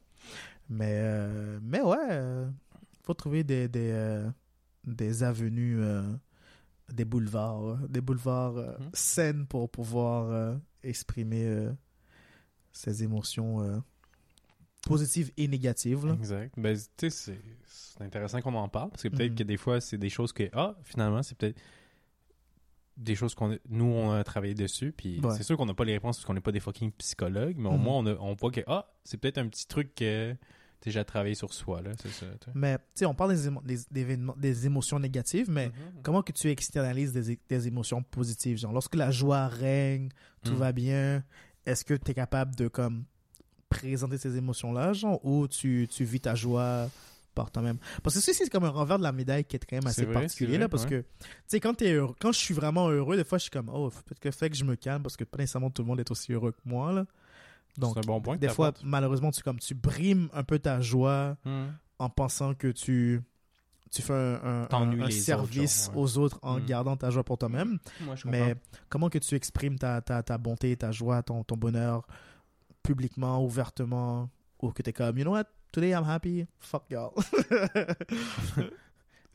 Mais, 0.69 0.95
euh, 0.99 1.59
mais 1.63 1.81
ouais, 1.81 1.97
euh, 2.11 2.49
faut 3.05 3.15
trouver 3.15 3.45
des, 3.45 3.69
des, 3.69 3.91
euh, 3.93 4.29
des 4.85 5.23
avenues, 5.23 5.81
des 6.93 7.05
boulevards, 7.05 7.77
des 7.89 8.01
boulevards 8.01 8.55
Mhm. 8.55 8.91
saines 8.93 9.47
pour 9.47 9.69
pouvoir 9.71 10.57
exprimer 10.83 11.69
ses 12.73 13.03
émotions 13.03 13.83
positives 14.83 15.33
et 15.37 15.49
négatives. 15.49 16.07
là. 16.07 16.13
Exact. 16.15 16.55
Ben, 16.57 16.77
tu 16.77 16.85
sais, 16.99 17.11
c'est- 17.11 17.41
c'est 17.67 18.03
intéressant 18.03 18.41
qu'on 18.41 18.55
en 18.55 18.69
parle 18.69 18.91
parce 18.91 19.03
que 19.03 19.09
peut-être 19.09 19.33
Mhm. 19.33 19.39
que 19.39 19.43
des 19.43 19.57
fois, 19.57 19.81
c'est 19.81 19.99
des 19.99 20.11
choses 20.11 20.33
que, 20.33 20.49
ah, 20.53 20.77
finalement, 20.85 21.23
c'est 21.23 21.37
peut-être 21.37 21.59
des 22.97 23.15
choses 23.15 23.35
qu'on 23.35 23.59
nous, 23.69 23.85
on 23.85 24.13
a 24.13 24.25
travaillé 24.25 24.55
dessus. 24.55 24.93
Puis 24.97 25.21
Ouais. 25.21 25.35
c'est 25.37 25.43
sûr 25.43 25.57
qu'on 25.57 25.67
n'a 25.67 25.75
pas 25.75 25.85
les 25.85 25.93
réponses 25.95 26.17
parce 26.17 26.25
qu'on 26.27 26.35
n'est 26.35 26.41
pas 26.41 26.53
des 26.53 26.61
fucking 26.61 26.91
psychologues, 26.93 27.57
mais 27.59 27.69
au 27.69 27.73
Mhm. 27.73 27.83
moins, 27.83 27.99
on, 27.99 28.07
a- 28.07 28.15
on 28.17 28.35
voit 28.35 28.51
que, 28.51 28.61
ah, 28.67 28.87
c'est 29.05 29.19
peut-être 29.19 29.39
un 29.39 29.49
petit 29.49 29.67
truc 29.67 29.95
que 29.95 30.35
déjà 30.83 31.05
travaillé 31.05 31.35
sur 31.35 31.53
soi, 31.53 31.83
là. 31.83 31.91
C'est 32.01 32.11
ça. 32.11 32.27
Mais, 32.55 32.77
tu 32.79 32.83
sais, 32.95 33.07
on 33.07 33.15
parle 33.15 33.35
des, 33.35 33.49
émo- 33.49 33.63
des, 33.65 33.79
des 33.91 34.01
événements- 34.03 34.37
des 34.37 34.67
émotions 34.67 34.99
négatives, 34.99 35.51
mais 35.51 35.69
Mhm. 35.69 36.03
comment 36.03 36.23
que 36.23 36.33
tu 36.33 36.49
externalises 36.49 37.13
des, 37.13 37.67
émotions 37.69 38.03
positives? 38.03 38.57
Genre, 38.59 38.73
lorsque 38.73 38.95
la 38.95 39.11
joie 39.11 39.49
règne, 39.49 40.11
tout 40.45 40.53
Mhm. 40.53 40.59
va 40.59 40.73
bien, 40.73 41.25
est-ce 41.67 41.85
que 41.85 41.95
tu 41.95 42.11
es 42.11 42.15
capable 42.15 42.55
de, 42.55 42.69
comme, 42.69 43.05
présenter 43.69 44.17
ces 44.17 44.37
émotions-là, 44.37 44.93
genre, 44.93 45.23
ou 45.25 45.49
tu, 45.49 45.89
tu 45.91 46.05
vis 46.05 46.21
ta 46.21 46.35
joie 46.37 46.89
par 47.37 47.53
toi-même? 47.53 47.79
Parce 48.03 48.17
que 48.17 48.21
ça, 48.21 48.33
c'est 48.35 48.51
comme 48.51 48.65
un 48.65 48.71
revers 48.71 48.99
de 48.99 49.05
la 49.05 49.13
médaille 49.13 49.45
qui 49.45 49.55
est 49.55 49.65
quand 49.65 49.77
même 49.77 49.87
assez 49.87 50.05
vrai, 50.05 50.15
particulier, 50.15 50.53
vrai, 50.55 50.59
là, 50.59 50.69
parce 50.69 50.83
ouais. 50.85 50.91
que, 50.91 51.01
tu 51.03 51.29
sais, 51.47 51.61
quand 51.61 51.75
t'es 51.75 51.93
heureux, 51.93 52.15
quand 52.21 52.33
je 52.33 52.39
suis 52.39 52.55
vraiment 52.55 52.89
heureux, 52.89 53.17
des 53.17 53.23
fois, 53.25 53.39
je 53.39 53.43
suis 53.43 53.51
comme, 53.53 53.71
oh, 53.73 53.91
peut-être 53.91 54.19
que 54.19 54.31
fait 54.33 54.51
que 54.51 54.57
je 54.57 54.65
me 54.65 54.75
calme, 54.75 55.03
parce 55.05 55.17
que 55.17 55.23
pas 55.23 55.39
nécessairement 55.39 55.71
tout 55.71 55.83
le 55.83 55.89
monde 55.89 56.01
est 56.01 56.11
aussi 56.11 56.33
heureux 56.33 56.51
que 56.51 56.61
moi, 56.65 56.93
là. 56.93 57.07
Donc, 57.79 57.93
C'est 57.95 58.01
un 58.01 58.07
bon 58.07 58.21
point 58.21 58.37
des 58.39 58.49
fois, 58.49 58.73
malheureusement, 58.83 59.31
tu, 59.31 59.43
comme, 59.43 59.59
tu 59.61 59.75
brimes 59.75 60.29
un 60.33 60.43
peu 60.43 60.59
ta 60.59 60.81
joie, 60.81 61.37
Mhm. 61.45 61.73
en 62.01 62.09
pensant 62.11 62.55
que 62.55 62.69
tu 62.69 63.23
tu 63.93 64.03
fais 64.03 64.13
un, 64.13 64.67
autres, 64.99 65.11
service 65.13 65.89
ouais. 65.95 66.01
aux 66.01 66.19
autres 66.19 66.39
en 66.43 66.59
Mm. 66.59 66.67
gardant 66.67 66.97
ta 66.97 67.09
joie 67.11 67.23
pour 67.23 67.39
toi-même. 67.39 67.79
Mais 68.27 68.57
comment 68.91 69.09
que 69.09 69.17
tu 69.19 69.35
exprimes 69.37 69.79
ta, 69.79 70.03
ta, 70.03 70.23
ta 70.25 70.37
bonté, 70.39 70.77
ta 70.77 70.91
joie, 70.91 71.23
ton, 71.23 71.45
ton 71.45 71.57
bonheur 71.57 72.05
publiquement, 72.83 73.43
ouvertement, 73.43 74.29
ou 74.61 74.71
que 74.73 74.83
t'es 74.83 74.93
comme, 74.93 75.17
you 75.19 75.25
know 75.25 75.33
what, 75.33 75.45
today 75.73 75.91
I'm 75.91 76.05
happy, 76.05 76.47
fuck 76.59 76.85
y'all. 76.91 77.13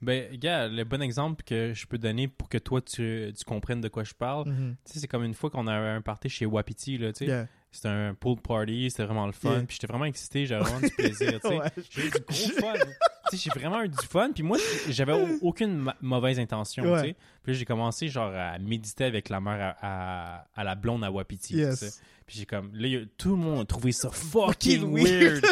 Ben, 0.02 0.36
gars, 0.36 0.68
le 0.68 0.84
bon 0.84 1.00
exemple 1.00 1.44
que 1.44 1.74
je 1.76 1.86
peux 1.86 2.00
donner 2.00 2.28
pour 2.28 2.50
que 2.50 2.58
toi, 2.58 2.82
tu, 2.82 3.32
tu 3.38 3.46
comprennes 3.46 3.82
de 3.82 3.88
quoi 3.88 4.04
je 4.04 4.16
parle, 4.16 4.50
Mhm. 4.50 4.76
tu 4.84 4.94
sais, 4.94 5.00
c'est 5.00 5.08
comme 5.08 5.24
une 5.24 5.36
fois 5.36 5.52
qu'on 5.52 5.68
a 5.68 5.74
un 5.76 6.02
party 6.02 6.28
chez 6.28 6.48
Wapiti, 6.48 6.98
là, 6.98 7.14
tu 7.14 7.20
sais. 7.20 7.26
Yeah. 7.28 7.48
C'était 7.72 7.90
un 7.90 8.16
pool 8.16 8.38
party, 8.42 8.90
c'était 8.90 9.04
vraiment 9.04 9.28
le 9.28 9.32
fun. 9.32 9.52
Yeah. 9.52 9.64
Puis 9.68 9.76
j'étais 9.80 9.86
vraiment 9.86 10.06
excité, 10.06 10.48
j'avais 10.48 10.64
vraiment 10.64 10.80
du 10.82 10.90
plaisir, 10.90 11.40
tu 11.40 11.48
sais. 11.48 11.56
Ouais. 11.60 11.70
J'ai 11.92 12.08
eu 12.08 12.10
du 12.10 12.20
gros 12.28 12.60
fun. 12.60 12.74
j'ai 13.38 13.50
vraiment 13.52 13.82
eu 13.84 13.90
du 13.90 14.06
fun. 14.08 14.32
Puis 14.34 14.44
moi, 14.44 14.58
j'avais 14.90 15.14
au- 15.14 15.38
aucune 15.42 15.78
ma- 15.78 15.96
mauvaise 16.02 16.40
intention, 16.40 16.84
Ouais. 16.84 17.02
tu 17.02 17.08
sais. 17.10 17.16
Puis 17.44 17.54
j'ai 17.56 17.66
commencé, 17.66 18.08
genre, 18.08 18.34
à 18.34 18.58
méditer 18.60 19.06
avec 19.06 19.30
la 19.30 19.40
mère 19.42 19.76
à, 19.82 20.38
à, 20.38 20.46
à 20.56 20.64
la 20.64 20.76
blonde 20.76 21.04
à 21.04 21.12
Wapiti, 21.12 21.56
Yes. 21.58 21.80
tu 21.80 21.86
sais. 21.88 21.92
Puis 22.26 22.38
j'ai 22.40 22.46
comme, 22.46 22.72
là, 22.74 23.00
tout 23.18 23.32
le 23.32 23.36
monde 23.38 23.62
a 23.62 23.66
trouvé 23.66 23.92
ça 23.92 24.10
fucking 24.10 24.94
weird. 24.96 25.42
tu 25.44 25.48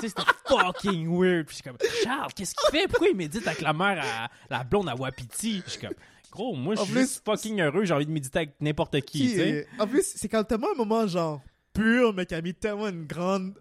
sais, 0.00 0.08
c'était 0.08 0.22
fucking 0.46 1.08
weird. 1.18 1.46
Puis 1.46 1.56
j'ai 1.62 1.68
comme, 1.70 1.78
Charles, 2.04 2.32
qu'est-ce 2.34 2.54
qu'il 2.54 2.78
fait? 2.80 2.86
Pourquoi 2.88 3.08
il 3.08 3.16
médite 3.16 3.46
avec 3.46 3.60
la 3.60 3.72
mère 3.72 4.02
à 4.12 4.28
la 4.50 4.64
blonde 4.64 4.88
à 4.88 4.94
Wapiti? 4.94 5.60
Puis 5.62 5.70
suis 5.72 5.80
comme, 5.80 5.94
gros, 6.30 6.54
moi, 6.54 6.74
je 6.76 6.82
suis 6.82 6.92
juste 6.94 7.22
fucking 7.24 7.60
heureux. 7.60 7.84
J'ai 7.84 7.94
envie 7.94 8.06
de 8.06 8.12
méditer 8.12 8.38
avec 8.40 8.54
n'importe 8.60 9.00
qui, 9.00 9.18
Qui 9.20 9.28
tu 9.30 9.36
sais. 9.36 9.66
En 9.78 9.86
plus, 9.86 10.02
c'est 10.14 10.28
quand 10.28 10.44
tellement 10.44 10.68
un 10.72 10.76
moment 10.76 11.06
genre 11.06 11.40
pur, 11.72 12.12
mais 12.14 12.26
qui 12.26 12.34
a 12.34 12.42
mis 12.42 12.54
tellement 12.54 12.88
une 12.88 13.06
grande 13.06 13.54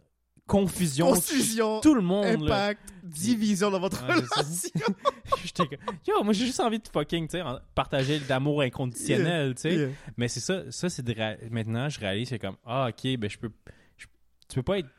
Confusion. 0.51 1.07
confusion, 1.13 1.79
Tout 1.81 1.95
le 1.95 2.01
monde, 2.01 2.25
là. 2.43 2.55
impact, 2.67 2.81
division 3.03 3.71
dans 3.71 3.79
votre 3.79 4.05
Ouais, 4.05 4.15
relation. 4.15 4.69
J'étais 5.43 5.63
yo, 6.07 6.23
moi 6.23 6.33
j'ai 6.33 6.45
juste 6.45 6.59
envie 6.59 6.79
de 6.79 6.87
fucking, 6.91 7.27
tu 7.27 7.37
sais, 7.37 7.43
partager 7.73 8.19
l'amour 8.27 8.61
inconditionnel, 8.61 9.55
tu 9.55 9.61
sais. 9.61 9.75
Yeah. 9.75 9.87
Mais 10.17 10.27
c'est 10.27 10.41
ça, 10.41 10.69
ça 10.69 10.89
c'est 10.89 11.07
ré- 11.09 11.39
maintenant 11.49 11.87
je 11.89 11.99
réalise 11.99 12.29
c'est 12.29 12.39
comme 12.39 12.57
ah 12.65 12.89
ok 12.89 13.17
ben 13.17 13.29
je 13.29 13.37
peux, 13.37 13.49
je- 13.97 14.07
tu 14.49 14.55
peux 14.55 14.63
pas 14.63 14.79
être, 14.79 14.89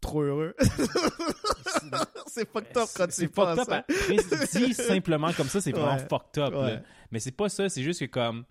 Trop 0.00 0.20
heureux. 0.22 0.54
c'est 2.26 2.48
fucked 2.50 2.76
up 2.76 2.88
quand 2.96 3.06
c'est 3.10 3.28
penses. 3.28 3.58
up. 3.58 3.68
hein. 3.70 3.82
Dit 4.54 4.74
simplement 4.74 5.32
comme 5.32 5.48
ça 5.48 5.60
c'est 5.60 5.72
vraiment 5.72 5.94
Ouais. 5.96 6.06
fucked 6.08 6.38
up. 6.42 6.52
là. 6.52 6.80
Mais 7.10 7.18
c'est 7.20 7.32
pas 7.32 7.48
ça, 7.48 7.68
c'est 7.68 7.82
juste 7.82 8.00
que 8.00 8.04
comme 8.06 8.44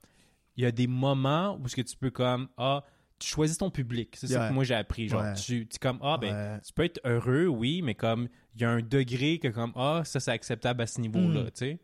il 0.55 0.63
y 0.63 0.67
a 0.67 0.71
des 0.71 0.87
moments 0.87 1.57
où 1.61 1.67
ce 1.67 1.75
que 1.75 1.81
tu 1.81 1.95
peux 1.95 2.11
comme 2.11 2.47
ah 2.57 2.83
tu 3.19 3.27
choisis 3.27 3.57
ton 3.57 3.69
public, 3.69 4.15
c'est 4.17 4.27
ça 4.27 4.49
que 4.49 4.53
moi 4.53 4.63
j'ai 4.63 4.75
appris 4.75 5.07
genre 5.07 5.21
Ouais. 5.21 5.33
tu, 5.35 5.65
tu 5.67 5.79
comme 5.79 5.99
ah 6.01 6.17
ben 6.19 6.33
Ouais. 6.33 6.59
tu 6.65 6.73
peux 6.73 6.83
être 6.83 6.99
heureux 7.05 7.45
oui 7.47 7.81
mais 7.81 7.95
comme 7.95 8.27
il 8.55 8.61
y 8.61 8.65
a 8.65 8.69
un 8.69 8.81
degré 8.81 9.39
que 9.39 9.47
comme 9.47 9.71
ah 9.75 10.01
ça 10.03 10.19
c'est 10.19 10.31
acceptable 10.31 10.81
à 10.81 10.87
ce 10.87 10.99
niveau-là 10.99 11.41
Mm. 11.43 11.45
tu 11.45 11.51
sais 11.55 11.79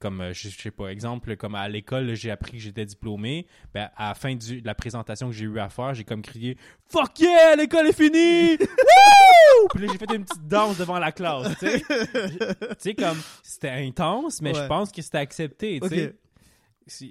comme 0.00 0.22
euh, 0.22 0.32
je, 0.32 0.48
je 0.48 0.58
sais 0.58 0.70
pas 0.70 0.88
exemple 0.88 1.36
comme 1.36 1.54
à 1.54 1.68
l'école 1.68 2.14
j'ai 2.14 2.30
appris 2.30 2.52
que 2.52 2.58
j'étais 2.58 2.86
diplômé 2.86 3.46
ben 3.74 3.90
à 3.96 4.08
la 4.08 4.14
fin 4.14 4.34
du, 4.34 4.62
de 4.62 4.66
la 4.66 4.74
présentation 4.74 5.28
que 5.28 5.34
j'ai 5.34 5.44
eu 5.44 5.58
à 5.60 5.68
faire 5.68 5.94
j'ai 5.94 6.04
comme 6.04 6.22
crié 6.22 6.56
fuck 6.88 7.18
yeah 7.20 7.54
l'école 7.54 7.86
est 7.86 7.92
finie 7.92 8.56
Wouh! 8.58 9.68
puis 9.74 9.86
là 9.86 9.92
j'ai 9.92 9.98
fait 9.98 10.14
une 10.14 10.24
petite 10.24 10.48
danse 10.48 10.78
devant 10.78 10.98
la 10.98 11.12
classe 11.12 11.56
tu 11.58 11.66
sais 11.68 11.80
tu 11.86 12.66
sais 12.78 12.94
comme 12.94 13.18
c'était 13.42 13.68
intense 13.70 14.40
mais 14.40 14.54
je 14.54 14.66
pense 14.66 14.90
que 14.90 15.02
c'était 15.02 15.18
accepté 15.18 15.78
tu 15.80 15.88
sais 15.88 16.06
Ok. 16.08 16.14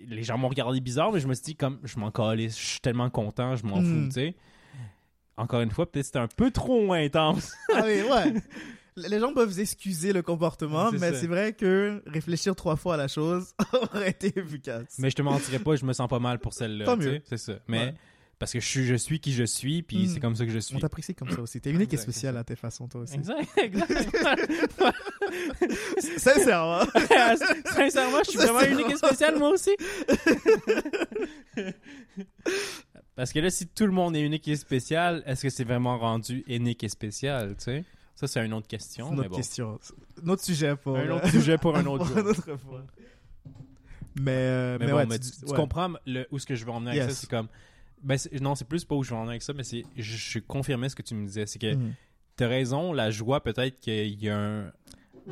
Les 0.07 0.23
gens 0.23 0.37
m'ont 0.37 0.49
regardé 0.49 0.79
bizarre 0.81 1.11
mais 1.11 1.19
je 1.19 1.27
me 1.27 1.33
suis 1.33 1.43
dit 1.43 1.55
comme 1.55 1.79
je 1.83 1.99
m'en 1.99 2.11
calisse 2.11 2.57
je 2.59 2.65
suis 2.65 2.79
tellement 2.79 3.09
content 3.09 3.55
je 3.55 3.65
m'en 3.65 3.81
Mm. 3.81 3.85
fous 3.85 4.05
tu 4.07 4.11
sais 4.11 4.35
encore 5.37 5.61
une 5.61 5.71
fois 5.71 5.89
peut-être 5.89 6.05
c'était 6.05 6.19
un 6.19 6.27
peu 6.27 6.51
trop 6.51 6.91
intense 6.93 7.53
Ah 7.73 7.81
oui, 7.85 8.01
ouais. 8.01 8.33
Les 9.07 9.19
gens 9.19 9.33
peuvent 9.33 9.57
excuser 9.61 10.11
le 10.11 10.21
comportement, 10.21 10.91
mais 10.91 11.13
c'est 11.13 11.27
vrai 11.27 11.53
que 11.53 12.03
réfléchir 12.05 12.53
trois 12.53 12.75
fois 12.75 12.95
à 12.95 12.97
la 12.97 13.07
chose 13.07 13.53
aurait 13.93 14.09
été 14.09 14.37
efficace. 14.37 14.97
Mais 14.99 15.09
je 15.09 15.15
te 15.15 15.21
mentirais 15.21 15.59
pas, 15.59 15.77
je 15.77 15.85
me 15.85 15.93
sens 15.93 16.09
pas 16.09 16.19
mal 16.19 16.39
pour 16.39 16.51
celle-là. 16.53 16.83
Tant 16.83 16.97
mieux. 16.97 17.21
C'est 17.23 17.37
ça. 17.37 17.53
Mais 17.69 17.79
Ouais. 17.79 17.93
Parce 18.39 18.53
que 18.53 18.59
je 18.61 18.65
suis, 18.65 18.85
je 18.85 18.95
suis 18.95 19.19
qui 19.19 19.33
je 19.33 19.43
suis, 19.43 19.83
puis 19.83 20.05
Mm. 20.05 20.07
c'est 20.07 20.19
comme 20.21 20.35
ça 20.35 20.45
que 20.45 20.51
je 20.51 20.59
suis. 20.59 20.75
On 20.75 20.79
t'apprécie 20.79 21.13
comme 21.13 21.29
ça 21.29 21.41
aussi. 21.41 21.59
T'es 21.61 21.71
unique 21.71 21.93
et 21.93 21.97
spécial 21.97 22.35
à 22.37 22.43
tes 22.45 22.55
façons, 22.55 22.87
toi 22.87 23.01
aussi. 23.01 23.15
Exact, 23.15 23.47
exact. 23.57 23.91
Sincèrement. 26.17 26.85
Sincèrement, 27.65 28.19
je 28.25 28.29
suis 28.31 28.39
vraiment 28.39 28.61
unique 28.61 28.91
et 28.91 28.95
spécial, 28.97 29.37
moi 29.37 29.49
aussi. 29.49 29.71
Parce 33.15 33.33
que 33.33 33.39
là, 33.39 33.49
si 33.49 33.67
tout 33.67 33.85
le 33.85 33.91
monde 33.91 34.15
est 34.15 34.21
unique 34.21 34.47
et 34.47 34.55
spécial, 34.55 35.21
est-ce 35.25 35.43
que 35.43 35.49
c'est 35.49 35.65
vraiment 35.65 35.97
rendu 35.97 36.43
unique 36.47 36.83
et 36.83 36.89
spécial, 36.89 37.49
tu 37.57 37.65
sais? 37.65 37.83
Ça, 38.15 38.27
c'est 38.27 38.45
une 38.45 38.53
autre 38.53 38.67
question, 38.67 39.11
une 39.13 39.19
autre 39.19 39.29
bon. 39.29 39.35
question. 39.37 39.79
Un 40.25 40.29
autre 40.29 40.43
sujet 40.43 40.75
pour, 40.75 40.97
Un 40.97 41.09
autre 41.09 41.29
sujet 41.29 41.57
pour 41.57 41.75
un 41.75 41.85
autre 41.85 42.05
pour 42.05 42.07
jour. 42.07 42.17
une 42.19 42.27
autre 42.27 42.57
fois. 42.57 42.83
Mais, 44.19 44.31
euh, 44.31 44.77
Mais, 44.79 44.85
mais, 44.85 44.91
bon, 44.91 44.97
ouais, 44.99 45.05
mais 45.05 45.19
tu, 45.19 45.31
tu, 45.31 45.39
tu 45.41 45.45
ouais. 45.51 45.55
comprends 45.55 45.93
le, 46.05 46.25
où 46.31 46.39
ce 46.39 46.45
que 46.45 46.55
je 46.55 46.65
veux 46.65 46.71
en 46.71 46.79
venir 46.79 46.91
avec 46.93 47.03
Yes. 47.03 47.13
ça, 47.13 47.21
c'est 47.21 47.29
comme... 47.29 47.47
Ben, 48.03 48.17
non, 48.41 48.55
c'est 48.55 48.67
plus 48.67 48.85
pas 48.85 48.95
où 48.95 49.03
je 49.03 49.09
veux 49.11 49.15
en 49.17 49.27
avec 49.27 49.41
ça, 49.41 49.53
mais 49.53 49.63
c'est... 49.63 49.83
Je, 49.97 50.17
je 50.17 50.39
confirmais 50.39 50.89
ce 50.89 50.95
que 50.95 51.01
tu 51.01 51.15
me 51.15 51.25
disais, 51.25 51.45
c'est 51.45 51.59
que 51.59 51.75
Mhm. 51.75 51.93
T'as 52.35 52.47
raison, 52.47 52.93
la 52.93 53.11
joie, 53.11 53.43
peut-être 53.43 53.81
qu'il 53.81 54.23
y 54.23 54.29
a 54.29 54.37
un. 54.39 54.71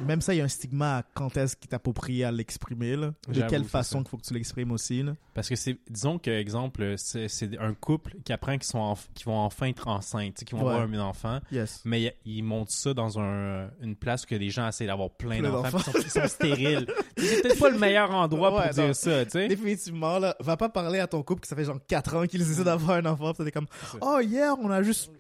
Même 0.06 0.22
ça, 0.22 0.34
il 0.34 0.38
y 0.38 0.42
a 0.42 0.44
un 0.44 0.48
stigma 0.48 0.98
à 1.00 1.04
quand 1.14 1.36
est-ce 1.38 1.56
qu'il 1.56 1.70
t'approprie 1.70 2.24
à 2.24 2.32
l'exprimer, 2.32 2.96
là. 2.96 3.14
De 3.28 3.42
quelle 3.50 3.64
façon 3.64 4.00
qu'il 4.00 4.10
faut 4.10 4.18
que 4.18 4.24
tu 4.26 4.34
l'exprimes 4.34 4.72
aussi, 4.72 5.04
là. 5.04 5.14
Parce 5.34 5.50
que 5.50 5.56
c'est. 5.56 5.78
Disons 5.90 6.18
que, 6.20 6.30
exemple, 6.32 6.94
c'est 6.98 7.28
c'est 7.28 7.58
un 7.58 7.74
couple 7.74 8.16
qui 8.24 8.32
apprend 8.34 8.54
qu'ils 8.54 8.64
sont 8.64 8.80
en- 8.80 8.98
vont 9.26 9.38
enfin 9.38 9.68
être 9.68 9.88
enceintes, 9.88 10.44
qu'ils 10.44 10.58
vont 10.58 10.66
Ouais. 10.66 10.74
avoir 10.74 10.88
un 10.88 11.00
enfant, 11.00 11.40
Yes. 11.52 11.82
mais 11.86 12.16
ils 12.26 12.42
montent 12.44 12.72
ça 12.72 12.94
dans 12.94 13.20
un, 13.20 13.70
une 13.82 13.96
place 13.96 14.24
où 14.30 14.34
les 14.36 14.50
gens 14.50 14.68
essaient 14.68 14.86
d'avoir 14.88 15.10
plein 15.12 15.40
Plein 15.40 15.50
d'enfants, 15.52 15.80
ils 15.96 16.10
sont, 16.10 16.22
sont 16.22 16.28
stériles. 16.28 16.88
c'est 17.18 17.42
peut-être 17.42 17.60
pas 17.60 17.70
le 17.70 17.78
meilleur 17.80 18.12
endroit 18.12 18.54
Ouais, 18.56 18.70
pour 18.70 18.78
non. 18.78 18.86
dire 18.86 18.96
ça, 18.96 19.26
tu 19.26 19.32
sais. 19.32 19.48
Définitivement, 19.48 20.20
là. 20.20 20.36
Va 20.40 20.58
pas 20.58 20.70
parler 20.70 21.00
à 21.00 21.08
ton 21.08 21.24
couple 21.24 21.42
que 21.42 21.48
ça 21.48 21.56
fait 21.56 21.66
genre 21.66 21.80
4 21.88 22.16
ans 22.16 22.26
qu'ils 22.28 22.42
essaient 22.42 22.64
d'avoir 22.64 22.98
un 22.98 23.06
enfant, 23.06 23.34
pis 23.34 23.44
t'es 23.44 23.52
comme, 23.52 23.68
oh, 24.02 24.20
hier, 24.22 24.56
on 24.62 24.70
a 24.70 24.82
juste 24.84 25.12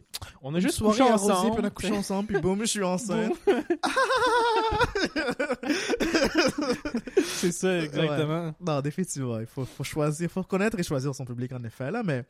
On 0.41 0.53
a 0.55 0.59
juste 0.59 0.81
couché 0.81 1.01
arrosée, 1.01 1.31
ensemble. 1.31 1.55
puis 1.55 1.63
on 1.63 1.67
a 1.67 1.69
couché 1.69 1.91
ensemble, 1.97 2.27
puis 2.27 2.41
boum, 2.41 2.59
je 2.61 2.65
suis 2.65 2.83
enceinte. 2.83 3.33
c'est 7.23 7.51
ça, 7.51 7.83
exactement. 7.83 8.53
Non, 8.59 8.81
définitivement. 8.81 9.39
Il 9.39 9.45
faut, 9.45 9.65
faut 9.65 9.83
choisir, 9.83 10.29
faut 10.29 10.41
reconnaître 10.41 10.79
et 10.79 10.83
choisir 10.83 11.13
son 11.13 11.25
public, 11.25 11.51
en 11.53 11.63
effet, 11.63 11.91
là, 11.91 12.03
mais, 12.03 12.23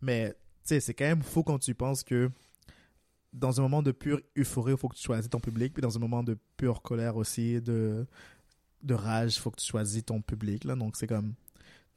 mais, 0.00 0.30
tu 0.30 0.36
sais, 0.64 0.80
c'est 0.80 0.94
quand 0.94 1.04
même 1.04 1.22
faux 1.22 1.42
quand 1.42 1.58
tu 1.58 1.74
penses 1.74 2.02
que 2.02 2.30
dans 3.32 3.60
un 3.60 3.62
moment 3.62 3.82
de 3.82 3.92
pure 3.92 4.20
euphorie, 4.38 4.72
il 4.72 4.78
faut 4.78 4.88
que 4.88 4.96
tu 4.96 5.02
choisis 5.02 5.28
ton 5.28 5.40
public, 5.40 5.74
puis 5.74 5.82
dans 5.82 5.96
un 5.96 6.00
moment 6.00 6.22
de 6.22 6.38
pure 6.56 6.82
colère 6.82 7.16
aussi, 7.16 7.60
de, 7.60 8.06
de 8.82 8.94
rage, 8.94 9.36
il 9.36 9.40
faut 9.40 9.50
que 9.50 9.60
tu 9.60 9.66
choisis 9.66 10.04
ton 10.04 10.22
public, 10.22 10.64
là. 10.64 10.76
Donc, 10.76 10.96
c'est 10.96 11.06
comme, 11.06 11.34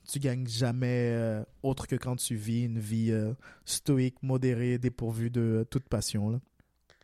tu 0.08 0.20
gagnes 0.20 0.48
jamais 0.48 1.12
euh, 1.12 1.44
autre 1.64 1.86
que 1.88 1.96
quand 1.96 2.16
tu 2.16 2.36
vis 2.36 2.64
une 2.66 2.80
vie 2.80 3.12
euh, 3.12 3.34
stoïque, 3.66 4.22
modérée, 4.24 4.78
dépourvue 4.78 5.30
de 5.30 5.42
euh, 5.42 5.64
toute 5.66 5.88
passion, 5.90 6.30
là. 6.30 6.40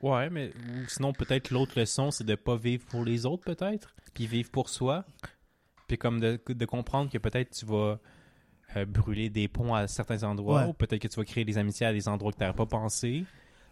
Ouais, 0.02 0.30
mais 0.30 0.52
sinon, 0.90 1.14
peut-être 1.14 1.50
l'autre 1.52 1.80
leçon, 1.80 2.12
c'est 2.12 2.26
de 2.26 2.36
pas 2.36 2.58
vivre 2.58 2.86
pour 2.88 3.06
les 3.06 3.26
autres, 3.26 3.44
peut-être, 3.46 3.96
puis 4.14 4.28
vivre 4.28 4.52
pour 4.52 4.68
soi. 4.68 5.06
Puis 5.88 5.98
comme 5.98 6.20
de, 6.20 6.40
de 6.46 6.66
comprendre 6.66 7.10
que 7.10 7.18
peut-être 7.18 7.52
tu 7.52 7.66
vas 7.66 8.00
brûler 8.88 9.30
des 9.30 9.48
ponts 9.48 9.74
à 9.76 9.88
certains 9.88 10.24
endroits, 10.24 10.64
Ouais. 10.64 10.70
ou 10.70 10.74
peut-être 10.74 11.02
que 11.02 11.08
tu 11.08 11.16
vas 11.16 11.26
créer 11.26 11.46
des 11.46 11.58
amitiés 11.58 11.86
à 11.86 11.94
des 11.94 12.08
endroits 12.08 12.32
que 12.32 12.38
tu 12.38 12.44
n'aurais 12.44 12.56
pas 12.56 12.66
pensé. 12.66 13.24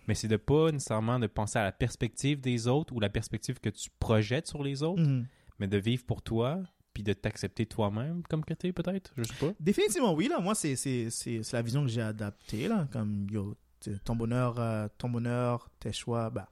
Mais 0.08 0.14
c'est 0.16 0.28
de 0.28 0.38
pas 0.38 0.72
nécessairement 0.72 1.20
de 1.20 1.28
penser 1.28 1.60
à 1.60 1.64
la 1.64 1.72
perspective 1.72 2.40
des 2.40 2.68
autres 2.68 2.94
ou 2.94 3.00
la 3.00 3.10
perspective 3.10 3.60
que 3.60 3.70
tu 3.70 3.90
projettes 4.00 4.48
sur 4.48 4.64
les 4.64 4.84
autres, 4.84 5.02
Mhm. 5.04 5.26
mais 5.60 5.68
de 5.68 5.78
vivre 5.78 6.06
pour 6.06 6.22
toi, 6.22 6.62
puis 6.94 7.04
de 7.04 7.14
t'accepter 7.14 7.66
toi-même 7.66 8.22
comme 8.30 8.44
que 8.44 8.54
t'es, 8.54 8.72
peut-être, 8.74 9.12
je 9.18 9.24
sais 9.24 9.34
pas. 9.40 9.52
Définitivement, 9.60 10.14
oui, 10.14 10.28
là. 10.28 10.40
Moi, 10.40 10.56
c'est, 10.56 10.76
c'est, 10.76 11.10
c'est, 11.10 11.42
c'est 11.44 11.56
la 11.56 11.62
vision 11.62 11.82
que 11.84 11.88
j'ai 11.90 12.02
adaptée, 12.02 12.68
là. 12.68 12.88
Comme, 12.92 13.28
yo, 13.32 13.56
ton 14.04 14.16
bonheur, 14.16 14.56
euh, 14.60 14.88
ton 14.98 15.10
bonheur, 15.10 15.70
tes 15.80 15.92
choix, 15.94 16.30
bah, 16.30 16.50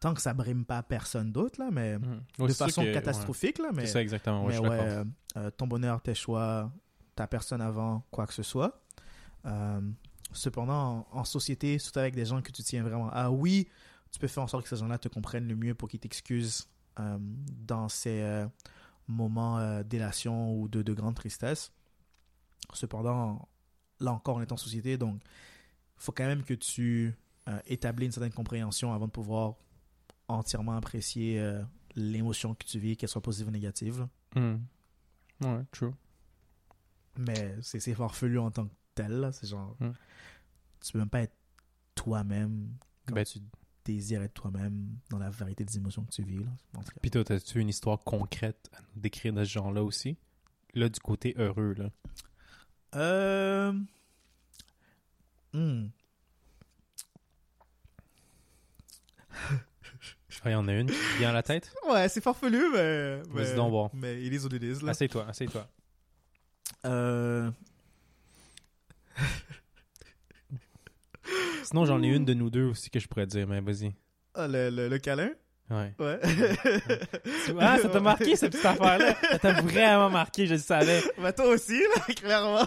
tant 0.00 0.12
que 0.12 0.20
ça 0.20 0.34
brime 0.34 0.64
pas 0.64 0.82
personne 0.82 1.32
d'autre, 1.32 1.60
là, 1.60 1.68
mais 1.72 1.98
Mhm. 1.98 2.22
Ouais, 2.38 2.48
de 2.48 2.52
façon 2.52 2.82
que- 2.82 2.86
ouais. 2.88 2.92
catastrophique, 2.92 3.58
là, 3.58 3.70
mais, 3.72 3.86
C'est 3.86 3.92
ça, 3.92 4.02
exactement. 4.02 4.44
Ouais, 4.44 4.48
mais 4.50 4.56
je 4.56 4.62
ouais, 4.62 4.78
euh, 4.80 5.04
euh, 5.36 5.50
ton 5.50 5.66
bonheur, 5.66 6.02
tes 6.02 6.14
choix, 6.14 6.70
ta 7.14 7.26
personne 7.26 7.60
avant, 7.60 8.04
quoi 8.10 8.26
que 8.26 8.34
ce 8.34 8.42
soit. 8.42 8.82
Euh, 9.46 9.80
cependant, 10.32 11.06
en, 11.12 11.20
en 11.20 11.24
société, 11.24 11.78
surtout 11.78 12.00
avec 12.00 12.14
des 12.14 12.24
gens 12.24 12.42
que 12.42 12.50
tu 12.50 12.62
tiens 12.62 12.82
vraiment 12.82 13.08
à, 13.10 13.30
oui, 13.30 13.68
tu 14.10 14.18
peux 14.18 14.26
faire 14.26 14.42
en 14.42 14.48
sorte 14.48 14.64
que 14.64 14.68
ces 14.68 14.76
gens-là 14.76 14.98
te 14.98 15.08
comprennent 15.08 15.46
le 15.48 15.54
mieux 15.56 15.74
pour 15.74 15.88
qu'ils 15.88 16.00
t'excusent 16.00 16.66
dans 16.98 17.88
ces 17.90 18.46
moments 19.08 19.58
euh, 19.58 19.82
d'élation 19.82 20.52
ou 20.54 20.68
de, 20.68 20.82
de 20.82 20.92
grande 20.92 21.14
tristesse. 21.14 21.72
Cependant, 22.72 23.48
là 24.00 24.12
encore, 24.12 24.36
on 24.36 24.40
est 24.40 24.52
en 24.52 24.56
société, 24.56 24.98
donc 24.98 25.20
il 25.22 26.02
faut 26.02 26.12
quand 26.12 26.26
même 26.26 26.42
que 26.42 26.54
tu 26.54 27.14
euh, 27.48 27.58
établis 27.66 28.06
une 28.06 28.12
certaine 28.12 28.32
compréhension 28.32 28.92
avant 28.92 29.06
de 29.06 29.12
pouvoir 29.12 29.54
entièrement 30.28 30.76
apprécier 30.76 31.40
euh, 31.40 31.62
l'émotion 31.94 32.54
que 32.54 32.64
tu 32.64 32.78
vis, 32.78 32.96
qu'elle 32.96 33.08
soit 33.08 33.22
positive 33.22 33.48
ou 33.48 33.52
négative. 33.52 34.08
Mhm. 34.34 34.64
Ouais, 35.42 35.64
true. 35.70 35.92
Mais 37.18 37.56
c'est 37.62 37.94
farfelu 37.94 38.38
en 38.38 38.50
tant 38.50 38.66
que 38.66 38.74
tel. 38.94 39.30
C'est 39.32 39.46
genre. 39.46 39.76
Hmm. 39.80 39.92
Tu 40.84 40.92
peux 40.92 40.98
même 40.98 41.08
pas 41.08 41.22
être 41.22 41.36
toi-même 41.94 42.68
quand 43.06 43.14
Ben, 43.14 43.24
tu 43.24 43.40
désires 43.86 44.22
être 44.22 44.34
toi-même 44.34 44.88
dans 45.10 45.18
la 45.18 45.30
variété 45.30 45.64
des 45.64 45.76
émotions 45.76 46.04
que 46.04 46.10
tu 46.10 46.22
vis. 46.22 46.38
Là. 46.38 46.50
Puis 47.00 47.10
toi, 47.10 47.22
as-tu 47.30 47.60
une 47.60 47.68
histoire 47.68 48.02
concrète 48.02 48.68
à 48.74 48.80
nous 48.80 49.00
décrire 49.00 49.32
de 49.32 49.44
ce 49.44 49.50
genre-là 49.50 49.82
aussi? 49.82 50.16
Là, 50.74 50.88
du 50.88 51.00
côté 51.00 51.34
heureux, 51.38 51.74
là. 51.74 51.90
Euh. 52.94 53.72
hmm. 55.52 55.86
Ah, 60.44 60.50
il 60.50 60.52
y 60.52 60.54
en 60.54 60.68
a 60.68 60.72
une 60.74 60.86
qui 60.86 61.18
vient 61.18 61.30
à 61.30 61.32
la 61.32 61.42
tête? 61.42 61.74
Ouais, 61.90 62.08
c'est 62.08 62.20
farfelu, 62.20 62.70
mais. 62.72 63.16
Vas-y 63.30 63.48
mais- 63.50 63.54
donc 63.56 63.70
voir. 63.70 63.90
Mais 63.94 64.22
il 64.22 64.32
est 64.32 64.44
what 64.44 64.54
it 64.54 64.62
is, 64.62 64.84
là. 64.84 64.92
Assieds-toi, 64.92 65.26
assieds-toi. 65.26 65.66
Euh. 66.84 67.50
Sinon, 71.66 71.84
j'en 71.84 72.02
ai 72.02 72.08
une 72.08 72.24
de 72.24 72.34
nous 72.34 72.50
deux 72.50 72.64
aussi 72.64 72.90
que 72.90 72.98
je 73.00 73.08
pourrais 73.08 73.26
dire, 73.26 73.46
mais 73.46 73.60
vas-y. 73.60 73.92
Ah, 74.34 74.46
le, 74.48 74.70
le, 74.70 74.88
le 74.88 74.98
câlin? 74.98 75.30
Ouais. 75.70 75.92
Ouais. 75.98 76.20
Ah, 77.58 77.78
ça 77.80 77.88
t'a 77.88 78.00
marqué, 78.00 78.36
cette 78.36 78.52
petite 78.52 78.66
affaire-là? 78.66 79.16
Ça 79.32 79.38
t'a 79.38 79.52
vraiment 79.62 80.10
marqué, 80.10 80.46
je 80.46 80.54
le 80.54 80.60
savais. 80.60 81.02
bah, 81.20 81.32
toi 81.32 81.46
aussi, 81.46 81.78
là, 81.78 82.14
clairement. 82.14 82.66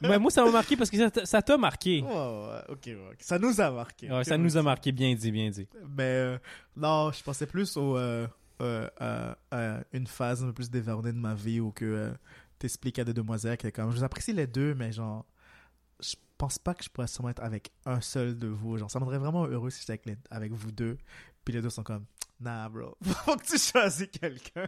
Mais 0.00 0.18
moi, 0.18 0.30
ça 0.30 0.44
m'a 0.44 0.50
marqué 0.50 0.76
parce 0.76 0.90
que 0.90 0.96
ça 1.26 1.42
t'a- 1.42 1.56
marqué. 1.58 2.02
Ouais, 2.02 2.08
ouais, 2.08 2.60
ok, 2.68 2.80
ouais. 2.86 3.16
Ça 3.18 3.38
nous 3.38 3.60
a 3.60 3.70
marqué. 3.70 4.10
Ouais, 4.10 4.24
ça 4.24 4.38
nous 4.38 4.56
a 4.56 4.62
marqué, 4.62 4.92
bien 4.92 5.14
dit, 5.14 5.30
bien 5.30 5.50
dit. 5.50 5.66
Mais 5.96 6.02
euh, 6.04 6.38
non, 6.76 7.10
je 7.12 7.22
pensais 7.22 7.46
plus 7.46 7.76
au, 7.76 7.96
euh, 7.96 8.26
euh, 8.62 8.88
à, 8.98 9.36
à 9.50 9.80
une 9.92 10.06
phase 10.06 10.42
un 10.42 10.46
peu 10.46 10.52
plus 10.54 10.70
dévernée 10.70 11.12
de 11.12 11.18
ma 11.18 11.34
vie 11.34 11.60
où 11.60 11.70
que 11.72 11.84
euh, 11.84 12.10
t'expliques 12.58 12.98
à 12.98 13.04
des 13.04 13.12
demoiselles 13.14 13.56
que 13.58 13.68
comme 13.68 13.90
je 13.90 13.96
vous 13.98 14.04
apprécie 14.04 14.32
les 14.32 14.46
deux, 14.46 14.74
mais 14.74 14.92
genre 14.92 15.26
je 16.00 16.14
pense 16.38 16.58
pas 16.58 16.74
que 16.74 16.84
je 16.84 16.88
pourrais 16.88 17.06
sûrement 17.08 17.28
être 17.30 17.42
avec 17.42 17.70
un 17.84 18.00
seul 18.00 18.38
de 18.38 18.46
vous. 18.48 18.78
Genre 18.78 18.90
ça 18.90 18.98
me 18.98 19.04
rendrait 19.04 19.18
vraiment 19.18 19.46
heureux 19.46 19.70
si 19.70 19.80
j'étais 19.80 19.92
avec, 19.92 20.06
les- 20.06 20.16
avec 20.30 20.52
vous 20.52 20.70
deux. 20.72 20.96
Puis 21.44 21.52
les 21.54 21.60
deux 21.62 21.70
sont 21.70 21.82
comme 21.82 22.04
nah 22.40 22.68
bro, 22.68 22.96
faut 23.02 23.36
que 23.36 23.44
tu 23.44 23.58
choisis 23.58 24.06
quelqu'un. 24.08 24.66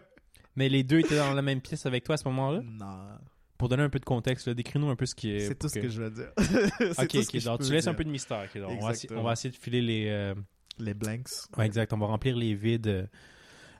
Mais 0.55 0.67
les 0.69 0.83
deux 0.83 0.99
étaient 0.99 1.15
dans 1.17 1.33
la 1.33 1.41
même 1.41 1.61
pièce 1.61 1.85
avec 1.85 2.03
toi 2.03 2.15
à 2.15 2.17
ce 2.17 2.25
moment-là? 2.25 2.61
Non, 2.63 3.17
Pour 3.57 3.69
donner 3.69 3.83
un 3.83 3.89
peu 3.89 3.99
de 3.99 4.05
contexte, 4.05 4.49
décris-nous 4.49 4.89
un 4.89 4.95
peu 4.97 5.05
ce 5.05 5.15
qui 5.15 5.31
est. 5.31 5.47
c'est 5.47 5.55
tout 5.55 5.69
ce 5.69 5.79
que- 5.79 5.87
je 5.87 6.01
veux 6.03 6.11
dire. 6.11 6.31
Ok, 6.99 7.07
tout 7.07 7.21
ce 7.23 7.29
que 7.29 7.39
je 7.39 7.45
Donc, 7.45 7.61
tu 7.63 7.71
laisses 7.71 7.87
un 7.87 7.93
peu 7.93 8.03
de 8.03 8.09
mystère. 8.09 8.49
donc 8.53 8.63
on, 8.65 8.67
va 8.67 8.73
essayer, 8.73 8.89
Exactement. 8.89 9.21
on 9.21 9.23
va 9.23 9.33
essayer 9.33 9.51
de 9.51 9.55
filer 9.55 9.81
les. 9.81 10.07
euh, 10.09 10.35
les 10.79 10.93
blanks. 10.93 11.29
Ouais, 11.57 11.65
exact. 11.65 11.93
On 11.93 11.97
va 11.97 12.07
remplir 12.07 12.35
les 12.35 12.53
vides 12.55 12.87
euh, 12.87 13.05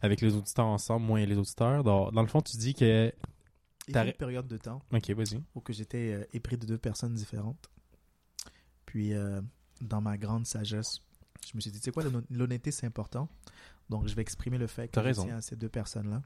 avec 0.02 0.22
les 0.22 0.34
auditeurs 0.36 0.68
ensemble, 0.68 1.06
moi 1.06 1.20
et 1.20 1.26
les 1.26 1.38
auditeurs. 1.38 1.84
Dans, 1.84 2.12
dans 2.12 2.22
le 2.22 2.28
fond, 2.28 2.42
tu 2.42 2.56
dis 2.58 2.74
que. 2.74 3.12
Il 3.88 3.96
y 3.96 3.98
a 3.98 4.06
une 4.06 4.14
période 4.14 4.48
de 4.48 4.58
temps 4.58 4.82
Ok, 4.94 5.10
vas-y. 5.10 5.42
où 5.56 5.60
que 5.60 5.74
j'étais 5.74 6.14
euh, 6.14 6.24
épris 6.34 6.56
de 6.56 6.66
deux 6.68 6.78
personnes 6.78 7.16
différentes. 7.16 7.68
Puis, 8.92 9.14
euh, 9.14 9.40
dans 9.80 10.02
ma 10.02 10.18
grande 10.18 10.46
sagesse, 10.46 11.00
je 11.50 11.56
me 11.56 11.62
suis 11.62 11.72
dit, 11.72 11.80
tu 11.80 11.86
sais 11.86 11.92
quoi, 11.92 12.04
l'hon- 12.04 12.26
l'honnêteté, 12.30 12.72
c'est 12.72 12.86
important. 12.86 13.30
Donc, 13.90 14.06
je 14.10 14.14
vais 14.16 14.22
exprimer 14.22 14.58
le 14.58 14.68
fait 14.68 14.90
que 14.90 14.94
je 15.00 15.04
tiens 15.28 15.38
à 15.38 15.42
ces 15.42 15.56
deux 15.56 15.70
personnes-là. 15.70 16.22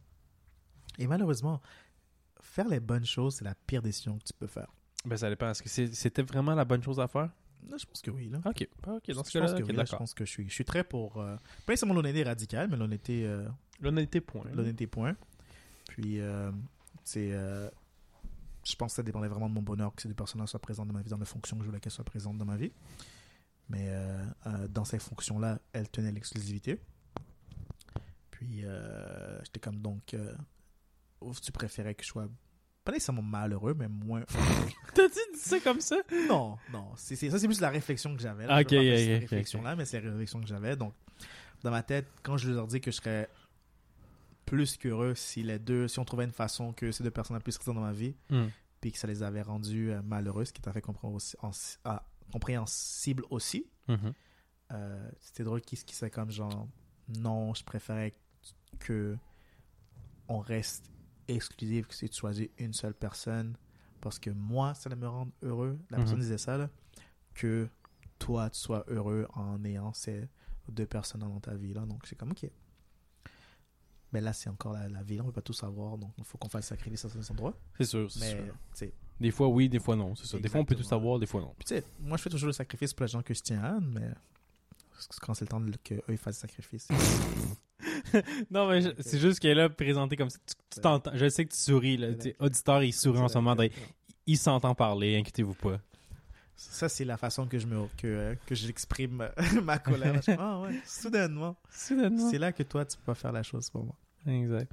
Et 0.97 1.05
malheureusement, 1.05 1.61
faire 2.41 2.67
les 2.67 2.79
bonnes 2.79 3.05
choses, 3.05 3.35
c'est 3.35 3.45
la 3.45 3.53
pire 3.53 3.83
décision 3.83 4.17
que 4.17 4.23
tu 4.23 4.33
peux 4.33 4.47
faire. 4.47 4.71
Ben, 5.05 5.15
ça 5.15 5.29
dépend. 5.29 5.51
Est-ce 5.51 5.61
que 5.61 5.69
c'était 5.93 6.23
vraiment 6.23 6.55
la 6.55 6.65
bonne 6.65 6.81
chose 6.81 6.99
à 6.99 7.07
faire? 7.07 7.29
Là, 7.69 7.77
je 7.77 7.85
pense 7.85 8.01
que 8.01 8.09
oui. 8.09 8.29
Là. 8.29 8.39
Ok. 8.45 8.67
Ok, 8.87 8.87
dans 8.87 8.97
ce 8.97 9.07
je 9.07 9.13
pense 9.13 9.31
cas-là, 9.51 9.53
oui, 9.63 9.75
je 9.91 9.95
pense 9.95 10.13
que 10.15 10.25
je 10.25 10.29
suis, 10.31 10.49
je 10.49 10.53
suis 10.53 10.65
très 10.65 10.83
pour... 10.83 11.17
Euh, 11.21 11.35
pas 11.67 11.73
nécessairement 11.73 11.93
l'honnêteté 11.93 12.23
radicale, 12.23 12.67
mais 12.67 12.77
l'honnêteté... 12.77 13.27
euh, 13.27 13.47
L'honnêteté, 13.79 14.21
point. 14.21 14.45
l'honnêteté 14.53 14.87
point. 14.87 15.15
Puis, 15.87 16.19
euh, 16.19 16.51
c'est. 17.03 17.29
Je 18.65 18.75
pense 18.75 18.93
que 18.93 18.95
ça 18.97 19.03
dépendait 19.03 19.27
vraiment 19.27 19.47
de 19.49 19.53
mon 19.53 19.61
bonheur 19.61 19.93
que 19.93 20.01
ces 20.01 20.07
deux 20.07 20.15
personnes-là 20.15 20.47
soient 20.47 20.59
présentes 20.59 20.87
dans 20.87 20.93
ma 20.93 21.01
vie, 21.01 21.09
dans 21.09 21.17
les 21.17 21.25
fonctions 21.25 21.55
que 21.57 21.63
je 21.63 21.67
voulais 21.67 21.79
qu'elles 21.79 21.91
soient 21.91 22.03
présentes 22.03 22.37
dans 22.37 22.45
ma 22.45 22.57
vie. 22.57 22.71
Mais 23.69 23.87
euh, 23.89 24.23
euh, 24.47 24.67
dans 24.67 24.85
ces 24.85 24.99
fonctions-là, 24.99 25.59
elles 25.73 25.89
tenaient 25.89 26.11
l'exclusivité. 26.11 26.79
Puis, 28.31 28.61
euh, 28.65 29.39
j'étais 29.43 29.59
comme 29.59 29.79
donc. 29.81 30.15
Tu 31.41 31.51
préférais 31.51 31.95
que 31.95 32.03
je 32.03 32.09
sois. 32.09 32.27
Pas 32.83 32.91
nécessairement 32.91 33.23
malheureux, 33.23 33.73
mais 33.73 33.87
moins. 33.87 34.23
T'as-tu 34.93 35.19
dit 35.33 35.39
ça 35.39 35.59
comme 35.59 35.81
ça? 35.81 35.95
non, 36.29 36.57
non. 36.71 36.91
C'est, 36.95 37.15
ça, 37.15 37.39
c'est 37.39 37.47
plus 37.47 37.61
la 37.61 37.71
réflexion 37.71 38.15
que 38.15 38.21
j'avais. 38.21 38.45
là. 38.45 38.61
Ok, 38.61 38.67
Je 38.69 38.75
pas 38.75 38.81
ok, 38.81 38.85
faire 38.85 38.97
cette 38.99 39.15
ok, 39.15 39.21
réflexion-là, 39.21 39.75
mais 39.75 39.85
c'est 39.85 40.01
la 40.01 40.11
réflexion 40.11 40.41
que 40.41 40.47
j'avais. 40.47 40.75
Donc, 40.75 40.93
dans 41.63 41.71
ma 41.71 41.81
tête, 41.81 42.05
quand 42.21 42.37
je 42.37 42.51
leur 42.51 42.67
dis 42.67 42.79
que 42.81 42.91
je 42.91 42.97
serais 42.97 43.27
plus 44.45 44.77
qu'heureux 44.77 45.15
si 45.15 45.41
les 45.43 45.59
deux, 45.59 45.87
si 45.87 45.99
on 45.99 46.05
trouvait 46.05 46.25
une 46.25 46.31
façon 46.31 46.73
que 46.73 46.91
ces 46.91 47.03
deux 47.03 47.11
personnes 47.11 47.39
puissent 47.41 47.57
rester 47.57 47.73
dans 47.73 47.81
ma 47.81 47.93
vie, 47.93 48.15
Hmm. 48.29 48.47
puis 48.81 48.91
que 48.91 48.97
ça 48.97 49.07
les 49.07 49.23
avait 49.23 49.41
rendues 49.41 49.91
euh, 49.91 50.01
malheureuses, 50.03 50.49
ce 50.49 50.53
qui 50.53 50.61
à 50.67 50.71
fait 50.73 50.81
compréhensi- 50.81 51.35
en- 51.41 51.99
compréhensible 52.31 53.23
aussi. 53.29 53.65
Mhm. 53.87 54.13
Euh, 54.71 55.09
c'était 55.19 55.43
drôle 55.43 55.61
qui 55.61 55.75
qui 55.77 55.95
c'est 55.95 56.09
comme 56.09 56.31
genre 56.31 56.67
non, 57.19 57.53
je 57.53 57.63
préférais 57.63 58.15
que 58.79 59.15
on 60.27 60.39
reste 60.39 60.89
exclusif, 61.27 61.87
que 61.87 61.93
si 61.93 62.09
tu 62.09 62.17
choisis 62.19 62.49
une 62.57 62.73
seule 62.73 62.93
personne, 62.95 63.55
parce 64.01 64.17
que 64.19 64.29
moi, 64.31 64.73
ça 64.73 64.89
allait 64.89 64.99
me 64.99 65.07
rendre 65.07 65.31
heureux. 65.43 65.77
La 65.89 65.97
Mhm. 65.97 66.03
personne 66.03 66.19
disait 66.19 66.37
ça, 66.39 66.57
là, 66.57 66.69
que 67.35 67.67
toi, 68.19 68.49
tu 68.49 68.59
sois 68.59 68.83
heureux 68.87 69.27
en 69.33 69.63
ayant 69.65 69.93
ces 69.93 70.27
deux 70.69 70.85
personnes 70.87 71.21
dans 71.21 71.39
ta 71.39 71.53
vie. 71.55 71.73
Là. 71.73 71.85
Donc, 71.85 72.05
c'est 72.07 72.15
comme, 72.15 72.31
ok. 72.31 72.49
Mais 74.15 74.21
là, 74.21 74.31
c'est 74.31 74.49
encore 74.49 74.71
la, 74.71 74.87
là, 74.87 75.01
On 75.05 75.13
ne 75.13 75.21
peut 75.23 75.31
pas 75.33 75.41
tout 75.41 75.51
savoir. 75.51 75.97
Donc, 75.97 76.13
il 76.17 76.23
faut 76.23 76.37
qu'on 76.37 76.47
fasse 76.47 76.63
le 76.71 76.77
sacrifice 76.77 77.03
à 77.03 77.09
certains 77.09 77.29
endroits. 77.33 77.53
C'est 77.77 77.83
sûr, 77.83 78.09
c'est 78.09 78.37
sûr. 78.73 78.87
Des 79.19 79.29
fois 79.29 79.49
oui, 79.49 79.67
des 79.67 79.79
fois 79.79 79.97
non, 79.97 80.15
c'est 80.15 80.25
ça. 80.25 80.39
Des 80.39 80.47
fois 80.47 80.61
on 80.61 80.63
peut 80.63 80.73
tout 80.75 80.83
savoir, 80.83 81.19
des 81.19 81.25
fois 81.25 81.41
non. 81.41 81.53
puis, 81.57 81.81
moi, 81.99 82.15
je 82.15 82.23
fais 82.23 82.29
toujours 82.29 82.47
le 82.47 82.53
sacrifice 82.53 82.93
pour 82.93 83.03
les 83.03 83.11
gens 83.11 83.21
que 83.21 83.33
je 83.33 83.41
tiens 83.41 83.61
à, 83.61 83.77
mais 83.81 84.09
quand 85.19 85.33
c'est 85.33 85.43
le 85.43 85.49
temps 85.49 85.59
de- 85.59 85.75
que 85.83 85.95
eux 85.95 86.03
ils 86.07 86.17
fassent 86.17 86.41
le 86.41 86.47
sacrifice. 86.47 86.87
non, 88.49 88.69
mais 88.69 88.81
c'est 89.01 89.19
juste 89.19 89.41
qu'elle 89.41 89.51
est 89.51 89.61
là 89.63 89.67
présentée 89.69 90.15
comme 90.15 90.29
ça. 90.29 90.39
Tu. 90.69 91.09
Je 91.17 91.27
sais 91.27 91.43
que 91.43 91.51
tu 91.51 91.59
souris, 91.59 91.97
là. 91.97 92.13
Tu 92.13 92.33
auditeur, 92.39 92.83
il 92.83 92.93
sourit 92.93 93.19
en 93.19 93.27
ce 93.27 93.37
moment. 93.37 93.53
donc 93.57 93.69
Il 94.25 94.37
s'entend 94.37 94.75
parler, 94.75 95.17
inquiétez-vous 95.17 95.55
pas. 95.55 95.81
Ça, 96.55 96.87
c'est 96.87 97.03
la 97.03 97.17
façon 97.17 97.47
que 97.47 97.59
je 97.59 97.67
me 97.67 97.85
que, 97.97 98.37
que 98.45 98.55
j'exprime 98.55 99.29
ma 99.63 99.77
colère. 99.77 100.21
Ah 100.39 100.61
ouais, 100.61 100.79
soudainement. 100.85 101.57
Soudainement. 101.69 102.29
C'est 102.31 102.37
là 102.37 102.53
que 102.53 102.63
toi, 102.63 102.85
tu 102.85 102.97
peux 102.97 103.13
faire 103.13 103.33
la 103.33 103.43
chose 103.43 103.69
pour 103.69 103.83
moi. 103.83 103.95
Exact. 104.27 104.71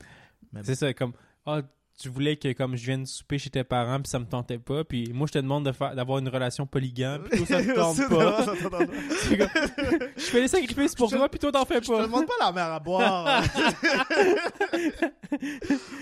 C'est 0.63 0.75
ça, 0.75 0.93
comme, 0.95 1.13
ah, 1.47 1.63
tu 2.03 2.09
voulais 2.09 2.37
que 2.37 2.53
comme 2.53 2.77
je 2.77 2.85
vienne 2.85 3.07
souper 3.07 3.39
chez 3.39 3.51
tes 3.51 3.65
parents 3.65 4.01
puis 4.01 4.11
ça 4.11 4.19
me 4.19 4.25
tentait 4.25 4.59
pas 4.59 4.83
puis 4.85 5.11
moi 5.15 5.27
je 5.29 5.33
te 5.33 5.39
demande 5.39 5.65
de 5.65 5.73
faire 5.73 5.95
d'avoir 5.95 6.19
une 6.19 6.29
relation 6.29 6.67
polygame 6.67 7.23
puis 7.31 7.45
toi 7.45 7.47
ça 7.47 7.63
te 7.63 7.73
tente 7.75 8.09
pas 8.09 8.45
Ça 8.45 8.69
pas. 8.69 8.79
Comme, 8.79 10.09
je 10.17 10.23
fais 10.23 10.41
des 10.41 10.49
sacrifices 10.49 10.95
pour 10.95 11.09
Je 11.09 11.13
te- 11.15 11.19
toi 11.19 11.29
puis 11.29 11.39
toi 11.39 11.53
t'en 11.53 11.65
fais 11.65 11.77
Je 11.77 11.81
te 11.89 11.93
pas 11.93 12.03
demande 12.03 12.27
pas 12.27 12.33
la 12.47 12.53
mer 12.53 12.65
à 12.73 12.81
boire. 12.81 13.43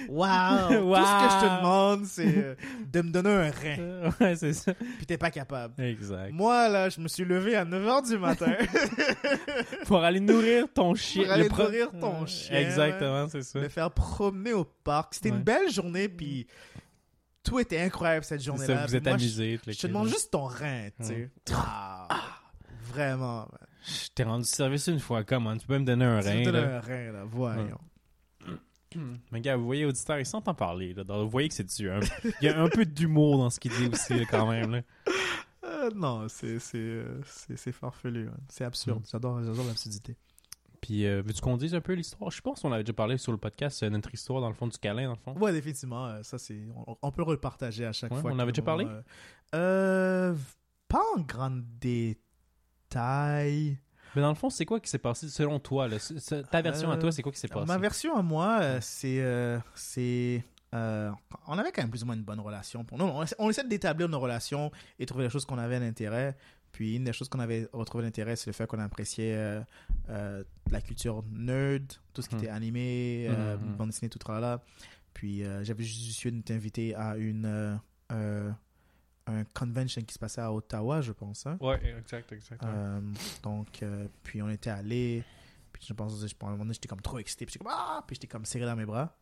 wow. 0.08 0.18
Wow. 0.80 0.96
Tout 0.98 1.04
ce 1.06 1.24
que 1.24 1.30
je 1.30 1.40
te 1.46 1.56
demande, 1.58 2.04
c'est 2.06 2.36
euh, 2.38 2.54
de 2.92 3.02
me 3.02 3.10
donner 3.10 3.30
un 3.30 3.50
rein. 3.50 4.10
Ouais 4.20 4.34
c'est 4.36 4.52
ça 4.52 4.74
Puis 4.74 5.06
t'es 5.06 5.18
pas 5.18 5.30
capable. 5.30 5.80
exact 5.82 6.32
Moi, 6.32 6.68
là, 6.68 6.88
je 6.88 7.00
me 7.00 7.08
suis 7.08 7.24
levé 7.24 7.54
à 7.56 7.64
9h 7.64 8.08
du 8.08 8.18
matin 8.18 8.52
pour 9.86 9.98
aller 10.02 10.20
nourrir 10.20 10.66
ton 10.72 10.94
chien 10.94 11.24
pour 11.24 11.32
aller 11.32 11.42
le 11.44 11.48
pro- 11.48 11.62
nourrir 11.64 11.90
ton 12.00 12.26
chien. 12.26 12.58
exactement 12.58 13.28
c'est 13.28 13.42
ça 13.42 13.58
me 13.60 13.68
faire 13.68 13.90
promener 13.90 14.52
au 14.52 14.64
parc. 14.64 15.14
C'était 15.14 15.30
Ouais. 15.30 15.36
une 15.36 15.42
belle 15.42 15.70
journée, 15.70 15.89
puis 16.08 16.46
tout 17.42 17.58
était 17.58 17.80
incroyable 17.80 18.24
cette 18.24 18.42
journée-là. 18.42 18.80
ça 18.80 18.86
vous 18.86 18.96
êtes 18.96 19.04
moi, 19.04 19.16
je- 19.18 19.26
te 19.82 19.86
demande 19.86 20.08
juste 20.08 20.30
ton 20.30 20.44
rein, 20.46 20.88
tu 21.00 21.06
sais. 21.06 21.14
Ouais. 21.14 21.30
Ah, 21.54 22.40
vraiment. 22.92 23.48
man. 23.50 23.68
je 23.86 24.08
t'ai 24.14 24.24
rendu 24.24 24.44
service 24.44 24.86
une 24.88 25.00
fois 25.00 25.24
comment 25.24 25.56
tu 25.56 25.66
peux 25.66 25.78
me 25.78 25.84
donner 25.84 26.04
un 26.04 26.20
Tu 26.20 26.28
me 26.28 26.32
rein 26.32 26.42
donnes 26.42 26.54
là. 26.54 26.76
un 26.76 26.80
rein, 26.80 27.12
là. 27.12 27.24
Voyons. 27.24 27.78
mais 29.30 29.40
gars 29.40 29.56
vous 29.56 29.64
voyez 29.66 29.86
auditeur 29.86 30.18
il 30.18 30.26
s'entend 30.26 30.52
parler 30.52 30.92
là 30.94 31.04
Donc, 31.04 31.22
vous 31.22 31.30
voyez 31.30 31.48
que 31.48 31.54
c'est 31.54 31.62
du 31.76 31.88
un- 31.88 32.00
il 32.42 32.46
y 32.46 32.48
a 32.48 32.60
un 32.60 32.68
peu 32.68 32.84
d'humour 32.84 33.38
dans 33.38 33.48
ce 33.50 33.60
qu'il 33.60 33.70
dit 33.72 33.88
aussi 33.92 34.14
là, 34.14 34.24
quand 34.28 34.50
même 34.50 34.72
là. 34.72 34.82
Euh, 35.64 35.90
non, 35.94 36.26
c'est 36.28 36.58
euh, 36.74 37.22
farfelu. 37.72 38.28
C'est 38.48 38.64
absurde. 38.64 39.00
Mm. 39.00 39.08
J'adore 39.12 39.40
l'absurdité. 39.66 40.16
Puis, 40.80 41.06
euh, 41.06 41.22
veux-tu 41.24 41.40
qu'on 41.42 41.56
dise 41.58 41.74
un 41.74 41.80
peu 41.82 41.92
l'histoire? 41.92 42.30
Je 42.30 42.40
pense 42.40 42.60
qu'on 42.62 42.72
avait 42.72 42.82
déjà 42.82 42.94
parlé 42.94 43.18
sur 43.18 43.32
le 43.32 43.38
podcast, 43.38 43.82
euh, 43.82 43.90
notre 43.90 44.12
histoire, 44.14 44.40
dans 44.40 44.48
le 44.48 44.54
fond, 44.54 44.66
du 44.66 44.78
câlin, 44.78 45.04
dans 45.04 45.10
le 45.12 45.18
fond. 45.18 45.34
Ouais, 45.38 45.52
définitivement. 45.52 46.06
euh, 46.06 46.22
ça, 46.22 46.38
c'est 46.38 46.58
on, 46.86 46.96
on 47.02 47.12
peut 47.12 47.22
repartager 47.22 47.84
à 47.84 47.92
chaque 47.92 48.12
Ouais, 48.12 48.20
fois. 48.20 48.30
on 48.32 48.38
avait 48.38 48.52
déjà 48.52 48.62
parlé? 48.62 48.86
euh, 49.54 50.34
pas 50.88 51.02
en 51.16 51.20
grand 51.20 51.50
détail. 52.90 53.78
Mais 54.16 54.22
dans 54.22 54.30
le 54.30 54.34
fond, 54.34 54.50
c'est 54.50 54.64
quoi 54.64 54.80
qui 54.80 54.90
s'est 54.90 54.98
passé 54.98 55.28
selon 55.28 55.60
toi? 55.60 55.86
Là? 55.86 55.96
Ta 56.50 56.62
version 56.62 56.90
à 56.90 56.96
toi, 56.96 57.12
c'est 57.12 57.22
quoi 57.22 57.30
qui 57.32 57.38
s'est 57.38 57.46
passé? 57.48 57.66
Ma 57.66 57.78
version 57.78 58.16
à 58.16 58.22
moi, 58.22 58.80
c'est. 58.80 59.22
c'est 59.74 60.44
euh, 60.72 61.10
on 61.48 61.58
avait 61.58 61.72
quand 61.72 61.82
même 61.82 61.90
plus 61.90 62.04
ou 62.04 62.06
moins 62.06 62.14
une 62.14 62.22
bonne 62.22 62.38
relation. 62.40 62.84
Pour 62.84 62.96
nous, 62.96 63.04
on, 63.04 63.24
essa- 63.24 63.34
on 63.40 63.50
essaie 63.50 63.64
d'établir 63.66 64.08
nos 64.08 64.20
relations 64.20 64.70
et 65.00 65.06
trouver 65.06 65.24
les 65.24 65.30
choses 65.30 65.44
qu'on 65.44 65.58
avait 65.58 65.80
d'intérêt. 65.80 66.36
Puis 66.72 66.96
une 66.96 67.04
des 67.04 67.12
choses 67.12 67.28
qu'on 67.28 67.40
avait 67.40 67.68
retrouvé 67.72 68.04
d'intérêt, 68.04 68.36
c'est 68.36 68.46
le 68.46 68.52
fait 68.52 68.66
qu'on 68.66 68.78
appréciait 68.78 69.34
euh, 69.34 69.60
euh, 70.08 70.44
la 70.70 70.80
culture 70.80 71.22
nerd, 71.32 71.84
tout 72.12 72.22
ce 72.22 72.28
qui 72.28 72.36
Hmm. 72.36 72.38
était 72.38 72.48
animé, 72.48 73.26
euh, 73.28 73.56
Hmm, 73.56 73.72
hmm. 73.72 73.76
bande 73.76 73.88
dessinée, 73.90 74.08
tout 74.08 74.20
là. 74.30 74.62
Puis 75.12 75.42
j'avais 75.62 75.82
juste 75.84 76.24
eu 76.24 76.28
été 76.38 76.54
invité 76.54 76.94
à 76.94 77.16
une 77.16 77.78
un 79.26 79.44
convention 79.54 80.02
qui 80.02 80.14
se 80.14 80.18
passait 80.18 80.40
à 80.40 80.52
Ottawa, 80.52 81.00
je 81.02 81.12
pense. 81.12 81.46
hein. 81.46 81.56
Ouais, 81.60 81.80
exact, 81.98 82.32
exact. 82.32 82.62
Donc, 83.42 83.84
puis 84.24 84.42
on 84.42 84.48
était 84.48 84.70
allés. 84.70 85.22
Puis 85.72 85.84
je 85.86 85.92
pense, 85.92 86.18
je, 86.20 86.26
à 86.26 86.46
un 86.46 86.50
moment 86.50 86.64
donné, 86.64 86.74
j'étais 86.74 86.88
comme 86.88 87.00
trop 87.00 87.18
excité. 87.18 87.46
Puis 87.46 87.52
j'étais 87.52 87.64
comme, 87.64 87.72
ah! 87.76 88.02
Puis 88.06 88.16
j'étais 88.16 88.26
comme 88.26 88.44
serré 88.44 88.64
dans 88.66 88.74
mes 88.76 88.84
bras. 88.86 89.16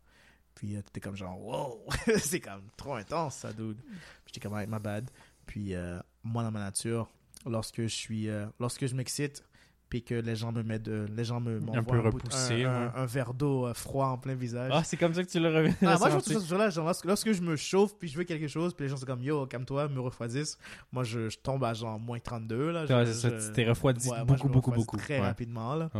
Puis 0.55 0.75
t'étais 0.83 1.01
comme 1.01 1.15
genre, 1.17 1.39
wow! 1.41 1.87
c'est 2.19 2.41
comme 2.41 2.63
trop 2.77 2.95
intense, 2.95 3.37
ça, 3.37 3.53
dude. 3.53 3.79
J'étais 4.27 4.41
comme, 4.41 4.57
my 4.59 4.79
bad. 4.81 5.11
Puis 5.47 5.75
moi, 6.23 6.43
dans 6.43 6.51
ma 6.51 6.61
nature, 6.61 7.11
lorsque 7.47 7.83
je 7.83 7.87
suis, 7.89 8.29
euh, 8.29 8.47
lorsque 8.61 8.87
je 8.87 8.95
m'excite, 8.95 9.45
puis 9.89 10.03
que 10.05 10.15
les 10.15 10.37
gens 10.37 10.53
me 10.53 10.63
mettent 10.63 10.89
les 10.89 11.25
gens 11.25 11.41
me 11.41 11.61
Un 11.75 11.83
peu 11.83 11.99
repoussé, 12.01 12.65
un, 12.65 12.71
un- 12.71 12.87
ouais. 12.89 12.93
un 12.97 13.07
verre 13.07 13.33
d'eau 13.33 13.67
euh, 13.67 13.73
froid 13.73 14.09
en 14.09 14.19
plein 14.19 14.35
visage. 14.35 14.71
Ah, 14.75 14.85
c'est 14.85 14.99
comme 14.99 15.15
ça 15.15 15.25
que 15.25 15.31
tu 15.31 15.41
l'as 15.41 15.49
revu. 15.51 15.73
Ah, 15.81 15.97
moi, 15.99 16.11
je 16.11 16.15
pense 16.17 16.25
que 16.29 16.39
ce 16.41 16.47
jour-là, 16.47 16.69
genre, 16.69 16.85
lorsque, 16.85 17.07
lorsque 17.07 17.33
je 17.33 17.41
me 17.41 17.57
chauffe 17.57 17.97
puis 17.99 18.07
je 18.09 18.19
veux 18.19 18.25
quelque 18.25 18.49
chose, 18.49 18.75
puis 18.75 18.85
les 18.85 18.91
gens 18.91 18.99
sont 18.99 19.07
comme 19.07 19.23
yo, 19.23 19.47
calme-toi, 19.47 19.89
me 19.89 20.01
refroidissent. 20.01 20.59
Moi, 20.93 21.05
je, 21.05 21.31
je 21.31 21.39
tombe 21.39 21.65
à 21.65 21.73
genre 21.73 21.99
moins 21.99 22.19
32 22.19 22.71
là. 22.71 22.87
Ça, 22.87 23.05
je- 23.07 23.47
tu 23.47 23.53
t'es 23.55 23.65
refroidi 23.67 24.09
Ouais, 24.11 24.25
beaucoup, 24.27 24.49
beaucoup, 24.51 24.73
beaucoup. 24.73 24.97
Très 24.99 25.21
Ouais. 25.21 25.27
rapidement 25.27 25.75
là. 25.75 25.91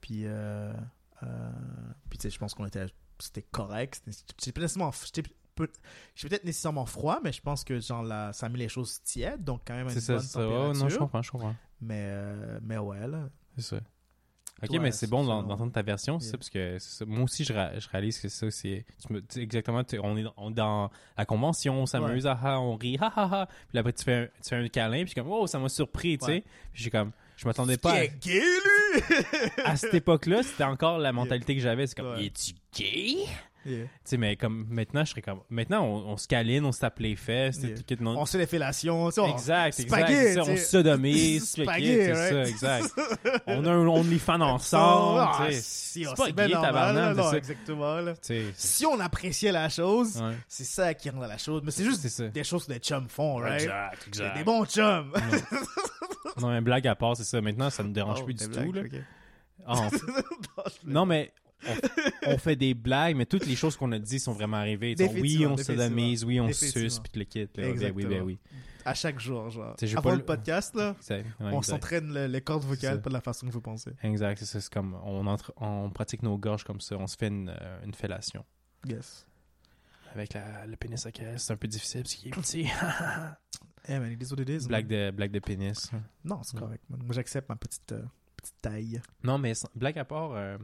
Puis, 0.00 0.22
euh, 0.24 0.72
puis 2.08 2.18
tu 2.18 2.22
sais, 2.22 2.30
je 2.30 2.38
pense 2.38 2.54
qu'on 2.54 2.66
était, 2.66 2.86
c'était 3.18 3.42
correct. 3.42 4.00
C'était- 4.08 4.52
J'étais 5.12 5.22
peu- 5.56 5.68
j'étais 6.14 6.28
peut-être 6.28 6.44
nécessairement 6.44 6.86
froid, 6.86 7.18
mais 7.24 7.32
je 7.32 7.40
pense 7.40 7.64
que 7.64 7.80
genre 7.80 8.02
là, 8.04 8.32
ça 8.32 8.46
a 8.46 8.48
mis 8.48 8.58
les 8.60 8.68
choses 8.68 9.02
tièdes, 9.02 9.42
donc 9.42 9.62
quand 9.66 9.74
même 9.74 9.86
une 9.88 9.92
C'est 9.92 10.00
ça, 10.00 10.14
bonne 10.14 10.22
ça. 10.22 10.38
Ouais, 10.40 10.44
température. 10.54 10.82
non, 10.84 10.88
je 10.88 10.98
comprends, 10.98 11.22
je 11.22 11.30
comprends. 11.32 11.54
Mais, 11.80 12.04
euh, 12.06 12.58
mais 12.62 12.78
ouais 12.78 13.06
là. 13.08 13.28
C'est 13.56 13.62
ça. 13.64 13.76
Ok, 14.62 14.68
Toi, 14.70 14.78
mais 14.80 14.90
c'est 14.92 15.06
bon 15.06 15.22
d'entendre 15.26 15.70
ta 15.70 15.82
version, 15.82 16.18
c'est 16.18 16.30
ça, 16.30 16.38
parce 16.38 16.48
que 16.48 16.78
ça. 16.78 17.04
moi 17.04 17.24
aussi, 17.24 17.44
je, 17.44 17.52
ra- 17.52 17.78
je 17.78 17.86
réalise 17.90 18.18
que 18.18 18.28
ça, 18.30 18.50
c'est 18.50 18.86
exactement, 19.36 19.82
on 20.02 20.16
est 20.16 20.22
dans, 20.22 20.32
on 20.38 20.50
est 20.50 20.54
dans 20.54 20.90
la 21.18 21.26
convention, 21.26 21.82
on 21.82 21.84
s'amuse, 21.84 22.26
ah, 22.26 22.38
ah, 22.42 22.58
on 22.58 22.74
rit, 22.76 22.96
ha, 22.98 23.12
ha, 23.14 23.28
ha. 23.42 23.48
Puis 23.68 23.78
après, 23.78 23.92
tu 23.92 24.02
fais 24.04 24.14
un, 24.14 24.24
tu 24.42 24.48
fais 24.48 24.56
un 24.56 24.66
câlin, 24.68 24.96
puis 25.00 25.08
je 25.08 25.10
suis 25.10 25.20
comme, 25.20 25.30
oh, 25.30 25.46
ça 25.46 25.58
m'a 25.58 25.68
surpris, 25.68 26.16
tu 26.16 26.24
sais. 26.24 26.42
Puis 26.72 26.82
j'ai 26.84 26.90
comme, 26.90 27.12
je 27.36 27.44
m'attendais 27.46 27.76
pas 27.76 27.92
à, 27.92 28.04
est 28.04 28.18
gay 28.18 28.40
lui? 28.40 29.02
à 29.66 29.76
cette 29.76 29.92
époque-là, 29.92 30.42
c'était 30.42 30.64
encore 30.64 30.96
la 31.00 31.12
mentalité 31.12 31.54
que 31.54 31.60
j'avais, 31.60 31.86
c'est 31.86 31.94
comme, 31.94 32.12
Ouais. 32.12 32.24
es-tu 32.24 32.54
gay? 32.74 33.26
Yeah. 33.66 33.84
Tu 33.84 33.88
sais, 34.04 34.16
mais 34.16 34.36
comme 34.36 34.66
maintenant, 34.70 35.04
je 35.04 35.10
serais 35.10 35.22
comme. 35.22 35.40
Maintenant, 35.50 35.84
on, 35.84 36.12
on 36.12 36.16
se 36.16 36.28
câline, 36.28 36.64
on 36.64 36.72
se 36.72 36.80
tape 36.80 36.98
les 37.00 37.16
fesses, 37.16 37.58
Yeah. 37.62 37.76
tout 37.86 37.96
non- 38.02 38.18
On 38.18 38.24
se 38.26 38.32
fait 38.32 38.38
des 38.38 38.46
fellations, 38.46 39.04
on- 39.06 39.32
Exact, 39.32 39.80
exact. 39.80 40.34
ça, 40.34 40.42
on 40.42 40.56
se 40.56 40.64
sodomise, 40.64 41.50
c'est 41.56 41.64
right? 41.64 42.14
ça, 42.14 42.42
exact. 42.44 42.92
on 43.46 43.64
a 43.64 43.70
un 43.72 43.86
OnlyFans 43.86 44.40
ensemble, 44.40 45.20
Ah, 45.20 45.44
tu 45.46 45.52
sais. 45.54 45.60
si, 45.60 46.04
c'est 46.04 46.10
oh, 46.10 46.14
pas 46.14 46.30
gay, 46.46 46.52
normal, 46.54 46.62
tabarnak, 46.62 47.16
ça. 47.24 47.36
exactement 47.36 47.96
là. 48.00 48.14
Si 48.54 48.86
on 48.86 49.00
appréciait 49.00 49.52
la 49.52 49.68
chose, 49.68 50.20
ouais. 50.22 50.34
c'est 50.46 50.64
ça 50.64 50.94
qui 50.94 51.10
rend 51.10 51.20
la 51.20 51.38
chose. 51.38 51.62
Mais 51.64 51.70
c'est 51.72 51.84
juste 51.84 52.02
C'est 52.02 52.08
ça. 52.08 52.28
des 52.28 52.44
choses 52.44 52.66
que 52.66 52.72
des 52.72 52.78
chums 52.78 53.08
font, 53.08 53.36
right? 53.36 53.62
Exact, 53.62 54.04
exact. 54.08 54.36
Des 54.38 54.44
bons 54.44 54.64
chums. 54.66 55.12
Non, 56.40 56.50
une 56.56 56.60
blague 56.60 56.86
à 56.86 56.94
part, 56.94 57.16
c'est 57.16 57.24
ça. 57.24 57.40
Maintenant, 57.40 57.70
ça 57.70 57.82
nous 57.82 57.92
dérange 57.92 58.18
Oh, 58.22 58.24
plus 58.24 58.34
du 58.34 58.48
tout, 58.48 58.72
là. 58.72 58.82
Ah, 59.66 59.88
on- 60.56 60.90
Non, 60.90 61.06
mais 61.06 61.32
on, 62.26 62.32
on 62.34 62.38
fait 62.38 62.56
des 62.56 62.74
blagues, 62.74 63.16
mais 63.16 63.26
toutes 63.26 63.46
les 63.46 63.56
choses 63.56 63.76
qu'on 63.76 63.92
a 63.92 63.98
dit 63.98 64.18
sont 64.18 64.32
vraiment 64.32 64.56
arrivées. 64.58 64.94
Tu 64.94 65.04
sais, 65.06 65.20
Oui, 65.20 65.46
on 65.46 65.56
se 65.56 65.64
sodomise, 65.64 66.24
oui, 66.24 66.40
on 66.40 66.52
suce, 66.52 66.98
puis 67.00 67.18
le 67.20 67.24
kit. 67.24 67.40
Là. 67.40 67.46
Ben 67.56 67.70
Exactement. 67.70 67.96
oui, 68.08 68.14
ben 68.16 68.22
oui. 68.22 68.38
À 68.84 68.94
chaque 68.94 69.18
jour, 69.18 69.50
genre. 69.50 69.74
Avant 69.82 70.02
pas 70.02 70.10
le 70.12 70.16
le- 70.18 70.24
podcast, 70.24 70.74
là, 70.76 70.94
Exact, 70.98 71.26
ouais, 71.40 71.50
on 71.52 71.60
s'entraîne 71.62 72.12
le- 72.12 72.26
les 72.28 72.40
cordes 72.40 72.62
vocales 72.64 73.02
pas 73.02 73.08
de 73.10 73.14
la 73.14 73.20
façon 73.20 73.46
que 73.48 73.52
vous 73.52 73.60
pensez. 73.60 73.90
Exact, 74.02 74.42
c'est 74.44 74.68
comme, 74.68 74.96
on, 75.04 75.26
entre, 75.26 75.52
on 75.56 75.90
pratique 75.90 76.22
nos 76.22 76.38
gorges 76.38 76.62
comme 76.64 76.80
ça. 76.80 76.96
On 76.96 77.06
se 77.08 77.16
fait 77.16 77.28
une, 77.28 77.48
euh, 77.48 77.84
une 77.84 77.94
fellation. 77.94 78.44
Yes. 78.86 79.26
Avec 80.14 80.34
la, 80.34 80.66
le 80.66 80.76
pénis 80.76 81.04
à 81.04 81.10
caisse, 81.10 81.42
c'est 81.44 81.52
un 81.52 81.56
peu 81.56 81.66
difficile 81.68 82.02
parce 82.02 82.14
qu'il 82.14 82.28
est 82.28 82.32
petit. 82.32 82.68
Eh, 83.88 84.00
man, 84.00 84.10
it 84.10 84.20
is 84.20 84.32
what 84.32 84.42
it 84.42 84.48
is. 84.48 84.66
blague, 84.66 84.88
de, 84.88 85.12
blague 85.12 85.30
de 85.30 85.38
pénis. 85.38 85.92
Non, 86.24 86.40
c'est 86.42 86.58
correct. 86.58 86.82
Moi, 86.88 86.98
j'accepte 87.10 87.48
ma 87.48 87.54
petite, 87.54 87.92
euh, 87.92 88.02
petite 88.36 88.56
taille. 88.60 89.00
Non, 89.22 89.38
mais 89.38 89.52
blague 89.76 89.96
à 89.98 90.04
part, 90.04 90.32
euh, 90.32 90.58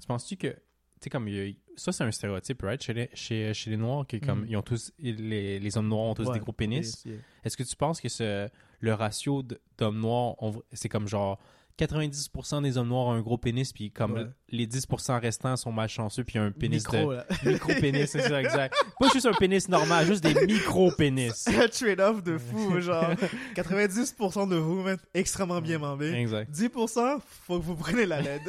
tu 0.00 0.06
penses-tu 0.06 0.36
que. 0.36 0.48
Tu 0.48 1.04
sais, 1.04 1.10
comme. 1.10 1.28
il 1.28 1.34
y 1.34 1.50
a- 1.50 1.54
ça, 1.76 1.92
c'est 1.92 2.02
un 2.04 2.10
stéréotype, 2.10 2.60
right? 2.62 2.82
Chez 2.82 2.92
les, 2.92 3.08
chez, 3.14 3.54
chez 3.54 3.70
les 3.70 3.76
Noirs, 3.76 4.06
que 4.06 4.16
comme. 4.16 4.40
Mhm. 4.40 4.46
Ils 4.48 4.56
ont 4.56 4.62
tous. 4.62 4.92
Les, 4.98 5.58
les 5.60 5.78
hommes 5.78 5.88
noirs 5.88 6.06
ont 6.06 6.14
tous 6.14 6.26
Ouais, 6.26 6.34
des 6.34 6.40
gros 6.40 6.52
pénis. 6.52 7.04
yeah. 7.04 7.16
Est-ce 7.44 7.56
que 7.56 7.62
tu 7.62 7.76
penses 7.76 8.00
que 8.00 8.08
ce, 8.08 8.48
le 8.80 8.94
ratio 8.94 9.42
d'hommes 9.76 10.00
noirs, 10.00 10.34
c'est 10.72 10.88
comme 10.88 11.06
genre 11.06 11.38
90% 11.78 12.62
des 12.62 12.76
hommes 12.76 12.88
noirs 12.88 13.06
ont 13.06 13.12
un 13.12 13.20
gros 13.20 13.38
pénis, 13.38 13.72
puis 13.72 13.90
comme 13.92 14.12
Ouais. 14.14 14.26
les 14.48 14.66
10% 14.66 15.20
restants 15.20 15.56
sont 15.56 15.70
malchanceux, 15.72 16.24
puis 16.24 16.38
un 16.38 16.50
pénis 16.50 16.84
Micro, 16.90 17.10
de. 17.12 17.16
là. 17.16 17.26
Micro-pénis, 17.44 18.10
c'est 18.10 18.22
ça, 18.22 18.40
exact. 18.40 18.74
Pas 19.00 19.08
juste 19.12 19.26
un 19.26 19.32
pénis 19.32 19.68
normal, 19.68 20.06
juste 20.06 20.24
des 20.24 20.34
micro-pénis. 20.46 21.46
Un 21.48 21.68
trade-off 21.68 22.22
de 22.22 22.36
fou, 22.38 22.80
genre. 22.80 23.10
90% 23.54 24.48
de 24.48 24.56
vous, 24.56 24.82
man, 24.82 24.98
extrêmement 25.14 25.60
bien 25.60 25.78
mambé. 25.78 26.12
Exact. 26.14 26.50
10%, 26.52 27.18
faut 27.46 27.58
que 27.60 27.64
vous 27.64 27.76
preniez 27.76 28.06
la 28.06 28.20
LED. 28.20 28.42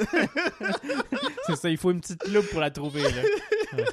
C'est 1.47 1.55
ça, 1.55 1.69
il 1.69 1.77
faut 1.77 1.91
une 1.91 2.01
petite 2.01 2.27
loupe 2.29 2.47
pour 2.49 2.59
la 2.61 2.71
trouver, 2.71 3.03
là. 3.03 3.83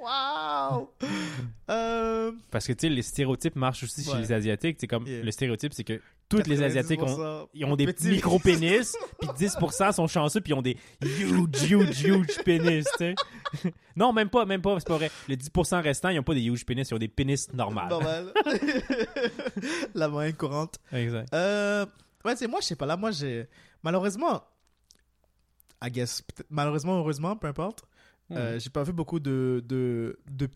Wow! 0.00 0.90
euh, 1.70 2.32
Parce 2.50 2.66
que, 2.66 2.72
tu 2.72 2.86
sais, 2.86 2.94
les 2.94 3.02
stéréotypes 3.02 3.56
marchent 3.56 3.82
aussi 3.84 4.04
chez 4.04 4.16
les 4.18 4.32
Asiatiques. 4.32 4.76
C'est 4.80 4.86
comme, 4.86 5.06
Yeah. 5.06 5.22
le 5.22 5.30
stéréotype, 5.30 5.72
c'est 5.74 5.84
que 5.84 6.00
toutes 6.28 6.46
les 6.48 6.62
Asiatiques 6.62 7.02
ont, 7.02 7.06
90% 7.06 7.48
ils 7.54 7.64
ont 7.64 7.76
des 7.76 7.86
petits. 7.86 8.08
micro-pénis, 8.08 8.96
puis 9.20 9.28
10% 9.46 9.92
sont 9.92 10.06
chanceux, 10.08 10.40
puis 10.40 10.52
ils 10.52 10.56
ont 10.56 10.62
des 10.62 10.76
huge, 11.02 11.70
huge, 11.70 12.02
huge 12.04 12.42
pénis, 12.44 12.84
tu 12.98 12.98
sais. 12.98 13.14
non, 13.96 14.12
même 14.12 14.28
pas, 14.28 14.44
même 14.44 14.60
pas, 14.62 14.78
c'est 14.80 14.88
pas 14.88 14.96
vrai. 14.96 15.10
Les 15.28 15.36
10% 15.36 15.82
restants, 15.82 16.08
ils 16.08 16.18
ont 16.18 16.24
pas 16.24 16.34
des 16.34 16.42
huge 16.42 16.66
pénis, 16.66 16.88
ils 16.90 16.94
ont 16.94 16.98
des 16.98 17.08
pénis 17.08 17.52
normales. 17.52 17.88
Normal. 17.88 18.32
la 19.94 20.08
moyenne 20.08 20.34
courante. 20.34 20.78
Exact. 20.92 21.32
Euh, 21.32 21.86
ouais, 22.24 22.34
c'est 22.36 22.48
moi, 22.48 22.60
je 22.60 22.66
sais 22.66 22.76
pas. 22.76 22.86
Là, 22.86 22.96
moi, 22.96 23.10
j'ai. 23.12 23.46
Malheureusement. 23.82 24.42
I 25.82 25.90
guess. 25.90 26.22
Malheureusement, 26.50 26.98
heureusement, 26.98 27.36
peu 27.36 27.46
importe. 27.46 27.84
Hmm. 28.28 28.36
euh, 28.36 28.58
j'ai 28.58 28.70
pas 28.70 28.82
vu 28.82 28.92
beaucoup 28.92 29.20
de, 29.20 29.62
de, 29.68 30.18
de 30.30 30.46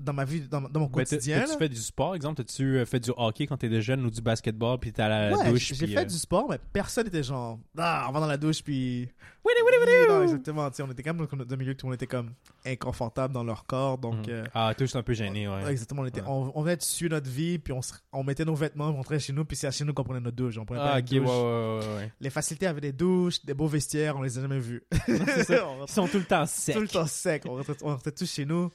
dans 0.00 0.12
ma 0.12 0.24
vie, 0.24 0.40
dans, 0.42 0.60
dans 0.60 0.80
mon 0.80 0.88
quotidien. 0.88 1.40
Là. 1.40 1.46
fait 1.58 1.68
du 1.68 1.76
sport, 1.76 2.14
exemple? 2.14 2.36
T'as-tu 2.36 2.78
euh, 2.78 2.84
fait 2.86 3.00
du 3.00 3.10
hockey 3.16 3.46
quand 3.46 3.56
t'étais 3.56 3.82
jeune 3.82 4.04
ou 4.06 4.10
du 4.10 4.20
basketball, 4.20 4.78
puis 4.78 4.92
t'es 4.92 5.02
à 5.02 5.08
la 5.08 5.36
Ouais, 5.36 5.50
douche? 5.50 5.72
j'ai 5.74 5.86
fait 5.86 5.98
euh, 5.98 6.04
du 6.04 6.14
sport, 6.18 6.46
mais 6.48 6.58
personne 6.72 7.04
n'était 7.04 7.22
genre, 7.22 7.58
ah, 7.76 8.06
on 8.08 8.12
va 8.12 8.20
dans 8.20 8.26
la 8.26 8.36
douche, 8.36 8.62
puis. 8.62 9.08
Wouidou, 9.44 9.64
wouidou, 9.64 9.90
wouidou! 9.90 10.12
Non, 10.12 10.22
exactement. 10.24 10.70
Tu 10.70 10.76
sais, 10.76 10.82
on 10.82 10.90
était 10.90 11.02
quand 11.02 11.14
même 11.14 11.26
dans 11.26 11.54
un 11.54 11.56
milieu 11.56 11.72
où 11.72 11.74
tout 11.74 11.86
le 11.86 11.90
monde 11.90 11.94
était 11.94 12.06
comme 12.06 12.32
inconfortable 12.66 13.32
dans 13.34 13.44
leur 13.44 13.64
corps, 13.66 13.98
donc. 13.98 14.26
Mhm. 14.26 14.32
euh, 14.34 14.44
Ah, 14.54 14.72
juste 14.78 14.96
un 14.96 15.02
peu 15.02 15.14
gêné, 15.14 15.48
ouais, 15.48 15.70
exactement. 15.70 16.02
On, 16.02 16.06
était, 16.06 16.20
Ouais. 16.20 16.26
on, 16.28 16.52
on 16.54 16.62
venait 16.62 16.76
de 16.76 16.82
suivre 16.82 17.14
notre 17.14 17.30
vie, 17.30 17.58
puis 17.58 17.72
on, 17.72 17.80
se- 17.82 17.94
on 18.12 18.22
mettait 18.24 18.44
nos 18.44 18.54
vêtements, 18.54 18.88
on 18.88 18.94
rentrait 18.94 19.18
chez 19.18 19.32
nous, 19.32 19.44
puis 19.44 19.56
c'est 19.56 19.66
à 19.66 19.70
chez 19.70 19.84
nous 19.84 19.94
qu'on 19.94 20.04
prenait 20.04 20.20
notre 20.20 20.36
douche. 20.36 20.58
On 20.58 20.64
prenait 20.64 20.80
pas 20.80 20.92
Ah, 20.94 20.98
une 21.00 21.04
ok, 21.04 21.10
ouais, 21.12 21.18
douche. 21.20 21.28
ouais, 21.28 21.78
ouais, 21.88 21.96
ouais. 21.96 22.12
Les 22.20 22.30
facilités 22.30 22.66
avaient 22.66 22.80
des 22.80 22.92
douches, 22.92 23.44
des 23.44 23.54
beaux 23.54 23.66
vestiaires, 23.68 24.16
on 24.16 24.22
les 24.22 24.36
a 24.38 24.42
jamais 24.42 24.58
vus. 24.60 24.82
C'est 25.06 25.44
ça. 25.44 25.66
on 25.80 25.84
Ils 25.86 25.90
sont 25.92 26.06
tout 26.08 26.18
le 26.18 26.24
temps 26.24 26.46
secs. 26.46 26.74
tout 26.74 26.80
le 26.82 26.88
temps 26.88 27.06
sec. 27.06 27.42
On 27.46 27.54
rentrait, 27.54 27.76
on 27.82 27.86
rentrait 27.88 28.12
tous 28.12 28.30
chez 28.30 28.44
nous. 28.44 28.70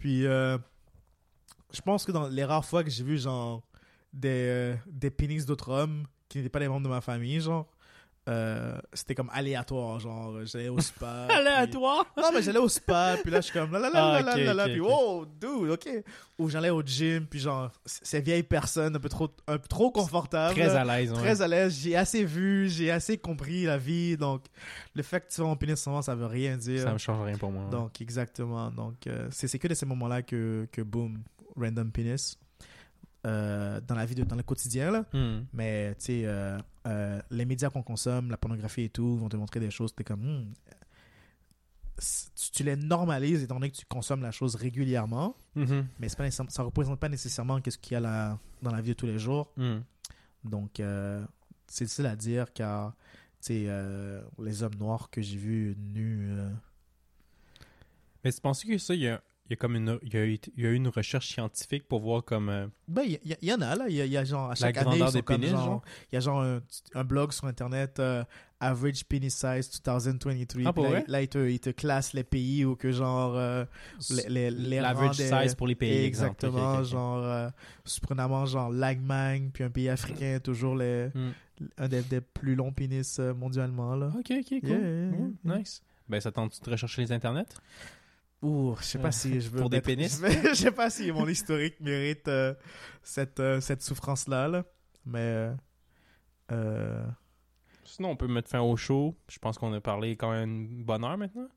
Puis, 0.00 0.24
euh, 0.26 0.56
je 1.74 1.82
pense 1.82 2.06
que 2.06 2.10
dans 2.12 2.26
les 2.26 2.42
rares 2.42 2.64
fois 2.64 2.82
que 2.82 2.88
j'ai 2.88 3.04
vu, 3.04 3.18
genre, 3.18 3.62
des, 4.14 4.46
euh, 4.48 4.74
des 4.86 5.10
pénis 5.10 5.44
d'autres 5.44 5.68
hommes 5.68 6.04
qui 6.26 6.38
n'étaient 6.38 6.48
pas 6.48 6.58
des 6.58 6.68
membres 6.68 6.84
de 6.84 6.88
ma 6.88 7.02
famille, 7.02 7.38
genre, 7.38 7.66
euh, 8.30 8.78
c'était 8.92 9.14
comme 9.14 9.28
aléatoire. 9.32 9.98
Genre, 9.98 10.44
j'allais 10.44 10.68
au 10.68 10.78
spa. 10.80 11.26
puis- 11.28 11.36
Aléatoire? 11.38 12.06
Non, 12.16 12.30
mais 12.32 12.40
j'allais 12.42 12.58
au 12.60 12.68
spa, 12.68 13.16
puis 13.22 13.30
là, 13.30 13.40
je 13.40 13.46
suis 13.46 13.52
comme, 13.52 13.72
là, 13.72 13.78
là, 13.80 13.90
là, 13.90 14.14
Ah, 14.16 14.22
là, 14.22 14.32
ok, 14.32 14.38
là, 14.38 14.54
là, 14.54 14.64
ok, 14.66 14.70
puis 14.70 14.80
wow, 14.80 15.26
dude, 15.26 15.70
ok. 15.70 15.88
Ou 16.38 16.48
j'allais 16.48 16.70
au 16.70 16.80
gym, 16.82 17.26
puis 17.26 17.40
genre, 17.40 17.70
ces 17.84 18.20
vieilles 18.20 18.42
personnes, 18.44 18.94
un 18.96 19.00
peu 19.00 19.08
trop, 19.08 19.28
un 19.48 19.58
peu 19.58 19.68
trop 19.68 19.90
confortables. 19.90 20.54
Très 20.54 20.74
à 20.76 20.84
l'aise, 20.84 21.10
ouais. 21.12 21.18
Très 21.18 21.42
à 21.42 21.48
l'aise, 21.48 21.78
j'ai 21.82 21.96
assez 21.96 22.24
vu, 22.24 22.68
j'ai 22.68 22.90
assez 22.90 23.18
compris 23.18 23.64
la 23.64 23.76
vie, 23.78 24.16
donc 24.16 24.44
le 24.94 25.02
fait 25.02 25.20
que 25.20 25.32
tu 25.34 25.40
vas 25.40 25.48
en 25.48 25.56
pénis 25.56 25.82
souvent, 25.82 26.00
ça 26.00 26.14
veut 26.14 26.26
rien 26.26 26.56
dire. 26.56 26.82
Ça 26.82 26.92
me 26.92 26.98
change 26.98 27.22
rien 27.24 27.36
pour 27.36 27.50
moi. 27.50 27.64
ouais. 27.64 27.70
Donc, 27.70 28.00
exactement. 28.00 28.70
Donc, 28.70 29.06
euh, 29.06 29.28
c'est 29.30 29.58
que 29.58 29.68
de 29.68 29.74
ces 29.74 29.86
moments-là 29.86 30.22
que, 30.22 30.66
que 30.72 30.82
boom, 30.82 31.22
random 31.56 31.90
penis. 31.90 32.38
euh, 33.26 33.80
dans 33.86 33.94
la 33.94 34.06
vie, 34.06 34.14
de, 34.14 34.24
dans 34.24 34.36
le 34.36 34.42
quotidien, 34.42 34.90
là. 34.90 35.04
Hmm. 35.12 35.40
Mais, 35.52 35.94
tu 35.96 36.04
sais, 36.06 36.22
euh, 36.86 37.20
les 37.30 37.44
médias 37.44 37.70
qu'on 37.70 37.82
consomme, 37.82 38.30
la 38.30 38.36
pornographie 38.36 38.82
et 38.82 38.88
tout, 38.90 39.16
vont 39.16 39.28
te 39.28 39.36
montrer 39.36 39.60
des 39.60 39.70
choses, 39.70 39.94
t'es 39.94 40.04
comme, 40.04 40.20
hmm, 40.22 40.52
tu, 42.34 42.50
tu 42.52 42.62
les 42.62 42.76
normalises 42.76 43.42
étant 43.42 43.56
donné 43.56 43.70
que 43.70 43.76
tu 43.76 43.84
consommes 43.86 44.22
la 44.22 44.30
chose 44.30 44.54
régulièrement, 44.54 45.36
Mhm. 45.54 45.86
mais 45.98 46.08
c'est 46.08 46.16
pas 46.16 46.30
ça 46.30 46.62
représente 46.62 46.98
pas 46.98 47.08
nécessairement 47.08 47.60
qu'est-ce 47.60 47.78
qu'il 47.78 47.92
y 47.92 47.96
a 47.96 48.00
là, 48.00 48.38
dans 48.62 48.72
la 48.72 48.80
vie 48.80 48.90
de 48.90 48.94
tous 48.94 49.06
les 49.06 49.18
jours. 49.18 49.52
Hmm. 49.56 49.80
Donc, 50.44 50.80
euh, 50.80 51.24
c'est 51.66 51.84
difficile 51.84 52.06
à 52.06 52.16
dire 52.16 52.52
car, 52.54 52.94
tu 53.42 53.48
sais, 53.48 53.64
euh, 53.68 54.22
les 54.42 54.62
hommes 54.62 54.74
noirs 54.76 55.10
que 55.10 55.20
j'ai 55.20 55.36
vus 55.36 55.76
nus, 55.78 56.28
euh, 56.30 56.50
Mais 58.24 58.32
tu 58.32 58.40
penses 58.40 58.64
que 58.64 58.76
ça, 58.78 58.94
il 58.94 59.00
y 59.02 59.08
a, 59.08 59.22
il 59.50 59.54
y 59.54 59.54
a 59.54 59.56
comme 59.56 59.74
une, 59.74 59.98
il 60.04 60.14
y 60.14 60.16
a, 60.16 60.24
eu- 60.24 60.38
il 60.56 60.62
y 60.62 60.66
a 60.66 60.70
eu 60.70 60.74
une 60.76 60.86
recherche 60.86 61.26
scientifique 61.28 61.88
pour 61.88 61.98
voir 62.00 62.24
comme. 62.24 62.48
euh, 62.48 62.68
Ben, 62.86 63.02
il 63.02 63.18
y, 63.24 63.46
y 63.46 63.52
en 63.52 63.60
a, 63.60 63.74
là. 63.74 63.86
Il 63.88 63.96
y 63.96 64.08
y 64.08 64.16
a 64.16 64.24
genre, 64.24 64.48
à 64.48 64.54
chaque 64.54 64.76
année, 64.76 65.00
ils 65.00 65.12
des 65.12 65.22
pénis, 65.22 65.50
genre, 65.50 65.64
genre? 65.64 65.82
il 66.12 66.14
y 66.14 66.18
a 66.18 66.20
genre 66.20 66.40
un, 66.42 66.60
un 66.94 67.02
blog 67.04 67.32
sur 67.32 67.46
Internet, 67.48 67.98
euh, 67.98 68.22
Average 68.60 69.04
Penis 69.06 69.30
Size 69.30 69.82
2023. 69.84 70.62
Ah, 70.66 70.80
là, 70.82 70.88
vrai? 70.88 71.04
là, 71.08 71.22
il 71.22 71.28
te, 71.28 71.48
il 71.48 71.58
te 71.58 71.70
classe 71.70 72.12
les 72.12 72.22
pays 72.22 72.64
où 72.64 72.76
que 72.76 72.92
genre, 72.92 73.34
euh, 73.36 73.64
les, 74.28 74.50
L'average 74.50 75.16
size 75.16 75.54
pour 75.56 75.66
les 75.66 75.74
pays. 75.74 76.04
Exactement, 76.04 76.84
genre, 76.84 77.24
euh, 77.24 77.48
surprenamment, 77.84 78.46
genre, 78.46 78.70
l'Allemagne, 78.70 79.50
puis 79.52 79.64
un 79.64 79.70
pays 79.70 79.88
africain, 79.88 80.38
toujours 80.42 80.76
les, 80.76 81.08
Hmm. 81.12 81.30
un 81.76 81.88
des, 81.88 82.02
des 82.04 82.20
plus 82.20 82.54
longs 82.54 82.72
pénis 82.72 83.18
mondialement, 83.18 83.96
là. 83.96 84.12
Ok, 84.16 84.30
ok, 84.30 84.60
cool. 84.60 84.68
Yeah, 84.68 84.78
yeah, 84.78 85.10
yeah. 85.44 85.58
Nice. 85.58 85.82
Ben, 86.08 86.20
ça 86.20 86.30
tente 86.32 86.64
de 86.64 86.70
rechercher 86.70 87.02
les 87.02 87.12
internets? 87.12 87.46
Ouh, 88.42 88.74
je 88.78 88.84
sais 88.84 88.98
pas 88.98 89.12
si 89.12 89.40
je 89.40 89.50
veux 89.50 89.60
Pour 89.60 89.68
des 89.70 89.80
pénis? 89.82 90.22
Je 90.24 90.54
sais- 90.54 90.70
pas 90.70 90.88
si 90.88 91.12
mon 91.12 91.28
historique 91.28 91.78
mérite 91.80 92.26
euh, 92.28 92.54
cette, 93.02 93.38
euh, 93.38 93.60
cette 93.60 93.82
souffrance-là, 93.82 94.48
là. 94.48 94.64
Mais, 95.04 95.18
euh, 95.18 95.54
euh, 96.52 97.06
Sinon, 97.84 98.10
on 98.10 98.16
peut 98.16 98.28
mettre 98.28 98.48
fin 98.48 98.60
au 98.60 98.76
show. 98.76 99.14
Je 99.28 99.38
pense 99.38 99.58
qu'on 99.58 99.72
a 99.74 99.80
parlé 99.80 100.16
quand 100.16 100.30
même 100.30 100.66
une 100.70 100.84
bonne 100.84 101.04
heure 101.04 101.18
maintenant. 101.18 101.48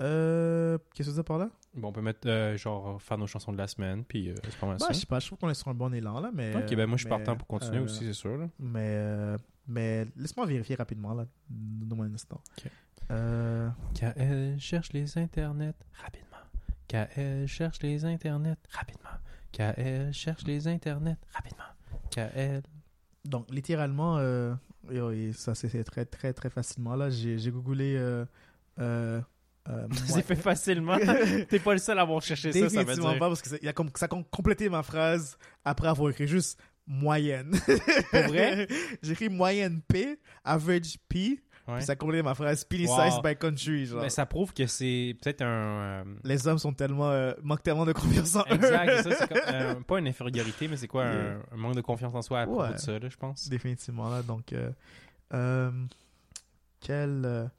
Euh, 0.00 0.78
qu'est-ce 0.94 1.10
que 1.10 1.16
ça 1.16 1.22
par 1.24 1.38
là? 1.38 1.50
Bon, 1.74 1.88
on 1.88 1.92
peut 1.92 2.00
mettre, 2.00 2.26
euh, 2.28 2.56
genre, 2.56 3.00
faire 3.02 3.18
nos 3.18 3.26
chansons 3.26 3.52
de 3.52 3.58
la 3.58 3.66
semaine, 3.66 4.04
puis 4.04 4.30
euh, 4.30 4.34
c'est 4.44 4.56
pas 4.56 4.66
mal 4.66 4.78
Bah, 4.78 4.86
je 4.90 4.94
sais 4.94 5.06
pas, 5.06 5.20
je 5.20 5.26
trouve 5.26 5.38
qu'on 5.38 5.50
est 5.50 5.54
sur 5.54 5.68
un 5.68 5.74
bon 5.74 5.92
élan 5.92 6.20
là, 6.20 6.30
mais. 6.32 6.54
Ok, 6.56 6.74
ben 6.74 6.86
moi 6.86 6.96
je 6.96 7.02
suis 7.02 7.10
mais, 7.10 7.16
partant 7.16 7.36
pour 7.36 7.46
continuer 7.46 7.78
euh, 7.78 7.84
aussi, 7.84 8.04
c'est 8.04 8.12
sûr. 8.12 8.36
là. 8.36 8.48
Mais, 8.58 8.80
euh, 8.86 9.36
mais 9.68 10.06
laisse-moi 10.16 10.46
vérifier 10.46 10.74
rapidement 10.76 11.14
là. 11.14 11.26
Donne-moi 11.48 12.06
un 12.06 12.14
instant. 12.14 12.40
Ok. 12.58 12.70
Euh, 13.10 13.68
KL 13.94 14.58
cherche 14.58 14.92
les 14.92 15.16
internets 15.18 15.74
rapidement. 16.02 16.26
KL 16.88 17.46
cherche 17.46 17.80
les 17.82 18.04
internets 18.04 18.56
rapidement. 18.70 19.08
KL 19.52 20.12
cherche 20.12 20.44
les 20.44 20.66
internets 20.68 21.16
rapidement. 21.32 21.64
KL. 22.10 22.62
donc 23.24 23.46
littéralement, 23.50 24.16
euh, 24.18 24.54
et 24.90 25.32
ça 25.32 25.54
c'est 25.54 25.84
très 25.84 26.04
très 26.04 26.32
très 26.32 26.50
facilement 26.50 26.96
là. 26.96 27.10
J'ai 27.10 27.38
j'ai 27.38 27.50
googlé. 27.50 27.94
Euh, 27.96 28.24
euh, 28.78 29.20
euh, 29.68 29.86
C'est 30.06 30.22
fait 30.22 30.36
facilement. 30.36 30.96
T'es 31.48 31.58
pas 31.58 31.72
le 31.74 31.78
seul 31.78 31.98
à 31.98 32.02
avoir 32.02 32.22
cherché 32.22 32.52
ça, 32.52 32.68
ça 32.70 32.84
veut 32.84 32.94
dire. 32.94 33.18
pas 33.18 33.28
parce 33.28 33.42
que 33.42 33.56
il 33.60 33.64
y 33.64 33.68
a 33.68 33.72
comme 33.74 33.90
ça 33.94 34.06
a 34.06 34.08
com- 34.08 34.24
complété 34.24 34.68
ma 34.70 34.82
phrase 34.82 35.36
après 35.64 35.88
avoir 35.88 36.10
écrit 36.10 36.26
juste 36.26 36.58
moyenne. 36.88 37.52
Pour 38.10 38.22
vrai? 38.22 38.66
J'ai 39.02 39.12
écrit 39.12 39.28
moyenne 39.28 39.80
P, 39.86 40.18
average 40.44 40.96
P, 41.08 41.40
Ouais. 41.68 41.76
puis 41.76 41.84
ça 41.84 41.92
a 41.92 41.96
complété 41.96 42.22
ma 42.22 42.34
phrase 42.34 42.64
penny 42.64 42.86
Wow. 42.86 42.96
size 43.10 43.20
by 43.22 43.36
country. 43.36 43.84
Genre. 43.84 44.00
Ben, 44.00 44.08
ça 44.08 44.24
prouve 44.24 44.54
que 44.54 44.66
c'est 44.66 45.14
peut-être 45.20 45.42
un. 45.42 45.46
euh, 45.46 46.04
Les 46.24 46.48
hommes 46.48 46.56
sont 46.56 46.72
tellement 46.72 47.10
euh, 47.10 47.34
manquent 47.42 47.62
tellement 47.62 47.84
de 47.84 47.92
confiance 47.92 48.36
en 48.36 48.40
eux. 48.50 48.54
Exact, 48.54 49.02
ça, 49.02 49.26
c'est 49.28 49.52
euh, 49.52 49.74
pas 49.86 49.98
une 49.98 50.08
infériorité, 50.08 50.66
mais 50.66 50.78
c'est 50.78 50.88
quoi 50.88 51.04
un, 51.04 51.42
manque 51.56 51.74
de 51.74 51.82
confiance 51.82 52.14
en 52.14 52.22
soi 52.22 52.40
à 52.40 52.46
propos 52.46 52.62
Ouais. 52.62 52.72
de 52.72 52.78
ça, 52.78 52.98
là, 52.98 53.06
je 53.10 53.16
pense? 53.18 53.50
Définitivement 53.50 54.08
là. 54.08 54.22
Donc, 54.22 54.54
quel 56.80 57.50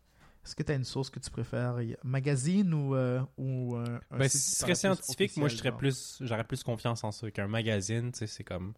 est-ce 0.43 0.55
que 0.55 0.63
tu 0.63 0.71
as 0.71 0.75
une 0.75 0.85
source 0.85 1.09
que 1.09 1.19
tu 1.19 1.29
préfères? 1.29 1.75
Magazine 2.03 2.73
ou 2.73 2.95
euh, 2.95 3.21
ou 3.37 3.75
un, 3.75 3.99
Ben, 4.17 4.27
site 4.27 4.41
si 4.41 4.51
ce 4.51 4.55
serait 4.61 4.73
scientifique, 4.75 5.37
moi, 5.37 5.47
je 5.49 5.53
officiel, 5.53 5.57
serais 5.59 5.69
genre? 5.69 5.77
plus, 5.77 6.17
j'aurais 6.21 6.43
plus 6.45 6.63
confiance 6.63 7.03
en 7.03 7.11
ça 7.11 7.29
qu'un 7.29 7.47
magazine, 7.47 8.11
tu 8.11 8.19
sais, 8.19 8.27
c'est 8.27 8.43
comme, 8.43 8.73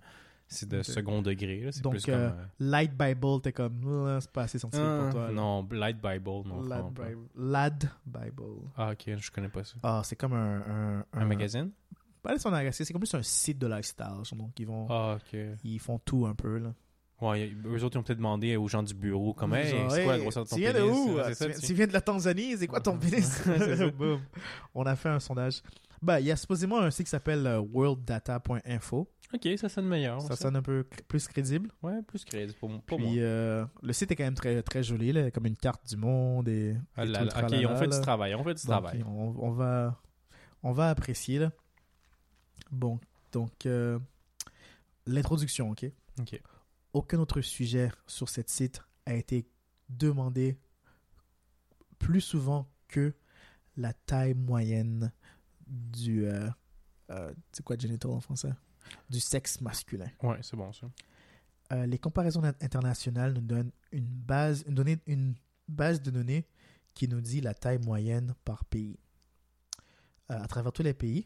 c'est 0.53 0.67
de 0.69 0.83
second 0.83 1.21
degré, 1.21 1.61
là, 1.61 1.71
c'est 1.71 1.81
Donc, 1.81 1.93
plus 1.93 2.05
comme. 2.05 2.13
euh, 2.15 2.29
euh, 2.29 2.45
Light 2.59 2.91
Bible, 2.97 3.41
t'es 3.41 3.51
comme 3.53 4.05
Ah, 4.07 4.19
c'est 4.21 4.31
pas 4.31 4.43
assez 4.43 4.59
scientifique 4.59 4.85
ah, 4.85 4.99
pour 5.03 5.11
toi. 5.13 5.27
là. 5.27 5.31
non, 5.33 5.67
Light 5.71 5.97
Bible, 6.01 6.47
non. 6.47 6.61
Lad. 6.63 6.85
Bible. 6.93 7.27
Lad 7.35 7.89
Bible. 8.05 8.43
Ah, 8.75 8.91
ok, 8.91 9.15
je 9.17 9.31
connais 9.31 9.49
pas 9.49 9.63
ça. 9.63 9.75
Ah, 9.81 10.01
c'est 10.03 10.15
comme 10.15 10.33
un 10.33 10.61
un, 10.61 11.05
Un 11.13 11.25
magazine? 11.25 11.71
Pas 12.21 12.37
son 12.37 12.51
magazine, 12.51 12.85
c'est 12.85 12.93
comme 12.93 13.01
plus 13.01 13.13
un 13.15 13.23
site 13.23 13.57
de 13.57 13.65
lifestyle. 13.67 14.21
Donc 14.37 14.51
ils 14.59 14.67
vont 14.67 14.85
Ah, 14.89 15.17
ok. 15.17 15.39
ils 15.63 15.79
font 15.79 15.97
tout 15.99 16.25
un 16.27 16.35
peu 16.35 16.57
là. 16.59 16.73
Ouais, 17.21 17.51
eux 17.65 17.83
autres, 17.83 17.95
ils 17.95 17.99
ont 17.99 18.03
peut-être 18.03 18.17
demandé 18.17 18.55
aux 18.57 18.67
gens 18.67 18.81
du 18.81 18.95
bureau, 18.95 19.33
comme, 19.35 19.53
hey, 19.53 19.69
Genre, 19.69 19.91
c'est 19.91 20.03
quoi 20.03 20.13
la 20.13 20.17
hey, 20.17 20.23
grosseur 20.23 20.43
de 20.43 20.49
ton 20.49 20.55
Tu 20.55 20.61
viens 20.63 20.73
de 20.73 20.81
où? 20.81 21.19
Ah, 21.19 21.25
c'est 21.27 21.35
ça, 21.35 21.45
tu, 21.45 21.51
viens, 21.51 21.59
tu- 21.59 21.67
tu 21.67 21.73
viens 21.75 21.85
de 21.87 21.93
la 21.93 22.01
Tanzanie, 22.01 22.57
c'est 22.57 22.65
quoi 22.65 22.81
ton 22.81 22.97
pénis? 22.97 23.23
C'est 23.43 23.75
ça. 23.75 23.87
Boum. 23.91 24.21
On 24.73 24.83
a 24.87 24.95
fait 24.95 25.09
un 25.09 25.19
sondage. 25.19 25.61
Bah, 26.01 26.19
il 26.19 26.25
y 26.25 26.31
a 26.31 26.35
supposément 26.35 26.79
un 26.79 26.89
site 26.89 27.05
qui 27.05 27.11
s'appelle 27.11 27.45
euh, 27.45 27.59
worlddata.info. 27.59 29.07
Ok, 29.33 29.47
ça 29.57 29.69
sonne 29.69 29.87
meilleur. 29.87 30.21
Ça 30.21 30.29
Ça, 30.29 30.35
sonne 30.35 30.55
un 30.55 30.61
peu 30.61 30.83
plus 31.07 31.27
crédible. 31.27 31.69
Ouais, 31.83 32.01
plus 32.03 32.25
crédible 32.25 32.57
pour, 32.59 32.69
pour 32.81 32.97
Puis 32.97 33.05
moi. 33.05 33.15
euh, 33.17 33.65
le 33.81 33.93
site 33.93 34.11
est 34.11 34.15
quand 34.15 34.23
même 34.23 34.33
très 34.35 34.61
très 34.63 34.83
joli 34.83 35.11
là, 35.13 35.29
comme 35.31 35.45
une 35.45 35.55
carte 35.55 35.87
du 35.87 35.95
monde 35.97 36.49
et, 36.49 36.75
Ah 36.95 37.03
et 37.03 37.07
là 37.07 37.19
tout 37.19 37.25
le 37.25 37.31
là, 37.31 37.67
ok, 37.67 37.71
on 37.71 37.75
fait 37.77 37.87
du 37.87 38.01
travail, 38.01 38.35
on 38.35 38.43
fait 38.43 38.53
du 38.55 38.61
travail. 38.63 39.03
On, 39.07 39.35
on 39.37 39.51
va, 39.51 40.01
on 40.63 40.71
va 40.73 40.89
apprécier 40.89 41.39
là. 41.39 41.51
Bon, 42.71 42.99
donc 43.31 43.65
euh, 43.65 43.99
l'introduction, 45.05 45.69
ok? 45.71 45.85
Ok. 46.19 46.41
Aucun 46.93 47.19
autre 47.19 47.39
sujet 47.41 47.89
sur 48.07 48.27
cette 48.27 48.49
site 48.49 48.81
a 49.05 49.13
été 49.13 49.47
demandé 49.87 50.57
plus 51.99 52.21
souvent 52.21 52.67
que 52.89 53.13
la 53.77 53.93
taille 53.93 54.33
moyenne 54.33 55.11
du, 55.71 56.25
euh, 56.27 56.49
euh, 57.09 57.33
c'est 57.51 57.63
quoi 57.63 57.77
genital 57.77 58.11
en 58.11 58.19
français, 58.19 58.51
du 59.09 59.19
sexe 59.19 59.59
masculin. 59.61 60.09
Ouais, 60.21 60.37
c'est 60.41 60.55
bon, 60.57 60.71
ça. 60.73 60.87
Euh, 61.71 61.85
les 61.85 61.97
comparaisons 61.97 62.43
in- 62.43 62.53
internationales 62.61 63.33
nous 63.33 63.41
donnent 63.41 63.71
une 63.91 64.05
base, 64.05 64.63
une, 64.67 64.75
donnée, 64.75 64.99
une 65.07 65.33
base 65.67 66.01
de 66.01 66.11
données 66.11 66.45
qui 66.93 67.07
nous 67.07 67.21
dit 67.21 67.39
la 67.41 67.53
taille 67.53 67.79
moyenne 67.79 68.33
par 68.43 68.65
pays. 68.65 68.99
À 70.27 70.47
travers 70.47 70.71
tous 70.73 70.83
les 70.83 70.93
pays, 70.93 71.25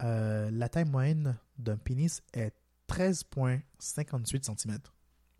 la 0.00 0.68
taille 0.68 0.84
moyenne 0.84 1.36
d'un 1.58 1.76
pénis 1.76 2.22
est 2.32 2.54
13,58 2.88 4.44
cm. 4.56 4.78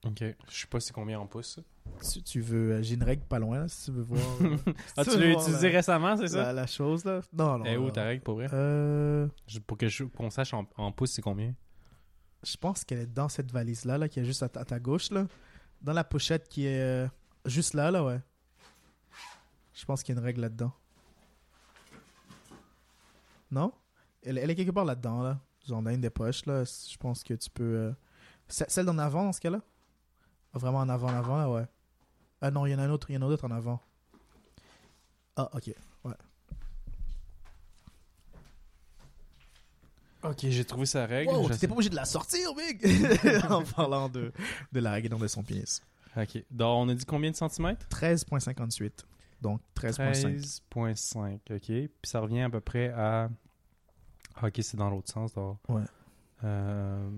Ok. 0.05 0.19
Je 0.21 0.35
sais 0.61 0.67
pas 0.67 0.79
c'est 0.81 0.93
combien 0.93 1.19
en 1.19 1.27
pouces. 1.27 1.59
Si 2.01 2.23
tu 2.23 2.41
veux, 2.41 2.73
euh, 2.75 2.83
j'ai 2.83 2.95
une 2.95 3.03
règle 3.03 3.23
pas 3.25 3.39
loin, 3.39 3.61
là, 3.61 3.69
si 3.69 3.87
tu 3.87 3.91
veux 3.93 4.03
voir. 4.03 4.21
euh, 4.43 4.57
Ah, 4.97 5.05
tu 5.05 5.19
l'as 5.19 5.31
utilisé 5.33 5.69
la- 5.71 5.77
récemment, 5.77 6.17
c'est 6.17 6.23
la, 6.25 6.29
ça? 6.29 6.53
la 6.53 6.67
chose, 6.67 7.05
là? 7.05 7.21
Non, 7.33 7.59
non. 7.59 7.65
Eh 7.67 7.77
où 7.77 7.91
ta 7.91 8.05
règle 8.05 8.23
pour 8.23 8.35
vrai? 8.35 8.49
Euh, 8.53 9.27
Je- 9.47 9.59
Pour 9.61 9.79
que 9.79 9.89
je- 9.89 10.05
qu'on 10.05 10.31
sache 10.31 10.53
en, 10.55 10.67
en 10.77 10.93
pouces 10.93 11.13
c'est 11.13 11.23
combien? 11.23 11.55
je 12.43 12.57
pense 12.57 12.85
qu'elle 12.85 13.01
est 13.01 13.07
dans 13.13 13.29
cette 13.29 13.51
valise-là, 13.51 13.99
là, 13.99 14.09
qui 14.09 14.21
est 14.21 14.25
juste 14.25 14.43
à 14.43 14.49
ta, 14.49 14.61
à 14.61 14.65
ta 14.65 14.79
gauche, 14.79 15.11
là. 15.11 15.27
Dans 15.83 15.93
la 15.93 16.05
pochette 16.05 16.49
qui 16.49 16.67
est 16.67 17.09
juste 17.45 17.75
là, 17.75 17.91
là, 17.91 18.05
ouais. 18.05 18.21
Je 19.75 19.85
pense 19.85 20.03
qu'il 20.03 20.15
y 20.15 20.19
a 20.19 20.21
une 20.21 20.25
règle 20.25 20.43
là-dedans. 20.43 20.73
Non? 23.51 23.73
Elle, 24.23 24.39
elle 24.39 24.51
est 24.51 24.55
quelque 24.55 24.71
part 24.73 24.85
là-dedans, 24.85 25.23
là. 25.23 25.41
Genre 25.67 25.83
dans 25.83 25.91
une 25.91 26.01
des 26.01 26.11
poches, 26.11 26.47
là. 26.47 26.65
Je 26.65 26.97
pense 26.97 27.23
que 27.25 27.35
tu 27.35 27.51
peux... 27.51 27.63
euh, 27.65 27.93
ce- 28.49 28.65
Celle 28.69 28.87
d'en 28.87 28.99
avant, 28.99 29.25
dans 29.25 29.33
ce 29.33 29.41
cas-là? 29.41 29.61
Vraiment 30.59 30.79
en 30.79 30.89
avant, 30.89 31.09
en 31.09 31.15
avant, 31.15 31.37
là, 31.37 31.51
ouais. 31.51 31.67
Ah 32.41 32.51
non, 32.51 32.67
il 32.67 32.73
y 32.73 32.75
en 32.75 32.79
a 32.79 32.83
un 32.83 32.91
autre, 32.91 33.11
il 33.11 33.15
y 33.15 33.17
en 33.19 33.23
a 33.23 33.25
un 33.27 33.29
autre 33.29 33.45
en 33.47 33.51
avant. 33.51 33.81
Ah, 35.37 35.51
ok. 35.53 35.75
Ok, 40.23 40.39
j'ai 40.49 40.65
trouvé 40.65 40.87
sa 40.87 41.07
règle. 41.07 41.33
Wow, 41.33 41.49
t'étais 41.51 41.69
pas 41.69 41.75
obligé 41.75 41.91
de 41.91 41.95
la 41.95 42.05
sortir, 42.05 42.53
big! 42.55 42.85
en 43.51 43.63
parlant 43.63 44.09
de, 44.09 44.33
de 44.73 44.81
la 44.81 44.93
règle 44.93 45.17
de 45.17 45.27
son 45.29 45.45
pénis. 45.45 45.83
Ok. 46.17 46.43
Donc, 46.51 46.87
on 46.87 46.89
a 46.89 46.95
dit 46.95 47.05
combien 47.05 47.31
de 47.31 47.37
centimètres? 47.37 47.87
13.58. 47.91 48.91
Donc 49.43 49.61
13.5. 49.77 50.61
13.5, 50.75 51.35
ok. 51.55 51.61
Puis 51.67 51.91
ça 52.05 52.21
revient 52.21 52.41
à 52.41 52.51
peu 52.51 52.61
près 52.61 52.89
à... 52.89 53.29
Ah, 54.35 54.47
Ok, 54.47 54.59
c'est 54.63 54.77
dans 54.77 54.91
l'autre 54.91 55.13
sens. 55.13 55.33
donc. 55.35 55.59
Ouais. 55.69 55.83
Euh... 56.45 57.09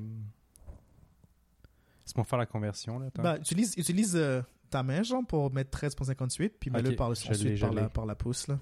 Laisse-moi 2.08 2.24
faire 2.24 2.38
la 2.38 2.46
conversion, 2.46 2.98
là. 2.98 3.10
Bah, 3.16 3.36
utilise, 3.38 3.74
utilise 3.76 4.16
euh, 4.16 4.40
ta 4.70 4.82
main, 4.82 5.02
genre, 5.02 5.22
pour 5.26 5.52
mettre 5.52 5.78
13.58, 5.78 6.52
puis 6.58 6.70
mets-le 6.70 6.96
par, 6.96 7.08
le, 7.08 7.12
ensuite 7.12 7.60
par 7.60 7.72
la, 7.74 7.88
par 7.90 8.06
la 8.06 8.14
pouce, 8.14 8.48
là. 8.48 8.58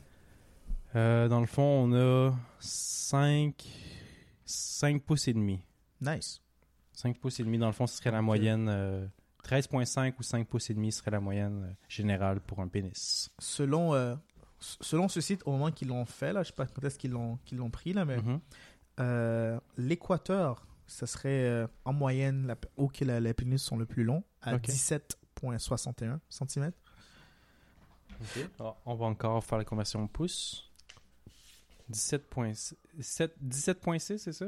Euh, 0.96 1.28
dans 1.28 1.40
le 1.40 1.46
fond, 1.46 1.62
on 1.62 1.92
a 1.94 2.34
5... 2.58 3.54
5 4.44 5.02
pouces 5.02 5.28
et 5.28 5.32
demi. 5.34 5.60
Nice. 6.00 6.40
5 6.92 7.18
pouces 7.18 7.40
et 7.40 7.44
demi, 7.44 7.58
dans 7.58 7.66
le 7.66 7.72
fond, 7.72 7.86
ce 7.86 7.96
serait 7.96 8.10
la 8.10 8.22
moyenne... 8.22 8.68
euh, 8.68 9.06
13.5 9.44 10.14
ou 10.18 10.22
5 10.24 10.46
pouces 10.48 10.70
et 10.70 10.74
demi 10.74 10.90
serait 10.90 11.12
la 11.12 11.20
moyenne 11.20 11.62
euh, 11.68 11.72
générale 11.88 12.40
pour 12.40 12.58
un 12.60 12.66
pénis. 12.66 13.30
Selon, 13.38 13.94
euh, 13.94 14.16
selon 14.58 15.06
ce 15.08 15.20
site, 15.20 15.42
au 15.46 15.52
moment 15.52 15.70
qu'ils 15.70 15.86
l'ont 15.88 16.04
fait, 16.04 16.32
là, 16.32 16.42
je 16.42 16.48
sais 16.48 16.52
pas 16.54 16.66
quand 16.66 16.82
est-ce 16.84 16.98
qu'ils 16.98 17.12
l'ont, 17.12 17.38
qu'ils 17.44 17.58
l'ont 17.58 17.70
pris, 17.70 17.92
là, 17.92 18.04
mais 18.04 18.16
Mhm. 18.16 18.40
euh, 19.00 19.60
l'équateur, 19.76 20.66
ça 20.86 21.06
serait 21.06 21.44
euh, 21.44 21.66
en 21.84 21.92
moyenne 21.92 22.46
la, 22.46 22.56
où 22.76 22.88
que 22.88 23.04
la- 23.04 23.20
les 23.20 23.34
pénis 23.34 23.62
sont 23.62 23.76
le 23.76 23.86
plus 23.86 24.04
longs, 24.04 24.24
à 24.42 24.54
Ok. 24.56 24.62
17.61 24.68 26.18
cm. 26.28 26.72
Ah, 28.60 28.74
on 28.86 28.94
va 28.94 29.06
encore 29.06 29.44
faire 29.44 29.58
la 29.58 29.64
conversion 29.64 30.02
en 30.02 30.06
pouces. 30.06 30.70
17.6, 31.90 32.74
17.6, 32.98 34.18
c'est 34.18 34.32
ça? 34.32 34.46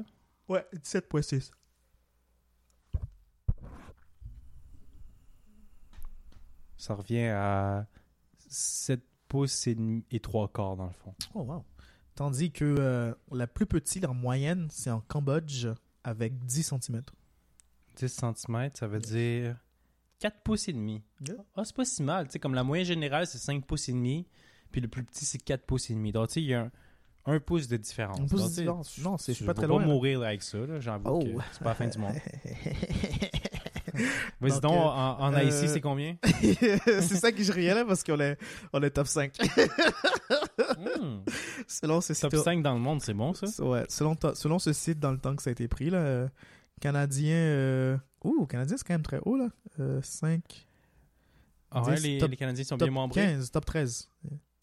Ouais, 0.48 0.66
17.6. 0.74 1.51
Ça 6.77 6.94
revient 6.94 7.27
à 7.27 7.86
7 8.48 9.02
pouces 9.28 9.66
et, 9.66 9.77
et 10.10 10.20
3 10.20 10.48
quarts 10.48 10.77
dans 10.77 10.86
le 10.86 10.93
fond. 10.93 11.15
Oh, 11.35 11.43
wow. 11.43 11.65
Tandis 12.15 12.51
que 12.51 12.65
euh, 12.65 13.15
la 13.32 13.47
plus 13.47 13.66
petite 13.66 14.05
en 14.05 14.15
moyenne, 14.15 14.69
c'est 14.70 14.90
en 14.90 15.01
Cambodge 15.01 15.69
avec 16.09 16.39
10 16.44 16.62
cm. 16.62 17.02
10 17.97 18.09
cm, 18.09 18.70
ça 18.74 18.86
veut 18.86 18.98
dire 19.01 19.56
4 20.20 20.43
pouces 20.43 20.68
et 20.68 20.72
demi. 20.72 21.02
Yeah. 21.26 21.36
Ah, 21.56 21.62
c'est 21.64 21.74
pas 21.76 21.85
si 21.85 22.02
mal. 22.02 22.26
Tu 22.26 22.32
sais, 22.32 22.39
comme 22.39 22.55
la 22.55 22.64
moyenne 22.64 22.86
générale, 22.86 23.26
c'est 23.26 23.39
5 23.39 23.64
pouces 23.66 23.89
et 23.89 23.93
demi, 23.93 24.26
puis 24.72 24.80
le 24.80 24.89
plus 24.89 25.05
petit, 25.05 25.24
c'est 25.24 25.39
4 25.43 25.64
pouces 25.64 25.90
et 25.90 25.94
demi. 25.94 26.12
Donc, 26.12 26.28
tu 26.28 26.35
sais, 26.35 26.43
il 26.43 26.47
y 26.48 26.55
a 26.55 26.62
un, 26.62 26.70
un 27.26 27.40
pouce 27.40 27.68
de 27.68 27.76
différence. 27.76 28.18
Un 28.18 28.26
pouce 28.26 28.55
de 28.56 28.64
Donc, 28.64 28.82
différence. 28.82 28.98
Non, 28.98 29.18
c'est- 29.18 29.35
je 29.35 29.44
pas 29.44 29.55
très 29.55 29.66
loin, 29.66 29.80
là. 29.80 29.86
mourir 29.86 30.22
avec 30.22 30.43
ça, 30.43 30.59
Oh. 31.05 31.18
que 31.20 31.26
c'est 31.52 31.62
pas 31.62 31.70
la 31.70 31.74
fin 31.74 31.86
du 31.89 31.98
monde. 31.98 32.14
Vas-y 34.40 34.52
Donc, 34.52 34.62
donc, 34.62 34.72
euh, 34.72 34.76
en, 34.76 35.18
en 35.18 35.35
euh, 35.35 35.51
c'est 35.51 35.80
combien? 35.80 36.16
c'est 36.40 37.02
ça 37.16 37.32
que 37.32 37.43
je 37.43 37.51
riais 37.52 37.74
là 37.74 37.85
parce 37.85 38.05
qu'on 38.05 38.20
est, 38.20 38.39
on 38.72 38.80
est 38.82 38.90
top 38.90 39.06
5. 39.09 39.36
Hmm. 40.59 41.20
selon 41.66 42.01
ce 42.01 42.12
Top 42.20 42.35
site. 42.35 42.43
5 42.44 42.62
dans 42.62 42.74
le 42.74 42.80
monde, 42.80 43.01
c'est 43.02 43.14
bon, 43.14 43.32
ça? 43.35 43.47
Ouais, 43.64 43.85
selon, 43.89 44.16
selon 44.35 44.59
ce 44.59 44.72
site, 44.72 44.98
dans 44.98 45.12
le 45.12 45.18
temps 45.18 45.35
que 45.36 45.43
ça 45.43 45.51
a 45.51 45.52
été 45.52 45.68
pris, 45.68 45.90
là, 45.90 45.98
euh, 45.98 46.28
Canadien. 46.80 47.35
Euh... 47.36 47.97
Ouh, 48.24 48.47
Canadien, 48.47 48.76
c'est 48.76 48.86
quand 48.86 48.94
même 48.94 49.02
très 49.02 49.20
haut, 49.24 49.36
là. 49.36 49.48
Euh, 49.80 50.01
5. 50.02 50.66
Ah 51.70 51.82
ouais, 51.82 51.94
10, 51.97 52.02
les, 52.02 52.18
top- 52.18 52.30
les 52.30 52.36
Canadiens 52.36 52.64
sont 52.64 52.76
top 52.78 52.89
bien 52.89 52.94
membrés. 52.94 53.20
15, 53.22 53.51
top 53.51 53.64
13. 53.66 54.10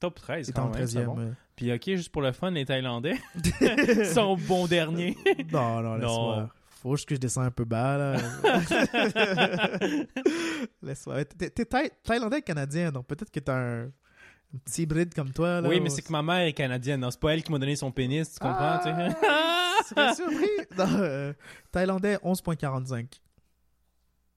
Top 0.02 0.16
13, 0.16 0.48
Il 0.48 0.50
était 0.50 0.60
quand 0.60 0.68
en 0.68 0.72
même, 0.72 0.88
c'est 0.88 1.00
13e. 1.00 1.06
bon. 1.06 1.18
ouais. 1.18 1.32
Puis 1.56 1.72
ok, 1.72 1.84
juste 1.86 2.10
pour 2.12 2.22
le 2.22 2.32
fun, 2.34 2.52
les 2.52 2.66
Thaïlandais 2.66 3.16
sont 4.14 4.36
bons 4.36 4.68
derniers. 4.68 5.16
non, 5.54 5.82
non, 5.82 5.96
laisse-moi. 5.96 6.40
Non. 6.42 6.50
Faut 6.82 6.96
juste 6.98 7.08
que 7.08 7.16
je 7.16 7.20
descends 7.22 7.42
un 7.42 7.52
peu 7.52 7.64
bas, 7.64 7.98
là. 7.98 8.18
laisse-moi. 10.82 11.26
T'es 11.26 11.50
t'es 11.50 11.64
Thaï- 11.66 11.92
Thaïlandais 12.04 12.40
et 12.40 12.42
Canadien, 12.42 12.92
donc 12.92 13.08
peut-être 13.08 13.32
que 13.32 13.40
t'as 13.40 13.56
un 13.58 13.92
petit 14.60 14.84
hybride 14.84 15.14
comme 15.14 15.32
toi, 15.32 15.62
là. 15.62 15.70
oui, 15.70 15.80
mais 15.80 15.90
c'est 15.90 16.02
que 16.02 16.12
ma 16.12 16.22
mère 16.22 16.46
est 16.46 16.54
canadienne. 16.54 17.00
Non, 17.02 17.12
c'est 17.12 17.20
pas 17.20 17.34
elle 17.34 17.44
qui 17.44 17.52
m'a 17.52 17.60
donné 17.60 17.76
son 17.76 17.92
pénis, 17.92 18.32
tu 18.34 18.40
comprends? 18.40 18.82
sais? 18.82 18.94
Tu 19.88 19.94
serais 19.94 20.16
surpris? 20.16 20.50
Non, 20.78 20.86
euh, 20.98 21.34
Thaïlandais, 21.72 22.16
11.45. 22.18 23.20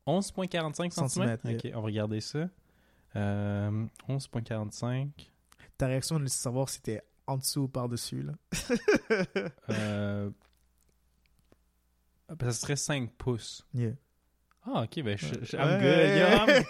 11,45 0.07 1.09
cm. 1.09 1.39
Ok, 1.55 1.71
on 1.75 1.81
va 1.81 1.87
regarder 1.87 2.21
ça. 2.21 2.49
Euh, 3.17 3.87
11,45. 4.09 5.09
Ta 5.77 5.87
réaction, 5.87 6.19
je 6.19 6.23
veux 6.23 6.29
savoir 6.29 6.69
si 6.69 6.83
t'es 6.83 7.01
en 7.27 7.37
dessous 7.37 7.63
ou 7.63 7.69
par-dessus, 7.69 8.23
là. 8.23 8.33
Euh, 9.71 10.31
ah, 12.29 12.35
ça 12.41 12.53
serait 12.53 12.77
5 12.77 13.11
pouces. 13.13 13.67
Yeah. 13.75 13.93
Ah, 14.71 14.83
ok, 14.83 15.03
ben, 15.03 15.17
je, 15.17 15.27
je- 15.43 15.57
I'm 15.57 15.79
good. 15.81 16.09
Yeah, 16.19 16.63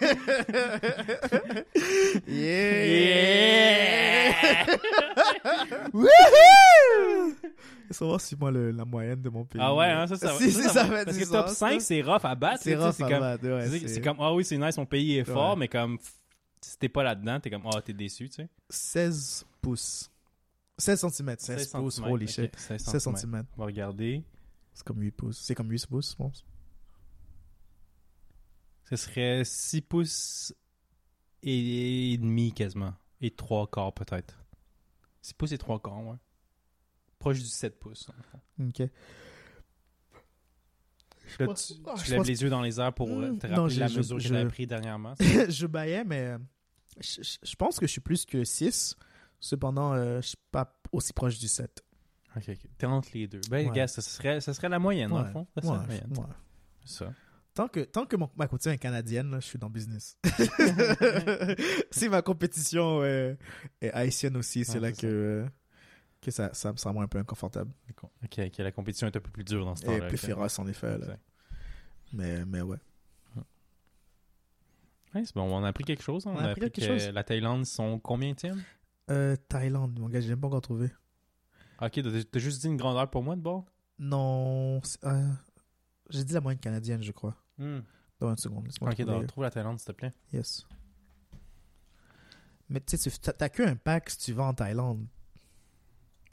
yeah! 2.28 2.98
Yeah! 4.38 4.66
Wouhou! 5.92 7.34
Savoir 7.90 8.20
si 8.20 8.36
moi 8.36 8.50
le- 8.50 8.70
la 8.70 8.84
moyenne 8.84 9.20
de 9.22 9.28
mon 9.30 9.44
pays. 9.44 9.60
Ah 9.64 9.74
ouais, 9.74 9.86
hein, 9.86 10.06
ça, 10.06 10.16
ça, 10.16 10.32
Si, 10.38 10.52
ça, 10.52 10.60
si, 10.60 10.66
ça 10.68 10.72
ça 10.74 10.84
va. 10.84 10.98
fait 10.98 11.04
Parce 11.06 11.18
que 11.18 11.24
top 11.24 11.48
sens, 11.48 11.56
5, 11.58 11.80
ça. 11.80 11.86
c'est 11.86 12.02
rough 12.02 12.20
à 12.24 12.34
battre. 12.34 12.62
C'est 12.62 12.76
rough 12.76 12.92
C'est 12.92 13.02
à 13.04 13.08
comme, 13.08 13.20
battre, 13.20 13.44
ouais, 13.48 13.68
c'est- 13.88 14.00
comme, 14.00 14.16
ah 14.20 14.34
oui, 14.34 14.44
c'est 14.44 14.58
nice, 14.58 14.76
mon 14.76 14.86
pays 14.86 15.16
est 15.18 15.24
fort, 15.24 15.54
Ouais. 15.54 15.60
mais 15.60 15.68
comme, 15.68 15.98
si 16.60 16.78
t'es 16.78 16.88
pas 16.88 17.02
là-dedans, 17.02 17.40
t'es 17.40 17.50
comme, 17.50 17.62
ah, 17.72 17.80
t'es 17.82 17.92
déçu, 17.94 18.28
tu 18.28 18.36
sais. 18.36 18.48
16 18.68 19.46
pouces. 19.62 20.10
16 20.76 21.00
cm. 21.00 21.34
16, 21.38 21.66
pouces, 21.72 22.00
holy 22.00 22.26
ok, 22.26 22.30
shit. 22.30 22.56
16 22.56 22.80
16 22.84 23.02
centimètres. 23.02 23.48
cm. 23.48 23.56
On 23.56 23.60
va 23.60 23.66
regarder. 23.66 24.22
C'est 24.74 24.86
comme 24.86 25.00
8 25.00 25.10
pouces. 25.10 25.38
C'est 25.42 25.54
comme 25.56 25.70
8 25.70 25.86
pouces, 25.88 26.10
je 26.12 26.16
pense. 26.16 26.44
Ce 28.88 28.96
serait 28.96 29.42
6 29.44 29.82
pouces 29.82 30.54
et, 31.42 32.16
demi 32.18 32.52
quasiment. 32.52 32.94
Et 33.20 33.30
3 33.30 33.66
quarts 33.66 33.92
peut-être. 33.92 34.38
6 35.22 35.34
pouces 35.34 35.52
et 35.52 35.58
3 35.58 35.78
quarts, 35.80 36.04
ouais. 36.06 36.16
Proche 37.18 37.38
du 37.40 37.46
7 37.46 37.78
pouces. 37.78 38.08
Ok. 38.60 38.82
Là, 41.40 41.46
tu, 41.54 41.74
ah, 41.86 41.94
lèves 42.08 42.22
les 42.24 42.42
yeux 42.42 42.48
dans 42.48 42.62
les 42.62 42.80
airs 42.80 42.92
pour 42.94 43.10
euh, 43.10 43.32
Hmm, 43.32 43.38
te 43.38 43.46
non, 43.48 43.62
rappeler 43.64 43.74
je- 43.74 43.80
la 43.80 43.86
je- 43.88 43.98
mesure 43.98 44.16
que 44.16 44.22
je- 44.22 44.28
j'avais 44.28 44.48
pris 44.48 44.66
dernièrement. 44.66 45.14
je 45.50 45.66
baillais, 45.66 46.02
mais 46.04 46.20
euh, 46.22 46.38
je, 47.00 47.54
pense 47.56 47.78
que 47.78 47.86
je 47.86 47.92
suis 47.92 48.00
plus 48.00 48.24
que 48.24 48.44
6. 48.44 48.96
Cependant, 49.38 49.92
euh, 49.92 50.20
je 50.22 50.28
suis 50.28 50.38
pas 50.50 50.80
aussi 50.90 51.12
proche 51.12 51.38
du 51.38 51.46
7. 51.46 51.84
ok, 52.34 52.44
ok. 52.48 52.58
T'es 52.78 52.86
entre 52.86 53.10
les 53.12 53.28
deux. 53.28 53.40
Ben, 53.50 53.68
Ouais. 53.68 53.74
gars, 53.74 53.86
ça 53.88 54.00
serait, 54.00 54.40
ça 54.40 54.54
serait 54.54 54.70
la 54.70 54.78
moyenne, 54.78 55.10
dans 55.10 55.18
le 55.18 55.26
Ouais, 55.26 55.32
fond. 55.32 55.46
Ça 55.54 55.60
serait 55.60 55.72
la 55.74 55.80
Ouais, 55.80 55.86
moyenne. 55.86 56.12
ouais. 56.18 56.34
Ça. 56.86 57.12
Tant 57.58 57.66
que, 57.66 57.80
tant 57.80 58.06
que 58.06 58.14
mon, 58.14 58.30
ma 58.36 58.46
compétition 58.46 58.70
est 58.70 58.78
canadienne, 58.78 59.32
là, 59.32 59.40
je 59.40 59.46
suis 59.46 59.58
dans 59.58 59.66
le 59.66 59.72
business. 59.72 60.16
si 61.90 62.08
ma 62.08 62.22
compétition 62.22 63.00
euh, 63.02 63.34
est 63.80 63.90
haïtienne 63.90 64.36
aussi, 64.36 64.64
c'est 64.64 64.78
là 64.78 64.92
que, 64.92 65.06
euh, 65.08 65.46
que 66.20 66.30
ça, 66.30 66.54
ça 66.54 66.70
me 66.70 66.76
semble 66.76 66.94
moins 66.94 67.06
un 67.06 67.08
peu 67.08 67.18
inconfortable. 67.18 67.72
Ok, 68.22 68.38
ok, 68.38 68.58
la 68.58 68.70
compétition 68.70 69.08
est 69.08 69.16
un 69.16 69.20
peu 69.20 69.32
plus 69.32 69.42
dure 69.42 69.64
dans 69.64 69.74
ce 69.74 69.82
Et 69.82 69.86
temps-là. 69.86 70.06
plus 70.06 70.14
ok. 70.18 70.26
féroce, 70.26 70.56
en 70.60 70.68
effet. 70.68 70.98
là. 70.98 71.16
Mais, 72.12 72.44
mais 72.44 72.60
ouais. 72.60 72.78
Ouais, 75.12 75.24
c'est 75.24 75.34
bon, 75.34 75.42
on 75.52 75.64
a 75.64 75.68
appris 75.68 75.82
quelque 75.82 76.04
chose. 76.04 76.28
hein? 76.28 76.34
On, 76.36 76.38
a 76.38 76.50
appris, 76.50 76.60
quelque 76.60 76.80
que 76.80 76.86
chose. 76.86 77.08
la 77.08 77.24
Thaïlande 77.24 77.66
sont 77.66 77.98
combien 77.98 78.34
tièmes 78.34 78.62
Euh, 79.10 79.34
Thaïlande, 79.48 79.98
mon 79.98 80.08
gars, 80.08 80.20
j'ai 80.20 80.28
même 80.28 80.40
pas 80.40 80.46
encore 80.46 80.60
trouvé. 80.60 80.92
Ok, 81.82 82.00
t'as 82.30 82.38
juste 82.38 82.60
dit 82.60 82.68
une 82.68 82.76
grandeur 82.76 83.10
pour 83.10 83.24
moi 83.24 83.34
de 83.34 83.40
bord? 83.40 83.64
Non, 83.98 84.80
euh, 85.02 85.28
j'ai 86.08 86.22
dit 86.22 86.34
la 86.34 86.40
moyenne 86.40 86.60
canadienne, 86.60 87.02
je 87.02 87.10
crois. 87.10 87.34
Dans 88.20 88.30
une 88.30 88.36
seconde, 88.36 88.66
laisse-moi 88.66 88.90
Ok, 88.90 89.02
donc, 89.02 89.26
trouve 89.26 89.44
la 89.44 89.50
Thaïlande, 89.50 89.78
s'il 89.78 89.86
te 89.86 89.92
plaît. 89.92 90.12
Yes. 90.32 90.66
Mais 92.68 92.80
tu 92.80 92.96
sais, 92.96 93.10
tu- 93.10 93.18
t'as 93.32 93.48
qu'un 93.48 93.68
impact 93.68 94.10
si 94.10 94.18
tu 94.18 94.32
vas 94.32 94.44
en 94.44 94.54
Thaïlande. 94.54 95.06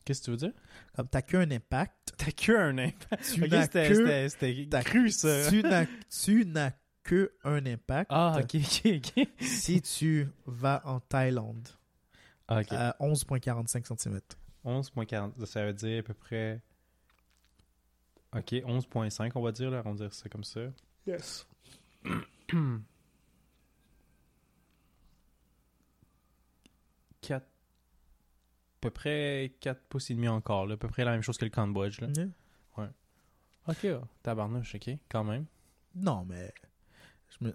Qu'est-ce 0.04 0.20
que 0.22 0.26
tu 0.26 0.32
veux 0.32 0.38
dire? 0.38 0.52
Comme 0.96 1.08
t'as 1.08 1.22
qu'un 1.22 1.50
impact, 1.50 2.14
T'as 2.18 2.32
que 2.32 2.52
un 2.52 2.78
impact. 2.78 3.34
tu 3.34 3.44
Ok, 3.44 3.50
n'as 3.50 3.68
que, 3.68 4.28
c'était 4.30 4.68
cru, 4.84 5.10
ça. 5.10 5.50
tu 5.50 5.64
n'as, 5.64 5.86
tu 6.10 6.46
n'as 6.46 6.72
que 7.04 7.34
un 7.44 7.66
impact 7.66 8.12
Ah, 8.14 8.38
ok, 8.40 8.56
ok, 8.56 9.02
ok. 9.18 9.28
si 9.42 9.82
tu 9.82 10.28
vas 10.46 10.82
en 10.86 11.00
Thaïlande 11.00 11.68
Ah, 12.48 12.60
ok. 12.62 12.68
à 12.72 12.96
11.45 13.00 13.86
cm. 13.98 14.20
11.40, 14.64 15.46
ça 15.46 15.66
veut 15.66 15.74
dire 15.74 16.00
à 16.00 16.04
peu 16.04 16.14
près... 16.14 16.62
Ok, 18.36 18.52
11.5, 18.54 19.32
on 19.36 19.42
va 19.42 19.52
dire, 19.52 19.70
là, 19.72 19.82
on 19.86 19.92
va 19.94 19.96
dire 20.08 20.14
ça 20.14 20.28
comme 20.30 20.44
ça. 20.44 20.62
Yes. 21.06 21.46
Quatre- 27.22 27.46
À 27.46 28.88
peu 28.88 28.90
près 28.92 29.56
4 29.62 29.82
pouces 29.90 30.12
et 30.12 30.14
demi 30.16 30.28
encore, 30.28 30.68
là. 30.68 30.76
À 30.76 30.78
peu 30.78 30.88
près 30.88 31.04
la 31.04 31.12
même 31.12 31.24
chose 31.24 31.38
que 31.40 31.46
le 31.46 31.50
Cambodge, 31.52 32.02
là. 32.02 32.08
Ok, 33.68 33.84
oh, 33.86 34.04
tabarnouche, 34.22 34.76
ok, 34.76 34.92
quand 35.10 35.24
même. 35.24 35.46
Non, 35.96 36.24
mais. 36.24 36.54
Me... 37.42 37.50
hmm. 37.50 37.54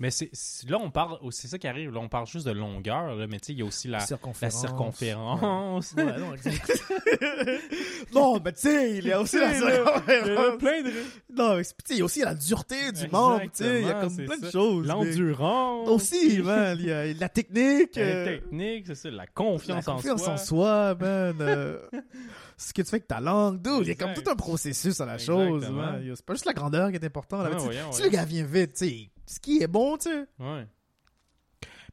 Mais 0.00 0.10
c'est 0.10 0.30
là, 0.68 0.78
on 0.80 0.90
parle, 0.90 1.18
oh, 1.22 1.30
c'est 1.30 1.48
ça 1.48 1.58
qui 1.58 1.66
arrive, 1.68 1.92
là, 1.92 2.00
on 2.00 2.08
parle 2.08 2.26
juste 2.26 2.46
de 2.46 2.52
longueur, 2.52 3.14
là, 3.14 3.26
mais 3.26 3.38
tu 3.40 3.48
sais, 3.48 3.52
il 3.52 3.58
y 3.58 3.62
a 3.62 3.66
aussi 3.66 3.88
la, 3.88 3.98
la 3.98 4.06
circonférence. 4.50 5.94
Ouais, 5.96 6.04
non, 8.14 8.40
mais 8.42 8.52
tu 8.52 8.60
sais, 8.60 8.98
il 8.98 9.06
y 9.06 9.12
a 9.12 9.20
aussi 9.20 9.38
la 9.38 9.54
circonférence. 9.54 10.58
plein 10.58 10.82
de... 10.82 10.90
Non, 11.34 11.56
mais 11.56 11.64
tu 11.64 11.70
sais, 11.84 11.94
il 11.94 11.98
y 11.98 12.02
a 12.02 12.04
aussi 12.04 12.20
la 12.20 12.34
dureté 12.34 12.92
du 12.92 13.08
membre, 13.08 13.42
tu 13.42 13.50
sais, 13.64 13.82
il 13.82 13.86
y 13.86 13.90
a 13.90 14.00
comme 14.00 14.16
plein 14.16 14.38
de 14.38 14.50
choses. 14.50 14.86
mais- 14.86 14.92
L'endurance. 14.94 15.88
Aussi, 15.88 16.38
man, 16.42 16.76
il 16.80 16.86
y 16.86 16.92
a 16.92 17.12
la 17.12 17.28
technique. 17.28 17.96
La 17.96 18.02
euh, 18.02 18.24
technique, 18.24 18.86
c'est 18.86 18.94
ça, 18.94 19.10
la 19.10 19.26
confiance, 19.26 19.86
la 19.86 19.92
confiance 19.94 20.26
en 20.26 20.32
en 20.32 20.36
soi. 20.36 20.46
soi, 20.46 20.94
man. 21.00 21.36
euh, 21.40 21.78
ce 22.56 22.72
que 22.72 22.82
tu 22.82 22.88
fais 22.88 22.96
avec 22.96 23.06
ta 23.06 23.20
langue, 23.20 23.60
dude. 23.62 23.82
Il 23.82 23.88
y 23.88 23.92
a 23.92 23.94
comme 23.94 24.14
tout 24.14 24.28
un 24.28 24.36
processus 24.36 25.00
à 25.00 25.06
la 25.06 25.18
chose, 25.18 25.68
man. 25.70 26.02
C'est 26.14 26.24
pas 26.24 26.34
juste 26.34 26.46
la 26.46 26.54
grandeur 26.54 26.90
qui 26.90 26.96
est 26.96 27.04
importante. 27.04 27.46
voyons, 27.58 27.92
Si 27.92 28.02
le 28.02 28.08
gars 28.08 28.24
vient 28.24 28.44
vite, 28.44 28.74
tu 28.74 28.88
sais, 28.88 29.10
ce 29.28 29.38
qui 29.40 29.62
est 29.62 29.66
bon, 29.68 29.96
tu 29.98 30.08
sais. 30.10 30.26
Ouais. 30.38 30.66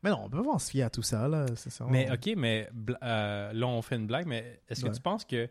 Mais 0.03 0.10
non, 0.12 0.22
on 0.26 0.30
peut 0.30 0.44
pas 0.44 0.60
se 0.60 0.70
fier 0.72 0.84
à 0.84 0.90
tout 0.90 1.02
ça, 1.02 1.28
là. 1.28 1.45
C'est 1.56 1.70
ça. 1.72 1.86
Mais 1.90 2.10
ok, 2.12 2.34
mais 2.38 2.70
euh, 3.03 3.53
là 3.53 3.68
on 3.68 3.82
fait 3.82 3.95
une 3.95 4.07
blague, 4.07 4.28
mais 4.28 4.62
est-ce 4.70 4.82
que 4.82 4.88
Ouais. 4.88 4.94
tu 4.94 5.02
penses 5.02 5.26
que 5.26 5.49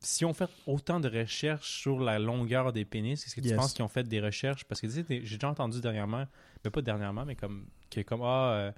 si 0.00 0.24
on 0.24 0.34
fait 0.34 0.50
autant 0.66 1.00
de 1.00 1.08
recherches 1.08 1.80
sur 1.80 2.00
la 2.00 2.18
longueur 2.18 2.72
des 2.72 2.84
pénis, 2.84 3.24
est-ce 3.26 3.34
que 3.34 3.40
tu 3.40 3.48
Yes. 3.48 3.56
penses 3.56 3.72
qu'ils 3.72 3.84
ont 3.84 3.88
fait 3.88 4.04
des 4.04 4.20
recherches? 4.20 4.64
Parce 4.64 4.80
que 4.80 4.86
tu 4.86 4.92
sais, 4.92 5.04
j'ai 5.08 5.36
déjà 5.36 5.48
entendu 5.48 5.80
dernièrement, 5.80 6.26
mais 6.62 6.70
pas 6.70 6.82
dernièrement, 6.82 7.24
mais 7.24 7.36
comme 7.36 7.66
que 7.90 8.00
comme 8.02 8.22
ah, 8.22 8.50
euh, 8.52 8.72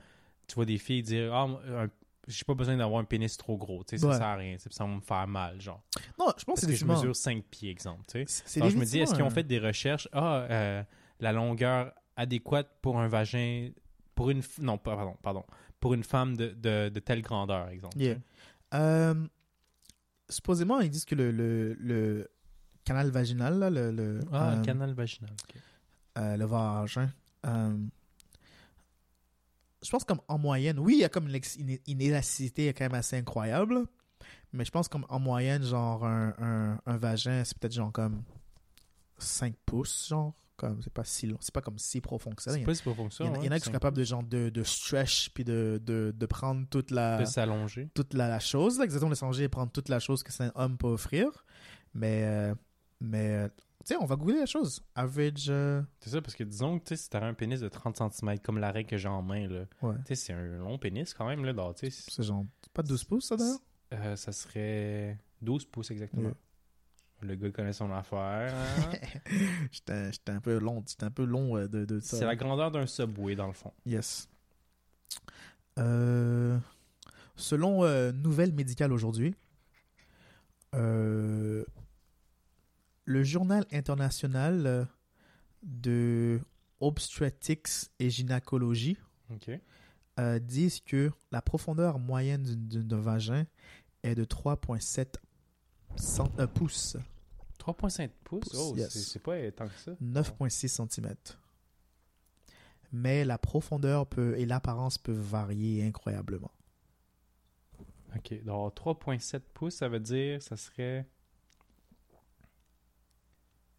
tu 0.47 0.55
vois 0.55 0.65
des 0.67 0.79
filles 0.79 1.03
dire 1.03 1.35
ah, 1.35 1.47
un- 1.69 1.89
j'ai 2.29 2.45
pas 2.45 2.55
besoin 2.55 2.77
d'avoir 2.77 3.01
un 3.01 3.05
pénis 3.05 3.37
trop 3.37 3.57
gros, 3.57 3.83
tu 3.85 3.91
sais, 3.97 3.99
ça 3.99 4.09
Ouais. 4.09 4.15
sert 4.17 4.27
à 4.27 4.35
rien, 4.37 4.57
ça 4.59 4.85
va 4.85 4.91
me 4.91 5.01
faire 5.01 5.27
mal, 5.29 5.61
genre. 5.61 5.83
Non, 6.19 6.27
je 6.37 6.45
pense 6.45 6.45
que 6.45 6.45
Parce 6.47 6.61
c'est 6.61 6.67
que 6.67 6.73
des 6.73 6.77
je 6.77 6.85
mesure 6.85 7.15
5 7.17 7.45
pieds, 7.45 7.71
exemple, 7.71 8.03
tu 8.09 8.25
sais. 8.27 8.61
Alors 8.61 8.71
je 8.71 8.77
me 8.77 8.85
dis, 8.85 8.99
est-ce 9.01 9.15
qu'ils 9.15 9.23
ont 9.23 9.27
un- 9.29 9.31
fait 9.31 9.45
des 9.45 9.59
recherches? 9.61 10.09
Ah, 10.13 10.47
euh, 10.51 10.83
la 11.21 11.33
longueur 11.33 11.93
adéquate 12.17 12.69
pour 12.83 12.99
un 12.99 13.09
vagin, 13.09 13.71
pour 14.15 14.31
une, 14.31 14.41
f- 14.41 14.61
non, 14.61 14.79
pas- 14.79 14.97
pardon, 14.97 15.17
pardon, 15.23 15.45
pour 15.81 15.95
une 15.95 16.05
femme 16.05 16.37
de, 16.37 16.49
de, 16.49 16.89
de 16.89 17.01
telle 17.01 17.23
grandeur, 17.23 17.69
exemple. 17.69 17.99
Yeah. 17.99 18.17
Euh, 18.75 19.27
supposément, 20.29 20.81
ils 20.81 20.91
disent 20.91 21.05
que 21.05 21.15
le, 21.15 21.31
le, 21.31 21.75
le 21.75 22.29
canal 22.85 23.11
vaginal, 23.11 23.59
là, 23.59 23.71
le, 23.71 23.91
le, 23.91 24.21
Ah, 24.33 24.53
euh, 24.55 24.63
canal 24.63 24.93
vaginal. 24.95 25.33
ok. 25.33 25.57
euh, 26.19 26.37
le 26.37 26.45
vagin, 26.47 27.11
euh, 27.47 27.77
je 29.83 29.91
pense 29.91 30.05
comme 30.05 30.21
en 30.29 30.39
moyenne, 30.39 30.79
oui, 30.79 30.95
il 30.95 31.01
y 31.01 31.05
a 31.05 31.09
comme 31.09 31.29
une, 31.29 31.79
une 31.87 32.01
élasticité 32.01 32.73
quand 32.73 32.85
même 32.85 32.95
assez 32.95 33.17
incroyable, 33.17 33.87
mais 34.53 34.65
je 34.65 34.71
pense 34.71 34.89
comme 34.89 35.07
en 35.09 35.21
moyenne, 35.21 35.63
genre 35.63 36.05
un, 36.05 36.35
un, 36.39 36.81
un 36.87 36.97
vagin, 36.97 37.45
c'est 37.45 37.57
peut-être 37.59 37.75
genre 37.75 37.93
comme 37.93 38.23
5 39.19 39.55
pouces, 39.65 40.09
genre, 40.09 40.35
comme 40.57 40.81
c'est 40.83 40.93
pas 40.93 41.05
si 41.05 41.27
long, 41.27 41.37
c'est 41.41 41.53
pas 41.55 41.61
comme 41.61 41.79
si 41.79 42.01
profond 42.01 42.31
que 42.31 42.43
ça. 42.43 42.53
C'est 42.53 42.59
Il 42.59 42.63
y, 42.63 42.65
pas 42.67 42.75
si 42.75 42.83
profond 42.83 43.09
que 43.09 43.15
ça. 43.15 43.25
en 43.25 43.35
a- 43.35 43.39
il 43.39 43.45
y 43.45 43.49
en 43.49 43.53
a 43.53 43.59
qui 43.59 43.65
sont 43.67 43.73
capables 43.73 43.97
de 43.97 44.05
genre 44.05 44.23
de, 44.23 44.49
de 44.49 44.63
stretch 44.63 45.31
puis 45.31 45.45
de, 45.45 45.81
de, 45.85 46.13
de 46.17 46.27
prendre 46.27 46.67
toute 46.69 46.91
la 46.91 47.19
de 47.21 47.25
s'allonger. 47.25 47.91
toute 47.95 48.15
la, 48.15 48.29
la 48.29 48.41
chose, 48.41 48.79
là, 48.79 48.85
exactement, 48.85 49.11
le 49.11 49.17
changer 49.17 49.45
et 49.45 49.49
prendre 49.49 49.71
toute 49.73 49.89
la 49.89 49.99
chose 50.01 50.23
que 50.23 50.33
c'est 50.33 50.45
un 50.45 50.53
homme 50.55 50.77
peut 50.79 50.89
offrir. 50.89 51.29
Mais, 51.95 52.25
euh, 52.25 52.55
mais 53.01 53.31
euh, 53.31 53.49
tu 53.85 53.95
sais, 53.95 53.97
on 54.01 54.05
va 54.07 54.17
googler 54.17 54.39
la 54.41 54.47
chose. 54.47 54.83
Average. 54.95 55.47
euh, 55.49 55.81
C'est 56.01 56.11
ça, 56.11 56.21
parce 56.21 56.35
que 56.35 56.45
disons 56.45 56.79
que 56.79 56.85
tu 56.85 56.97
sais, 56.97 57.03
si 57.05 57.09
t'avais 57.11 57.27
un 57.27 57.35
pénis 57.35 57.61
de 57.61 57.69
30 57.69 57.97
cm 58.13 58.39
comme 58.41 58.59
l'arrêt 58.59 58.85
que 58.85 58.97
j'ai 58.97 59.09
en 59.09 59.23
main, 59.23 59.47
là, 59.49 59.65
ouais. 59.83 59.95
tu 59.99 60.03
sais, 60.09 60.15
c'est 60.17 60.33
un 60.33 60.59
long 60.59 60.79
pénis 60.79 61.15
quand 61.15 61.27
même, 61.27 61.45
là, 61.45 61.53
dans, 61.53 61.73
tu 61.73 61.91
sais, 61.91 62.05
C'est 62.11 62.23
genre. 62.23 62.45
pas 62.73 62.83
12 62.83 63.05
pouces, 63.05 63.29
ça 63.29 63.37
d'ailleurs? 63.37 63.59
Euh, 63.95 64.17
ça 64.17 64.33
serait 64.33 65.17
12 65.43 65.65
pouces 65.67 65.91
exactement. 65.93 66.33
Le 67.23 67.35
gars 67.35 67.51
connaît 67.51 67.73
son 67.73 67.91
affaire. 67.93 68.55
hein. 68.55 68.91
J'étais 69.73 70.13
j'étais 70.13 70.33
un 70.33 70.41
peu 70.41 70.59
long, 70.59 70.85
un 71.01 71.11
peu 71.11 71.25
long 71.25 71.57
euh, 71.57 71.67
de, 71.69 71.85
de 71.85 71.99
ça. 72.01 72.19
C'est 72.19 72.25
la 72.27 72.37
grandeur 72.37 72.71
d'un 72.71 72.87
subway, 72.87 73.35
dans 73.35 73.47
le 73.47 73.53
fond. 73.55 73.73
Yes. 73.87 74.29
Euh, 75.79 76.59
selon 77.37 77.85
euh, 77.85 78.13
Nouvelles 78.13 78.53
Médicales 78.53 78.93
aujourd'hui, 78.93 79.35
euh, 80.75 81.65
le 83.05 83.25
journal 83.25 83.65
international 83.73 84.87
de 85.63 86.41
obstetrics 86.81 87.91
et 87.99 88.11
gynécologie 88.11 88.99
OK. 89.31 89.51
euh, 90.21 90.39
disent 90.39 90.81
que 90.81 91.11
la 91.33 91.41
profondeur 91.41 91.99
moyenne 91.99 92.43
d'un 92.45 93.01
vagin 93.01 93.45
est 94.03 94.15
de 94.15 94.25
3,7 94.25 95.15
cent- 95.97 96.31
euh, 96.39 96.47
pouces, 96.47 96.97
3,5 97.59 98.11
pouces? 98.25 98.49
Pouces, 98.49 98.55
Oh, 98.59 98.75
yes. 98.77 98.91
c'est 98.93 98.99
c'est 99.01 99.19
pas 99.19 99.51
tant 99.53 99.69
que 99.69 99.75
ça. 99.79 99.93
9,6 100.01 100.69
cm. 100.69 101.15
Mais 102.93 103.25
la 103.25 103.37
profondeur 103.39 104.07
peut, 104.07 104.39
et 104.39 104.47
l'apparence 104.47 104.97
peuvent 104.99 105.17
varier 105.19 105.85
incroyablement. 105.85 106.53
OK. 108.15 108.45
Donc, 108.45 108.75
3,7 108.75 109.41
pouces, 109.53 109.75
ça 109.77 109.89
veut 109.89 110.01
dire, 110.01 110.43
ça 110.43 110.57
serait 110.57 111.07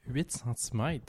8 0.08 0.32
cm. 0.32 1.00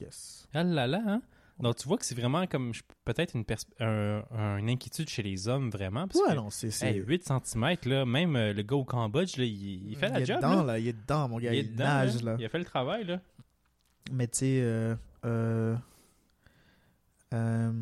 Yes. 0.00 0.48
Ah 0.52 0.62
là 0.64 0.86
là, 0.86 1.02
hein? 1.06 1.22
Donc, 1.60 1.76
tu 1.76 1.88
vois 1.88 1.98
que 1.98 2.04
c'est 2.04 2.14
vraiment 2.14 2.46
comme 2.46 2.72
peut-être 3.04 3.34
une, 3.34 3.44
pers- 3.44 3.58
un- 3.80 4.22
un- 4.30 4.58
une 4.58 4.70
inquiétude 4.70 5.08
chez 5.08 5.22
les 5.24 5.48
hommes, 5.48 5.70
vraiment. 5.70 6.06
Parce 6.06 6.20
Ouais, 6.20 6.30
que, 6.30 6.34
non, 6.36 6.50
c'est. 6.50 6.70
c'est- 6.70 6.92
hey, 6.92 7.02
8 7.04 7.24
cm, 7.26 7.76
là, 7.86 8.04
même 8.06 8.36
euh, 8.36 8.52
le 8.52 8.62
gars 8.62 8.76
au 8.76 8.84
Cambodge, 8.84 9.36
là, 9.36 9.44
il, 9.44 9.90
il 9.90 9.96
fait 9.96 10.08
la 10.08 10.20
il 10.20 10.22
est 10.22 10.26
job. 10.26 10.36
dedans, 10.36 10.62
là. 10.62 10.72
là. 10.74 10.78
Il 10.78 10.86
est 10.88 10.92
dedans, 10.92 11.28
mon 11.28 11.38
gars. 11.38 11.52
Il 11.52 11.56
Il, 11.56 11.66
est 11.66 11.68
dedans, 11.72 11.84
nage, 11.84 12.22
là. 12.22 12.32
là. 12.32 12.36
Il 12.38 12.44
a 12.44 12.48
fait 12.48 12.58
le 12.60 12.64
travail, 12.64 13.04
là. 13.06 13.20
Mais 14.12 14.28
tu 14.28 14.38
sais, 14.38 14.60
euh, 14.62 14.94
euh, 15.24 15.76
euh, 17.34 17.72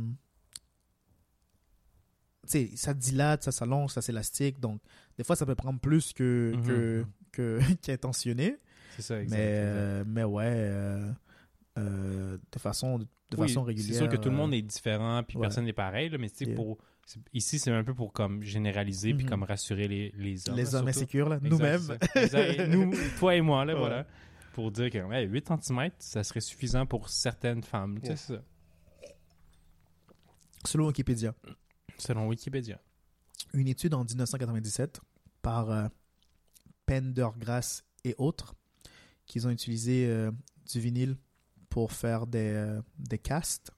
tu 2.44 2.48
sais, 2.68 2.70
ça 2.76 2.94
dilate, 2.94 3.42
ça 3.42 3.52
s'allonge, 3.52 3.92
ça 3.92 4.00
s'élastique. 4.02 4.58
Donc, 4.60 4.80
des 5.18 5.24
fois, 5.24 5.36
ça 5.36 5.44
peut 5.46 5.54
prendre 5.54 5.80
plus 5.80 6.12
que, 6.12 6.52
Mhm. 6.56 6.62
que, 6.66 7.04
que, 7.32 7.58
qu'intentionné. 7.82 8.56
C'est 8.96 9.02
ça, 9.02 9.20
exact. 9.20 9.36
Mais, 9.36 10.04
mais 10.04 10.24
ouais, 10.24 10.70
euh, 11.78 11.80
euh, 12.34 12.38
de 12.52 12.58
façon, 12.58 12.98
de 12.98 13.06
Oui, 13.36 13.48
façon 13.48 13.62
régulière. 13.62 13.92
C'est 13.92 13.98
sûr 13.98 14.08
que 14.08 14.16
tout 14.16 14.28
le 14.30 14.34
euh, 14.34 14.38
monde 14.38 14.54
est 14.54 14.62
différent, 14.62 15.22
puis 15.22 15.36
ouais. 15.36 15.42
personne 15.42 15.64
n'est 15.64 15.72
pareil, 15.72 16.08
là, 16.10 16.18
mais 16.18 16.28
Yeah. 16.40 16.54
pour, 16.54 16.78
ici, 17.32 17.58
c'est 17.58 17.70
un 17.70 17.84
peu 17.84 17.94
pour 17.94 18.12
comme 18.12 18.42
généraliser, 18.42 19.14
puis 19.14 19.24
Mhm. 19.24 19.30
comme 19.30 19.42
rassurer 19.42 19.88
les, 19.88 20.12
les 20.16 20.48
hommes. 20.48 20.56
les 20.56 20.64
là, 20.64 20.74
hommes 20.74 20.88
insécures, 20.88 21.28
nous-mêmes. 21.42 21.98
nous, 22.68 22.92
toi 23.18 23.34
et 23.36 23.40
moi, 23.40 23.64
là, 23.64 23.74
Ouais. 23.74 23.78
voilà. 23.80 24.06
Pour 24.54 24.70
dire 24.70 24.90
que 24.90 24.98
hey, 25.12 25.26
8 25.28 25.48
cm, 25.62 25.90
ça 25.98 26.24
serait 26.24 26.40
suffisant 26.40 26.86
pour 26.86 27.08
certaines 27.10 27.62
femmes. 27.62 27.98
Tu 28.00 28.06
sais, 28.06 28.10
Ouais. 28.10 28.16
c'est 28.16 28.32
ça. 28.34 28.42
Selon 30.64 30.86
Wikipédia, 30.86 31.34
Selon 31.98 32.26
Wikipédia. 32.28 32.80
une 33.54 33.68
étude 33.68 33.94
en 33.94 34.04
1997 34.04 35.00
par 35.42 35.70
euh, 35.70 35.88
Pendergrass 36.86 37.84
et 38.04 38.14
autres, 38.18 38.54
qu'ils 39.26 39.46
ont 39.46 39.50
utilisé 39.50 40.06
euh, 40.06 40.30
du 40.72 40.80
vinyle 40.80 41.16
pour 41.76 41.92
faire 41.92 42.26
des, 42.26 42.52
euh, 42.54 42.80
des 42.98 43.18
castes, 43.18 43.70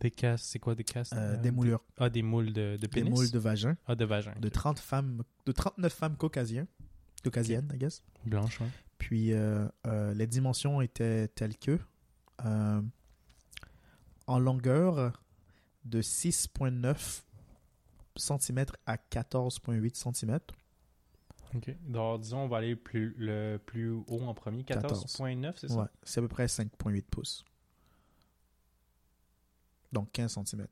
Des 0.00 0.10
castes, 0.10 0.46
c'est 0.46 0.58
quoi 0.58 0.74
des 0.74 0.82
castes? 0.82 1.12
euh, 1.12 1.34
Euh, 1.34 1.36
des 1.36 1.52
moulures, 1.52 1.80
Ah, 1.96 2.10
des 2.10 2.22
moules 2.22 2.52
de, 2.52 2.76
de 2.76 2.86
des 2.88 3.04
moules 3.04 3.30
de 3.30 3.38
vagin, 3.38 3.76
Ah, 3.86 3.94
de 3.94 4.04
vagin. 4.04 4.34
de 4.40 4.48
30 4.48 4.80
femmes, 4.80 5.22
de 5.46 5.52
39 5.52 5.92
femmes 5.94 6.16
caucasiennes, 6.16 6.66
caucasiennes, 7.22 7.70
I 7.72 7.78
guess. 7.78 8.02
Blanche, 8.26 8.60
ouais. 8.60 8.66
Puis 8.98 9.32
euh, 9.32 9.68
euh, 9.86 10.12
les 10.14 10.26
dimensions 10.26 10.80
étaient 10.80 11.28
telles 11.28 11.56
que 11.56 11.78
en 14.26 14.38
longueur 14.40 15.22
de 15.84 16.02
6,9 16.02 17.22
cm 18.16 18.64
à 18.86 18.96
14,8 18.96 19.94
cm. 19.94 20.40
OK. 21.54 21.74
Donc, 21.86 22.20
disons, 22.20 22.40
on 22.44 22.48
va 22.48 22.58
aller 22.58 22.76
plus, 22.76 23.14
le 23.18 23.58
plus 23.58 23.90
haut 23.92 24.22
en 24.26 24.34
premier. 24.34 24.62
14.9, 24.62 25.54
c'est 25.56 25.68
ça? 25.68 25.74
Ouais, 25.76 25.86
c'est 26.02 26.18
à 26.20 26.22
peu 26.22 26.28
près 26.28 26.46
5,8 26.46 27.02
pouces. 27.10 27.44
Donc 29.92 30.12
15 30.12 30.34
cm. 30.44 30.60
Ouais, 30.62 30.66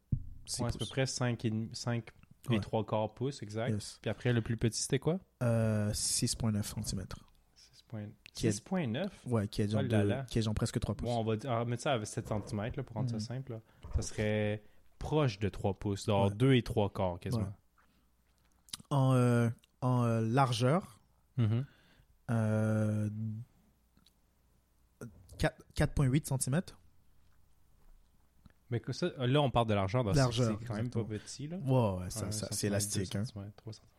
c'est 0.44 0.62
à 0.64 0.70
peu 0.70 0.86
près 0.86 1.06
5 1.06 1.44
et, 1.44 1.50
demi- 1.50 1.70
5 1.72 2.04
et 2.50 2.54
Ouais. 2.54 2.60
3 2.60 2.84
quarts 2.84 3.14
pouces, 3.14 3.42
exact. 3.42 3.70
Yes. 3.72 3.98
Puis 4.02 4.10
après, 4.10 4.32
le 4.32 4.42
plus 4.42 4.56
petit, 4.56 4.80
c'était 4.80 4.98
quoi? 4.98 5.18
Euh, 5.42 5.90
6,9 5.92 6.62
cm. 6.66 7.04
6.9. 7.56 8.10
Qui 8.34 8.46
est- 8.46 8.50
6.9? 8.50 9.10
Ouais, 9.26 9.48
qui 9.48 9.62
est 9.62 9.68
genre, 9.70 9.80
Oh 9.84 9.88
là 9.88 10.02
de- 10.02 10.08
là. 10.08 10.24
qui 10.28 10.38
est 10.38 10.42
genre 10.42 10.54
presque 10.54 10.78
3 10.78 10.94
pouces. 10.94 11.08
Bon, 11.08 11.18
on 11.18 11.24
va 11.24 11.36
dire- 11.36 11.50
on 11.50 11.54
va 11.56 11.64
mettre 11.64 11.82
ça 11.82 11.94
à 11.94 12.04
7 12.04 12.28
cm 12.28 12.76
là, 12.76 12.82
pour 12.82 12.94
rendre 12.94 13.10
Mhm. 13.12 13.18
ça 13.20 13.26
simple. 13.34 13.52
là. 13.52 13.60
Ça 13.96 14.02
serait 14.02 14.62
proche 14.98 15.38
de 15.38 15.48
3 15.48 15.74
pouces. 15.74 16.04
Donc 16.06 16.30
Ouais. 16.30 16.36
2 16.36 16.54
et 16.54 16.62
3 16.62 16.90
quarts 16.92 17.18
quasiment. 17.18 17.52
En, 18.90 19.14
euh, 19.14 19.48
en 19.80 20.04
euh, 20.04 20.20
largeur, 20.20 20.98
euh, 22.30 23.10
4 25.38 25.62
4,8 25.74 26.40
cm. 26.42 26.60
Mais 28.70 28.80
que 28.80 28.92
ça, 28.92 29.10
là, 29.18 29.40
on 29.42 29.50
parle 29.50 29.68
de 29.68 29.74
l'argent. 29.74 30.02
donc 30.02 30.16
Largeur, 30.16 30.58
C'est 30.58 30.66
quand 30.66 30.74
même 30.74 30.90
pas 30.90 31.04
petit. 31.04 31.46
Là. 31.46 31.58
Ouais, 31.58 32.02
ouais, 32.02 32.10
ça, 32.10 32.26
Un 32.26 32.32
ça, 32.32 32.48
c'est 32.50 32.66
élastique. 32.66 33.14
Hein. 33.14 33.24
centimètres, 33.24 33.54
trois 33.56 33.72
centimètres. 33.72 33.92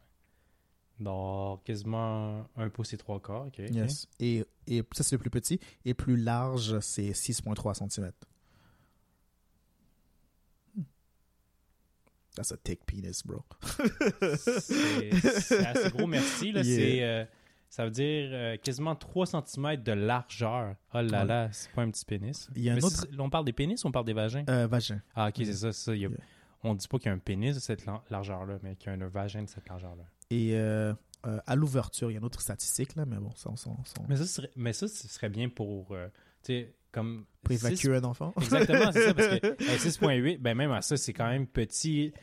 Donc, 1.00 1.64
quasiment 1.64 2.50
1 2.58 2.70
pouce 2.70 2.92
et 2.94 2.98
3 2.98 3.22
quarts. 3.22 3.46
ok, 3.46 3.60
ok. 3.60 3.70
Yes. 3.70 4.08
Et, 4.20 4.44
et 4.66 4.84
ça, 4.92 5.04
c'est 5.04 5.16
le 5.16 5.20
plus 5.20 5.30
petit. 5.30 5.60
Et 5.86 5.94
plus 5.94 6.18
large, 6.18 6.80
c'est 6.80 7.12
6,3 7.12 7.76
cm. 7.90 8.12
That's 12.38 12.52
a 12.52 12.58
thick 12.58 12.86
penis, 12.86 13.24
bro. 13.26 13.44
C'est 14.48 15.66
assez 15.66 15.90
gros, 15.90 16.08
merci. 16.08 16.52
Là, 16.52 16.62
Yeah. 16.62 16.76
c'est, 16.78 17.04
euh, 17.04 17.26
ça 17.70 17.86
veut 17.86 17.92
dire 17.92 18.30
euh, 18.32 18.58
quasiment 18.58 18.96
3 18.96 19.26
cm 19.26 19.78
de 19.84 19.92
largeur. 19.92 20.76
Oh 20.94 21.02
là 21.02 21.22
Ouais. 21.22 21.26
là, 21.28 21.50
c'est 21.52 21.72
pas 21.72 21.82
un 21.82 21.90
petit 21.92 22.06
pénis. 22.06 22.48
Il 22.56 22.64
y 22.64 22.70
a 22.70 22.74
un 22.74 22.78
autre- 22.80 23.08
on 23.20 23.30
parle 23.30 23.46
des 23.46 23.54
pénis 23.54 23.84
ou 23.84 23.88
on 23.88 23.92
parle 23.92 24.06
des 24.06 24.14
vagins? 24.14 24.46
Euh, 24.50 24.68
vagin. 24.68 25.02
Ah, 25.16 25.30
ok, 25.30 25.34
c'est 25.38 25.54
ça. 25.54 25.72
ça. 25.74 25.94
Il 25.96 26.02
y 26.02 26.06
a- 26.06 26.10
Yeah. 26.10 26.18
On 26.64 26.74
dit 26.74 26.88
pas 26.88 26.98
qu'il 26.98 27.08
y 27.08 27.10
a 27.10 27.14
un 27.14 27.20
pénis 27.20 27.56
de 27.56 27.60
cette 27.60 27.86
largeur-là, 28.10 28.58
mais 28.64 28.76
qu'il 28.76 28.88
y 28.88 28.90
a 28.90 28.94
un 28.94 29.08
vagin 29.08 29.44
de 29.44 29.48
cette 29.50 29.68
largeur-là. 29.70 30.04
Et 30.32 30.56
euh, 30.56 30.94
à 31.46 31.56
l'ouverture, 31.56 32.10
il 32.10 32.14
y 32.14 32.18
a 32.18 32.20
une 32.20 32.26
autre 32.26 32.42
statistique, 32.42 32.96
là, 32.96 33.06
mais 33.06 33.18
bon, 33.18 33.32
ça, 33.36 33.50
on 33.50 33.78
Mais 34.10 34.16
ça, 34.18 34.26
serait, 34.26 34.50
mais 34.56 34.74
ça, 34.74 34.88
ce 34.88 35.08
serait 35.08 35.30
bien 35.30 35.50
pour, 35.50 35.96
sais, 36.42 36.74
comme... 36.98 37.26
pour 37.44 37.52
évacuer 37.54 37.96
un 37.96 38.04
enfant. 38.04 38.34
Exactement, 38.38 38.92
c'est 38.92 39.06
ça, 39.08 39.14
parce 39.14 39.28
que 39.28 39.46
hey, 39.64 39.78
6.8, 39.78 40.38
ben 40.40 40.56
même 40.56 40.72
à 40.72 40.82
ça, 40.82 40.98
c'est 40.98 41.14
quand 41.14 41.28
même 41.30 41.48
petit. 41.48 42.14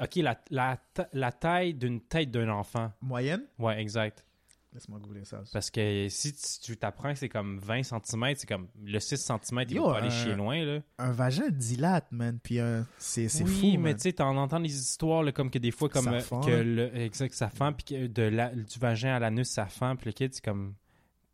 OK, 0.00 0.16
la, 0.16 0.40
la, 0.50 0.78
la 1.12 1.32
taille 1.32 1.74
d'une 1.74 2.00
tête 2.00 2.30
d'un 2.30 2.48
enfant. 2.48 2.90
Moyenne? 3.02 3.42
Ouais, 3.58 3.80
exact. 3.80 4.24
Laisse-moi 4.72 5.00
googler 5.00 5.24
ça. 5.24 5.42
Parce 5.52 5.68
que 5.68 6.06
si 6.08 6.32
tu- 6.62 6.76
t'apprends 6.76 7.12
que 7.12 7.18
c'est 7.18 7.28
comme 7.28 7.58
20 7.58 7.82
cm, 7.82 8.34
c'est 8.36 8.46
comme 8.48 8.68
le 8.80 9.00
6 9.00 9.16
cm, 9.16 9.64
il 9.68 9.72
Yo, 9.76 9.84
va 9.86 9.94
pas 9.94 9.98
aller 9.98 10.06
euh, 10.06 10.10
chier 10.24 10.34
loin, 10.36 10.64
là. 10.64 10.78
Un 10.98 11.10
vagin 11.10 11.48
dilate, 11.50 12.06
man. 12.12 12.38
Puis 12.40 12.60
euh, 12.60 12.80
c'est 12.96 13.28
c'est 13.28 13.42
oui, 13.42 13.72
fou, 13.74 13.80
mais 13.80 13.94
tu 13.94 14.02
sais, 14.02 14.12
t'en 14.12 14.36
entends 14.36 14.60
des 14.60 14.72
histoires, 14.72 15.24
là, 15.24 15.32
comme 15.32 15.50
que 15.50 15.58
des 15.58 15.72
fois, 15.72 15.88
comme 15.88 16.04
Ça 16.04 16.12
euh, 16.12 16.20
fend, 16.20 16.40
que 16.40 16.52
le, 16.52 16.96
exact, 16.96 17.34
ça 17.34 17.50
fend, 17.50 17.72
puis 17.72 17.84
que 17.84 18.06
de 18.06 18.22
la, 18.22 18.50
du 18.54 18.78
vagin 18.78 19.16
à 19.16 19.18
l'anus, 19.18 19.48
ça 19.48 19.66
fend, 19.66 19.96
puis 19.96 20.06
le 20.06 20.12
kid, 20.12 20.32
c'est 20.32 20.44
comme... 20.44 20.74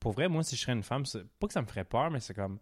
Pour 0.00 0.12
vrai, 0.12 0.28
moi, 0.28 0.42
si 0.42 0.56
je 0.56 0.60
serais 0.62 0.72
une 0.72 0.82
femme, 0.82 1.04
pas 1.40 1.46
que 1.46 1.52
ça 1.52 1.62
me 1.62 1.66
ferait 1.66 1.84
peur, 1.84 2.10
mais 2.10 2.20
c'est 2.20 2.34
comme... 2.34 2.58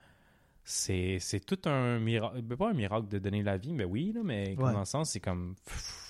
C'est 0.67 1.19
c'est 1.21 1.41
tout 1.41 1.59
un 1.69 1.99
miracle, 1.99 2.43
pas 2.57 2.71
un 2.71 2.75
miracle 2.75 3.07
de 3.09 3.19
donner 3.19 3.43
la 3.43 3.59
vie, 3.59 3.75
mais 3.75 3.85
oui, 3.85 4.13
là, 4.15 4.23
mais 4.25 4.55
comme 4.55 4.65
Ouais. 4.67 4.73
dans 4.73 4.79
le 4.79 4.85
sens, 4.87 5.11
c'est 5.11 5.21
comme... 5.21 5.55
pff, 5.67 6.01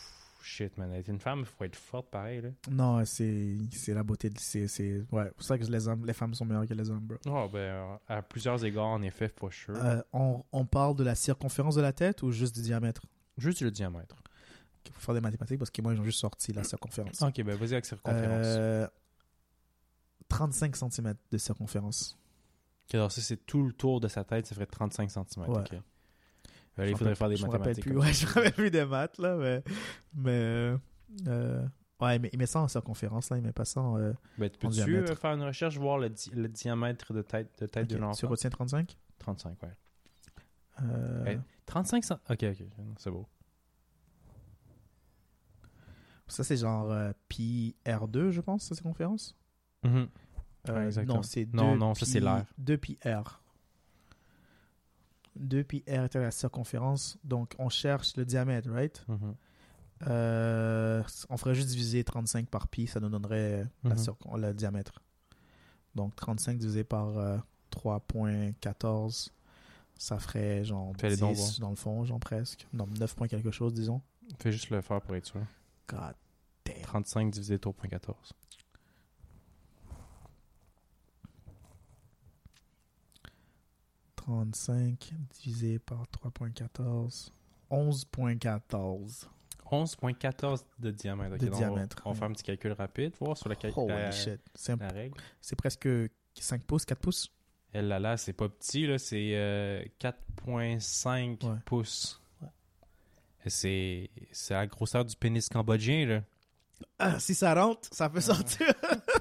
Shit, 0.46 0.76
man, 0.78 0.92
être 0.92 1.08
une 1.08 1.18
femme, 1.18 1.40
il 1.40 1.44
faut 1.46 1.64
être 1.64 1.74
forte 1.74 2.08
pareil, 2.10 2.42
là. 2.42 2.50
Non, 2.70 3.02
c'est 3.06 3.56
c'est 3.72 3.94
la 3.94 4.02
beauté. 4.04 4.28
de- 4.30 4.38
C'est 4.38 4.68
c'est- 4.68 5.02
ouais, 5.10 5.24
c'est 5.24 5.34
pour 5.34 5.42
ça 5.42 5.58
que 5.58 5.64
les 5.64 5.88
hommes, 5.88 6.04
les 6.06 6.12
femmes 6.12 6.34
sont 6.34 6.44
meilleures 6.44 6.66
que 6.66 6.74
les 6.74 6.88
hommes, 6.90 7.00
bro. 7.00 7.16
Oh, 7.26 7.48
ben, 7.50 7.98
à 8.06 8.20
plusieurs 8.22 8.62
égards, 8.64 8.86
en 8.86 9.00
effet, 9.02 9.28
for 9.34 9.50
sure. 9.52 9.74
Euh, 9.74 10.02
on, 10.12 10.44
on 10.52 10.66
parle 10.66 10.94
de 10.96 11.02
la 11.02 11.14
circonférence 11.16 11.74
de 11.74 11.80
la 11.80 11.92
tête 11.94 12.22
ou 12.22 12.30
juste 12.30 12.54
du 12.54 12.60
diamètre? 12.62 13.02
Juste 13.38 13.62
le 13.62 13.70
diamètre. 13.70 14.14
Il 14.86 14.92
faut 14.92 15.00
faire 15.00 15.14
des 15.14 15.20
mathématiques 15.22 15.58
parce 15.58 15.70
que 15.70 15.80
moi, 15.82 15.94
ils 15.94 16.00
ont 16.00 16.04
juste 16.04 16.20
sorti 16.20 16.52
la 16.52 16.62
circonférence. 16.62 17.22
Ok, 17.22 17.42
ben 17.42 17.56
vas-y 17.56 17.72
avec 17.72 17.86
circonférence. 17.86 18.44
Euh, 18.44 18.86
35 20.28 20.76
cm 20.76 21.14
de 21.30 21.38
circonférence. 21.38 22.18
Alors 22.92 23.10
ça, 23.12 23.20
c'est 23.22 23.44
tout 23.46 23.64
le 23.64 23.72
tour 23.72 24.00
de 24.00 24.08
sa 24.08 24.24
tête, 24.24 24.46
ça 24.46 24.54
ferait 24.54 24.66
35 24.66 25.10
cm. 25.10 25.24
Ouais. 25.48 25.64
il 26.90 26.96
faudrait 26.96 27.14
faire 27.14 27.28
des 27.28 27.36
je 27.36 27.46
mathématiques. 27.46 27.84
plus. 27.84 27.92
comme 27.94 28.02
Ouais, 28.04 28.12
je 28.12 28.26
me 28.26 28.32
rappelle 28.32 28.52
plus 28.52 28.70
des 28.70 28.84
maths, 28.84 29.18
là, 29.18 29.36
mais. 29.36 29.62
mais 30.14 30.76
euh, 31.28 31.66
ouais, 32.00 32.18
mais 32.18 32.28
il 32.32 32.38
met 32.38 32.46
ça 32.46 32.60
en 32.60 32.68
circonférence, 32.68 33.30
là. 33.30 33.38
Il 33.38 33.42
met 33.42 33.52
pas 33.52 33.64
ça 33.64 33.80
en. 33.80 33.96
euh, 33.98 34.12
Ben, 34.38 34.50
tu 34.50 34.66
En 34.66 34.70
diamètre. 34.70 35.12
euh, 35.12 35.16
faire 35.16 35.32
une 35.32 35.42
recherche, 35.42 35.78
voir 35.78 35.98
le, 35.98 36.10
di- 36.10 36.30
le 36.30 36.48
diamètre 36.48 37.12
de 37.14 37.22
tête 37.22 37.50
de 37.60 37.66
tête 37.66 37.88
de 37.88 37.94
Tu 37.94 38.00
l'enfant? 38.00 38.28
retiens 38.28 38.50
35 38.50 38.96
35, 39.18 39.62
ouais. 39.62 39.68
Euh, 40.82 41.24
Eh, 41.28 41.38
35 41.66 42.04
cm. 42.04 42.18
Ok, 42.28 42.42
ok, 42.42 42.64
c'est 42.98 43.10
beau. 43.10 43.26
Ça, 46.26 46.42
c'est 46.42 46.56
genre 46.56 46.92
pi 47.28 47.76
R2, 47.86 48.30
je 48.30 48.40
pense, 48.40 48.64
sa 48.64 48.74
circonférence? 48.74 49.36
Euh, 49.84 50.86
exactement. 50.86 51.16
non, 51.16 51.22
c'est 51.22 51.44
2 51.44 51.56
Non, 51.56 51.76
non, 51.76 51.94
ça, 51.94 52.06
c'est 52.06 52.20
l'air. 52.20 52.44
2 52.58 52.76
pi 52.78 52.98
R. 53.04 53.40
2 55.36 55.64
pi 55.64 55.82
R 55.88 56.04
était 56.04 56.20
la 56.20 56.30
circonférence. 56.30 57.18
Donc, 57.24 57.54
on 57.58 57.68
cherche 57.68 58.16
le 58.16 58.24
diamètre, 58.24 58.70
right? 58.70 59.04
Mhm. 59.08 59.34
Euh, 60.08 61.02
on 61.30 61.36
ferait 61.36 61.54
juste 61.54 61.68
diviser 61.68 62.04
35 62.04 62.48
par 62.48 62.68
pi, 62.68 62.86
ça 62.86 63.00
nous 63.00 63.08
donnerait 63.08 63.64
la 63.84 63.90
Mhm. 63.94 63.96
circon- 63.96 64.36
le 64.38 64.52
diamètre. 64.52 65.00
Donc 65.94 66.14
35 66.16 66.58
divisé 66.58 66.82
par 66.82 67.16
euh, 67.16 67.38
3.14, 67.70 69.30
ça 69.96 70.18
ferait 70.18 70.64
genre 70.64 70.92
donc 70.92 71.04
10 71.06 71.60
dans 71.60 71.70
le 71.70 71.76
fond, 71.76 72.04
genre 72.04 72.18
presque. 72.18 72.66
Non, 72.72 72.86
9 72.98 73.14
points 73.14 73.28
quelque 73.28 73.52
chose, 73.52 73.72
disons. 73.72 74.02
Fais 74.40 74.50
juste 74.52 74.70
le 74.70 74.80
faire 74.80 75.00
pour 75.00 75.14
être 75.14 75.26
sûr. 75.26 75.40
God 75.88 76.14
damn. 76.64 76.80
35 76.82 77.30
divisé 77.30 77.58
3.14. 77.58 78.32
«35 84.26 85.12
divisé 85.30 85.78
par 85.78 86.04
3.14, 86.24 87.30
11.14. 87.70 89.26
11.14 89.70 90.62
de 90.78 90.90
diamètre. 90.90 91.34
ok. 91.34 91.40
De 91.40 91.46
Donc, 91.46 91.54
on 91.54 91.60
va- 91.60 91.66
diamètre, 91.68 91.96
On 92.04 92.08
va, 92.08 92.10
ouais. 92.12 92.18
faire 92.18 92.28
un 92.28 92.32
petit 92.32 92.42
calcul 92.44 92.72
rapide, 92.72 93.12
voir 93.20 93.36
sur 93.36 93.48
la, 93.48 93.56
Holy 93.76 93.88
la, 93.88 94.10
shit. 94.12 94.40
Règle. 94.92 95.16
c'est 95.40 95.56
presque 95.56 95.88
5 96.38 96.62
pouces, 96.64 96.84
4 96.84 96.98
pouces? 97.00 97.30
Et 97.72 97.82
là, 97.82 97.98
là, 97.98 98.16
c'est 98.16 98.32
pas 98.32 98.48
petit, 98.48 98.86
là, 98.86 98.98
c'est 98.98 99.32
euh, 99.34 99.82
4.5 99.98 101.44
Ouais. 101.44 101.56
pouces. 101.64 102.20
Ouais. 102.40 102.48
Et 103.46 103.50
C'est 103.50 104.10
c'est 104.32 104.54
la 104.54 104.66
grosseur 104.66 105.04
du 105.04 105.16
pénis 105.16 105.48
cambodgien, 105.48 106.06
là. 106.06 106.22
Ah, 106.98 107.18
si 107.18 107.34
ça 107.34 107.54
rentre, 107.54 107.88
ça 107.92 108.08
peut 108.10 108.20
sortir. 108.20 108.66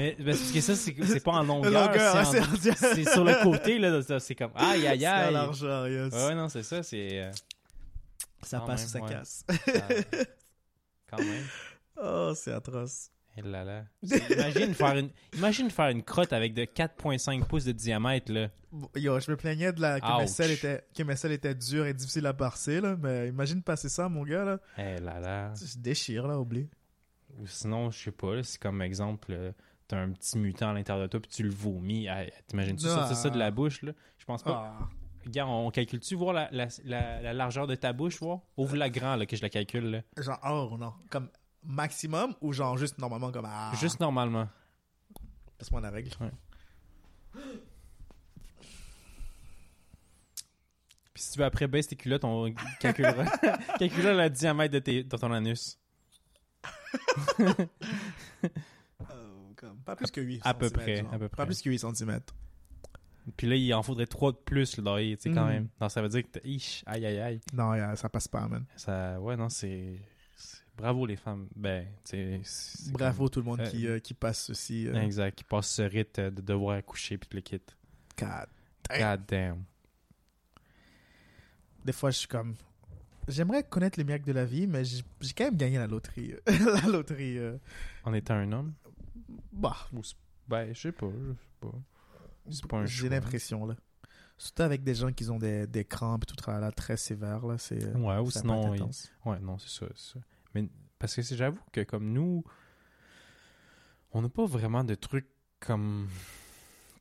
mais, 0.00 0.16
mais 0.18 0.32
c'est 0.32 0.38
parce 0.40 0.52
que 0.52 0.60
ça, 0.60 0.74
c'est 0.76 1.04
c'est 1.04 1.20
pas 1.22 1.32
en 1.32 1.42
longueur, 1.42 1.70
longueur, 1.88 2.16
hein, 2.16 2.24
c'est 2.24 2.40
en- 2.40 2.56
c'est 2.58 2.76
c'est 2.76 3.08
sur 3.10 3.24
le 3.24 3.42
côté, 3.42 3.78
là. 3.78 4.00
C'est 4.18 4.34
comme 4.34 4.52
aïe, 4.54 4.86
aïe, 4.86 5.00
C'est 5.00 5.06
aïe. 5.06 5.32
largeur, 5.32 5.88
yes. 5.88 6.12
Ouais, 6.12 6.34
non, 6.34 6.48
c'est 6.48 6.62
ça, 6.62 6.82
c'est. 6.82 7.20
euh, 7.20 7.30
Ça 8.42 8.60
passe 8.60 8.86
ou 8.86 8.88
ça 8.88 9.00
ouais. 9.00 9.10
casse. 9.10 9.44
ça- 9.48 9.64
quand 11.10 11.18
même. 11.18 11.44
oh, 12.02 12.32
c'est 12.34 12.52
atroce. 12.52 13.10
Et 13.36 13.42
là 13.42 13.62
là. 13.64 13.84
Imagine 14.02 14.74
faire, 14.74 14.96
une, 14.96 15.10
imagine 15.34 15.70
faire 15.70 15.88
une 15.90 16.02
crotte 16.02 16.32
avec 16.32 16.52
de 16.52 16.62
4.5 16.64 17.44
pouces 17.44 17.64
de 17.64 17.72
diamètre, 17.72 18.32
là. 18.32 18.48
Yo, 18.96 19.18
je 19.20 19.30
me 19.30 19.36
plaignais 19.36 19.72
de 19.72 19.80
la, 19.80 20.00
que, 20.00 20.06
mes 20.18 20.24
Ouch. 20.24 20.28
selles 20.28 20.50
étaient, 20.50 20.82
que 20.96 21.02
mes 21.04 21.14
selles 21.16 21.32
étaient 21.32 21.54
dures 21.54 21.86
et 21.86 21.94
difficiles 21.94 22.26
à 22.26 22.34
passer, 22.34 22.80
là, 22.80 22.96
mais 23.00 23.28
imagine 23.28 23.62
passer 23.62 23.88
ça, 23.88 24.08
mon 24.08 24.24
gars, 24.24 24.44
là. 24.44 24.58
Eh 24.78 24.98
là 25.00 25.20
là. 25.20 25.52
Je 25.54 25.78
déchire, 25.78 26.26
là, 26.26 26.38
oublie. 26.40 26.68
Ou 27.38 27.46
sinon, 27.46 27.90
je 27.92 28.02
sais 28.02 28.10
pas, 28.10 28.42
c'est 28.42 28.60
comme 28.60 28.82
exemple, 28.82 29.30
euh, 29.32 29.52
t'as 29.90 29.98
un 29.98 30.12
petit 30.12 30.38
mutant 30.38 30.70
à 30.70 30.72
l'intérieur 30.72 31.02
de 31.04 31.10
toi 31.10 31.18
puis 31.20 31.30
tu 31.30 31.42
le 31.42 31.50
vomis. 31.50 32.08
Ah, 32.08 32.24
T'imagines-tu 32.46 32.86
Ah. 32.86 32.94
sortir 32.94 33.16
ça 33.16 33.28
de 33.30 33.38
la 33.38 33.50
bouche, 33.50 33.82
là? 33.82 33.92
Je 34.18 34.24
pense 34.24 34.42
pas. 34.44 34.76
Ah. 34.78 34.88
Regarde, 35.26 35.50
on 35.50 35.70
calcule-tu 35.70 36.14
voir 36.14 36.32
la, 36.32 36.48
la, 36.52 36.68
la, 36.84 37.20
la 37.20 37.32
largeur 37.32 37.66
de 37.66 37.74
ta 37.74 37.92
bouche, 37.92 38.20
voir? 38.20 38.38
Ouvre-la 38.56 38.88
grand, 38.88 39.16
là, 39.16 39.26
que 39.26 39.36
je 39.36 39.42
la 39.42 39.50
calcule, 39.50 39.90
là. 39.90 40.02
Genre, 40.16 40.38
oh 40.44 40.76
non. 40.78 40.94
Comme 41.10 41.28
maximum 41.64 42.34
ou 42.40 42.52
genre 42.52 42.78
juste 42.78 42.98
normalement 42.98 43.32
comme 43.32 43.46
ah. 43.48 43.72
Juste 43.80 43.98
normalement. 44.00 44.48
Passe-moi 45.58 45.80
la 45.80 45.90
règle. 45.90 46.10
Puis 51.12 51.22
si 51.24 51.32
tu 51.32 51.38
veux 51.40 51.44
après 51.44 51.66
baisse 51.66 51.88
tes 51.88 51.96
culottes, 51.96 52.24
on 52.24 52.54
calculera, 52.78 53.24
calculera 53.78 54.12
le 54.14 54.30
diamètre 54.30 54.72
de, 54.72 54.78
tes, 54.78 55.02
de 55.04 55.16
ton 55.16 55.32
anus. 55.32 55.78
Comme, 59.60 59.76
pas 59.84 59.94
plus 59.94 60.10
que 60.10 60.20
8 60.22 60.40
À 60.44 60.54
peu 60.54 60.70
près, 60.70 60.96
genre. 61.02 61.12
à 61.12 61.18
peu 61.18 61.28
Pas 61.28 61.36
près. 61.36 61.46
plus 61.46 61.60
que 61.60 61.68
8 61.68 61.78
cm. 61.78 62.20
Puis 63.36 63.46
là, 63.46 63.56
il 63.56 63.74
en 63.74 63.82
faudrait 63.82 64.06
3 64.06 64.32
de 64.32 64.36
plus, 64.38 64.78
là, 64.78 64.96
tu 64.98 65.16
sais, 65.20 65.30
quand 65.30 65.44
Mhm. 65.44 65.50
même. 65.52 65.68
Non, 65.80 65.88
ça 65.90 66.00
veut 66.00 66.08
dire 66.08 66.22
que 66.22 66.28
t'as... 66.38 66.40
Ish, 66.48 66.82
aïe, 66.86 67.04
aïe, 67.04 67.20
aïe. 67.20 67.40
Non, 67.52 67.74
yeah, 67.74 67.94
ça 67.94 68.08
passe 68.08 68.26
pas, 68.26 68.48
man. 68.48 68.64
Ça... 68.76 69.20
Ouais, 69.20 69.36
non, 69.36 69.48
c'est... 69.50 70.00
Bravo, 70.76 71.04
les 71.04 71.16
femmes. 71.16 71.46
Ben, 71.54 71.86
c'est 72.04 72.40
Bravo 72.90 73.28
tout 73.28 73.40
le 73.40 73.44
monde 73.44 73.60
Euh, 73.60 73.68
qui, 73.70 73.86
euh, 73.86 73.98
qui 73.98 74.14
passe 74.14 74.44
ceci. 74.46 74.86
euh, 74.88 74.94
Exact, 75.02 75.34
qui 75.36 75.44
passe 75.44 75.70
ce 75.70 75.82
rite 75.82 76.18
euh, 76.18 76.30
de 76.30 76.40
devoir 76.40 76.76
accoucher 76.78 77.18
puis 77.18 77.28
tout 77.28 77.36
le 77.36 77.42
kit. 77.42 77.60
God. 78.18 78.46
Damn. 78.88 78.98
God 79.18 79.26
damn. 79.28 79.64
Des 81.84 81.92
fois, 81.92 82.10
je 82.10 82.18
suis 82.18 82.28
comme. 82.28 82.54
J'aimerais 83.28 83.62
connaître 83.62 83.98
les 83.98 84.04
miracles 84.04 84.24
de 84.26 84.32
la 84.32 84.44
vie, 84.44 84.66
mais 84.66 84.84
j'ai 84.84 85.02
j'ai 85.20 85.32
quand 85.34 85.44
même 85.44 85.56
gagné 85.56 85.76
la 85.78 85.86
loterie. 85.86 86.32
la 86.46 86.88
loterie. 86.90 87.38
euh, 87.38 87.58
En 88.04 88.12
étant 88.14 88.34
un 88.34 88.50
homme? 88.52 88.72
Bah, 89.52 89.76
Ou 89.92 90.00
Ben, 90.48 90.72
je 90.72 90.80
sais 90.80 90.92
pas, 90.92 91.06
je 91.10 91.32
sais 91.32 91.38
pas. 91.60 91.68
C'est 92.50 92.66
pas 92.66 92.76
un 92.78 92.86
j'ai 92.86 93.08
l'impression, 93.08 93.66
là. 93.66 93.76
Surtout 94.38 94.62
avec 94.62 94.82
des 94.82 94.94
gens 94.94 95.12
qui 95.12 95.28
ont 95.30 95.38
des, 95.38 95.66
des 95.66 95.84
crampes 95.84 96.24
tout 96.26 96.36
là, 96.50 96.72
très 96.72 96.96
sévères, 96.96 97.46
là. 97.46 97.58
C'est. 97.58 97.84
euh, 97.84 97.92
Ouais, 97.98 98.18
ou 98.18 98.30
sinon... 98.30 98.74
il-. 98.74 98.82
Ouais, 99.28 99.38
non, 99.40 99.58
c'est 99.58 99.68
ça. 99.94 100.18
Mais 100.54 100.66
parce 100.98 101.14
que 101.14 101.22
j'avoue 101.22 101.60
que 101.72 101.82
comme 101.82 102.10
nous, 102.12 102.42
on 104.12 104.22
n'a 104.22 104.28
pas 104.28 104.46
vraiment 104.46 104.82
de 104.84 104.94
trucs 104.94 105.28
comme 105.60 106.08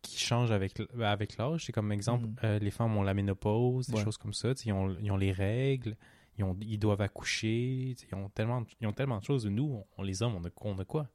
qui 0.01 0.17
changent 0.17 0.51
avec, 0.51 0.81
avec 1.01 1.37
l'âge. 1.37 1.65
C'est 1.65 1.71
comme 1.71 1.91
exemple, 1.91 2.25
Mhm. 2.25 2.35
euh, 2.43 2.59
les 2.59 2.71
femmes 2.71 2.95
ont 2.97 3.03
la 3.03 3.13
ménopause, 3.13 3.87
des 3.87 3.95
Ouais. 3.97 4.03
choses 4.03 4.17
comme 4.17 4.33
ça. 4.33 4.53
Ils 4.65 4.71
ont, 4.73 4.95
ils 5.01 5.11
ont 5.11 5.17
les 5.17 5.31
règles, 5.31 5.95
ils, 6.37 6.43
ont, 6.43 6.55
ils 6.61 6.77
doivent 6.77 7.01
accoucher, 7.01 7.95
ils 8.09 8.15
ont 8.15 8.29
tellement, 8.29 8.63
ils 8.79 8.87
ont 8.87 8.93
tellement 8.93 9.19
de 9.19 9.23
choses. 9.23 9.45
Nous, 9.45 9.83
on, 9.97 10.03
les 10.03 10.21
hommes, 10.23 10.35
on 10.35 10.45
a, 10.45 10.49
on 10.61 10.77
a 10.79 10.85
quoi? 10.85 11.07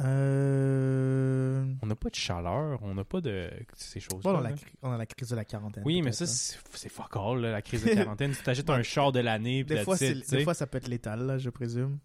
Euh. 0.00 1.64
On 1.82 1.86
n'a 1.86 1.94
pas 1.96 2.08
de 2.10 2.14
chaleur, 2.14 2.78
on 2.82 2.94
n'a 2.94 3.04
pas 3.04 3.20
de 3.20 3.50
ces 3.76 4.00
choses-là. 4.00 4.32
Bon, 4.32 4.38
on, 4.38 4.40
a 4.40 4.42
la, 4.50 4.52
cri- 4.52 4.72
on 4.82 4.90
a 4.92 4.96
la 4.98 5.06
crise 5.06 5.28
de 5.28 5.36
la 5.36 5.44
quarantaine. 5.44 5.82
Oui, 5.86 6.02
mais 6.02 6.12
ça, 6.12 6.24
hein. 6.24 6.58
c'est 6.74 6.88
fuck 6.88 7.16
all, 7.16 7.40
là, 7.40 7.50
la 7.52 7.62
crise 7.62 7.84
de 7.84 7.90
quarantaine. 7.94 8.32
tu 8.32 8.42
t'achètes 8.42 8.70
un 8.70 8.82
char 8.82 9.12
de 9.12 9.20
l'année, 9.20 9.64
Des 9.64 9.82
fois, 9.84 9.96
des 9.96 10.44
fois, 10.44 10.54
ça 10.54 10.66
peut 10.66 10.78
être 10.78 10.88
létal, 10.88 11.26
là, 11.26 11.38
je 11.38 11.50
présume. 11.50 11.98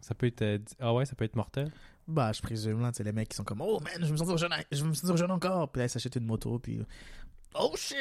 ça 0.00 0.14
peut 0.14 0.26
être... 0.26 0.42
euh, 0.42 0.58
Ah 0.80 0.94
ouais, 0.94 1.04
ça 1.04 1.14
peut 1.14 1.24
être 1.24 1.36
mortel. 1.36 1.70
Bah, 2.08 2.32
je 2.32 2.42
présume, 2.42 2.80
là, 2.82 2.90
c'est 2.92 3.04
les 3.04 3.12
mecs 3.12 3.28
qui 3.28 3.36
sont 3.36 3.44
comme 3.44 3.60
Oh 3.60 3.78
man, 3.80 3.92
je 4.06 4.12
me 4.12 4.16
sentir 4.16 4.36
jeune, 4.36 4.52
je 4.72 4.84
me 4.84 4.92
sentir 4.92 5.16
jeune 5.16 5.30
encore. 5.30 5.70
Puis 5.70 5.80
là, 5.80 5.86
ils 5.86 5.90
s'achètent 5.90 6.16
une 6.16 6.26
moto, 6.26 6.58
puis. 6.58 6.80
Oh 7.54 7.72
shit! 7.76 7.96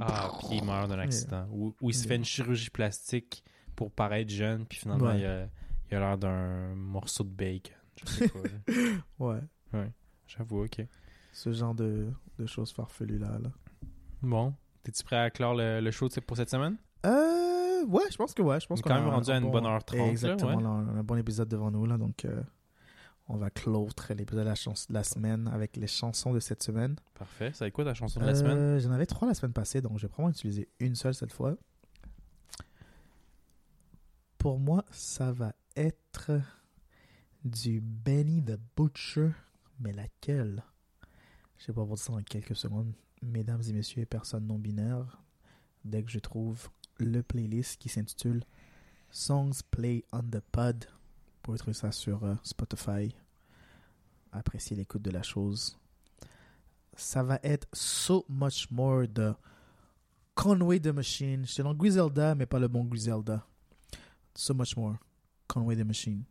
Ah, 0.00 0.30
puis 0.40 0.58
il 0.58 0.64
meurt 0.64 0.88
d'un 0.88 0.98
accident. 0.98 1.46
Ou, 1.52 1.74
ou 1.80 1.90
il 1.90 1.94
se 1.94 2.00
Yeah. 2.00 2.08
fait 2.08 2.16
une 2.16 2.24
chirurgie 2.24 2.70
plastique 2.70 3.44
pour 3.76 3.92
paraître 3.92 4.30
jeune, 4.32 4.66
puis 4.66 4.78
finalement, 4.78 5.06
Ouais. 5.06 5.20
il 5.20 5.26
a 5.26 5.46
il 5.90 5.96
a 5.96 6.00
l'air 6.00 6.18
d'un 6.18 6.74
morceau 6.74 7.22
de 7.24 7.28
bacon. 7.28 7.72
Je 7.96 8.10
sais 8.10 8.28
pas. 8.28 8.38
là. 8.42 8.74
Ouais, 9.18 9.90
J'avoue, 10.26 10.64
ok. 10.64 10.86
ce 11.32 11.52
genre 11.52 11.74
de, 11.74 12.10
de 12.38 12.46
choses 12.46 12.72
farfelues 12.72 13.18
là. 13.18 13.38
là. 13.38 13.50
Bon. 14.22 14.54
T'es-tu 14.82 15.02
prêt 15.04 15.16
à 15.16 15.30
clore 15.30 15.54
le, 15.54 15.80
le 15.80 15.90
show 15.90 16.08
pour 16.26 16.36
cette 16.36 16.50
semaine? 16.50 16.76
Euh, 17.06 17.84
ouais, 17.86 18.02
je 18.10 18.16
pense 18.16 18.32
que 18.34 18.42
ouais. 18.42 18.60
Je 18.60 18.66
pense 18.66 18.78
On 18.78 18.80
est 18.80 18.88
quand 18.88 18.94
même 19.00 19.08
rendu 19.08 19.30
à 19.30 19.36
une 19.36 19.44
bon- 19.44 19.50
bonne 19.50 19.66
heure 19.66 19.84
trente, 19.84 19.98
là, 20.00 20.06
Exactement, 20.06 20.56
ouais. 20.56 20.62
là, 20.62 20.68
on 20.70 20.88
a 20.96 20.98
un 21.00 21.02
bon 21.02 21.16
épisode 21.16 21.48
devant 21.48 21.70
nous, 21.70 21.84
là. 21.86 21.98
Donc, 21.98 22.24
euh, 22.24 22.42
on 23.28 23.36
va 23.36 23.50
clôtrer 23.50 24.14
l'épisode 24.14 24.44
de 24.44 24.48
la, 24.48 24.54
de 24.54 24.92
la 24.94 25.04
semaine 25.04 25.48
avec 25.48 25.76
les 25.76 25.86
chansons 25.86 26.32
de 26.32 26.40
cette 26.40 26.62
semaine. 26.62 26.96
Parfait. 27.14 27.50
C'est 27.54 27.70
quoi 27.70 27.84
ta 27.84 27.94
chanson 27.94 28.20
de 28.20 28.26
la 28.26 28.34
semaine? 28.34 28.56
Euh, 28.58 28.78
J'en 28.80 28.92
avais 28.92 29.06
trois 29.06 29.28
la 29.28 29.34
semaine 29.34 29.52
passée, 29.52 29.80
donc 29.80 29.96
je 29.98 30.02
vais 30.02 30.08
probablement 30.08 30.32
utiliser 30.36 30.68
une 30.80 30.94
seule 30.94 31.14
cette 31.14 31.32
fois. 31.32 31.56
Pour 34.38 34.58
moi, 34.58 34.84
ça 34.90 35.32
va 35.32 35.54
être 35.76 36.30
du 37.44 37.80
Benny 37.80 38.42
the 38.42 38.58
Butcher, 38.76 39.30
mais 39.80 39.92
laquelle? 39.92 40.62
Je 41.58 41.66
vais 41.66 41.72
vous 41.72 41.86
dire 41.86 41.98
ça 41.98 42.12
dans 42.12 42.22
quelques 42.22 42.56
secondes. 42.56 42.92
Mesdames 43.22 43.62
et 43.68 43.72
messieurs 43.72 44.06
personnes 44.06 44.46
non 44.46 44.58
binaires, 44.58 45.22
dès 45.84 46.02
que 46.02 46.10
je 46.10 46.18
trouve 46.18 46.68
le 46.98 47.22
playlist 47.22 47.80
qui 47.80 47.88
s'intitule 47.88 48.44
Songs 49.10 49.60
Play 49.70 50.04
on 50.12 50.22
the 50.22 50.40
Pod, 50.40 50.84
vous 50.84 51.40
pouvez 51.42 51.58
trouver 51.58 51.74
ça 51.74 51.92
sur 51.92 52.24
euh, 52.24 52.34
Spotify. 52.42 53.14
Appréciez 54.32 54.76
l'écoute 54.76 55.02
de 55.02 55.10
la 55.10 55.22
chose 55.22 55.78
ça 56.96 57.22
va 57.22 57.38
être 57.42 57.66
So 57.72 58.24
Much 58.28 58.70
More 58.70 59.08
de 59.08 59.34
Conway 60.34 60.80
the 60.80 60.88
Machine. 60.88 61.44
J'étais 61.44 61.62
dans 61.62 61.74
Griselda, 61.74 62.34
mais 62.34 62.46
pas 62.46 62.58
le 62.58 62.68
bon 62.68 62.84
Griselda. 62.84 63.46
So 64.34 64.54
Much 64.54 64.76
More, 64.76 64.96
Conway 65.46 65.76
the 65.76 65.86
Machine. 65.86 66.24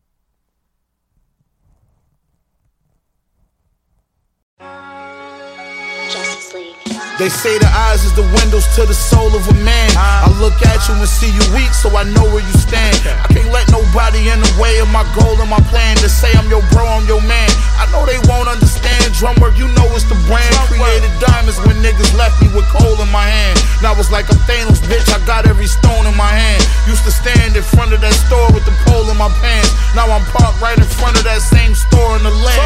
They 7.22 7.30
say 7.30 7.62
the 7.62 7.70
eyes 7.70 8.04
is 8.04 8.14
the 8.18 8.26
windows 8.42 8.66
to 8.74 8.90
the 8.90 8.98
soul 8.98 9.38
of 9.38 9.46
a 9.46 9.54
man. 9.62 9.90
I 9.94 10.26
look 10.42 10.58
at 10.66 10.82
you 10.90 10.98
and 10.98 11.06
see 11.06 11.30
you 11.30 11.46
weak, 11.54 11.70
so 11.70 11.94
I 11.94 12.04
know 12.10 12.26
where 12.34 12.42
you 12.42 12.56
stand. 12.58 12.98
I 13.06 13.30
can't 13.30 13.54
let 13.54 13.70
nobody 13.70 14.34
in 14.34 14.42
the 14.42 14.50
way 14.58 14.82
of 14.82 14.90
my 14.90 15.06
goal 15.14 15.38
and 15.38 15.50
my 15.50 15.62
plan. 15.70 15.94
To 16.02 16.10
say 16.10 16.34
I'm 16.34 16.50
your 16.50 16.66
bro, 16.74 16.90
I'm 16.90 17.06
your 17.06 17.22
man. 17.22 17.50
I 17.78 17.86
know 17.94 18.02
they 18.10 18.18
won't 18.26 18.50
understand. 18.50 19.14
Drum 19.14 19.38
work, 19.38 19.54
you 19.62 19.70
know 19.78 19.86
it's 19.94 20.10
the 20.10 20.18
brand. 20.26 20.50
Created 20.66 21.14
diamonds 21.22 21.62
when 21.62 21.78
niggas 21.86 22.18
left 22.18 22.42
me 22.42 22.50
with 22.50 22.66
coal 22.74 22.98
in 22.98 23.10
my 23.14 23.30
hand. 23.30 23.62
Now 23.86 23.94
it's 23.94 24.10
like 24.10 24.26
I'm 24.34 24.42
Thanos, 24.50 24.82
bitch. 24.90 25.06
I 25.14 25.22
got 25.30 25.46
every 25.46 25.70
stone 25.70 26.10
in 26.10 26.18
my 26.18 26.34
hand. 26.34 26.66
Used 26.90 27.06
to 27.06 27.14
stand 27.14 27.54
in 27.54 27.62
front 27.62 27.94
of 27.94 28.02
that 28.02 28.18
store 28.26 28.50
with 28.58 28.66
the 28.66 28.74
pole 28.90 29.06
in 29.14 29.18
my 29.22 29.30
pants. 29.38 29.70
Now 29.94 30.10
I'm 30.10 30.26
parked 30.34 30.58
right 30.66 30.76
in 30.82 30.90
front 30.90 31.22
of 31.22 31.24
that 31.30 31.46
same 31.46 31.78
store 31.78 32.18
in 32.18 32.26
the 32.26 32.34
land. 32.34 32.66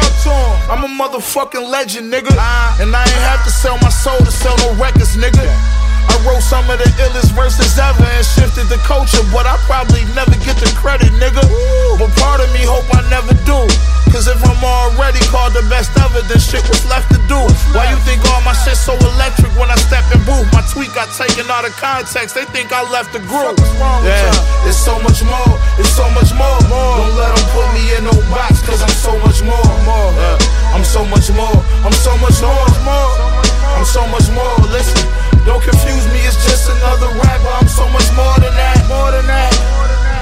I'm 0.72 0.88
a 0.88 0.88
motherfucking 0.88 1.68
legend, 1.68 2.08
nigga. 2.08 2.32
And 2.80 2.96
I 2.96 3.04
ain't 3.04 3.24
have 3.28 3.44
to 3.44 3.52
sell 3.52 3.76
my 3.84 3.92
soul 3.92 4.16
to 4.24 4.32
sell 4.38 4.56
no 4.58 4.72
records, 4.80 5.16
nigga. 5.16 5.87
I 6.18 6.26
wrote 6.26 6.42
some 6.42 6.66
of 6.66 6.82
the 6.82 6.90
illest 6.98 7.30
verses 7.30 7.78
ever 7.78 8.02
and 8.02 8.26
shifted 8.26 8.66
the 8.66 8.82
culture, 8.82 9.22
but 9.30 9.46
I 9.46 9.54
probably 9.70 10.02
never 10.18 10.34
get 10.42 10.58
the 10.58 10.66
credit, 10.74 11.14
nigga. 11.14 11.46
But 11.94 12.10
part 12.18 12.42
of 12.42 12.50
me 12.50 12.66
hope 12.66 12.90
I 12.90 13.06
never 13.06 13.38
do. 13.46 13.62
Cause 14.10 14.26
if 14.26 14.40
I'm 14.42 14.58
already 14.58 15.22
called 15.30 15.54
the 15.54 15.62
best 15.70 15.94
ever, 15.94 16.18
then 16.26 16.42
shit 16.42 16.66
was 16.66 16.82
left 16.90 17.14
to 17.14 17.22
do. 17.30 17.38
Why 17.70 17.86
you 17.94 17.98
think 18.02 18.18
all 18.34 18.42
my 18.42 18.56
shit 18.66 18.74
so 18.74 18.98
electric 19.14 19.54
when 19.54 19.70
I 19.70 19.78
step 19.78 20.02
in 20.10 20.18
booth? 20.26 20.48
My 20.50 20.66
tweet 20.66 20.90
got 20.90 21.06
taken 21.14 21.46
out 21.54 21.62
of 21.62 21.76
context, 21.78 22.34
they 22.34 22.48
think 22.50 22.74
I 22.74 22.82
left 22.90 23.14
the 23.14 23.22
group. 23.22 23.54
Yeah, 24.02 24.66
it's 24.66 24.80
so 24.80 24.98
much 24.98 25.22
more, 25.22 25.54
it's 25.78 25.94
so 25.94 26.08
much 26.18 26.34
more. 26.34 26.58
Don't 26.66 27.14
let 27.14 27.30
them 27.30 27.46
put 27.54 27.68
me 27.78 27.94
in 27.94 28.10
no 28.10 28.16
box, 28.26 28.58
cause 28.66 28.82
I'm 28.82 28.90
so 28.90 29.14
much 29.22 29.46
more. 29.46 29.70
Yeah, 30.18 30.74
I'm 30.74 30.82
so 30.82 31.06
much 31.06 31.30
more, 31.30 31.62
I'm 31.86 31.94
so 31.94 32.10
much 32.18 32.42
more. 32.42 32.58
I'm 33.78 33.86
so 33.86 34.02
much 34.10 34.26
more, 34.34 34.58
listen. 34.74 35.06
Don't 35.46 35.62
confuse 35.62 36.07
me, 36.12 36.20
it's 36.26 36.40
just 36.44 36.70
another 36.70 37.08
rapper. 37.20 37.52
I'm 37.60 37.68
so 37.68 37.88
much 37.88 38.08
more 38.16 38.36
than 38.40 38.54
that. 38.54 38.78
More 38.88 39.10
than 39.10 39.26
that. 39.26 39.52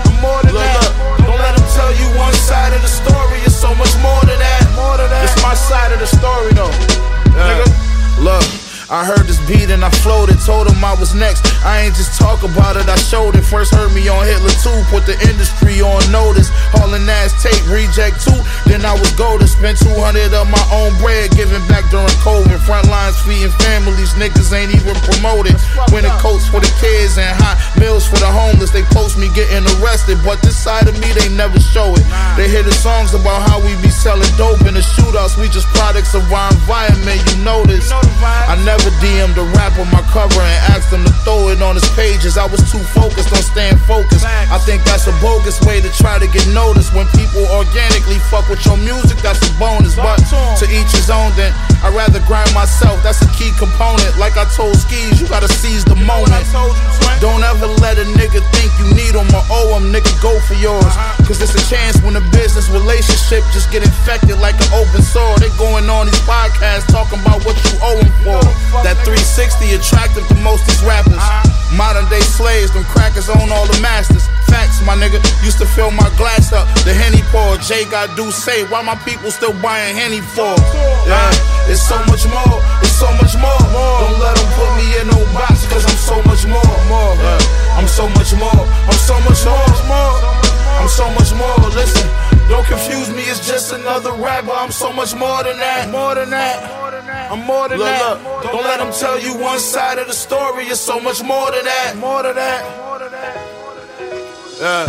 I'm 0.07 0.21
more 0.21 0.43
than 0.43 0.55
that. 0.55 0.83
Don't 1.23 1.39
let 1.39 1.57
them 1.57 1.67
tell 1.75 1.93
you 1.95 2.07
one 2.19 2.35
side 2.35 2.73
of 2.73 2.83
the 2.83 2.89
story. 2.89 3.39
It's 3.47 3.57
so 3.57 3.75
much 3.75 3.95
more 4.03 4.23
than 4.27 4.39
that. 4.39 4.63
More 4.75 4.97
than 4.97 5.11
that. 5.11 5.25
It's 5.25 5.43
my 5.43 5.55
side 5.55 5.93
of 5.93 6.01
the 6.01 6.07
story 6.07 6.53
though. 6.53 6.75
Nigga, 7.35 7.67
look. 8.23 8.66
I 8.87 9.03
heard 9.03 9.27
this 9.27 9.43
beat 9.51 9.67
and 9.75 9.83
I 9.83 9.91
floated, 9.91 10.39
told 10.47 10.71
him 10.71 10.79
I 10.79 10.95
was 10.95 11.11
next. 11.11 11.43
I 11.67 11.83
ain't 11.83 11.99
just 11.99 12.15
talk 12.15 12.47
about 12.47 12.79
it, 12.79 12.87
I 12.87 12.95
showed 12.95 13.35
it. 13.35 13.43
First 13.43 13.75
heard 13.75 13.91
me 13.91 14.07
on 14.07 14.23
Hitler 14.23 14.55
2, 14.63 14.95
put 14.95 15.03
the 15.11 15.19
industry 15.27 15.83
on 15.83 15.99
notice. 16.15 16.55
Hauling 16.71 17.03
ass 17.11 17.35
tape, 17.43 17.59
reject 17.67 18.23
2. 18.23 18.31
Then 18.71 18.87
I 18.87 18.95
was 18.95 19.11
golden, 19.19 19.51
spent 19.51 19.83
200 19.83 20.31
of 20.31 20.47
my 20.47 20.63
own 20.71 20.95
bread, 21.03 21.35
giving 21.35 21.67
back 21.67 21.91
during 21.91 22.15
COVID. 22.23 22.63
Front 22.63 22.87
lines 22.87 23.19
feeding 23.27 23.51
families, 23.59 24.15
niggas 24.15 24.55
ain't 24.55 24.71
even 24.71 24.95
promoted. 25.03 25.59
Winter 25.91 26.15
coats 26.23 26.47
for 26.47 26.63
the 26.63 26.71
kids 26.79 27.19
and 27.19 27.35
hot 27.43 27.59
meals 27.83 28.07
for 28.07 28.23
the 28.23 28.31
homeless. 28.31 28.71
They 28.71 28.87
post 28.95 29.19
me 29.19 29.27
getting 29.35 29.67
arrested, 29.83 30.23
but 30.23 30.39
this 30.47 30.55
side 30.55 30.87
of 30.87 30.95
me 31.03 31.11
they 31.11 31.27
never 31.35 31.59
show 31.59 31.91
it. 31.99 32.07
They 32.39 32.47
hear 32.47 32.63
the 32.63 32.75
songs 32.75 33.19
about 33.19 33.43
how 33.51 33.59
we 33.59 33.75
be 33.83 33.91
selling 33.91 34.31
dope 34.39 34.63
in 34.63 34.79
the 34.79 34.85
shootouts. 34.95 35.35
We 35.35 35.51
just 35.51 35.67
products 35.75 36.15
of 36.15 36.23
our 36.31 36.55
environment, 36.55 37.19
you 37.27 37.35
this. 37.67 37.91
I 37.91 38.55
never 38.63 38.76
DM'd 39.01 39.39
a 39.39 39.45
rapper 39.57 39.85
my 39.93 40.03
cover 40.13 40.41
and 40.41 40.61
asked 40.75 40.93
him 40.93 41.05
to 41.05 41.13
throw 41.25 41.49
it 41.49 41.63
on 41.63 41.75
his 41.75 41.89
pages. 41.95 42.37
I 42.37 42.47
was 42.47 42.61
too 42.71 42.83
focused 42.93 43.33
on 43.33 43.43
staying 43.43 43.79
focused. 43.89 44.25
I 44.25 44.59
think 44.59 44.85
that's 44.85 45.07
a 45.07 45.15
bogus 45.21 45.61
way 45.63 45.81
to 45.81 45.91
try 45.97 46.19
to 46.19 46.27
get 46.27 46.47
noticed. 46.53 46.95
When 46.95 47.07
people 47.17 47.47
organically 47.53 48.19
fuck 48.29 48.49
with 48.49 48.65
your 48.67 48.77
music, 48.77 49.19
that's 49.23 49.41
a 49.45 49.53
bonus. 49.59 49.97
But 49.97 50.19
to 50.61 50.65
each 50.69 50.93
his 50.93 51.11
own, 51.11 51.33
then 51.37 51.53
I'd 51.85 51.95
rather 51.95 52.21
grind 52.27 52.53
myself. 52.55 53.03
That's 53.03 53.21
a 53.23 53.31
key 53.37 53.53
component. 53.59 54.17
Like 54.19 54.37
I 54.37 54.45
told 54.57 54.77
Skis, 54.77 55.21
you 55.21 55.29
gotta 55.29 55.49
seize 55.49 55.85
the 55.85 55.97
moment. 55.97 56.33
Don't 57.21 57.43
ever 57.45 57.67
let 57.81 57.97
a 57.97 58.05
nigga 58.19 58.45
think 58.53 58.69
you 58.77 58.87
need 58.93 59.15
him 59.17 59.29
or 59.33 59.45
owe 59.49 59.79
him. 59.79 59.93
Nigga, 59.93 60.11
go 60.21 60.37
for 60.45 60.55
yours. 60.55 60.93
Cause 61.25 61.41
it's 61.43 61.57
a 61.57 61.65
chance 61.69 62.01
when 62.03 62.15
a 62.17 62.25
business 62.31 62.69
relationship 62.71 63.43
just 63.53 63.73
get 63.73 63.83
infected 63.83 64.39
like 64.39 64.55
an 64.61 64.71
open 64.77 65.03
sore. 65.03 65.37
They 65.39 65.51
going 65.57 65.89
on 65.91 66.07
these 66.07 66.23
podcasts 66.23 66.87
talking 66.93 67.21
about 67.21 67.45
what 67.45 67.57
you 67.67 67.73
owe 67.83 67.99
them 67.99 68.13
for. 68.23 68.66
That 68.85 68.99
360 69.05 69.75
attractive 69.75 70.27
to 70.29 70.37
most 70.43 70.67
these 70.67 70.83
rappers. 70.83 71.21
Modern 71.75 72.07
day 72.09 72.23
slaves, 72.23 72.73
them 72.73 72.85
crackers 72.85 73.29
own 73.29 73.51
all 73.51 73.67
the 73.67 73.79
masters. 73.81 74.27
Facts, 74.47 74.81
my 74.87 74.95
nigga. 74.95 75.19
Used 75.43 75.59
to 75.59 75.67
fill 75.67 75.91
my 75.91 76.09
glass 76.17 76.53
up, 76.53 76.67
the 76.87 76.95
Henny 76.95 77.23
pour. 77.35 77.59
Jay 77.59 77.85
got 77.91 78.15
do 78.17 78.31
say, 78.31 78.65
why 78.71 78.83
my 78.83 78.95
people 79.03 79.31
still 79.31 79.55
buying 79.61 79.95
Henny 79.97 80.21
for? 80.21 80.55
Yeah, 81.05 81.71
it's 81.71 81.83
so 81.83 81.99
much 82.07 82.25
more, 82.31 82.63
it's 82.83 82.95
so 82.95 83.11
much 83.19 83.35
more. 83.37 83.59
Don't 83.59 84.19
let 84.23 84.35
them 84.39 84.49
put 84.55 84.71
me 84.79 84.87
in 85.03 85.07
no 85.11 85.21
box, 85.35 85.67
cause 85.67 85.85
I'm 85.85 85.99
so 85.99 86.17
much 86.25 86.47
more. 86.47 86.63
Yeah, 87.19 87.79
I'm 87.79 87.89
so 87.89 88.09
much 88.15 88.33
more, 88.39 88.63
I'm 88.87 89.01
so 89.03 89.19
much 89.27 89.43
more. 89.45 90.47
I'm 90.77 90.89
so 90.89 91.11
much 91.11 91.33
more, 91.35 91.57
listen. 91.75 92.09
Don't 92.49 92.65
confuse 92.67 93.11
me, 93.11 93.23
it's 93.23 93.45
just 93.45 93.73
another 93.73 94.13
rapper. 94.13 94.53
I'm 94.53 94.71
so 94.71 94.93
much 94.93 95.15
more 95.17 95.43
than 95.43 95.59
that. 95.59 95.91
More 95.91 96.15
than 96.15 96.31
that. 96.31 96.86
I'm 97.09 97.41
more 97.47 97.69
than 97.69 97.79
that. 97.79 98.23
Don't 98.43 98.65
let 98.65 98.79
them 98.79 98.93
tell 98.93 99.19
you 99.21 99.37
one 99.39 99.59
side 99.59 99.99
of 99.99 100.07
the 100.07 100.13
story. 100.13 100.65
It's 100.67 100.81
so 100.81 101.01
much 101.01 101.23
more 101.23 101.51
than 101.51 101.65
that. 101.65 101.97
More 101.97 102.23
than 102.23 102.35
that. 102.37 102.65
Yeah, 104.61 104.87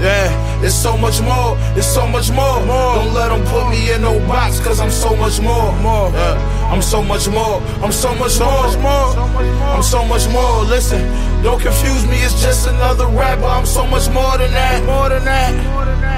yeah, 0.00 0.49
it's 0.64 0.74
so 0.74 0.96
much 0.96 1.20
more, 1.20 1.56
it's 1.76 1.86
so 1.86 2.06
much 2.06 2.30
more. 2.30 2.58
Don't 2.96 3.12
let 3.14 3.28
them 3.28 3.44
put 3.46 3.68
me 3.70 3.92
in 3.92 4.02
no 4.02 4.18
box, 4.26 4.58
cause 4.60 4.80
I'm 4.80 4.90
so 4.90 5.14
much 5.16 5.40
more. 5.40 5.70
Yeah, 6.12 6.72
I'm 6.72 6.82
so 6.82 7.02
much 7.02 7.28
more, 7.28 7.60
I'm 7.84 7.92
so 7.92 8.14
much 8.14 8.38
more. 8.40 8.66
I'm 9.74 9.82
so 9.82 10.04
much 10.04 10.26
more, 10.28 10.64
listen, 10.64 11.00
don't 11.42 11.60
confuse 11.60 12.06
me, 12.06 12.16
it's 12.22 12.40
just 12.42 12.66
another 12.66 13.06
rapper. 13.06 13.44
I'm 13.44 13.66
so 13.66 13.86
much 13.86 14.08
more 14.10 14.38
than 14.38 14.52
that, 14.52 14.84
more 14.84 15.08
than 15.08 15.24
that. 15.24 15.52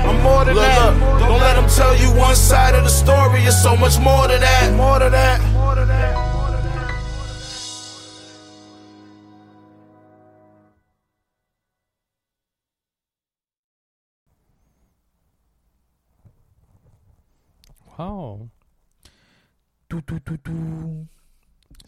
I'm 0.06 0.20
more 0.22 0.44
than 0.44 0.56
that. 0.56 0.98
Don't 1.20 1.40
let 1.40 1.54
them 1.54 1.68
tell 1.68 1.94
you 1.96 2.08
one 2.18 2.34
side 2.34 2.74
of 2.74 2.84
the 2.84 2.90
story, 2.90 3.42
it's 3.42 3.62
so 3.62 3.76
much 3.76 3.98
more 3.98 4.12
more 4.12 4.28
than 4.28 4.40
that. 4.40 4.74
More 4.74 4.98
than 4.98 5.12
that. 5.12 5.51
Wow. 17.98 18.48
Tout, 19.88 20.00
tout, 20.02 20.20
tout, 20.20 20.38
tout. 20.38 21.06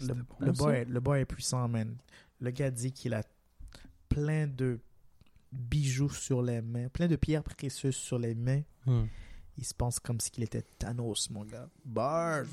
Le, 0.01 0.15
bon, 0.15 0.53
boy, 0.53 0.75
est- 0.77 0.85
le 0.87 1.01
boy 1.01 1.21
est 1.21 1.25
puissant, 1.25 1.67
man. 1.69 1.97
Le 2.41 2.51
gars 2.51 2.71
dit 2.71 2.93
qu'il 2.93 3.15
a 3.15 3.23
plein 4.09 4.47
de 4.47 4.79
bijoux 5.53 6.11
sur 6.11 6.43
les 6.43 6.61
mains, 6.61 6.89
plein 6.89 7.07
de 7.07 7.17
pierres 7.17 7.43
précieuses 7.45 7.95
sur 7.97 8.19
les 8.19 8.35
mains. 8.35 8.63
Hmm. 8.87 9.05
Il 9.57 9.65
se 9.65 9.73
pense 9.73 10.01
comme 10.01 10.19
s'il 10.21 10.43
était 10.43 10.63
Thanos, 10.79 11.31
mon 11.31 11.45
gars. 11.45 11.69
Bars. 11.85 12.45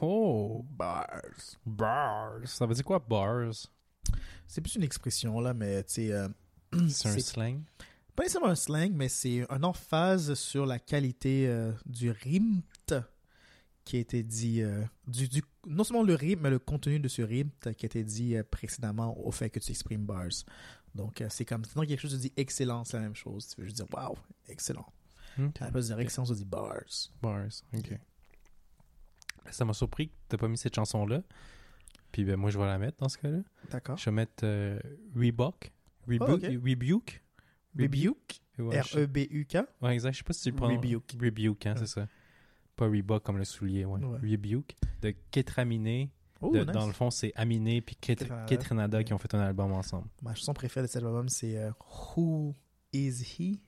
Oh. 0.00 0.64
Bars. 0.70 1.56
Bars. 1.66 2.40
Ça 2.46 2.64
veut 2.64 2.74
dire 2.74 2.84
quoi, 2.84 3.00
bars? 3.00 3.50
C'est 4.46 4.60
plus 4.60 4.76
une 4.76 4.84
expression, 4.84 5.40
là, 5.40 5.52
mais 5.52 5.82
tu 5.84 5.94
sais. 5.94 6.12
euh, 6.12 6.28
C'est 6.88 7.08
un 7.16 7.18
slang? 7.18 7.60
pas 8.14 8.22
nécessairement 8.24 8.48
un 8.50 8.54
slang, 8.56 8.92
mais 8.94 9.08
c'est 9.08 9.44
un 9.50 9.62
emphase 9.62 10.34
sur 10.34 10.64
la 10.66 10.78
qualité 10.78 11.46
euh, 11.48 11.72
du 11.86 12.10
rimt 12.10 12.62
qui 13.88 13.96
a 13.96 14.00
été 14.00 14.22
dit. 14.22 14.60
euh, 14.62 14.84
du, 15.06 15.28
du- 15.28 15.42
non 15.66 15.82
seulement 15.84 16.02
le 16.02 16.14
rythme, 16.14 16.42
mais 16.42 16.50
le 16.50 16.58
contenu 16.58 17.00
de 17.00 17.08
ce 17.08 17.22
rimt 17.22 17.50
qui 17.60 17.68
a 17.68 17.86
été 17.86 18.04
dit 18.04 18.36
euh, 18.36 18.42
précédemment 18.48 19.18
au 19.18 19.30
fait 19.30 19.48
que 19.50 19.58
tu 19.58 19.70
exprimes 19.70 20.04
bars. 20.04 20.28
Donc, 20.94 21.20
euh, 21.20 21.26
c'est 21.30 21.44
comme 21.44 21.64
sinon 21.64 21.84
quelque 21.86 22.00
chose 22.00 22.12
de 22.12 22.18
dit 22.18 22.32
excellent, 22.36 22.84
c'est 22.84 22.96
la 22.96 23.02
même 23.04 23.14
chose. 23.14 23.48
Tu 23.48 23.60
veux 23.60 23.64
juste 23.64 23.76
dire 23.76 23.86
waouh, 23.92 24.16
excellent. 24.48 24.86
Ok. 25.38 25.60
À 25.62 25.66
la 25.66 25.70
place 25.70 25.88
de 25.88 25.94
dire 25.94 26.00
excellent, 26.00 26.26
tu 26.26 26.34
dis 26.34 26.44
bars. 26.44 26.82
Bars, 27.22 27.46
ok. 27.74 27.98
Ça 29.50 29.64
m'a 29.64 29.72
surpris 29.72 30.08
que 30.08 30.14
t'as 30.28 30.36
pas 30.36 30.48
mis 30.48 30.58
cette 30.58 30.74
chanson-là. 30.74 31.22
Puis 32.12 32.24
ben 32.24 32.36
moi 32.36 32.50
je 32.50 32.58
vais 32.58 32.66
la 32.66 32.78
mettre 32.78 32.98
dans 32.98 33.08
ce 33.08 33.16
cas-là. 33.18 33.38
D'accord. 33.70 33.96
Je 33.96 34.04
vais 34.06 34.10
mettre 34.12 34.44
Reebok. 35.16 35.72
Rebu- 36.06 36.18
Oh. 36.20 36.32
Rebuke. 36.36 37.22
Rebuke? 37.78 38.40
E 38.58 38.62
Ouais, 38.62 38.82
je- 38.82 38.98
R-E-B-U-K. 38.98 39.58
Ouais, 39.82 39.94
exact. 39.94 40.12
Je 40.12 40.18
sais 40.18 40.24
pas 40.24 40.32
si 40.32 40.42
tu 40.44 40.50
le 40.50 40.56
prends. 40.56 40.68
Rebuke. 40.68 41.16
Rebuke, 41.20 41.66
hein, 41.66 41.72
Ouais. 41.74 41.78
c'est 41.80 41.86
ça. 41.86 42.08
Pas 42.78 42.86
Reebok 42.86 43.22
comme 43.24 43.36
le 43.38 43.44
soulier, 43.44 43.84
ouais. 43.84 44.02
Ouais. 44.02 44.18
Rebuke. 44.32 44.76
De 45.02 45.12
Ketraminé. 45.30 46.10
Oh, 46.40 46.52
nice. 46.54 46.66
Dans 46.66 46.86
le 46.86 46.92
fond, 46.92 47.10
c'est 47.10 47.32
Aminé 47.34 47.80
puis 47.80 47.96
Ket- 48.00 48.18
Ketranada. 48.20 48.46
Ketranada 48.46 49.04
qui 49.04 49.12
ont 49.12 49.18
fait 49.18 49.34
un 49.34 49.40
album 49.40 49.72
ensemble. 49.72 50.06
Ma 50.22 50.34
chanson 50.36 50.54
préférée 50.54 50.86
de 50.86 50.90
cet 50.92 51.02
album, 51.02 51.28
c'est 51.28 51.58
euh, 51.58 51.72
Who 52.16 52.54
Is 52.92 53.22
He? 53.38 53.58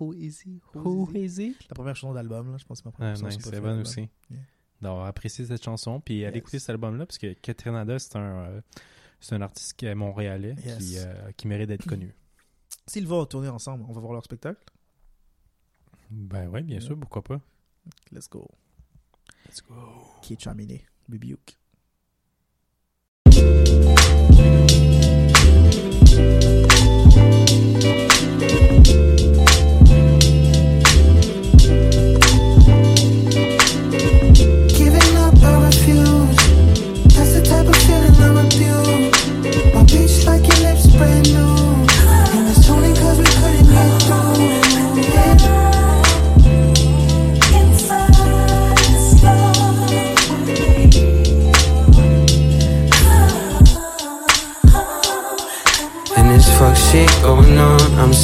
Who 0.00 0.14
Is 0.14 0.40
He? 0.46 0.60
Who 0.74 1.10
is 1.14 1.36
he? 1.38 1.50
is? 1.50 1.56
La 1.68 1.74
première 1.74 1.94
chanson 1.94 2.14
d'album, 2.14 2.56
je 2.58 2.64
pense 2.64 2.78
que 2.80 2.82
c'est 2.82 2.86
ma 2.86 2.92
première 2.92 3.12
Ah, 3.22 3.30
c'est 3.38 3.60
bonne 3.60 3.80
aussi. 3.80 4.08
Yeah. 4.30 4.40
D'avoir 4.80 5.06
apprécié 5.06 5.44
cette 5.44 5.62
chanson. 5.62 6.00
Puis 6.00 6.24
aller 6.24 6.36
Yes. 6.36 6.38
écouter 6.38 6.58
cet 6.58 6.70
album-là, 6.70 7.04
parce 7.06 7.18
que 7.18 7.34
Ketranada, 7.34 7.98
c'est 7.98 8.16
un, 8.16 8.38
euh, 8.46 8.60
c'est 9.20 9.34
un 9.34 9.42
artiste 9.42 9.74
qui 9.74 9.84
est 9.86 9.94
montréalais 9.94 10.54
Yes. 10.64 10.78
qui, 10.78 10.98
euh, 10.98 11.30
qui 11.36 11.46
mérite 11.48 11.68
d'être 11.68 11.86
connu. 11.86 12.14
S'ils 12.86 13.06
vont 13.06 13.24
tourner 13.26 13.48
ensemble, 13.48 13.84
on 13.88 13.92
va 13.92 14.00
voir 14.00 14.14
leur 14.14 14.24
spectacle. 14.24 14.64
Ben 16.10 16.48
oui, 16.52 16.62
bien 16.62 16.76
Yeah. 16.76 16.86
sûr, 16.86 16.98
pourquoi 16.98 17.22
pas. 17.22 17.40
Let's 18.10 18.28
go. 18.28 18.48
Let's 19.44 19.60
go. 19.60 20.20
Qui 20.22 20.36
Rebuke. 20.36 20.84
Giving 21.08 21.65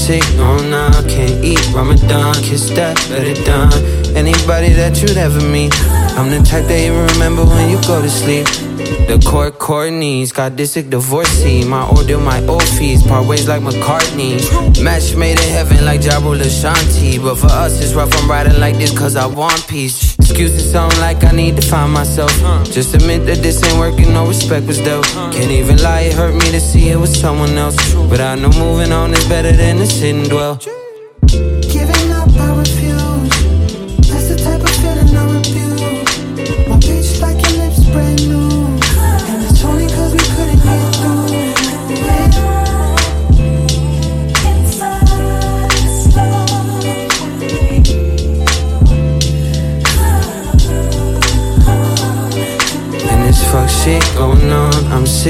sick, 0.03 0.23
oh 0.39 0.59
nah, 0.69 0.91
can't 1.09 1.45
eat 1.45 1.63
Ramadan, 1.73 2.35
kiss 2.43 2.71
that, 2.71 2.99
let 3.09 3.25
it 3.25 3.45
done. 3.47 3.73
Anybody 4.17 4.71
that 4.75 5.01
you'd 5.01 5.17
ever 5.17 5.41
meet, 5.49 5.73
I'm 6.19 6.29
the 6.29 6.43
type 6.43 6.67
that 6.67 6.81
you 6.83 6.93
remember 7.15 7.45
when 7.45 7.71
you 7.71 7.81
go 7.83 8.03
to 8.03 8.11
sleep. 8.11 8.47
The 9.07 9.23
court 9.25 9.59
Courtney's 9.59 10.33
got 10.33 10.57
this 10.57 10.73
sick 10.73 10.91
divorcee. 10.91 11.65
My 11.65 11.87
order, 11.89 12.19
my 12.19 12.45
old 12.47 12.65
fees, 12.77 13.03
part 13.07 13.27
ways 13.29 13.47
like 13.47 13.63
McCartney. 13.63 14.43
Match 14.83 15.15
made 15.15 15.39
in 15.39 15.51
heaven 15.51 15.85
like 15.85 16.01
Jabu 16.01 16.35
Shanti. 16.43 17.23
But 17.23 17.37
for 17.37 17.49
us, 17.49 17.81
it's 17.81 17.95
rough, 17.95 18.11
I'm 18.15 18.29
riding 18.29 18.59
like 18.59 18.77
this 18.77 18.97
cause 18.97 19.15
I 19.15 19.27
want 19.27 19.67
peace. 19.69 20.12
Excuses 20.33 20.73
sound 20.73 20.99
like 20.99 21.25
I 21.25 21.33
need 21.33 21.57
to 21.57 21.63
find 21.69 21.93
myself. 21.93 22.33
Uh. 22.43 22.65
Just 22.65 22.95
admit 22.95 23.27
that 23.27 23.43
this 23.43 23.63
ain't 23.65 23.79
working, 23.79 24.15
no 24.15 24.27
respect 24.27 24.67
was 24.67 24.79
dealt. 24.79 25.05
Uh. 25.15 25.31
Can't 25.31 25.51
even 25.51 25.77
lie, 25.83 26.09
it 26.09 26.15
hurt 26.15 26.33
me 26.33 26.51
to 26.53 26.59
see 26.59 26.89
it 26.89 26.97
was 26.97 27.15
someone 27.15 27.51
else. 27.59 27.77
But 28.09 28.23
I 28.23 28.35
know 28.37 28.49
moving 28.49 28.93
on 28.93 29.13
is 29.13 29.29
better 29.29 29.53
than 29.53 29.85
sit 29.87 30.15
and 30.15 30.31
dwell. 30.31 30.59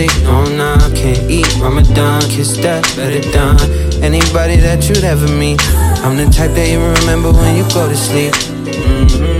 Oh 0.00 0.44
nah, 0.56 0.78
can't 0.94 1.30
eat 1.30 1.46
Ramadan, 1.58 2.22
kiss 2.22 2.56
that, 2.58 2.82
better 2.96 3.20
done. 3.30 3.60
Anybody 4.02 4.56
that 4.56 4.88
you'd 4.88 5.04
ever 5.04 5.28
meet, 5.28 5.60
I'm 6.02 6.16
the 6.16 6.24
type 6.32 6.52
that 6.52 6.68
you 6.70 6.80
remember 6.80 7.30
when 7.30 7.56
you 7.56 7.64
go 7.74 7.88
to 7.88 7.96
sleep. 7.96 8.32
Mhm. 8.32 9.31